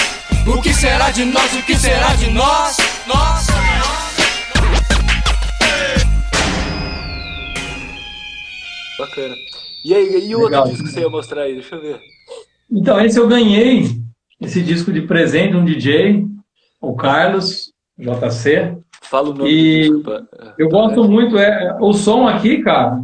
O 0.46 0.62
que 0.62 0.74
será 0.74 1.10
de 1.10 1.24
nós? 1.24 1.54
O 1.54 1.62
que 1.64 1.76
será 1.78 2.16
de 2.16 2.30
nós? 2.32 2.78
Nós. 3.08 3.48
Bacana. 9.00 9.61
E 9.84 9.94
aí, 9.94 10.28
e 10.30 10.36
o 10.36 10.42
outro 10.42 10.64
disco 10.66 10.84
que 10.86 10.92
você 10.92 11.00
ia 11.02 11.10
mostrar 11.10 11.42
aí? 11.44 11.54
Deixa 11.54 11.76
eu 11.76 11.82
ver. 11.82 12.00
Então, 12.72 13.00
esse 13.02 13.20
eu 13.20 13.28
ganhei, 13.28 13.86
esse 14.40 14.62
disco 14.62 14.92
de 14.92 15.02
presente, 15.02 15.56
um 15.56 15.66
DJ, 15.66 16.26
o 16.80 16.96
Carlos, 16.96 17.74
JC. 17.98 18.78
Fala 19.04 19.30
o 19.30 19.34
nome 19.34 19.50
E 19.52 19.88
do 19.90 19.96
disco. 19.98 20.04
pra- 20.04 20.54
Eu 20.58 20.70
pra- 20.70 20.80
gosto 20.80 21.04
muito, 21.06 21.38
é, 21.38 21.78
o 21.82 21.92
som 21.94 22.28
aqui, 22.28 22.62
cara, 22.62 23.04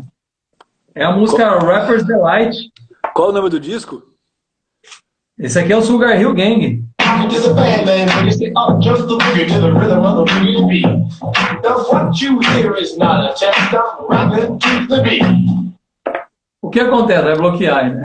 é 0.96 1.04
a 1.04 1.12
música 1.12 1.50
Rapper's 1.60 2.06
Delight. 2.06 2.72
Qual 3.14 3.30
o 3.30 3.34
nome 3.34 3.50
do 3.50 3.60
disco? 3.60 4.04
Esse 5.38 5.60
aqui 5.60 5.74
é 5.74 5.78
o 5.78 5.82
Sugar 5.82 6.20
Hill 6.20 6.34
Gang. 6.34 6.84
to 7.30 7.42
the 7.42 7.50
band, 7.54 7.86
man. 7.86 8.06
When 8.16 8.26
you 8.26 8.32
say 8.32 8.52
up, 8.56 8.80
just 8.82 9.08
the 9.08 9.16
boogie 9.18 9.48
to 9.48 9.60
the 9.60 9.72
rhythm 9.72 10.06
of 10.06 10.26
the 10.26 10.34
boogie 10.34 10.68
beat. 10.68 10.86
Now 11.64 11.84
what 11.92 12.22
you 12.22 12.40
hear 12.40 12.76
is 12.78 12.96
not 12.98 13.22
a. 13.22 13.34
I'm 13.46 14.08
rapping 14.08 14.60
to 14.60 14.88
the 14.88 15.02
beat. 15.02 15.67
O 16.68 16.70
que 16.70 16.82
acontece? 16.82 17.24
Vai 17.24 17.38
bloquear, 17.38 17.96
né? 17.96 18.04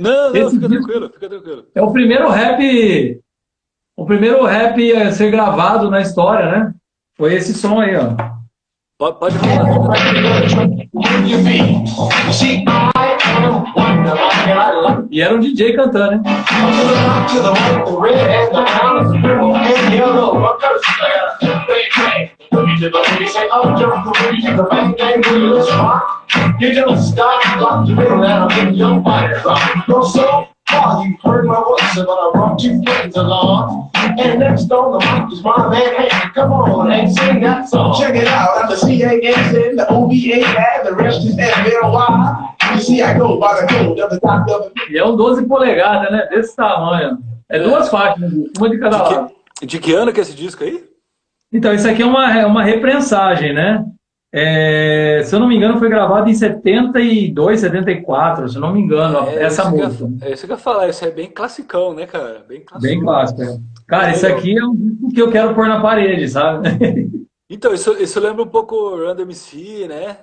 Não, 0.00 0.32
não, 0.32 0.36
Esse 0.40 0.54
fica 0.54 0.68
tranquilo, 0.70 1.10
fica 1.12 1.28
tranquilo. 1.28 1.66
É 1.74 1.82
o 1.82 1.92
primeiro 1.92 2.30
rap, 2.30 3.20
o 3.94 4.06
primeiro 4.06 4.42
rap 4.46 4.92
a 4.94 5.12
ser 5.12 5.30
gravado 5.30 5.90
na 5.90 6.00
história, 6.00 6.50
né? 6.50 6.72
Foi 7.14 7.34
esse 7.34 7.52
som 7.52 7.80
aí, 7.80 7.94
ó. 7.94 8.14
Pode, 8.98 9.18
pode 9.18 9.38
falar. 9.38 9.94
E 15.10 15.20
era 15.20 15.34
um 15.34 15.40
DJ 15.40 15.76
cantando, 15.76 16.12
né? 16.12 16.22
To 26.34 26.40
to 26.40 26.58
and 26.58 26.58
and 26.58 26.58
to 26.58 26.58
to. 26.58 26.66
You 26.66 26.74
don't 26.74 27.02
stop, 27.02 27.88
rhythm, 27.88 28.22
and 28.22 28.24
I'll 28.24 28.48
get 28.48 28.74
your. 28.74 29.02
Go 29.86 30.04
so 30.04 30.48
far, 30.68 31.06
you 31.06 31.16
heard 31.22 31.46
my 31.46 31.54
voice, 31.54 31.94
but 31.94 32.08
I 32.08 32.30
brought 32.32 32.58
two 32.58 32.82
friends 32.82 33.16
along. 33.16 33.90
And 33.94 34.40
next 34.40 34.70
on 34.70 34.92
the 34.92 34.98
mic 34.98 35.32
is 35.32 35.42
my 35.42 35.68
man 35.68 35.94
Hank. 35.94 36.34
Come 36.34 36.52
on 36.52 36.92
and 36.92 37.12
sing 37.12 37.40
that 37.40 37.68
song. 37.68 37.98
Check 38.00 38.14
it 38.16 38.26
out. 38.26 38.62
I'm 38.62 38.70
the 38.70 38.76
C-A-S-N, 38.76 39.76
the 39.76 39.86
and 39.88 40.86
the 40.86 40.94
rest 40.94 41.24
is 41.24 41.38
N-B-O-Y. 41.38 42.54
You 42.74 42.80
see, 42.80 43.02
I 43.02 43.18
go 43.18 43.38
by 43.38 43.60
the 43.60 43.66
code 43.66 44.00
of 44.00 44.10
the 44.10 44.20
top 44.20 44.50
of 44.50 44.72
the 44.74 44.92
E 44.92 44.98
é 44.98 45.04
um 45.04 45.16
12 45.16 45.46
polegadas, 45.46 46.10
né? 46.10 46.26
Desse 46.30 46.56
tamanho. 46.56 47.18
É 47.48 47.58
duas 47.58 47.88
faixas, 47.88 48.32
uma 48.56 48.70
de 48.70 48.78
cada 48.78 49.02
lado. 49.02 49.28
De 49.28 49.34
que, 49.60 49.66
de 49.66 49.78
que 49.78 49.94
ano 49.94 50.12
que 50.12 50.20
é 50.20 50.22
esse 50.22 50.34
disco 50.34 50.64
aí? 50.64 50.84
Então, 51.52 51.72
isso 51.72 51.88
aqui 51.88 52.02
é 52.02 52.06
uma, 52.06 52.36
é 52.36 52.44
uma 52.44 52.64
reprensagem, 52.64 53.52
né? 53.52 53.84
É, 54.36 55.22
se 55.24 55.32
eu 55.32 55.38
não 55.38 55.46
me 55.46 55.54
engano, 55.56 55.78
foi 55.78 55.88
gravado 55.88 56.28
em 56.28 56.34
72, 56.34 57.60
74, 57.60 58.48
se 58.48 58.56
eu 58.56 58.60
não 58.60 58.72
me 58.72 58.80
engano, 58.80 59.28
essa 59.30 59.70
que 59.70 59.78
eu- 59.78 59.86
música. 59.86 60.26
É 60.26 60.32
isso 60.32 60.44
que 60.44 60.50
eu 60.52 60.56
ia 60.56 60.60
falar, 60.60 60.88
isso 60.88 61.04
é 61.04 61.10
bem 61.12 61.30
classicão, 61.30 61.94
né, 61.94 62.04
cara? 62.04 62.44
Bem 62.48 62.62
clássico. 62.62 62.80
Bem 62.82 63.00
clássica. 63.00 63.60
Cara, 63.86 64.10
isso 64.10 64.26
aqui 64.26 64.58
é 64.58 64.64
um 64.64 64.74
disco 64.74 65.08
que 65.14 65.22
eu 65.22 65.30
quero 65.30 65.54
pôr 65.54 65.68
na 65.68 65.80
parede, 65.80 66.28
sabe? 66.28 66.68
Então, 67.48 67.74
isso, 67.74 67.92
isso 68.02 68.18
lembra 68.18 68.42
um 68.42 68.48
pouco 68.48 68.96
Random 68.96 69.22
MC, 69.22 69.86
né? 69.86 70.16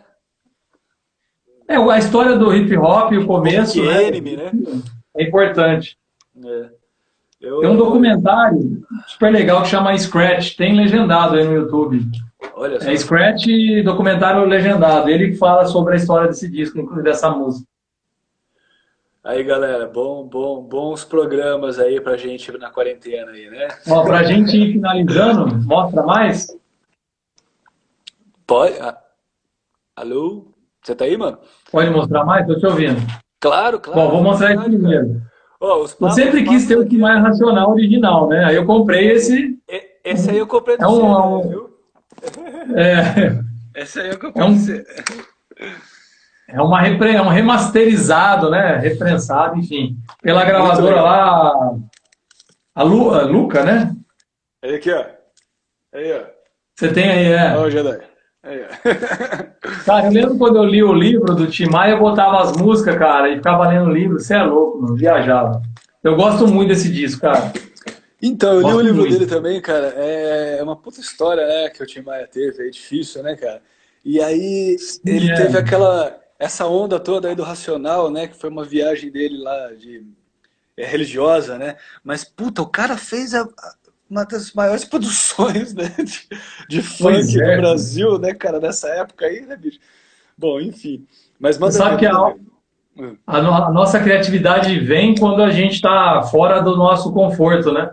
É, 1.69 1.75
a 1.77 1.97
história 1.99 2.35
do 2.35 2.53
hip 2.53 2.75
hop, 2.75 3.13
o 3.13 3.25
começo, 3.27 3.81
né? 3.85 4.07
Enemy, 4.07 4.35
né? 4.35 4.51
É 5.15 5.23
importante. 5.23 5.97
É. 6.43 6.65
Eu, 7.39 7.59
Tem 7.61 7.69
um 7.69 7.77
documentário 7.77 8.81
super 9.07 9.31
legal 9.31 9.61
que 9.61 9.69
chama 9.69 9.97
Scratch, 9.97 10.55
tem 10.57 10.75
legendado 10.75 11.35
aí 11.35 11.45
no 11.45 11.53
YouTube. 11.53 12.01
Olha 12.55 12.79
só. 12.79 12.89
É 12.89 12.97
Scratch 12.97 13.45
documentário 13.83 14.43
legendado. 14.45 15.09
Ele 15.09 15.35
fala 15.35 15.65
sobre 15.65 15.93
a 15.93 15.97
história 15.97 16.27
desse 16.27 16.49
disco, 16.49 16.79
inclusive 16.79 17.03
dessa 17.03 17.29
música. 17.29 17.67
Aí, 19.23 19.43
galera, 19.43 19.85
bom, 19.87 20.23
bom, 20.27 20.63
bons 20.63 21.03
programas 21.03 21.77
aí 21.77 22.01
pra 22.01 22.17
gente 22.17 22.51
na 22.57 22.71
quarentena 22.71 23.31
aí, 23.31 23.49
né? 23.51 23.67
Ó, 23.87 24.03
pra 24.03 24.23
gente 24.23 24.57
ir 24.57 24.73
finalizando, 24.73 25.55
mostra 25.63 26.01
mais. 26.01 26.47
Pode? 28.47 28.73
Ah, 28.79 28.97
Alô? 29.95 30.47
Você 30.81 30.95
tá 30.95 31.05
aí, 31.05 31.15
mano? 31.15 31.37
Pode 31.71 31.91
mostrar 31.91 32.25
mais? 32.25 32.47
Tô 32.47 32.55
te 32.57 32.65
ouvindo. 32.65 32.99
Claro, 33.39 33.79
claro. 33.79 34.01
Bom, 34.01 34.09
vou 34.09 34.23
mostrar 34.23 34.55
esse 34.55 34.63
primeiro. 34.63 35.21
Os 35.59 35.95
Eu 36.01 36.09
sempre 36.09 36.43
quis 36.43 36.67
ter 36.67 36.75
o 36.77 36.87
que 36.87 36.97
mais 36.97 37.21
racional 37.21 37.69
original, 37.69 38.27
né? 38.27 38.45
Aí 38.45 38.55
eu 38.55 38.65
comprei 38.65 39.11
esse. 39.11 39.59
Esse 40.03 40.31
aí 40.31 40.39
eu 40.39 40.47
comprei 40.47 40.75
do 40.77 40.83
É 40.83 40.87
um- 40.87 41.69
é 42.21 42.39
um- 42.39 42.65
viu? 42.65 42.77
É, 42.77 43.39
Esse 43.75 43.99
aí 44.01 44.09
eu 44.09 44.19
É 44.35 44.43
um- 44.43 44.57
é, 46.47 46.61
uma 46.61 46.81
repre- 46.81 47.15
é 47.15 47.21
um 47.21 47.29
remasterizado, 47.29 48.49
né? 48.49 48.77
Reprensado, 48.77 49.57
enfim. 49.57 49.97
Pela 50.21 50.43
gravadora 50.43 51.01
lá. 51.01 51.73
A, 52.75 52.83
Lu, 52.83 53.13
a 53.13 53.23
Luca, 53.23 53.63
né? 53.63 53.93
Aí 54.63 54.75
aqui, 54.75 54.91
ó. 54.91 55.05
Aí, 55.93 56.13
ó. 56.13 56.23
Você 56.75 56.89
tem 56.91 57.09
aí, 57.09 57.31
é. 57.31 57.55
Ó, 57.57 57.63
o 57.63 57.69
Jedi. 57.71 57.99
Aí, 58.43 58.61
ó. 58.63 58.67
Cara, 59.85 60.07
eu 60.07 60.11
lembro 60.11 60.37
quando 60.37 60.57
eu 60.57 60.65
li 60.65 60.83
o 60.83 60.93
livro 60.93 61.33
do 61.35 61.47
Tim 61.47 61.67
Maia, 61.67 61.91
eu 61.91 61.99
botava 61.99 62.41
as 62.41 62.55
músicas, 62.57 62.97
cara, 62.97 63.29
e 63.29 63.35
ficava 63.37 63.67
lendo 63.67 63.87
o 63.89 63.93
livro. 63.93 64.19
Você 64.19 64.35
é 64.35 64.43
louco, 64.43 64.81
mano. 64.81 64.95
Viajava. 64.95 65.61
Eu 66.03 66.15
gosto 66.15 66.47
muito 66.47 66.69
desse 66.69 66.91
disco, 66.91 67.21
cara. 67.21 67.51
Então, 68.21 68.53
eu 68.53 68.67
li 68.67 68.73
o 68.73 68.81
livro 68.81 69.01
muito. 69.01 69.13
dele 69.13 69.25
também, 69.25 69.59
cara. 69.59 69.87
É 69.87 70.61
uma 70.61 70.75
puta 70.75 70.99
história, 70.99 71.45
né, 71.47 71.69
que 71.69 71.81
o 71.81 71.85
Tim 71.85 72.01
Maia 72.01 72.27
teve, 72.27 72.67
é 72.67 72.69
difícil, 72.69 73.23
né, 73.23 73.35
cara? 73.35 73.61
E 74.05 74.21
aí 74.21 74.75
ele 75.05 75.31
é. 75.31 75.35
teve 75.35 75.57
aquela 75.57 76.19
essa 76.39 76.65
onda 76.65 76.99
toda 76.99 77.27
aí 77.27 77.35
do 77.35 77.43
racional, 77.43 78.09
né, 78.09 78.27
que 78.27 78.35
foi 78.35 78.49
uma 78.49 78.65
viagem 78.65 79.11
dele 79.11 79.37
lá 79.37 79.73
de 79.73 80.03
é, 80.75 80.85
religiosa, 80.85 81.57
né? 81.57 81.75
Mas 82.03 82.23
puta, 82.23 82.63
o 82.63 82.67
cara 82.67 82.97
fez 82.97 83.35
a- 83.35 83.47
uma 84.09 84.25
das 84.25 84.51
maiores 84.53 84.83
produções, 84.85 85.73
né, 85.73 85.93
de, 86.03 86.27
de 86.67 86.81
funk 86.81 87.39
é. 87.39 87.55
no 87.55 87.61
Brasil, 87.61 88.17
né, 88.17 88.33
cara, 88.33 88.59
nessa 88.59 88.89
época 88.89 89.27
aí, 89.27 89.41
né, 89.41 89.55
bicho? 89.55 89.79
Bom, 90.35 90.59
enfim. 90.59 91.05
Mas 91.39 91.59
manda 91.59 91.73
sabe 91.73 91.97
que 91.97 92.07
a, 92.07 92.33
a 93.27 93.71
nossa 93.71 93.99
criatividade 93.99 94.79
vem 94.79 95.13
quando 95.15 95.43
a 95.43 95.51
gente 95.51 95.75
está 95.75 96.23
fora 96.23 96.59
do 96.59 96.75
nosso 96.75 97.13
conforto, 97.13 97.71
né? 97.71 97.91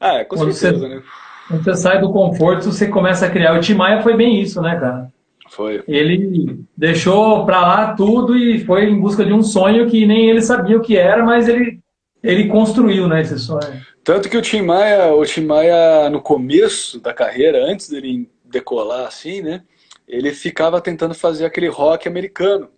Ah, 0.00 0.24
com 0.24 0.36
Quando 0.36 0.52
certeza, 0.52 0.88
você- 0.88 0.94
né? 0.96 1.02
Quando 1.48 1.64
você 1.64 1.74
sai 1.74 2.00
do 2.00 2.12
conforto, 2.12 2.64
você 2.72 2.86
começa 2.88 3.26
a 3.26 3.30
criar. 3.30 3.54
O 3.56 3.60
Tim 3.60 3.74
Maia 3.74 4.02
foi 4.02 4.16
bem 4.16 4.40
isso, 4.40 4.62
né, 4.62 4.78
cara? 4.78 5.12
Foi. 5.50 5.82
Ele 5.86 6.60
deixou 6.76 7.44
pra 7.44 7.60
lá 7.60 7.94
tudo 7.94 8.36
e 8.36 8.64
foi 8.64 8.84
em 8.84 9.00
busca 9.00 9.24
de 9.24 9.32
um 9.32 9.42
sonho 9.42 9.90
que 9.90 10.06
nem 10.06 10.30
ele 10.30 10.40
sabia 10.40 10.76
o 10.78 10.80
que 10.80 10.96
era, 10.96 11.24
mas 11.24 11.48
ele, 11.48 11.80
ele 12.22 12.46
construiu, 12.48 13.08
né, 13.08 13.20
esse 13.20 13.36
sonho. 13.38 13.84
Tanto 14.04 14.28
que 14.30 14.36
o 14.36 14.42
Tim 14.42 14.62
Maia, 14.62 15.12
o 15.12 15.24
Tim 15.26 15.44
Maia, 15.44 16.08
no 16.08 16.22
começo 16.22 17.00
da 17.00 17.12
carreira, 17.12 17.64
antes 17.64 17.88
dele 17.90 18.30
decolar 18.44 19.06
assim, 19.06 19.42
né? 19.42 19.62
Ele 20.06 20.32
ficava 20.32 20.80
tentando 20.80 21.14
fazer 21.14 21.44
aquele 21.44 21.68
rock 21.68 22.08
americano, 22.08 22.68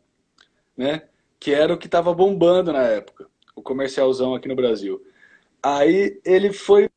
né? 0.76 1.02
Que 1.38 1.52
era 1.52 1.72
o 1.74 1.78
que 1.78 1.86
estava 1.86 2.12
bombando 2.14 2.72
na 2.72 2.82
época, 2.84 3.26
o 3.54 3.62
comercialzão 3.62 4.34
aqui 4.34 4.48
no 4.48 4.56
Brasil. 4.56 5.00
Aí 5.62 6.18
ele 6.24 6.52
foi. 6.52 6.88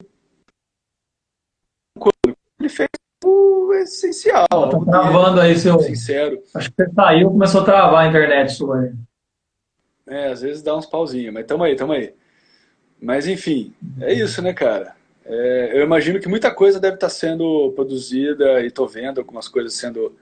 Ele 2.60 2.70
fez 2.70 2.90
o 3.24 3.74
essencial, 3.74 4.48
Tá 4.50 4.58
o 4.58 4.86
travando 4.86 5.40
aí 5.42 5.58
seu. 5.58 5.80
sincero. 5.80 6.42
Acho 6.54 6.70
que 6.72 6.84
você 6.84 6.92
saiu, 6.94 7.30
começou 7.30 7.62
a 7.62 7.66
travar 7.66 8.06
a 8.06 8.08
internet 8.08 8.54
sua 8.54 8.82
aí. 8.82 8.92
É, 10.08 10.28
às 10.32 10.42
vezes 10.42 10.62
dá 10.62 10.76
uns 10.76 10.86
pauzinhos, 10.86 11.34
mas 11.34 11.46
tamo 11.46 11.64
aí, 11.64 11.76
tamo 11.76 11.94
aí. 11.94 12.14
Mas 13.02 13.28
enfim, 13.28 13.74
é 14.02 14.14
isso, 14.14 14.42
né, 14.42 14.54
cara? 14.54 14.96
É, 15.26 15.72
eu 15.74 15.84
imagino 15.84 16.20
que 16.20 16.28
muita 16.30 16.54
coisa 16.54 16.80
deve 16.80 16.96
estar 16.96 17.10
sendo 17.10 17.72
produzida 17.76 18.62
e 18.64 18.70
tô 18.70 18.86
vendo 18.86 19.20
algumas 19.20 19.48
coisas 19.48 19.74
sendo 19.74 20.16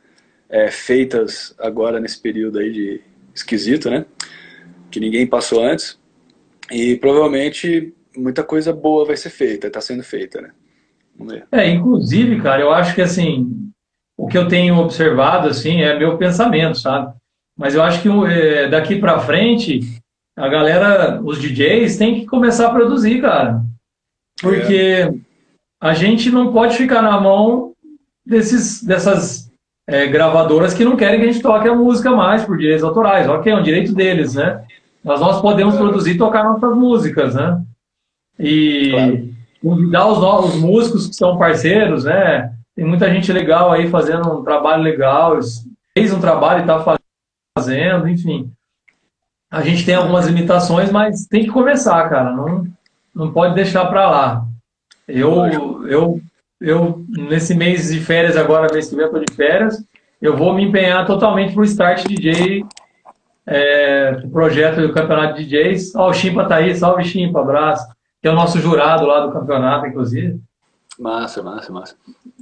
é, 0.49 0.71
feitas 0.71 1.53
agora 1.59 1.99
nesse 1.99 2.19
período 2.19 2.59
aí 2.59 2.71
de 2.71 3.01
esquisito, 3.35 3.89
né? 3.89 4.05
Que 4.89 4.99
ninguém 4.99 5.27
passou 5.27 5.61
antes. 5.63 5.99
E 6.71 6.95
provavelmente 6.95 7.93
muita 8.15 8.43
coisa 8.43 8.71
boa 8.71 9.05
vai 9.05 9.17
ser 9.17 9.29
feita, 9.29 9.67
está 9.67 9.81
sendo 9.81 10.03
feita, 10.03 10.41
né? 10.41 10.51
É, 11.51 11.69
inclusive, 11.69 12.41
cara, 12.41 12.61
eu 12.61 12.71
acho 12.71 12.95
que 12.95 13.01
assim, 13.01 13.71
o 14.17 14.27
que 14.27 14.37
eu 14.37 14.47
tenho 14.47 14.77
observado 14.77 15.47
assim 15.47 15.81
é 15.81 15.97
meu 15.97 16.17
pensamento, 16.17 16.77
sabe? 16.77 17.13
Mas 17.57 17.75
eu 17.75 17.83
acho 17.83 18.01
que 18.01 18.09
é, 18.09 18.67
daqui 18.67 18.97
pra 18.97 19.19
frente 19.19 19.81
a 20.35 20.47
galera, 20.47 21.21
os 21.23 21.39
DJs, 21.39 21.97
tem 21.97 22.19
que 22.19 22.25
começar 22.25 22.67
a 22.67 22.73
produzir, 22.73 23.21
cara. 23.21 23.61
Porque 24.41 25.13
a 25.79 25.93
gente 25.93 26.31
não 26.31 26.51
pode 26.51 26.75
ficar 26.75 27.01
na 27.01 27.21
mão 27.21 27.73
desses, 28.25 28.83
dessas 28.83 29.51
é, 29.87 30.07
gravadoras 30.07 30.73
que 30.73 30.83
não 30.83 30.95
querem 30.95 31.19
que 31.19 31.27
a 31.27 31.31
gente 31.31 31.43
toque 31.43 31.67
a 31.67 31.75
música 31.75 32.11
mais 32.11 32.43
por 32.43 32.57
direitos 32.57 32.83
autorais. 32.83 33.29
Ok, 33.29 33.51
é 33.51 33.55
um 33.55 33.61
direito 33.61 33.93
deles, 33.93 34.33
né? 34.33 34.63
Mas 35.03 35.19
nós 35.19 35.41
podemos 35.41 35.75
produzir 35.75 36.13
e 36.13 36.17
tocar 36.17 36.43
nossas 36.43 36.75
músicas, 36.75 37.35
né? 37.35 37.61
E 38.39 38.89
Claro. 38.89 39.33
Convidar 39.63 40.07
os 40.07 40.19
novos 40.19 40.55
músicos 40.55 41.07
que 41.07 41.15
são 41.15 41.37
parceiros, 41.37 42.03
né? 42.03 42.53
Tem 42.75 42.85
muita 42.85 43.09
gente 43.09 43.31
legal 43.31 43.71
aí 43.71 43.89
fazendo 43.89 44.39
um 44.39 44.43
trabalho 44.43 44.83
legal, 44.83 45.39
fez 45.97 46.11
um 46.11 46.19
trabalho 46.19 46.59
e 46.59 46.61
está 46.61 46.97
fazendo, 47.57 48.09
enfim. 48.09 48.51
A 49.49 49.61
gente 49.61 49.85
tem 49.85 49.95
algumas 49.95 50.27
limitações, 50.27 50.91
mas 50.91 51.25
tem 51.27 51.43
que 51.43 51.51
começar, 51.51 52.09
cara. 52.09 52.33
Não, 52.33 52.67
não 53.15 53.31
pode 53.31 53.55
deixar 53.55 53.85
para 53.85 54.09
lá. 54.09 54.45
Eu, 55.07 55.85
eu, 55.87 56.21
eu, 56.59 57.05
nesse 57.07 57.55
mês 57.55 57.89
de 57.89 57.99
férias 57.99 58.35
agora, 58.35 58.73
mês 58.73 58.89
que 58.89 58.95
vem 58.95 59.05
eu 59.05 59.11
tô 59.11 59.19
de 59.19 59.33
férias, 59.33 59.81
eu 60.21 60.35
vou 60.35 60.53
me 60.53 60.63
empenhar 60.63 61.05
totalmente 61.05 61.53
pro 61.53 61.63
Start 61.63 62.05
DJ, 62.05 62.65
é, 63.45 64.13
projeto 64.31 64.81
do 64.81 64.93
Campeonato 64.93 65.35
de 65.35 65.45
DJs. 65.45 65.95
Ó, 65.95 66.09
o 66.09 66.13
Chimpa 66.13 66.45
tá 66.45 66.55
aí, 66.55 66.75
salve 66.75 67.03
Chimpa, 67.05 67.39
abraço. 67.39 67.85
Que 68.23 68.29
é 68.29 68.31
o 68.31 68.35
nosso 68.35 68.57
jurado 68.57 69.05
lá 69.05 69.19
do 69.25 69.33
campeonato, 69.33 69.85
inclusive. 69.85 70.39
Massa, 70.97 71.43
massa, 71.43 71.73
massa. 71.73 71.95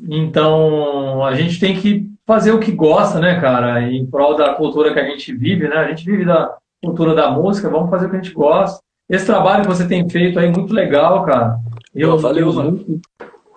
Então, 0.08 1.26
a 1.26 1.34
gente 1.34 1.60
tem 1.60 1.76
que 1.76 2.08
fazer 2.24 2.52
o 2.52 2.60
que 2.60 2.72
gosta, 2.72 3.20
né, 3.20 3.42
cara? 3.42 3.82
Em 3.82 4.06
prol 4.06 4.36
da 4.36 4.54
cultura 4.54 4.94
que 4.94 5.00
a 5.00 5.06
gente 5.06 5.34
vive, 5.34 5.68
né? 5.68 5.78
A 5.78 5.88
gente 5.88 6.06
vive 6.06 6.24
da 6.24 6.56
cultura 6.84 7.16
da 7.16 7.32
música, 7.32 7.68
vamos 7.68 7.90
fazer 7.90 8.06
o 8.06 8.10
que 8.12 8.16
a 8.16 8.22
gente 8.22 8.32
gosta. 8.32 8.80
Esse 9.10 9.26
trabalho 9.26 9.64
que 9.64 9.70
você 9.70 9.88
tem 9.88 10.08
feito 10.08 10.38
aí, 10.38 10.52
muito 10.52 10.72
legal, 10.72 11.26
cara. 11.26 11.58
Eu, 11.96 12.12
Pô, 12.12 12.18
valeu, 12.20 12.48
eu, 12.48 12.54
mano. 12.54 13.02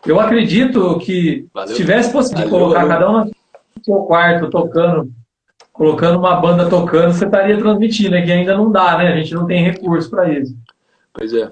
eu 0.07 0.19
acredito 0.19 0.99
que 1.01 1.47
Valeu. 1.53 1.69
se 1.69 1.77
tivesse 1.77 2.11
possibilidade 2.11 2.51
de 2.51 2.59
colocar 2.59 2.87
valeu. 2.87 2.89
cada 2.89 3.11
um 3.11 3.25
no 3.25 3.85
seu 3.85 3.97
quarto, 4.05 4.49
tocando, 4.49 5.13
colocando 5.75 6.19
uma 6.19 6.37
banda 6.37 6.71
tocando, 6.71 7.13
você 7.13 7.27
estaria 7.27 7.59
transmitindo, 7.59 8.17
é 8.17 8.23
que 8.23 8.33
ainda 8.33 8.57
não 8.57 8.73
dá, 8.73 8.97
né? 8.97 9.13
A 9.13 9.17
gente 9.17 9.35
não 9.35 9.47
tem 9.47 9.63
recurso 9.63 10.09
para 10.09 10.33
isso. 10.33 10.57
Pois 11.13 11.35
é. 11.35 11.51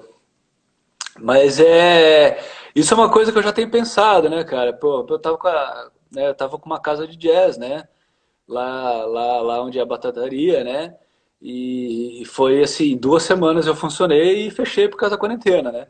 Mas 1.19 1.59
é. 1.59 2.39
Isso 2.75 2.93
é 2.93 2.97
uma 2.97 3.11
coisa 3.11 3.31
que 3.31 3.37
eu 3.37 3.43
já 3.43 3.53
tenho 3.53 3.69
pensado, 3.69 4.29
né, 4.29 4.43
cara? 4.43 4.73
Pô, 4.73 5.05
eu 5.09 5.19
tava 5.19 5.37
com, 5.37 5.47
a, 5.47 5.91
né, 6.11 6.27
eu 6.29 6.35
tava 6.35 6.57
com 6.57 6.65
uma 6.65 6.79
casa 6.79 7.07
de 7.07 7.15
jazz, 7.17 7.57
né? 7.57 7.87
Lá, 8.47 9.05
lá, 9.05 9.41
lá 9.41 9.63
onde 9.63 9.79
é 9.79 9.81
a 9.81 9.85
batataria, 9.85 10.63
né? 10.63 10.95
E 11.41 12.23
foi 12.27 12.63
assim, 12.63 12.97
duas 12.97 13.23
semanas 13.23 13.67
eu 13.67 13.75
funcionei 13.75 14.47
e 14.47 14.51
fechei 14.51 14.87
por 14.89 14.97
causa 14.97 15.15
da 15.15 15.19
quarentena, 15.19 15.71
né? 15.71 15.87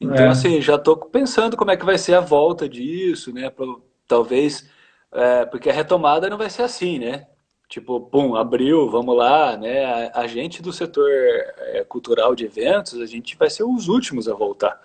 Então, 0.00 0.26
É. 0.26 0.30
assim, 0.30 0.60
já 0.62 0.78
tô 0.78 0.96
pensando 0.96 1.56
como 1.56 1.70
é 1.70 1.76
que 1.76 1.84
vai 1.84 1.98
ser 1.98 2.14
a 2.14 2.20
volta 2.20 2.68
disso, 2.68 3.32
né? 3.32 3.50
Pro- 3.50 3.84
talvez, 4.08 4.68
é, 5.12 5.46
porque 5.46 5.70
a 5.70 5.72
retomada 5.72 6.30
não 6.30 6.38
vai 6.38 6.50
ser 6.50 6.62
assim, 6.62 6.98
né? 6.98 7.26
Tipo, 7.70 8.00
pum, 8.00 8.34
abriu, 8.34 8.90
vamos 8.90 9.16
lá, 9.16 9.56
né? 9.56 10.10
A, 10.12 10.26
gente 10.26 10.60
do 10.60 10.72
setor 10.72 11.08
é, 11.08 11.84
cultural 11.88 12.34
de 12.34 12.44
eventos, 12.44 13.00
a 13.00 13.06
gente 13.06 13.36
vai 13.36 13.48
ser 13.48 13.62
os 13.62 13.86
últimos 13.86 14.28
a 14.28 14.34
voltar. 14.34 14.80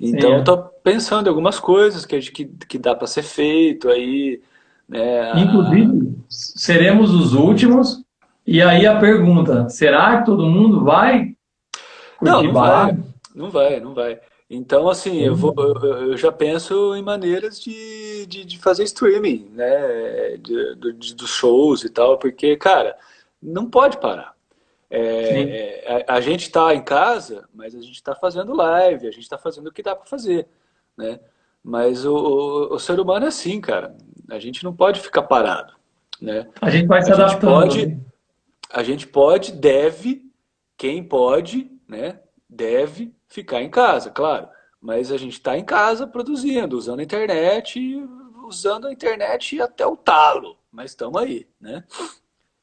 Então, 0.00 0.34
é. 0.34 0.42
tô 0.42 0.58
pensando 0.58 1.26
em 1.26 1.28
algumas 1.28 1.60
coisas 1.60 2.04
que, 2.04 2.18
que, 2.18 2.44
que 2.44 2.76
dá 2.76 2.92
para 2.92 3.06
ser 3.06 3.22
feito 3.22 3.88
aí, 3.88 4.42
né? 4.88 5.30
Inclusive, 5.40 6.18
seremos 6.28 7.14
os 7.14 7.34
últimos. 7.34 8.02
E 8.44 8.60
aí 8.60 8.84
a 8.84 8.98
pergunta: 8.98 9.68
será 9.68 10.18
que 10.18 10.26
todo 10.26 10.44
mundo 10.44 10.82
vai 10.82 11.36
Não, 12.20 12.42
não 12.42 12.52
vai, 12.52 12.98
não 13.32 13.48
vai, 13.48 13.78
não 13.78 13.94
vai. 13.94 14.20
Então, 14.54 14.86
assim, 14.86 15.20
eu 15.20 15.34
vou, 15.34 15.54
eu, 15.56 16.10
eu 16.10 16.16
já 16.18 16.30
penso 16.30 16.94
em 16.94 17.00
maneiras 17.02 17.58
de, 17.58 18.26
de, 18.26 18.44
de 18.44 18.58
fazer 18.58 18.84
streaming, 18.84 19.48
né? 19.50 20.36
De, 20.36 20.74
de- 20.92 21.14
dos 21.14 21.30
shows 21.30 21.84
e 21.84 21.88
tal, 21.88 22.18
porque, 22.18 22.54
cara, 22.58 22.94
não 23.42 23.70
pode 23.70 23.96
parar. 23.96 24.36
É, 24.90 26.04
a, 26.06 26.16
a 26.16 26.20
gente 26.20 26.42
está 26.42 26.74
em 26.74 26.82
casa, 26.84 27.48
mas 27.54 27.74
a 27.74 27.80
gente 27.80 27.94
está 27.94 28.14
fazendo 28.14 28.54
live, 28.54 29.08
a 29.08 29.10
gente 29.10 29.22
está 29.22 29.38
fazendo 29.38 29.68
o 29.68 29.72
que 29.72 29.82
dá 29.82 29.96
para 29.96 30.04
fazer, 30.04 30.46
né? 30.98 31.18
Mas 31.64 32.04
o, 32.04 32.14
o, 32.14 32.74
o 32.74 32.78
ser 32.78 33.00
humano 33.00 33.24
é 33.24 33.28
assim, 33.28 33.58
cara. 33.58 33.96
A 34.28 34.38
gente 34.38 34.62
não 34.62 34.76
pode 34.76 35.00
ficar 35.00 35.22
parado, 35.22 35.72
né? 36.20 36.46
A 36.60 36.68
gente 36.68 36.86
vai 36.86 37.00
se 37.00 37.10
a 37.10 37.14
gente 37.14 37.24
adaptando. 37.24 37.50
pode, 37.50 37.86
né? 37.86 38.00
a 38.70 38.82
gente 38.82 39.06
pode, 39.06 39.52
deve, 39.52 40.30
quem 40.76 41.02
pode, 41.02 41.70
né? 41.88 42.20
Deve 42.46 43.14
ficar 43.32 43.62
em 43.62 43.70
casa, 43.70 44.10
claro. 44.10 44.48
Mas 44.80 45.10
a 45.10 45.16
gente 45.16 45.34
está 45.34 45.56
em 45.56 45.64
casa 45.64 46.06
produzindo, 46.06 46.76
usando 46.76 47.00
a 47.00 47.02
internet, 47.04 47.80
usando 48.46 48.88
a 48.88 48.92
internet 48.92 49.60
até 49.60 49.86
o 49.86 49.96
talo. 49.96 50.56
Mas 50.70 50.90
estamos 50.90 51.20
aí, 51.20 51.46
né? 51.60 51.84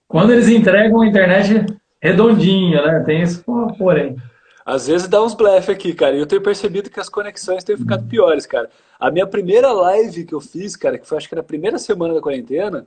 Quando 0.07 0.33
eles 0.33 0.47
entregam 0.47 1.01
a 1.01 1.07
internet 1.07 1.65
redondinha, 2.01 2.81
né? 2.81 3.03
Tem 3.05 3.21
isso, 3.21 3.43
porém. 3.77 4.17
Às 4.65 4.87
vezes 4.87 5.07
dá 5.07 5.23
uns 5.23 5.33
blefe 5.33 5.71
aqui, 5.71 5.93
cara. 5.93 6.15
E 6.15 6.19
eu 6.19 6.27
tenho 6.27 6.41
percebido 6.41 6.89
que 6.89 6.99
as 6.99 7.09
conexões 7.09 7.63
têm 7.63 7.77
ficado 7.77 8.07
piores, 8.07 8.45
cara. 8.45 8.69
A 8.99 9.09
minha 9.09 9.25
primeira 9.25 9.71
live 9.71 10.25
que 10.25 10.33
eu 10.33 10.41
fiz, 10.41 10.75
cara, 10.75 10.97
que 10.97 11.07
foi 11.07 11.17
acho 11.17 11.29
que 11.29 11.35
na 11.35 11.43
primeira 11.43 11.79
semana 11.79 12.13
da 12.13 12.21
quarentena, 12.21 12.85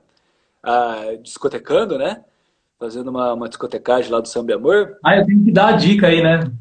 ah, 0.61 1.17
discotecando, 1.21 1.97
né? 1.97 2.23
Fazendo 2.79 3.09
uma, 3.09 3.33
uma 3.33 3.49
discotecagem 3.49 4.11
lá 4.11 4.21
do 4.21 4.27
Samba 4.27 4.51
e 4.51 4.55
Amor. 4.55 4.97
Ah, 5.03 5.17
eu 5.17 5.25
tenho 5.25 5.43
que 5.43 5.51
dar 5.51 5.73
a 5.73 5.77
dica 5.77 6.07
aí, 6.07 6.21
né? 6.21 6.51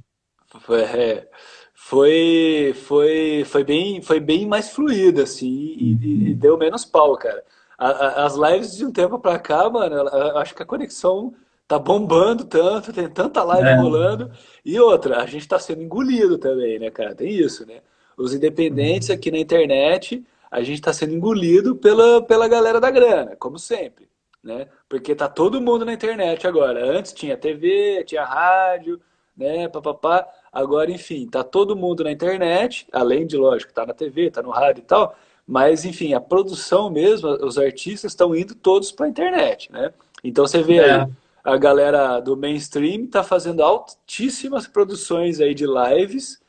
Foi, 0.61 0.83
é, 0.83 1.29
foi, 1.75 2.75
foi, 2.87 3.45
foi, 3.47 3.65
bem, 3.65 4.03
foi 4.03 4.21
bem 4.21 4.47
mais 4.47 4.71
fluida, 4.71 5.23
assim, 5.23 5.49
e, 5.79 5.93
e- 6.03 6.31
e 6.31 6.35
deu 6.35 6.59
menos 6.59 6.85
pau, 6.85 7.17
cara. 7.17 7.43
A- 7.79 7.89
a- 7.91 8.25
as 8.27 8.35
lives 8.37 8.77
de 8.77 8.85
um 8.85 8.93
tempo 8.93 9.19
pra 9.19 9.39
cá, 9.39 9.69
mano, 9.71 9.97
eu- 9.97 10.39
acho 10.39 10.55
que 10.55 10.63
a 10.63 10.67
conexão 10.67 11.35
tá 11.67 11.79
bombando 11.79 12.45
tanto, 12.45 12.93
tem 12.93 13.09
tanta 13.09 13.43
live 13.43 13.69
É. 13.71 13.75
rolando. 13.75 14.31
E 14.65 14.79
outra, 14.79 15.23
a 15.23 15.27
gente 15.27 15.49
tá 15.49 15.59
sendo 15.59 15.83
engolido 15.83 16.37
também, 16.39 16.79
né, 16.79 16.91
cara? 16.91 17.15
Tem 17.15 17.31
isso, 17.31 17.67
né? 17.67 17.81
Os 18.17 18.35
independentes 18.35 19.09
aqui 19.11 19.31
na 19.31 19.39
internet, 19.39 20.23
a 20.51 20.63
gente 20.63 20.83
tá 20.83 20.93
sendo 20.93 21.15
engolido 21.15 21.75
pela, 21.77 22.21
pela 22.23 22.47
galera 22.47 22.79
da 22.79 22.91
grana, 22.91 23.35
como 23.37 23.59
sempre, 23.59 24.07
né? 24.45 24.69
Porque 24.89 25.15
tá 25.15 25.29
todo 25.29 25.61
mundo 25.63 25.85
na 25.87 25.95
internet 25.95 26.47
agora. 26.47 26.85
Antes 26.85 27.13
tinha 27.15 27.37
TV, 27.39 28.05
tinha 28.05 28.23
rádio, 28.25 29.01
né, 29.37 29.67
papapá. 29.69 30.29
Agora, 30.53 30.91
enfim, 30.91 31.27
tá 31.27 31.43
todo 31.43 31.75
mundo 31.75 32.05
na 32.05 32.13
internet, 32.13 32.87
além 32.93 33.27
de, 33.27 33.37
lógico, 33.39 33.73
tá 33.73 33.87
na 33.87 33.95
TV, 33.95 34.31
tá 34.31 34.43
no 34.43 34.51
rádio 34.51 34.83
e 34.83 34.85
tal, 34.85 35.17
mas, 35.47 35.85
enfim, 35.87 36.13
a 36.13 36.21
produção 36.21 36.91
mesmo, 36.91 37.29
os 37.43 37.57
artistas 37.59 38.13
estão 38.13 38.37
indo 38.37 38.55
todos 38.55 38.93
pra 38.93 39.09
internet, 39.09 39.73
né? 39.73 39.93
Então 40.23 40.47
você 40.47 40.63
vê 40.63 40.79
É. 40.79 40.85
aí, 40.85 41.09
a 41.43 41.57
galera 41.57 42.21
do 42.21 42.37
mainstream 42.37 43.07
tá 43.07 43.25
fazendo 43.25 43.63
altíssimas 43.63 44.67
produções 44.67 45.41
aí 45.41 45.55
de 45.55 45.65
lives 45.67 46.41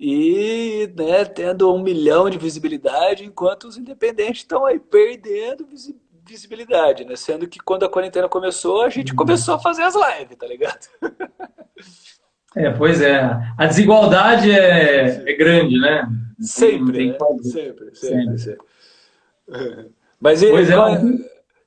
e, 0.00 0.90
né, 0.96 1.24
tendo 1.24 1.72
um 1.72 1.80
milhão 1.80 2.28
de 2.28 2.38
visibilidade, 2.38 3.24
enquanto 3.24 3.64
os 3.68 3.76
independentes 3.76 4.42
estão 4.42 4.64
aí 4.66 4.80
perdendo 4.80 5.64
visi- 5.66 5.96
visibilidade, 6.24 7.04
né? 7.04 7.14
Sendo 7.16 7.46
que 7.46 7.58
quando 7.60 7.84
a 7.84 7.88
quarentena 7.88 8.28
começou, 8.28 8.82
a 8.82 8.88
gente 8.88 9.14
começou 9.14 9.54
a 9.54 9.58
fazer 9.58 9.82
as 9.84 9.94
lives, 9.94 10.36
tá 10.38 10.46
ligado? 10.46 10.86
É, 12.56 12.70
pois 12.70 13.02
é. 13.02 13.20
A 13.58 13.66
desigualdade 13.66 14.50
é, 14.50 15.22
é 15.30 15.36
grande, 15.36 15.78
né? 15.78 16.08
Sempre, 16.40 17.08
né? 17.08 17.18
Sempre, 17.42 17.94
sempre, 17.94 18.38
sempre. 18.38 18.66
Mas 20.20 20.42
e, 20.42 20.50
Pois 20.50 20.70
é, 20.70 20.76
mas- 20.76 21.02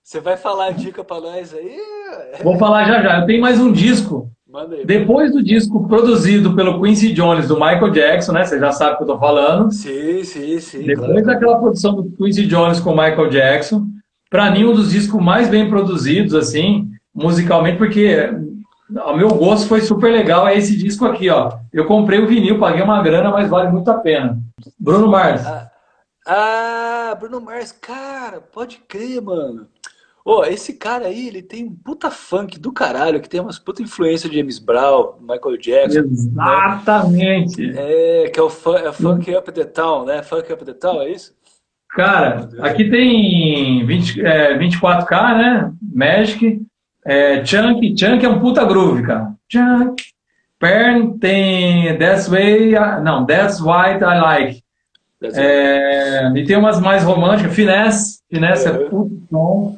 você 0.04 0.20
vai 0.20 0.36
falar 0.36 0.68
a 0.68 0.72
dica 0.72 1.04
pra 1.04 1.22
nós 1.22 1.54
aí? 1.54 1.78
Vou 2.44 2.58
falar 2.58 2.86
já 2.86 3.02
já. 3.04 3.20
Eu 3.20 3.26
tenho 3.28 3.40
mais 3.40 3.60
um 3.60 3.72
disco. 3.72 4.32
Manda 4.52 4.76
aí. 4.76 4.84
Depois 4.84 5.32
do 5.32 5.44
disco 5.44 5.88
produzido 5.88 6.56
pelo 6.56 6.82
Quincy 6.82 7.14
Jones, 7.14 7.48
do 7.48 7.54
Michael 7.54 7.92
Jackson, 7.92 8.32
né? 8.32 8.44
Você 8.44 8.60
já 8.60 8.72
sabe 8.72 8.94
o 8.94 8.98
que 8.98 9.04
eu 9.04 9.08
tô 9.08 9.20
falando. 9.20 9.72
Sim, 9.72 10.24
sim, 10.24 10.60
sim. 10.60 10.82
Depois 10.82 11.08
claro. 11.08 11.26
daquela 11.26 11.60
produção 11.60 11.96
do 11.96 12.12
Quincy 12.18 12.48
Jones 12.48 12.80
com 12.80 12.90
o 12.90 12.98
Michael 12.98 13.30
Jackson, 13.30 13.86
para 14.28 14.50
mim 14.50 14.66
um 14.66 14.74
dos 14.74 14.90
discos 14.90 15.22
mais 15.22 15.48
bem 15.48 15.70
produzidos 15.70 16.34
assim, 16.34 16.90
musicalmente, 17.14 17.78
porque 17.78 18.32
ao 18.98 19.16
meu 19.18 19.30
gosto 19.30 19.68
foi 19.68 19.82
super 19.82 20.12
legal 20.12 20.48
é 20.48 20.58
esse 20.58 20.78
disco 20.78 21.06
aqui, 21.06 21.30
ó. 21.30 21.52
Eu 21.72 21.86
comprei 21.86 22.20
o 22.20 22.28
vinil, 22.28 22.60
paguei 22.60 22.82
uma 22.82 23.02
grana, 23.02 23.30
mas 23.32 23.50
vale 23.50 23.70
muito 23.72 23.90
a 23.90 23.96
pena. 24.00 24.38
Bruno 24.80 25.08
Mars. 25.08 25.42
Ah, 26.28 27.16
Bruno 27.20 27.42
Mars, 27.42 27.72
cara, 27.72 28.40
pode 28.42 28.78
crer, 28.88 29.22
mano. 29.22 29.68
Ô, 30.24 30.44
esse 30.44 30.74
cara 30.74 31.08
aí, 31.08 31.28
ele 31.28 31.42
tem 31.42 31.66
um 31.66 31.74
puta 31.76 32.12
funk 32.12 32.60
do 32.60 32.72
caralho, 32.72 33.20
que 33.22 33.30
tem 33.30 33.40
umas 33.40 33.58
puta 33.58 33.82
influência 33.82 34.30
de 34.30 34.38
James 34.38 34.60
Brown, 34.60 35.14
Michael 35.22 35.58
Jackson. 35.58 36.00
Exatamente. 36.02 37.72
É, 37.76 38.30
que 38.30 38.40
é 38.40 38.44
o 38.44 38.50
fun- 38.50 38.76
é 38.78 38.92
Funk 38.92 39.34
Up 39.36 39.52
the 39.52 39.64
Town, 39.66 40.06
né? 40.06 40.22
Funk 40.22 40.52
Up 40.52 40.64
the 40.64 40.74
Town, 40.74 41.02
é 41.02 41.10
isso? 41.12 41.34
Cara, 41.90 42.48
aqui 42.60 42.88
tem 42.90 43.84
20, 43.86 44.22
é, 44.24 44.56
24K, 44.60 45.38
né? 45.38 45.74
Magic. 45.82 46.62
É, 47.12 47.44
Chunk. 47.46 47.96
Chunk 48.00 48.24
é 48.26 48.30
um 48.30 48.40
puta 48.40 48.64
groove, 48.64 49.02
cara. 49.04 49.32
Chunk. 49.52 50.04
Pern 50.60 51.18
tem 51.18 51.98
That's 51.98 52.28
Way. 52.28 52.76
I- 52.76 53.02
Não, 53.04 53.26
That's 53.26 53.60
What 53.62 54.04
I 54.04 54.20
Like. 54.22 54.64
É, 55.22 56.32
e 56.36 56.44
tem 56.46 56.56
umas 56.58 56.80
mais 56.80 57.04
românticas. 57.04 57.54
Finesse. 57.54 58.20
Finesse 58.30 58.68
é 58.68 58.72
puta 58.74 59.12
som. 59.30 59.78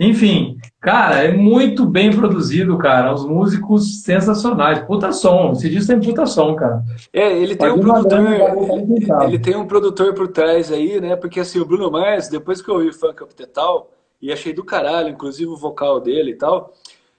Enfim, 0.00 0.56
cara, 0.80 1.24
é 1.24 1.32
muito 1.32 1.84
bem 1.84 2.14
produzido, 2.14 2.78
cara. 2.78 3.12
Os 3.12 3.26
músicos 3.26 4.02
sensacionais. 4.02 4.78
Puta 4.80 5.10
som. 5.12 5.50
Esse 5.52 5.68
disco 5.68 5.88
tem 5.92 6.00
puta 6.00 6.24
som, 6.26 6.54
cara. 6.54 6.82
É, 7.12 7.36
ele 7.36 7.56
tem 7.56 7.72
um 7.72 7.80
produtor, 7.80 8.20
ele, 8.32 9.06
ele 9.24 9.38
tem 9.40 9.56
um 9.56 9.66
produtor 9.66 10.14
por 10.14 10.28
trás 10.28 10.70
aí, 10.70 11.00
né? 11.00 11.16
Porque 11.16 11.40
assim, 11.40 11.58
o 11.58 11.64
Bruno 11.64 11.90
Mars, 11.90 12.28
depois 12.28 12.62
que 12.62 12.70
eu 12.70 12.76
ouvi 12.76 12.92
Funk 12.92 13.20
Up 13.24 13.34
the 13.34 13.46
Town, 13.46 13.86
e 14.20 14.32
achei 14.32 14.52
do 14.52 14.64
caralho, 14.64 15.08
inclusive 15.08 15.50
o 15.50 15.56
vocal 15.56 16.00
dele 16.00 16.32
e 16.32 16.36
tal, 16.36 16.74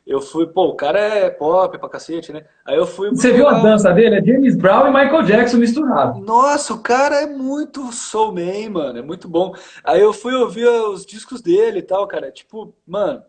eu 0.09 0.19
fui, 0.19 0.47
pô, 0.47 0.69
o 0.69 0.75
cara 0.75 0.99
é 0.99 1.29
pop 1.29 1.77
pra 1.77 1.87
cacete, 1.87 2.33
né? 2.33 2.43
Aí 2.65 2.75
eu 2.75 2.87
fui 2.87 3.09
Você 3.09 3.31
viu 3.31 3.47
a 3.47 3.59
dança 3.59 3.93
dele? 3.93 4.15
É 4.15 4.25
James 4.25 4.55
Brown 4.55 4.87
e 4.87 4.89
Michael 4.89 5.21
Jackson 5.21 5.57
misturados. 5.57 6.25
Nossa, 6.25 6.73
o 6.73 6.81
cara 6.81 7.21
é 7.21 7.27
muito 7.27 7.91
soulman, 7.91 8.69
mano, 8.69 8.97
é 8.97 9.01
muito 9.03 9.27
bom. 9.27 9.53
Aí 9.83 10.01
eu 10.01 10.11
fui 10.11 10.33
ouvir 10.33 10.67
os 10.67 11.05
discos 11.05 11.41
dele 11.41 11.79
e 11.79 11.83
tal, 11.83 12.07
cara, 12.07 12.31
tipo, 12.31 12.73
mano, 12.87 13.21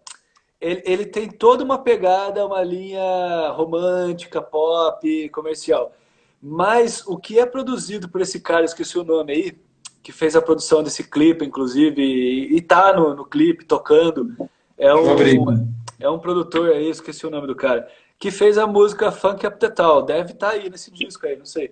ele, 0.59 0.83
ele 0.87 1.05
tem 1.05 1.29
toda 1.29 1.63
uma 1.63 1.77
pegada, 1.77 2.47
uma 2.47 2.63
linha 2.63 3.51
romântica, 3.51 4.41
pop, 4.41 5.29
comercial. 5.29 5.93
Mas 6.41 7.07
o 7.07 7.19
que 7.19 7.39
é 7.39 7.45
produzido 7.45 8.09
por 8.09 8.23
esse 8.23 8.41
cara, 8.41 8.65
esqueci 8.65 8.99
o 8.99 9.05
nome 9.05 9.33
aí, 9.35 9.59
que 10.03 10.13
fez 10.13 10.35
a 10.35 10.43
produção 10.43 10.83
desse 10.83 11.05
clipe, 11.05 11.45
inclusive, 11.45 12.01
e, 12.03 12.57
e 12.57 12.61
tá 12.61 12.93
no, 12.93 13.15
no 13.15 13.25
clipe 13.25 13.65
tocando, 13.65 14.35
é 14.79 14.91
Rodrigo. 14.93 15.51
um, 15.51 15.69
é 15.99 16.09
um 16.09 16.19
produtor 16.19 16.71
aí, 16.71 16.89
esqueci 16.89 17.27
o 17.27 17.31
nome 17.31 17.47
do 17.47 17.55
cara, 17.55 17.87
que 18.19 18.31
fez 18.31 18.57
a 18.59 18.67
música 18.67 19.11
Funk 19.13 19.47
Up 19.47 19.59
the 19.59 19.69
Town. 19.69 20.05
Deve 20.05 20.33
estar 20.33 20.51
aí 20.51 20.69
nesse 20.71 20.91
disco 20.91 21.27
aí, 21.27 21.37
não 21.37 21.45
sei. 21.45 21.71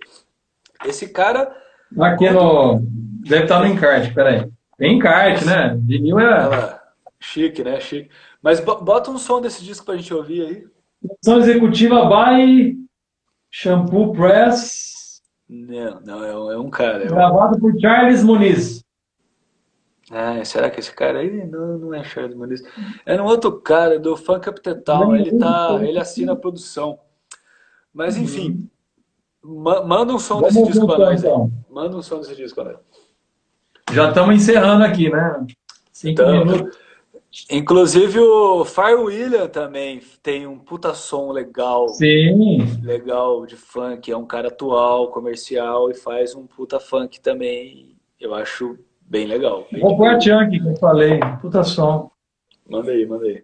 Esse 0.85 1.09
cara, 1.09 1.51
Aqui 1.99 2.29
no. 2.29 2.79
Deve 3.27 3.43
estar 3.43 3.59
no 3.59 3.65
encarte, 3.65 4.13
peraí. 4.13 4.47
Tem 4.77 4.95
encarte, 4.97 5.43
né? 5.45 5.75
Vinil 5.81 6.19
é. 6.19 6.23
ela, 6.23 6.81
chique, 7.19 7.63
né? 7.63 7.79
Chique. 7.79 8.09
Mas 8.41 8.59
bo- 8.59 8.79
bota 8.81 9.09
um 9.11 9.17
som 9.17 9.41
desse 9.41 9.63
disco 9.63 9.85
pra 9.85 9.97
gente 9.97 10.13
ouvir 10.13 10.41
aí. 10.45 10.67
Produção 11.01 11.39
executiva 11.39 12.05
by 12.05 12.77
Shampoo 13.49 14.13
Press, 14.13 14.93
Não, 15.49 15.99
não, 16.01 16.23
é 16.23 16.37
um, 16.37 16.51
é 16.51 16.57
um 16.59 16.69
cara. 16.69 17.03
é 17.03 17.07
um- 17.07 17.15
gravado 17.15 17.59
por 17.59 17.73
Charles 17.79 18.23
Muniz. 18.23 18.83
Ah, 20.11 20.43
será 20.43 20.69
que 20.69 20.79
esse 20.79 20.93
cara 20.93 21.19
aí 21.19 21.45
não, 21.47 21.77
não 21.77 21.93
é 21.93 22.03
Charles 22.03 22.35
Muniz? 22.35 22.61
É 23.05 23.19
um 23.21 23.25
outro 23.25 23.59
cara 23.59 23.99
do 23.99 24.15
Funk 24.15 24.51
Town. 24.83 25.15
Ele 25.15 25.37
tá, 25.37 25.77
ele 25.81 25.97
assina 25.99 26.33
a 26.33 26.35
produção. 26.35 26.99
Mas 27.93 28.15
enfim, 28.17 28.69
ma- 29.43 29.83
manda 29.83 30.13
um 30.13 30.19
som 30.19 30.35
Vamos 30.39 30.53
desse 30.53 30.67
disco 30.67 30.85
pra 30.85 30.95
som, 30.95 31.01
nós 31.01 31.23
aí. 31.25 31.29
então. 31.31 31.51
Manda 31.69 31.97
um 31.97 32.01
som 32.01 32.19
desse 32.19 32.35
disco 32.35 32.61
pra 32.63 32.73
nós. 32.73 32.81
Já 33.91 34.09
estamos 34.09 34.35
encerrando 34.35 34.83
aqui, 34.83 35.09
né? 35.09 35.47
Cinco 35.91 36.21
Então, 36.21 36.45
minutos. 36.45 36.77
Inclusive 37.49 38.19
o 38.19 38.65
Fire 38.65 38.95
William 38.95 39.47
também 39.47 40.01
tem 40.23 40.47
um 40.47 40.57
puta 40.57 40.93
som 40.93 41.31
legal. 41.31 41.87
Sim. 41.89 42.79
legal 42.81 43.45
de 43.45 43.55
funk, 43.55 44.11
é 44.11 44.17
um 44.17 44.25
cara 44.25 44.47
atual, 44.47 45.09
comercial 45.09 45.91
e 45.91 45.93
faz 45.93 46.33
um 46.33 46.47
puta 46.47 46.79
funk 46.79 47.21
também. 47.21 47.95
Eu 48.19 48.33
acho 48.33 48.77
bem 49.01 49.27
legal. 49.27 49.67
Vou 49.79 49.95
pôr 49.95 50.09
a 50.09 50.19
Chunk 50.19 50.59
que 50.59 50.67
eu 50.67 50.75
falei. 50.77 51.19
Puta 51.41 51.63
som. 51.63 52.11
Manda 52.67 52.91
aí, 52.91 53.05
manda 53.05 53.25
aí. 53.25 53.41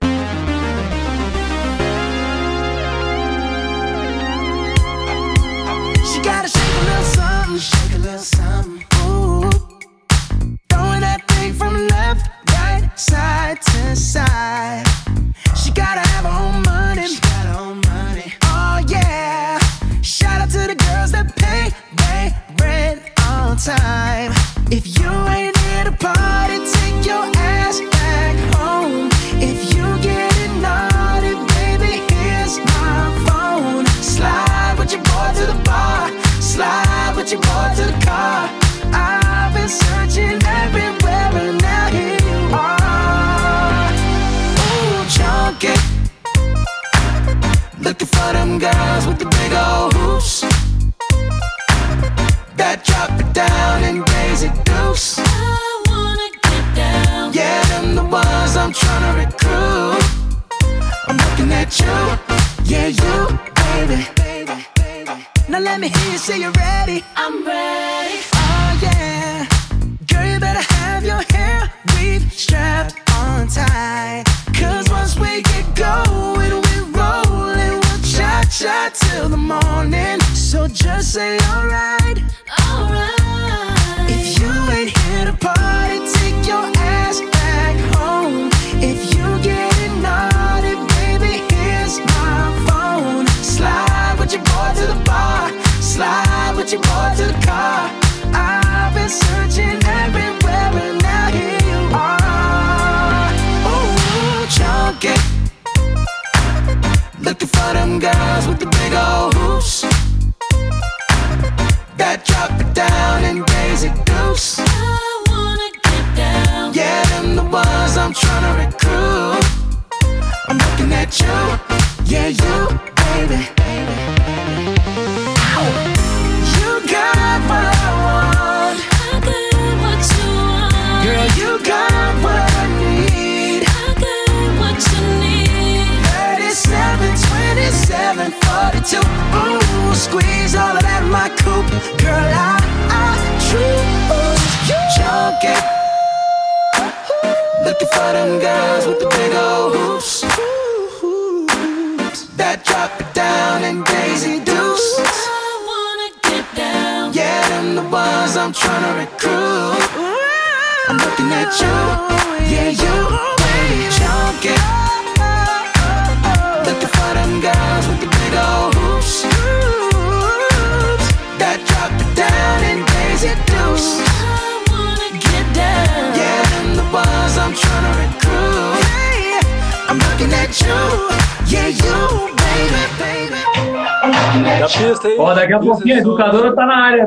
She 6.05 6.21
gotta 6.21 6.47
shake 6.47 6.75
a 6.75 6.83
little 6.83 7.03
something, 7.03 7.59
shake 7.59 7.93
a 7.93 7.97
little 7.97 8.19
something. 8.19 8.94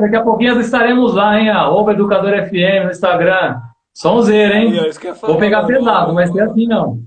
Daqui 0.09 0.15
a 0.15 0.23
pouquinho 0.23 0.59
estaremos 0.59 1.13
lá, 1.13 1.39
hein? 1.39 1.51
Arroba 1.51 1.91
Educadora 1.91 2.47
FM 2.47 2.85
no 2.85 2.91
Instagram. 2.91 3.61
Sonzeira, 3.93 4.55
hein? 4.55 4.73
Eu 4.75 5.15
falar, 5.15 5.33
Vou 5.33 5.39
pegar 5.39 5.63
pesado, 5.65 6.07
não 6.07 6.15
vai 6.15 6.25
ser 6.25 6.41
assim, 6.41 6.65
não. 6.67 6.99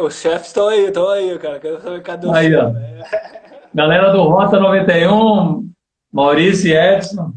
Os 0.00 0.14
chefes 0.14 0.46
estão 0.46 0.68
aí, 0.68 0.84
estão 0.86 1.08
aí, 1.08 1.36
cara. 1.40 1.58
Quero 1.58 1.80
saber 1.80 2.02
cadê 2.02 2.26
o 2.28 2.32
Aí, 2.32 2.54
ó. 2.54 2.68
né? 2.68 3.02
Galera 3.74 4.12
do 4.12 4.22
Rota 4.22 4.60
91, 4.60 5.68
Maurício 6.12 6.70
e 6.70 6.76
Edson. 6.76 7.32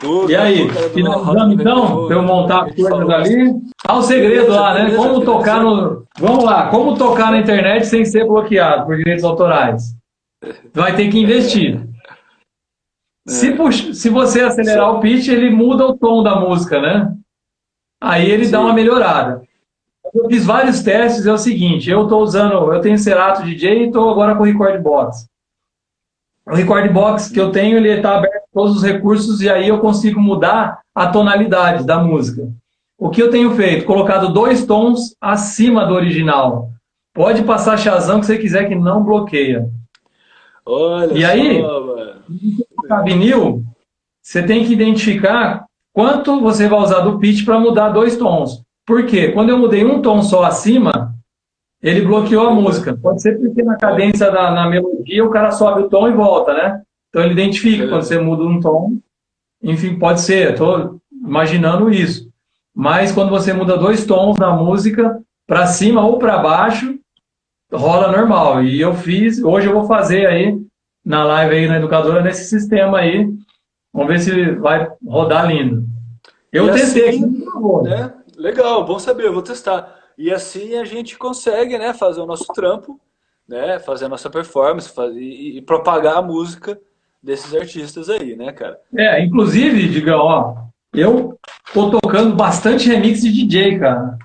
Tu, 0.00 0.30
E 0.30 0.34
aí, 0.34 0.68
finalizando 0.92 1.54
então, 1.54 2.06
pra 2.08 2.16
eu 2.16 2.22
montar 2.22 2.64
as 2.64 2.74
coisas 2.74 3.10
ali. 3.10 3.52
Ah, 3.86 3.96
o 3.98 4.02
segredo 4.02 4.50
lá, 4.50 4.74
né? 4.74 4.80
Beleza, 4.86 4.96
Como 4.96 5.20
beleza, 5.20 5.32
tocar 5.32 5.62
no. 5.62 6.04
Vamos 6.18 6.42
lá, 6.42 6.68
como 6.68 6.96
tocar 6.96 7.30
na 7.30 7.38
internet 7.38 7.86
sem 7.86 8.04
ser 8.04 8.26
bloqueado 8.26 8.86
por 8.86 8.96
direitos 8.96 9.22
autorais? 9.24 9.94
Vai 10.74 10.96
ter 10.96 11.08
que 11.10 11.20
investir. 11.20 11.86
Se, 13.26 13.52
pux- 13.52 13.98
se 13.98 14.08
você 14.08 14.40
acelerar 14.42 14.94
o 14.94 15.00
pitch, 15.00 15.28
ele 15.28 15.50
muda 15.50 15.84
o 15.86 15.96
tom 15.96 16.22
da 16.22 16.38
música, 16.38 16.80
né? 16.80 17.12
Aí 18.00 18.30
ele 18.30 18.48
dá 18.48 18.60
uma 18.60 18.72
melhorada. 18.72 19.42
Eu 20.14 20.28
fiz 20.28 20.44
vários 20.46 20.82
testes, 20.82 21.26
é 21.26 21.32
o 21.32 21.38
seguinte, 21.38 21.90
eu 21.90 22.04
estou 22.04 22.22
usando, 22.22 22.72
eu 22.72 22.80
tenho 22.80 22.96
Serato 22.98 23.42
DJ 23.42 23.82
e 23.82 23.86
estou 23.88 24.08
agora 24.08 24.34
com 24.36 24.42
o 24.42 24.46
Record 24.46 24.80
Box. 24.80 25.26
O 26.46 26.54
Record 26.54 26.92
Box 26.92 27.28
que 27.28 27.40
eu 27.40 27.50
tenho, 27.50 27.76
ele 27.76 27.90
está 27.90 28.16
aberto 28.16 28.36
a 28.44 28.54
todos 28.54 28.76
os 28.76 28.82
recursos 28.84 29.40
e 29.42 29.50
aí 29.50 29.66
eu 29.68 29.80
consigo 29.80 30.20
mudar 30.20 30.80
a 30.94 31.08
tonalidade 31.08 31.84
da 31.84 31.98
música. 31.98 32.48
O 32.96 33.10
que 33.10 33.20
eu 33.20 33.30
tenho 33.30 33.50
feito? 33.56 33.84
Colocado 33.84 34.32
dois 34.32 34.64
tons 34.64 35.14
acima 35.20 35.84
do 35.84 35.94
original. 35.94 36.70
Pode 37.12 37.42
passar 37.42 37.76
Shazam 37.76 38.20
que 38.20 38.26
você 38.26 38.38
quiser 38.38 38.68
que 38.68 38.74
não 38.76 39.02
bloqueia. 39.02 39.68
Olha 40.64 41.12
E 41.14 41.22
só, 41.22 41.26
aí? 41.28 41.62
mano. 41.62 42.22
Tocar 42.86 43.02
vinil, 43.02 43.64
você 44.22 44.42
tem 44.42 44.64
que 44.64 44.72
identificar 44.72 45.66
quanto 45.92 46.40
você 46.40 46.68
vai 46.68 46.78
usar 46.78 47.00
do 47.00 47.18
pitch 47.18 47.44
para 47.44 47.58
mudar 47.58 47.88
dois 47.88 48.16
tons. 48.16 48.62
Por 48.86 49.04
quê? 49.06 49.32
Quando 49.32 49.50
eu 49.50 49.58
mudei 49.58 49.84
um 49.84 50.00
tom 50.00 50.22
só 50.22 50.44
acima, 50.44 51.12
ele 51.82 52.02
bloqueou 52.02 52.46
a 52.46 52.54
música. 52.54 52.96
Pode 52.96 53.20
ser 53.20 53.38
porque 53.40 53.62
na 53.62 53.76
cadência 53.76 54.30
da 54.30 54.52
na 54.52 54.68
melodia 54.68 55.24
o 55.24 55.30
cara 55.30 55.50
sobe 55.50 55.82
o 55.82 55.88
tom 55.88 56.08
e 56.08 56.12
volta, 56.12 56.54
né? 56.54 56.82
Então 57.08 57.22
ele 57.22 57.32
identifica 57.32 57.88
quando 57.88 58.02
você 58.02 58.18
muda 58.18 58.44
um 58.44 58.60
tom. 58.60 58.98
Enfim, 59.60 59.98
pode 59.98 60.20
ser, 60.20 60.52
estou 60.52 61.00
imaginando 61.10 61.90
isso. 61.90 62.30
Mas 62.74 63.10
quando 63.10 63.30
você 63.30 63.52
muda 63.52 63.76
dois 63.76 64.04
tons 64.04 64.36
na 64.38 64.52
música, 64.52 65.20
para 65.46 65.66
cima 65.66 66.06
ou 66.06 66.18
para 66.18 66.38
baixo, 66.38 66.96
rola 67.72 68.12
normal. 68.12 68.62
E 68.62 68.80
eu 68.80 68.94
fiz, 68.94 69.42
hoje 69.42 69.66
eu 69.66 69.72
vou 69.72 69.86
fazer 69.88 70.26
aí 70.26 70.65
na 71.06 71.22
live 71.22 71.54
aí 71.54 71.68
na 71.68 71.76
educadora 71.76 72.20
nesse 72.20 72.44
sistema 72.50 72.98
aí. 72.98 73.28
Vamos 73.94 74.08
ver 74.08 74.18
se 74.18 74.50
vai 74.56 74.88
rodar 75.06 75.46
lindo. 75.46 75.86
Eu 76.52 76.68
E 76.68 76.72
testei 76.72 77.10
assim, 77.10 77.24
aqui, 77.24 77.44
por 77.44 77.52
favor. 77.52 77.82
né? 77.84 78.12
Legal, 78.36 78.84
bom 78.84 78.98
saber, 78.98 79.26
eu 79.26 79.32
vou 79.32 79.40
testar. 79.42 79.94
E 80.18 80.32
assim 80.32 80.74
a 80.76 80.84
gente 80.84 81.16
consegue, 81.16 81.78
né, 81.78 81.94
fazer 81.94 82.20
o 82.20 82.26
nosso 82.26 82.46
trampo, 82.52 83.00
né, 83.48 83.78
fazer 83.78 84.06
a 84.06 84.08
nossa 84.08 84.28
performance, 84.28 84.88
fazer, 84.92 85.20
e, 85.20 85.58
e 85.58 85.62
propagar 85.62 86.16
a 86.16 86.22
música 86.22 86.78
desses 87.22 87.54
artistas 87.54 88.10
aí, 88.10 88.34
né, 88.36 88.52
cara? 88.52 88.78
É, 88.94 89.22
inclusive, 89.24 89.88
Digão, 89.88 90.18
ó, 90.20 90.56
eu 90.92 91.38
tô 91.72 91.90
tocando 91.90 92.34
bastante 92.34 92.88
remix 92.88 93.20
de 93.22 93.30
DJ, 93.32 93.78
cara. 93.78 94.18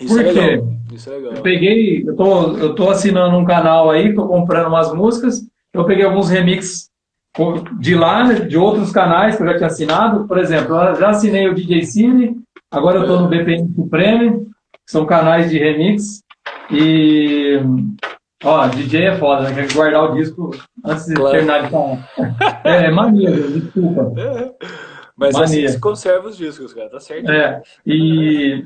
Isso 0.00 0.14
Por 0.14 0.24
é 0.24 0.32
quê? 0.32 0.40
legal. 0.40 0.68
Isso 0.92 1.10
é 1.10 1.16
legal. 1.16 1.32
Eu 1.34 1.42
peguei, 1.42 2.04
eu 2.06 2.14
tô, 2.16 2.56
eu 2.58 2.74
tô 2.74 2.90
assinando 2.90 3.36
um 3.36 3.44
canal 3.44 3.90
aí, 3.90 4.14
tô 4.14 4.26
comprando 4.28 4.68
umas 4.68 4.92
músicas, 4.94 5.42
eu 5.72 5.84
peguei 5.84 6.04
alguns 6.04 6.28
remixes 6.30 6.90
de 7.80 7.94
lá, 7.94 8.24
de 8.24 8.58
outros 8.58 8.92
canais 8.92 9.36
que 9.36 9.42
eu 9.42 9.46
já 9.46 9.56
tinha 9.56 9.66
assinado. 9.66 10.26
Por 10.28 10.38
exemplo, 10.38 10.76
eu 10.76 10.94
já 10.96 11.10
assinei 11.10 11.48
o 11.48 11.54
DJ 11.54 11.82
Cine, 11.84 12.36
agora 12.70 12.98
eu 12.98 13.06
tô 13.06 13.20
no 13.20 13.28
BPM 13.28 13.72
Supreme, 13.74 14.40
que 14.84 14.90
são 14.92 15.06
canais 15.06 15.50
de 15.50 15.58
remix. 15.58 16.20
E, 16.70 17.58
ó, 18.44 18.66
DJ 18.68 19.04
é 19.06 19.16
foda, 19.16 19.48
né? 19.48 19.54
Tem 19.54 19.66
que 19.66 19.74
guardar 19.74 20.10
o 20.10 20.14
disco 20.14 20.50
antes 20.84 21.06
de 21.06 21.14
Claro. 21.14 21.32
terminar 21.32 21.62
de 21.62 21.70
falar. 21.70 22.08
É, 22.64 22.86
é 22.86 22.90
mania, 22.90 23.30
desculpa. 23.30 24.12
Mas 25.16 25.34
assim 25.36 25.56
Mania. 25.56 25.68
se 25.68 25.78
conserva 25.80 26.28
os 26.28 26.36
discos, 26.36 26.72
cara, 26.72 26.88
tá 26.88 26.98
certo? 26.98 27.30
É, 27.30 27.62
e, 27.86 28.64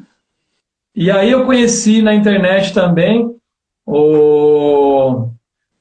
e 0.95 1.11
aí 1.11 1.31
eu 1.31 1.45
conheci 1.45 2.01
na 2.03 2.15
internet 2.15 2.73
também 2.73 3.35
o 3.85 5.29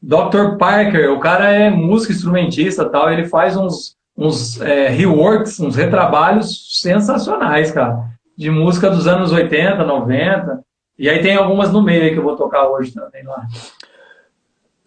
Dr. 0.05 0.57
Parker, 0.59 1.11
o 1.11 1.19
cara 1.19 1.51
é 1.51 1.67
músico, 1.67 2.13
instrumentista 2.13 2.83
e 2.83 2.89
tal, 2.89 3.11
ele 3.11 3.25
faz 3.25 3.57
uns, 3.57 3.97
uns 4.15 4.61
é, 4.61 4.87
reworks, 4.87 5.59
uns 5.59 5.75
retrabalhos 5.75 6.79
sensacionais, 6.79 7.71
cara, 7.71 8.05
de 8.37 8.51
música 8.51 8.87
dos 8.87 9.07
anos 9.07 9.31
80, 9.31 9.83
90, 9.83 10.63
e 10.99 11.09
aí 11.09 11.23
tem 11.23 11.35
algumas 11.35 11.71
no 11.71 11.81
meio 11.81 12.03
aí 12.03 12.11
que 12.11 12.19
eu 12.19 12.23
vou 12.23 12.35
tocar 12.35 12.69
hoje 12.69 12.93
também 12.93 13.23
lá. 13.23 13.47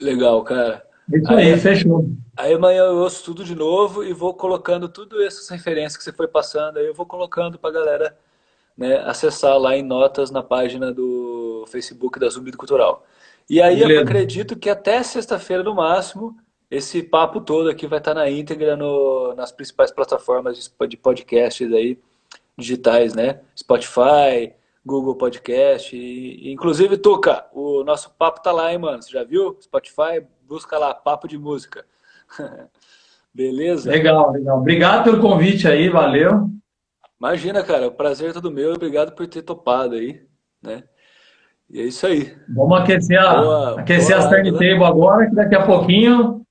Legal, 0.00 0.40
cara. 0.44 0.84
Isso 1.12 1.32
aí, 1.32 1.58
fechou. 1.58 2.08
Aí 2.36 2.54
amanhã 2.54 2.84
eu 2.84 2.98
ouço 2.98 3.24
tudo 3.24 3.42
de 3.42 3.56
novo 3.56 4.04
e 4.04 4.12
vou 4.12 4.32
colocando 4.34 4.88
tudo 4.88 5.20
essas 5.20 5.48
referências 5.48 5.96
que 5.96 6.04
você 6.04 6.12
foi 6.12 6.28
passando 6.28 6.78
aí, 6.78 6.86
eu 6.86 6.94
vou 6.94 7.04
colocando 7.04 7.58
pra 7.58 7.72
galera, 7.72 8.16
né, 8.76 8.98
acessar 8.98 9.58
lá 9.58 9.76
em 9.76 9.82
notas 9.82 10.30
na 10.30 10.44
página 10.44 10.92
do 10.92 11.64
Facebook 11.66 12.20
da 12.20 12.28
Zumbido 12.28 12.56
Cultural. 12.56 13.04
E 13.48 13.62
aí 13.62 13.80
eu 13.80 13.88
Beleza. 13.88 14.02
acredito 14.02 14.56
que 14.58 14.68
até 14.68 15.02
sexta-feira 15.02 15.62
no 15.62 15.74
máximo, 15.74 16.36
esse 16.70 17.02
papo 17.02 17.40
todo 17.40 17.70
aqui 17.70 17.86
vai 17.86 17.98
estar 17.98 18.12
na 18.14 18.28
íntegra 18.28 18.76
no, 18.76 19.34
nas 19.34 19.50
principais 19.50 19.90
plataformas 19.90 20.70
de 20.88 20.96
podcasts 20.96 21.72
aí, 21.72 21.98
digitais, 22.56 23.14
né? 23.14 23.40
Spotify, 23.56 24.52
Google 24.84 25.16
Podcast, 25.16 25.96
e 25.96 26.52
inclusive, 26.52 26.98
Tuca, 26.98 27.46
o 27.52 27.82
nosso 27.84 28.10
papo 28.18 28.42
tá 28.42 28.52
lá, 28.52 28.70
hein, 28.72 28.78
mano? 28.78 29.02
Você 29.02 29.10
já 29.10 29.24
viu? 29.24 29.56
Spotify, 29.62 30.26
busca 30.46 30.78
lá, 30.78 30.94
papo 30.94 31.26
de 31.26 31.38
música. 31.38 31.86
Beleza? 33.32 33.90
Legal, 33.90 34.32
legal. 34.32 34.58
Obrigado 34.58 35.04
pelo 35.04 35.20
convite 35.20 35.68
aí, 35.68 35.88
valeu. 35.88 36.50
Imagina, 37.18 37.62
cara, 37.62 37.88
o 37.88 37.92
prazer 37.92 38.30
é 38.30 38.32
todo 38.32 38.50
meu, 38.50 38.72
obrigado 38.72 39.12
por 39.12 39.26
ter 39.26 39.42
topado 39.42 39.94
aí, 39.94 40.22
né? 40.62 40.84
E 41.70 41.80
é 41.80 41.84
isso 41.84 42.06
aí. 42.06 42.34
Vamos 42.48 42.80
aquecer, 42.80 43.20
a, 43.20 43.42
Boa, 43.42 43.80
aquecer 43.80 44.16
boa 44.16 44.26
as 44.26 44.44
né? 44.44 44.52
table 44.52 44.84
agora, 44.84 45.28
que 45.28 45.34
daqui 45.34 45.54
a 45.54 45.66
pouquinho, 45.66 46.42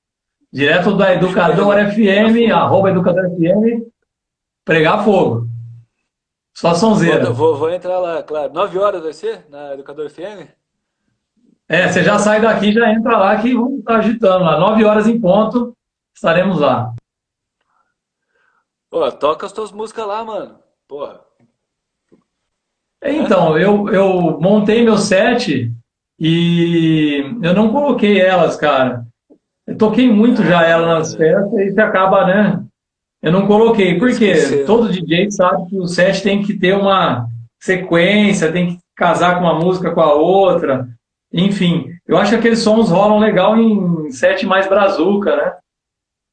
direto 0.52 0.95
da 0.95 1.14
Educador 1.14 1.76
FM, 1.91 2.52
arroba 2.53 2.91
Educador 2.91 3.30
FM, 3.31 3.88
pregar 4.64 5.03
fogo. 5.03 5.48
Só 6.53 6.73
sonzeira. 6.76 7.31
Vou, 7.31 7.56
vou, 7.56 7.72
entrar 7.72 7.99
lá, 7.99 8.22
claro. 8.23 8.53
9 8.53 8.80
horas 8.80 9.03
vai 9.03 9.14
ser? 9.14 9.45
Na 9.49 9.73
Educador 9.73 10.10
FM? 10.10 10.48
É, 11.69 11.88
você 11.88 12.02
já 12.02 12.18
sai 12.18 12.39
daqui, 12.39 12.72
já 12.72 12.91
entra 12.94 13.18
lá 13.18 13.41
que 13.41 13.53
vamos 13.53 13.80
estar 13.80 13.98
agitando 13.98 14.45
lá. 14.45 14.57
Nove 14.57 14.85
horas 14.85 15.07
em 15.07 15.19
ponto, 15.19 15.76
estaremos 16.15 16.60
lá. 16.60 16.95
Pô, 18.89 19.11
toca 19.11 19.45
as 19.45 19.52
tuas 19.52 19.72
músicas 19.72 20.07
lá, 20.07 20.23
mano. 20.23 20.60
Porra. 20.88 21.26
Então, 23.03 23.57
eu, 23.57 23.89
eu 23.89 24.39
montei 24.39 24.83
meu 24.83 24.97
set 24.97 25.71
e 26.19 27.23
eu 27.41 27.53
não 27.53 27.71
coloquei 27.71 28.19
elas, 28.19 28.55
cara. 28.55 29.05
Eu 29.65 29.77
toquei 29.77 30.11
muito 30.11 30.43
já 30.43 30.63
ela 30.63 30.95
nas 30.95 31.13
festas 31.13 31.59
e 31.59 31.71
você 31.71 31.81
acaba, 31.81 32.25
né? 32.25 32.63
Eu 33.21 33.31
não 33.31 33.45
coloquei. 33.45 33.99
Por 33.99 34.09
quê? 34.09 34.31
Esqueceu. 34.31 34.65
Todo 34.65 34.91
DJ 34.91 35.31
sabe 35.31 35.69
que 35.69 35.77
o 35.77 35.87
set 35.87 36.23
tem 36.23 36.41
que 36.41 36.57
ter 36.57 36.73
uma 36.73 37.27
sequência, 37.59 38.51
tem 38.51 38.75
que 38.75 38.79
casar 38.95 39.35
com 39.35 39.41
uma 39.41 39.59
música 39.59 39.91
com 39.91 40.01
a 40.01 40.13
outra. 40.13 40.87
Enfim, 41.31 41.91
eu 42.07 42.17
acho 42.17 42.31
que 42.31 42.37
aqueles 42.37 42.59
sons 42.59 42.89
rolam 42.89 43.19
legal 43.19 43.57
em 43.57 44.09
set 44.11 44.45
mais 44.45 44.67
brazuca, 44.67 45.35
né? 45.35 45.53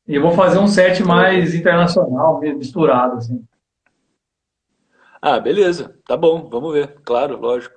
E 0.06 0.14
eu 0.14 0.22
vou 0.22 0.32
fazer 0.32 0.58
um 0.58 0.68
set 0.68 1.02
mais 1.02 1.54
internacional, 1.54 2.40
misturado, 2.40 3.16
assim. 3.16 3.42
Ah, 5.26 5.40
beleza. 5.40 5.94
Tá 6.06 6.18
bom, 6.18 6.50
vamos 6.50 6.74
ver. 6.74 6.96
Claro, 7.02 7.40
lógico. 7.40 7.74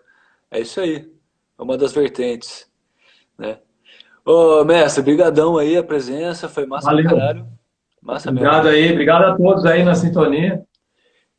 É 0.51 0.59
isso 0.59 0.81
aí. 0.81 1.09
É 1.57 1.63
uma 1.63 1.77
das 1.77 1.93
vertentes, 1.93 2.69
né? 3.39 3.59
Ô, 4.25 4.65
mestre, 4.65 5.01
brigadão 5.01 5.57
aí 5.57 5.77
a 5.77 5.83
presença, 5.83 6.49
foi 6.49 6.65
massa 6.65 6.87
Valeu. 6.87 7.09
caralho. 7.09 7.47
Massa 8.01 8.33
mesmo. 8.33 8.45
Obrigado 8.45 8.67
aí, 8.67 8.91
obrigado 8.91 9.23
a 9.23 9.37
todos 9.37 9.65
aí 9.65 9.81
na 9.81 9.95
sintonia. 9.95 10.61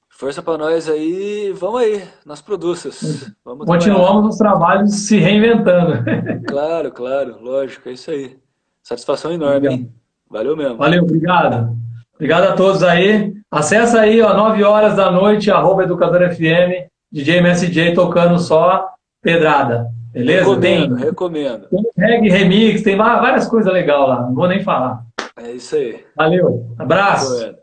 Força 0.09 0.43
pra 0.43 0.57
nós 0.57 0.89
aí, 0.89 1.53
vamos 1.53 1.83
aí, 1.83 2.03
nas 2.25 2.41
produças. 2.41 3.31
Vamos 3.45 3.67
Continuamos 3.67 4.33
os 4.33 4.39
trabalhos 4.39 4.91
se 4.95 5.19
reinventando. 5.19 6.03
Claro, 6.49 6.91
claro, 6.91 7.39
lógico, 7.39 7.87
é 7.91 7.93
isso 7.93 8.11
aí. 8.11 8.39
Satisfação 8.83 9.31
enorme, 9.31 9.69
hein? 9.69 9.95
Valeu 10.31 10.57
mesmo. 10.57 10.79
Valeu, 10.79 11.03
obrigado. 11.03 11.77
Obrigado 12.19 12.49
a 12.49 12.53
todos 12.55 12.83
aí. 12.83 13.33
Acessa 13.49 14.01
aí, 14.01 14.21
ó, 14.21 14.35
9 14.35 14.65
horas 14.65 14.97
da 14.97 15.09
noite, 15.09 15.53
arroba 15.53 15.85
Educador 15.85 16.29
FM, 16.35 16.91
DJ 17.13 17.39
MSJ 17.39 17.95
tocando 17.95 18.41
só 18.41 18.89
pedrada. 19.23 19.87
Beleza? 20.13 20.41
Recomendo, 20.41 20.97
Tem, 20.97 21.05
recomendo. 21.05 21.69
tem 21.69 21.85
reggae, 21.97 22.29
remix, 22.29 22.83
tem 22.83 22.97
várias 22.97 23.47
coisas 23.47 23.73
legais 23.73 24.01
lá. 24.09 24.23
Não 24.23 24.35
vou 24.35 24.49
nem 24.49 24.65
falar. 24.65 25.05
É 25.37 25.53
isso 25.53 25.77
aí. 25.77 26.05
Valeu. 26.17 26.75
Abraço. 26.77 27.33
Recomendo. 27.35 27.59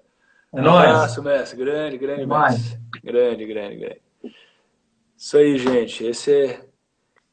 É 0.54 0.62
nóis. 0.62 0.90
Abraço, 0.90 1.22
mestre. 1.24 1.58
Grande, 1.58 1.98
grande 1.98 2.26
mais. 2.26 2.54
mestre. 2.56 2.80
Grande, 3.04 3.46
grande, 3.46 3.76
grande. 3.76 4.02
Isso 5.18 5.38
aí, 5.38 5.58
gente. 5.58 6.06
Esse 6.06 6.32
é, 6.34 6.60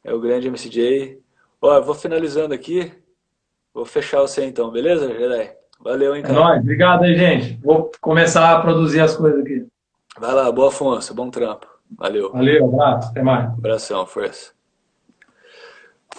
é 0.02 0.12
o 0.12 0.20
grande 0.20 0.50
MCJ. 0.50 1.20
Ó, 1.60 1.76
eu 1.76 1.84
vou 1.84 1.94
finalizando 1.94 2.52
aqui. 2.52 2.92
Vou 3.72 3.84
fechar 3.84 4.20
você 4.22 4.44
então, 4.44 4.72
beleza, 4.72 5.06
Jedi? 5.06 5.52
Valeu, 5.82 6.14
hein, 6.14 6.22
É 6.22 6.26
cara. 6.26 6.34
nóis. 6.38 6.60
Obrigado 6.60 7.04
aí, 7.04 7.16
gente. 7.16 7.58
Vou 7.62 7.90
começar 8.00 8.52
a 8.56 8.60
produzir 8.60 9.00
as 9.00 9.16
coisas 9.16 9.40
aqui. 9.40 9.66
Vai 10.18 10.32
lá, 10.32 10.50
boa 10.52 10.68
Afonso. 10.68 11.12
Bom 11.14 11.30
trampo. 11.30 11.66
Valeu. 11.98 12.32
Valeu, 12.32 12.66
abraço. 12.66 13.10
Até 13.10 13.22
mais. 13.22 13.46
Abração, 13.50 14.06
força. 14.06 14.52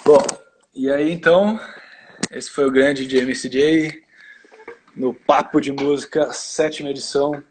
Bom, 0.06 0.22
e 0.76 0.90
aí 0.92 1.12
então, 1.12 1.60
esse 2.32 2.50
foi 2.50 2.66
o 2.68 2.72
grande 2.72 3.08
de 3.08 3.18
MCJ 3.22 4.04
no 4.96 5.14
Papo 5.14 5.62
de 5.62 5.72
Música, 5.72 6.32
sétima 6.34 6.90
edição. 6.90 7.42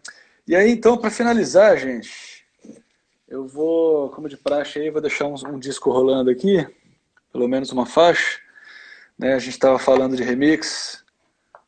E 0.47 0.55
aí 0.55 0.71
então, 0.71 0.99
para 0.99 1.11
finalizar, 1.11 1.77
gente, 1.79 2.45
eu 3.29 3.47
vou, 3.47 4.11
como 4.11 4.29
de 4.29 4.37
praxe 4.37 4.79
aí, 4.81 4.91
vou 4.91 5.01
deixar 5.01 5.27
um, 5.27 5.35
um 5.49 5.59
disco 5.59 5.91
rolando 5.91 6.31
aqui, 6.31 6.67
pelo 7.33 7.49
menos 7.49 7.73
uma 7.73 7.87
faixa. 7.87 8.39
Né? 9.19 9.35
A 9.35 9.39
gente 9.39 9.53
estava 9.55 9.79
falando 9.79 10.17
de 10.17 10.23
remix, 10.23 11.02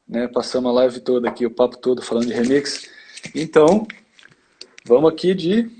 né? 0.07 0.29
passamos 0.29 0.71
a 0.71 0.75
live 0.75 1.01
toda 1.01 1.29
aqui, 1.29 1.47
o 1.47 1.51
papo 1.51 1.77
todo 1.79 2.03
falando 2.03 2.27
de 2.27 2.33
remix. 2.33 2.89
Então, 3.35 3.87
vamos 4.85 5.13
aqui 5.13 5.35
de 5.35 5.71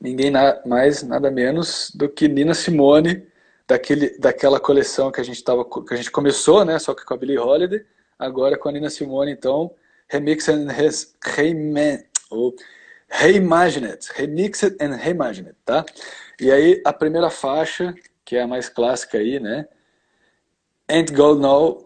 ninguém 0.00 0.30
na- 0.30 0.60
mais, 0.66 1.02
nada 1.02 1.30
menos 1.30 1.90
do 1.94 2.08
que 2.08 2.28
Nina 2.28 2.54
Simone, 2.54 3.26
daquele, 3.66 4.18
daquela 4.18 4.60
coleção 4.60 5.10
que 5.10 5.20
a 5.20 5.24
gente 5.24 5.42
tava, 5.42 5.64
que 5.64 5.94
a 5.94 5.96
gente 5.96 6.10
começou, 6.10 6.64
né, 6.64 6.78
só 6.78 6.94
que 6.94 7.04
com 7.04 7.14
a 7.14 7.16
Billie 7.16 7.38
Holiday, 7.38 7.84
agora 8.18 8.58
com 8.58 8.68
a 8.68 8.72
Nina 8.72 8.90
Simone, 8.90 9.32
então, 9.32 9.74
Remix 10.08 10.48
and 10.48 10.70
Res, 10.70 11.14
Reima- 11.24 12.04
ou 12.30 12.54
Reimagined, 13.08 13.98
Remixed 14.14 14.76
and 14.80 14.96
Reimagined, 14.96 15.54
tá? 15.64 15.84
E 16.40 16.50
aí, 16.50 16.82
a 16.84 16.92
primeira 16.92 17.30
faixa, 17.30 17.94
que 18.24 18.36
é 18.36 18.42
a 18.42 18.46
mais 18.46 18.68
clássica 18.68 19.18
aí, 19.18 19.38
né, 19.40 19.66
Ain't 20.88 21.12
God 21.14 21.40
Know, 21.40 21.83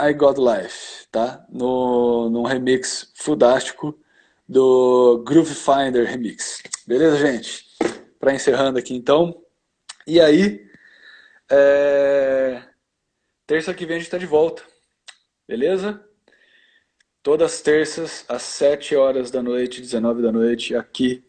I 0.00 0.12
Got 0.12 0.38
Life, 0.38 1.06
tá? 1.10 1.46
No, 1.50 2.28
num 2.28 2.42
remix 2.42 3.12
fudástico 3.14 3.98
do 4.48 5.22
Groove 5.26 5.54
Finder 5.54 6.06
Remix. 6.06 6.62
Beleza, 6.86 7.16
gente? 7.18 7.64
Para 8.18 8.34
encerrando 8.34 8.78
aqui 8.78 8.94
então. 8.94 9.42
E 10.06 10.20
aí, 10.20 10.66
é, 11.50 12.62
terça 13.46 13.72
que 13.74 13.86
vem 13.86 13.96
a 13.96 13.98
gente 13.98 14.06
está 14.06 14.18
de 14.18 14.26
volta. 14.26 14.62
Beleza? 15.48 16.04
Todas 17.22 17.54
as 17.54 17.60
terças, 17.62 18.24
às 18.28 18.42
7 18.42 18.94
horas 18.94 19.30
da 19.30 19.42
noite, 19.42 19.80
19 19.80 20.22
da 20.22 20.30
noite, 20.30 20.76
aqui 20.76 21.24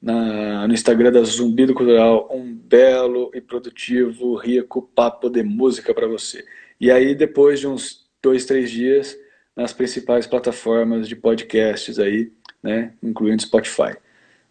na- 0.00 0.66
no 0.66 0.74
Instagram 0.74 1.12
da 1.12 1.22
Zumbido 1.22 1.72
Cultural, 1.72 2.28
um 2.30 2.54
belo 2.54 3.30
e 3.32 3.40
produtivo, 3.40 4.34
rico 4.36 4.82
papo 4.82 5.30
de 5.30 5.42
música 5.42 5.94
para 5.94 6.06
você. 6.08 6.44
E 6.82 6.90
aí, 6.90 7.14
depois 7.14 7.60
de 7.60 7.68
uns 7.68 8.10
dois, 8.20 8.44
três 8.44 8.68
dias, 8.68 9.16
nas 9.54 9.72
principais 9.72 10.26
plataformas 10.26 11.06
de 11.06 11.14
podcasts 11.14 11.96
aí, 11.96 12.32
né, 12.60 12.92
incluindo 13.00 13.40
Spotify. 13.40 13.96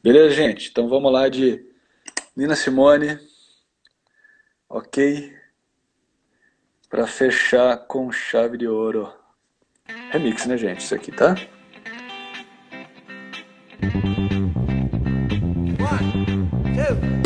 Beleza, 0.02 0.34
gente? 0.34 0.70
Então 0.70 0.88
vamos 0.88 1.12
lá 1.12 1.28
de 1.28 1.62
Nina 2.34 2.56
Simone, 2.56 3.20
ok? 4.70 5.34
Para 6.90 7.06
fechar 7.06 7.76
com 7.80 8.10
chave 8.14 8.58
de 8.58 8.66
ouro. 8.66 9.14
Remix, 10.12 10.46
né, 10.46 10.56
gente? 10.56 10.80
Isso 10.80 10.96
aqui, 10.96 11.12
tá? 11.12 11.36
Ain't 16.74 17.21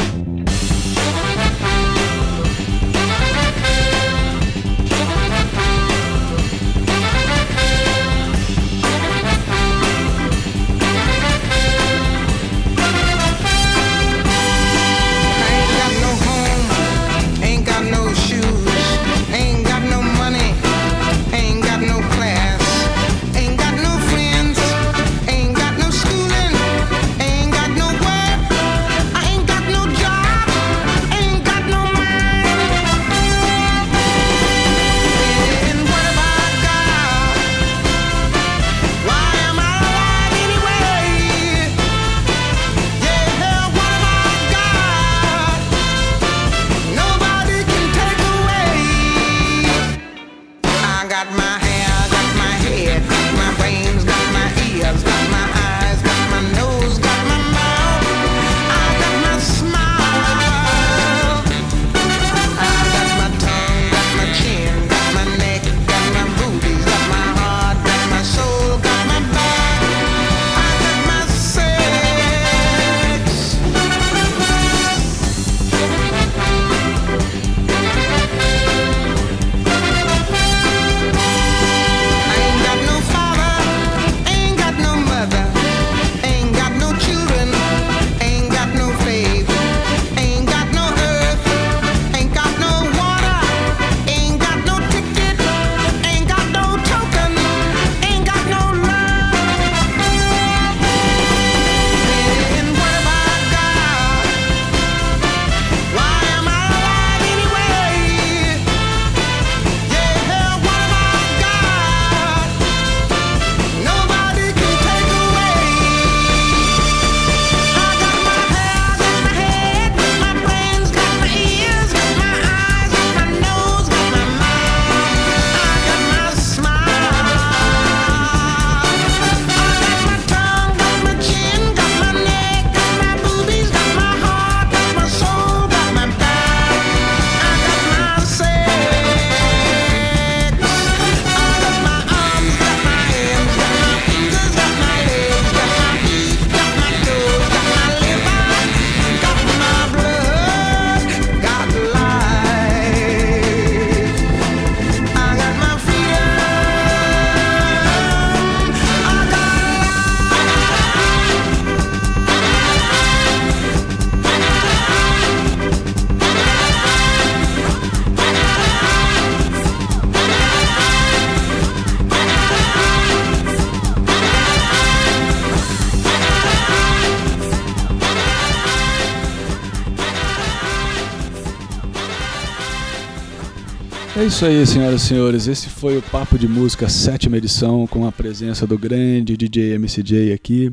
É 184.26 184.28
isso 184.28 184.44
aí, 184.44 184.66
senhoras 184.66 185.04
e 185.04 185.06
senhores. 185.06 185.48
Esse 185.48 185.70
foi 185.70 186.00
o 186.00 186.02
Papo 186.02 186.40
de 186.40 186.48
Música, 186.48 186.90
sétima 186.90 187.38
edição, 187.38 187.86
com 187.86 188.08
a 188.08 188.12
presença 188.12 188.66
do 188.66 188.76
grande 188.76 189.38
DJ 189.38 189.78
MCJ 189.78 190.34
aqui. 190.34 190.72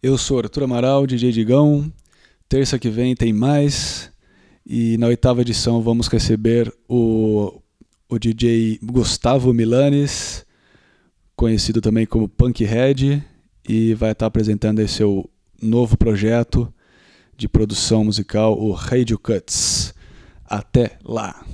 Eu 0.00 0.16
sou 0.16 0.38
Arthur 0.38 0.62
Amaral, 0.62 1.04
DJ 1.04 1.32
Digão. 1.32 1.92
Terça 2.48 2.78
que 2.78 2.88
vem 2.88 3.16
tem 3.16 3.32
mais. 3.32 4.08
E 4.64 4.96
na 4.98 5.08
oitava 5.08 5.40
edição 5.40 5.82
vamos 5.82 6.06
receber 6.06 6.72
o, 6.88 7.60
o 8.08 8.18
DJ 8.20 8.78
Gustavo 8.84 9.52
Milanes, 9.52 10.46
conhecido 11.34 11.80
também 11.80 12.06
como 12.06 12.28
Punkhead, 12.28 13.20
e 13.68 13.94
vai 13.94 14.12
estar 14.12 14.26
apresentando 14.26 14.78
esse 14.78 14.94
seu 14.94 15.28
novo 15.60 15.96
projeto 15.96 16.72
de 17.36 17.48
produção 17.48 18.04
musical, 18.04 18.56
o 18.56 18.70
Radio 18.70 19.18
Cuts. 19.18 19.92
Até 20.48 20.98
lá! 21.02 21.44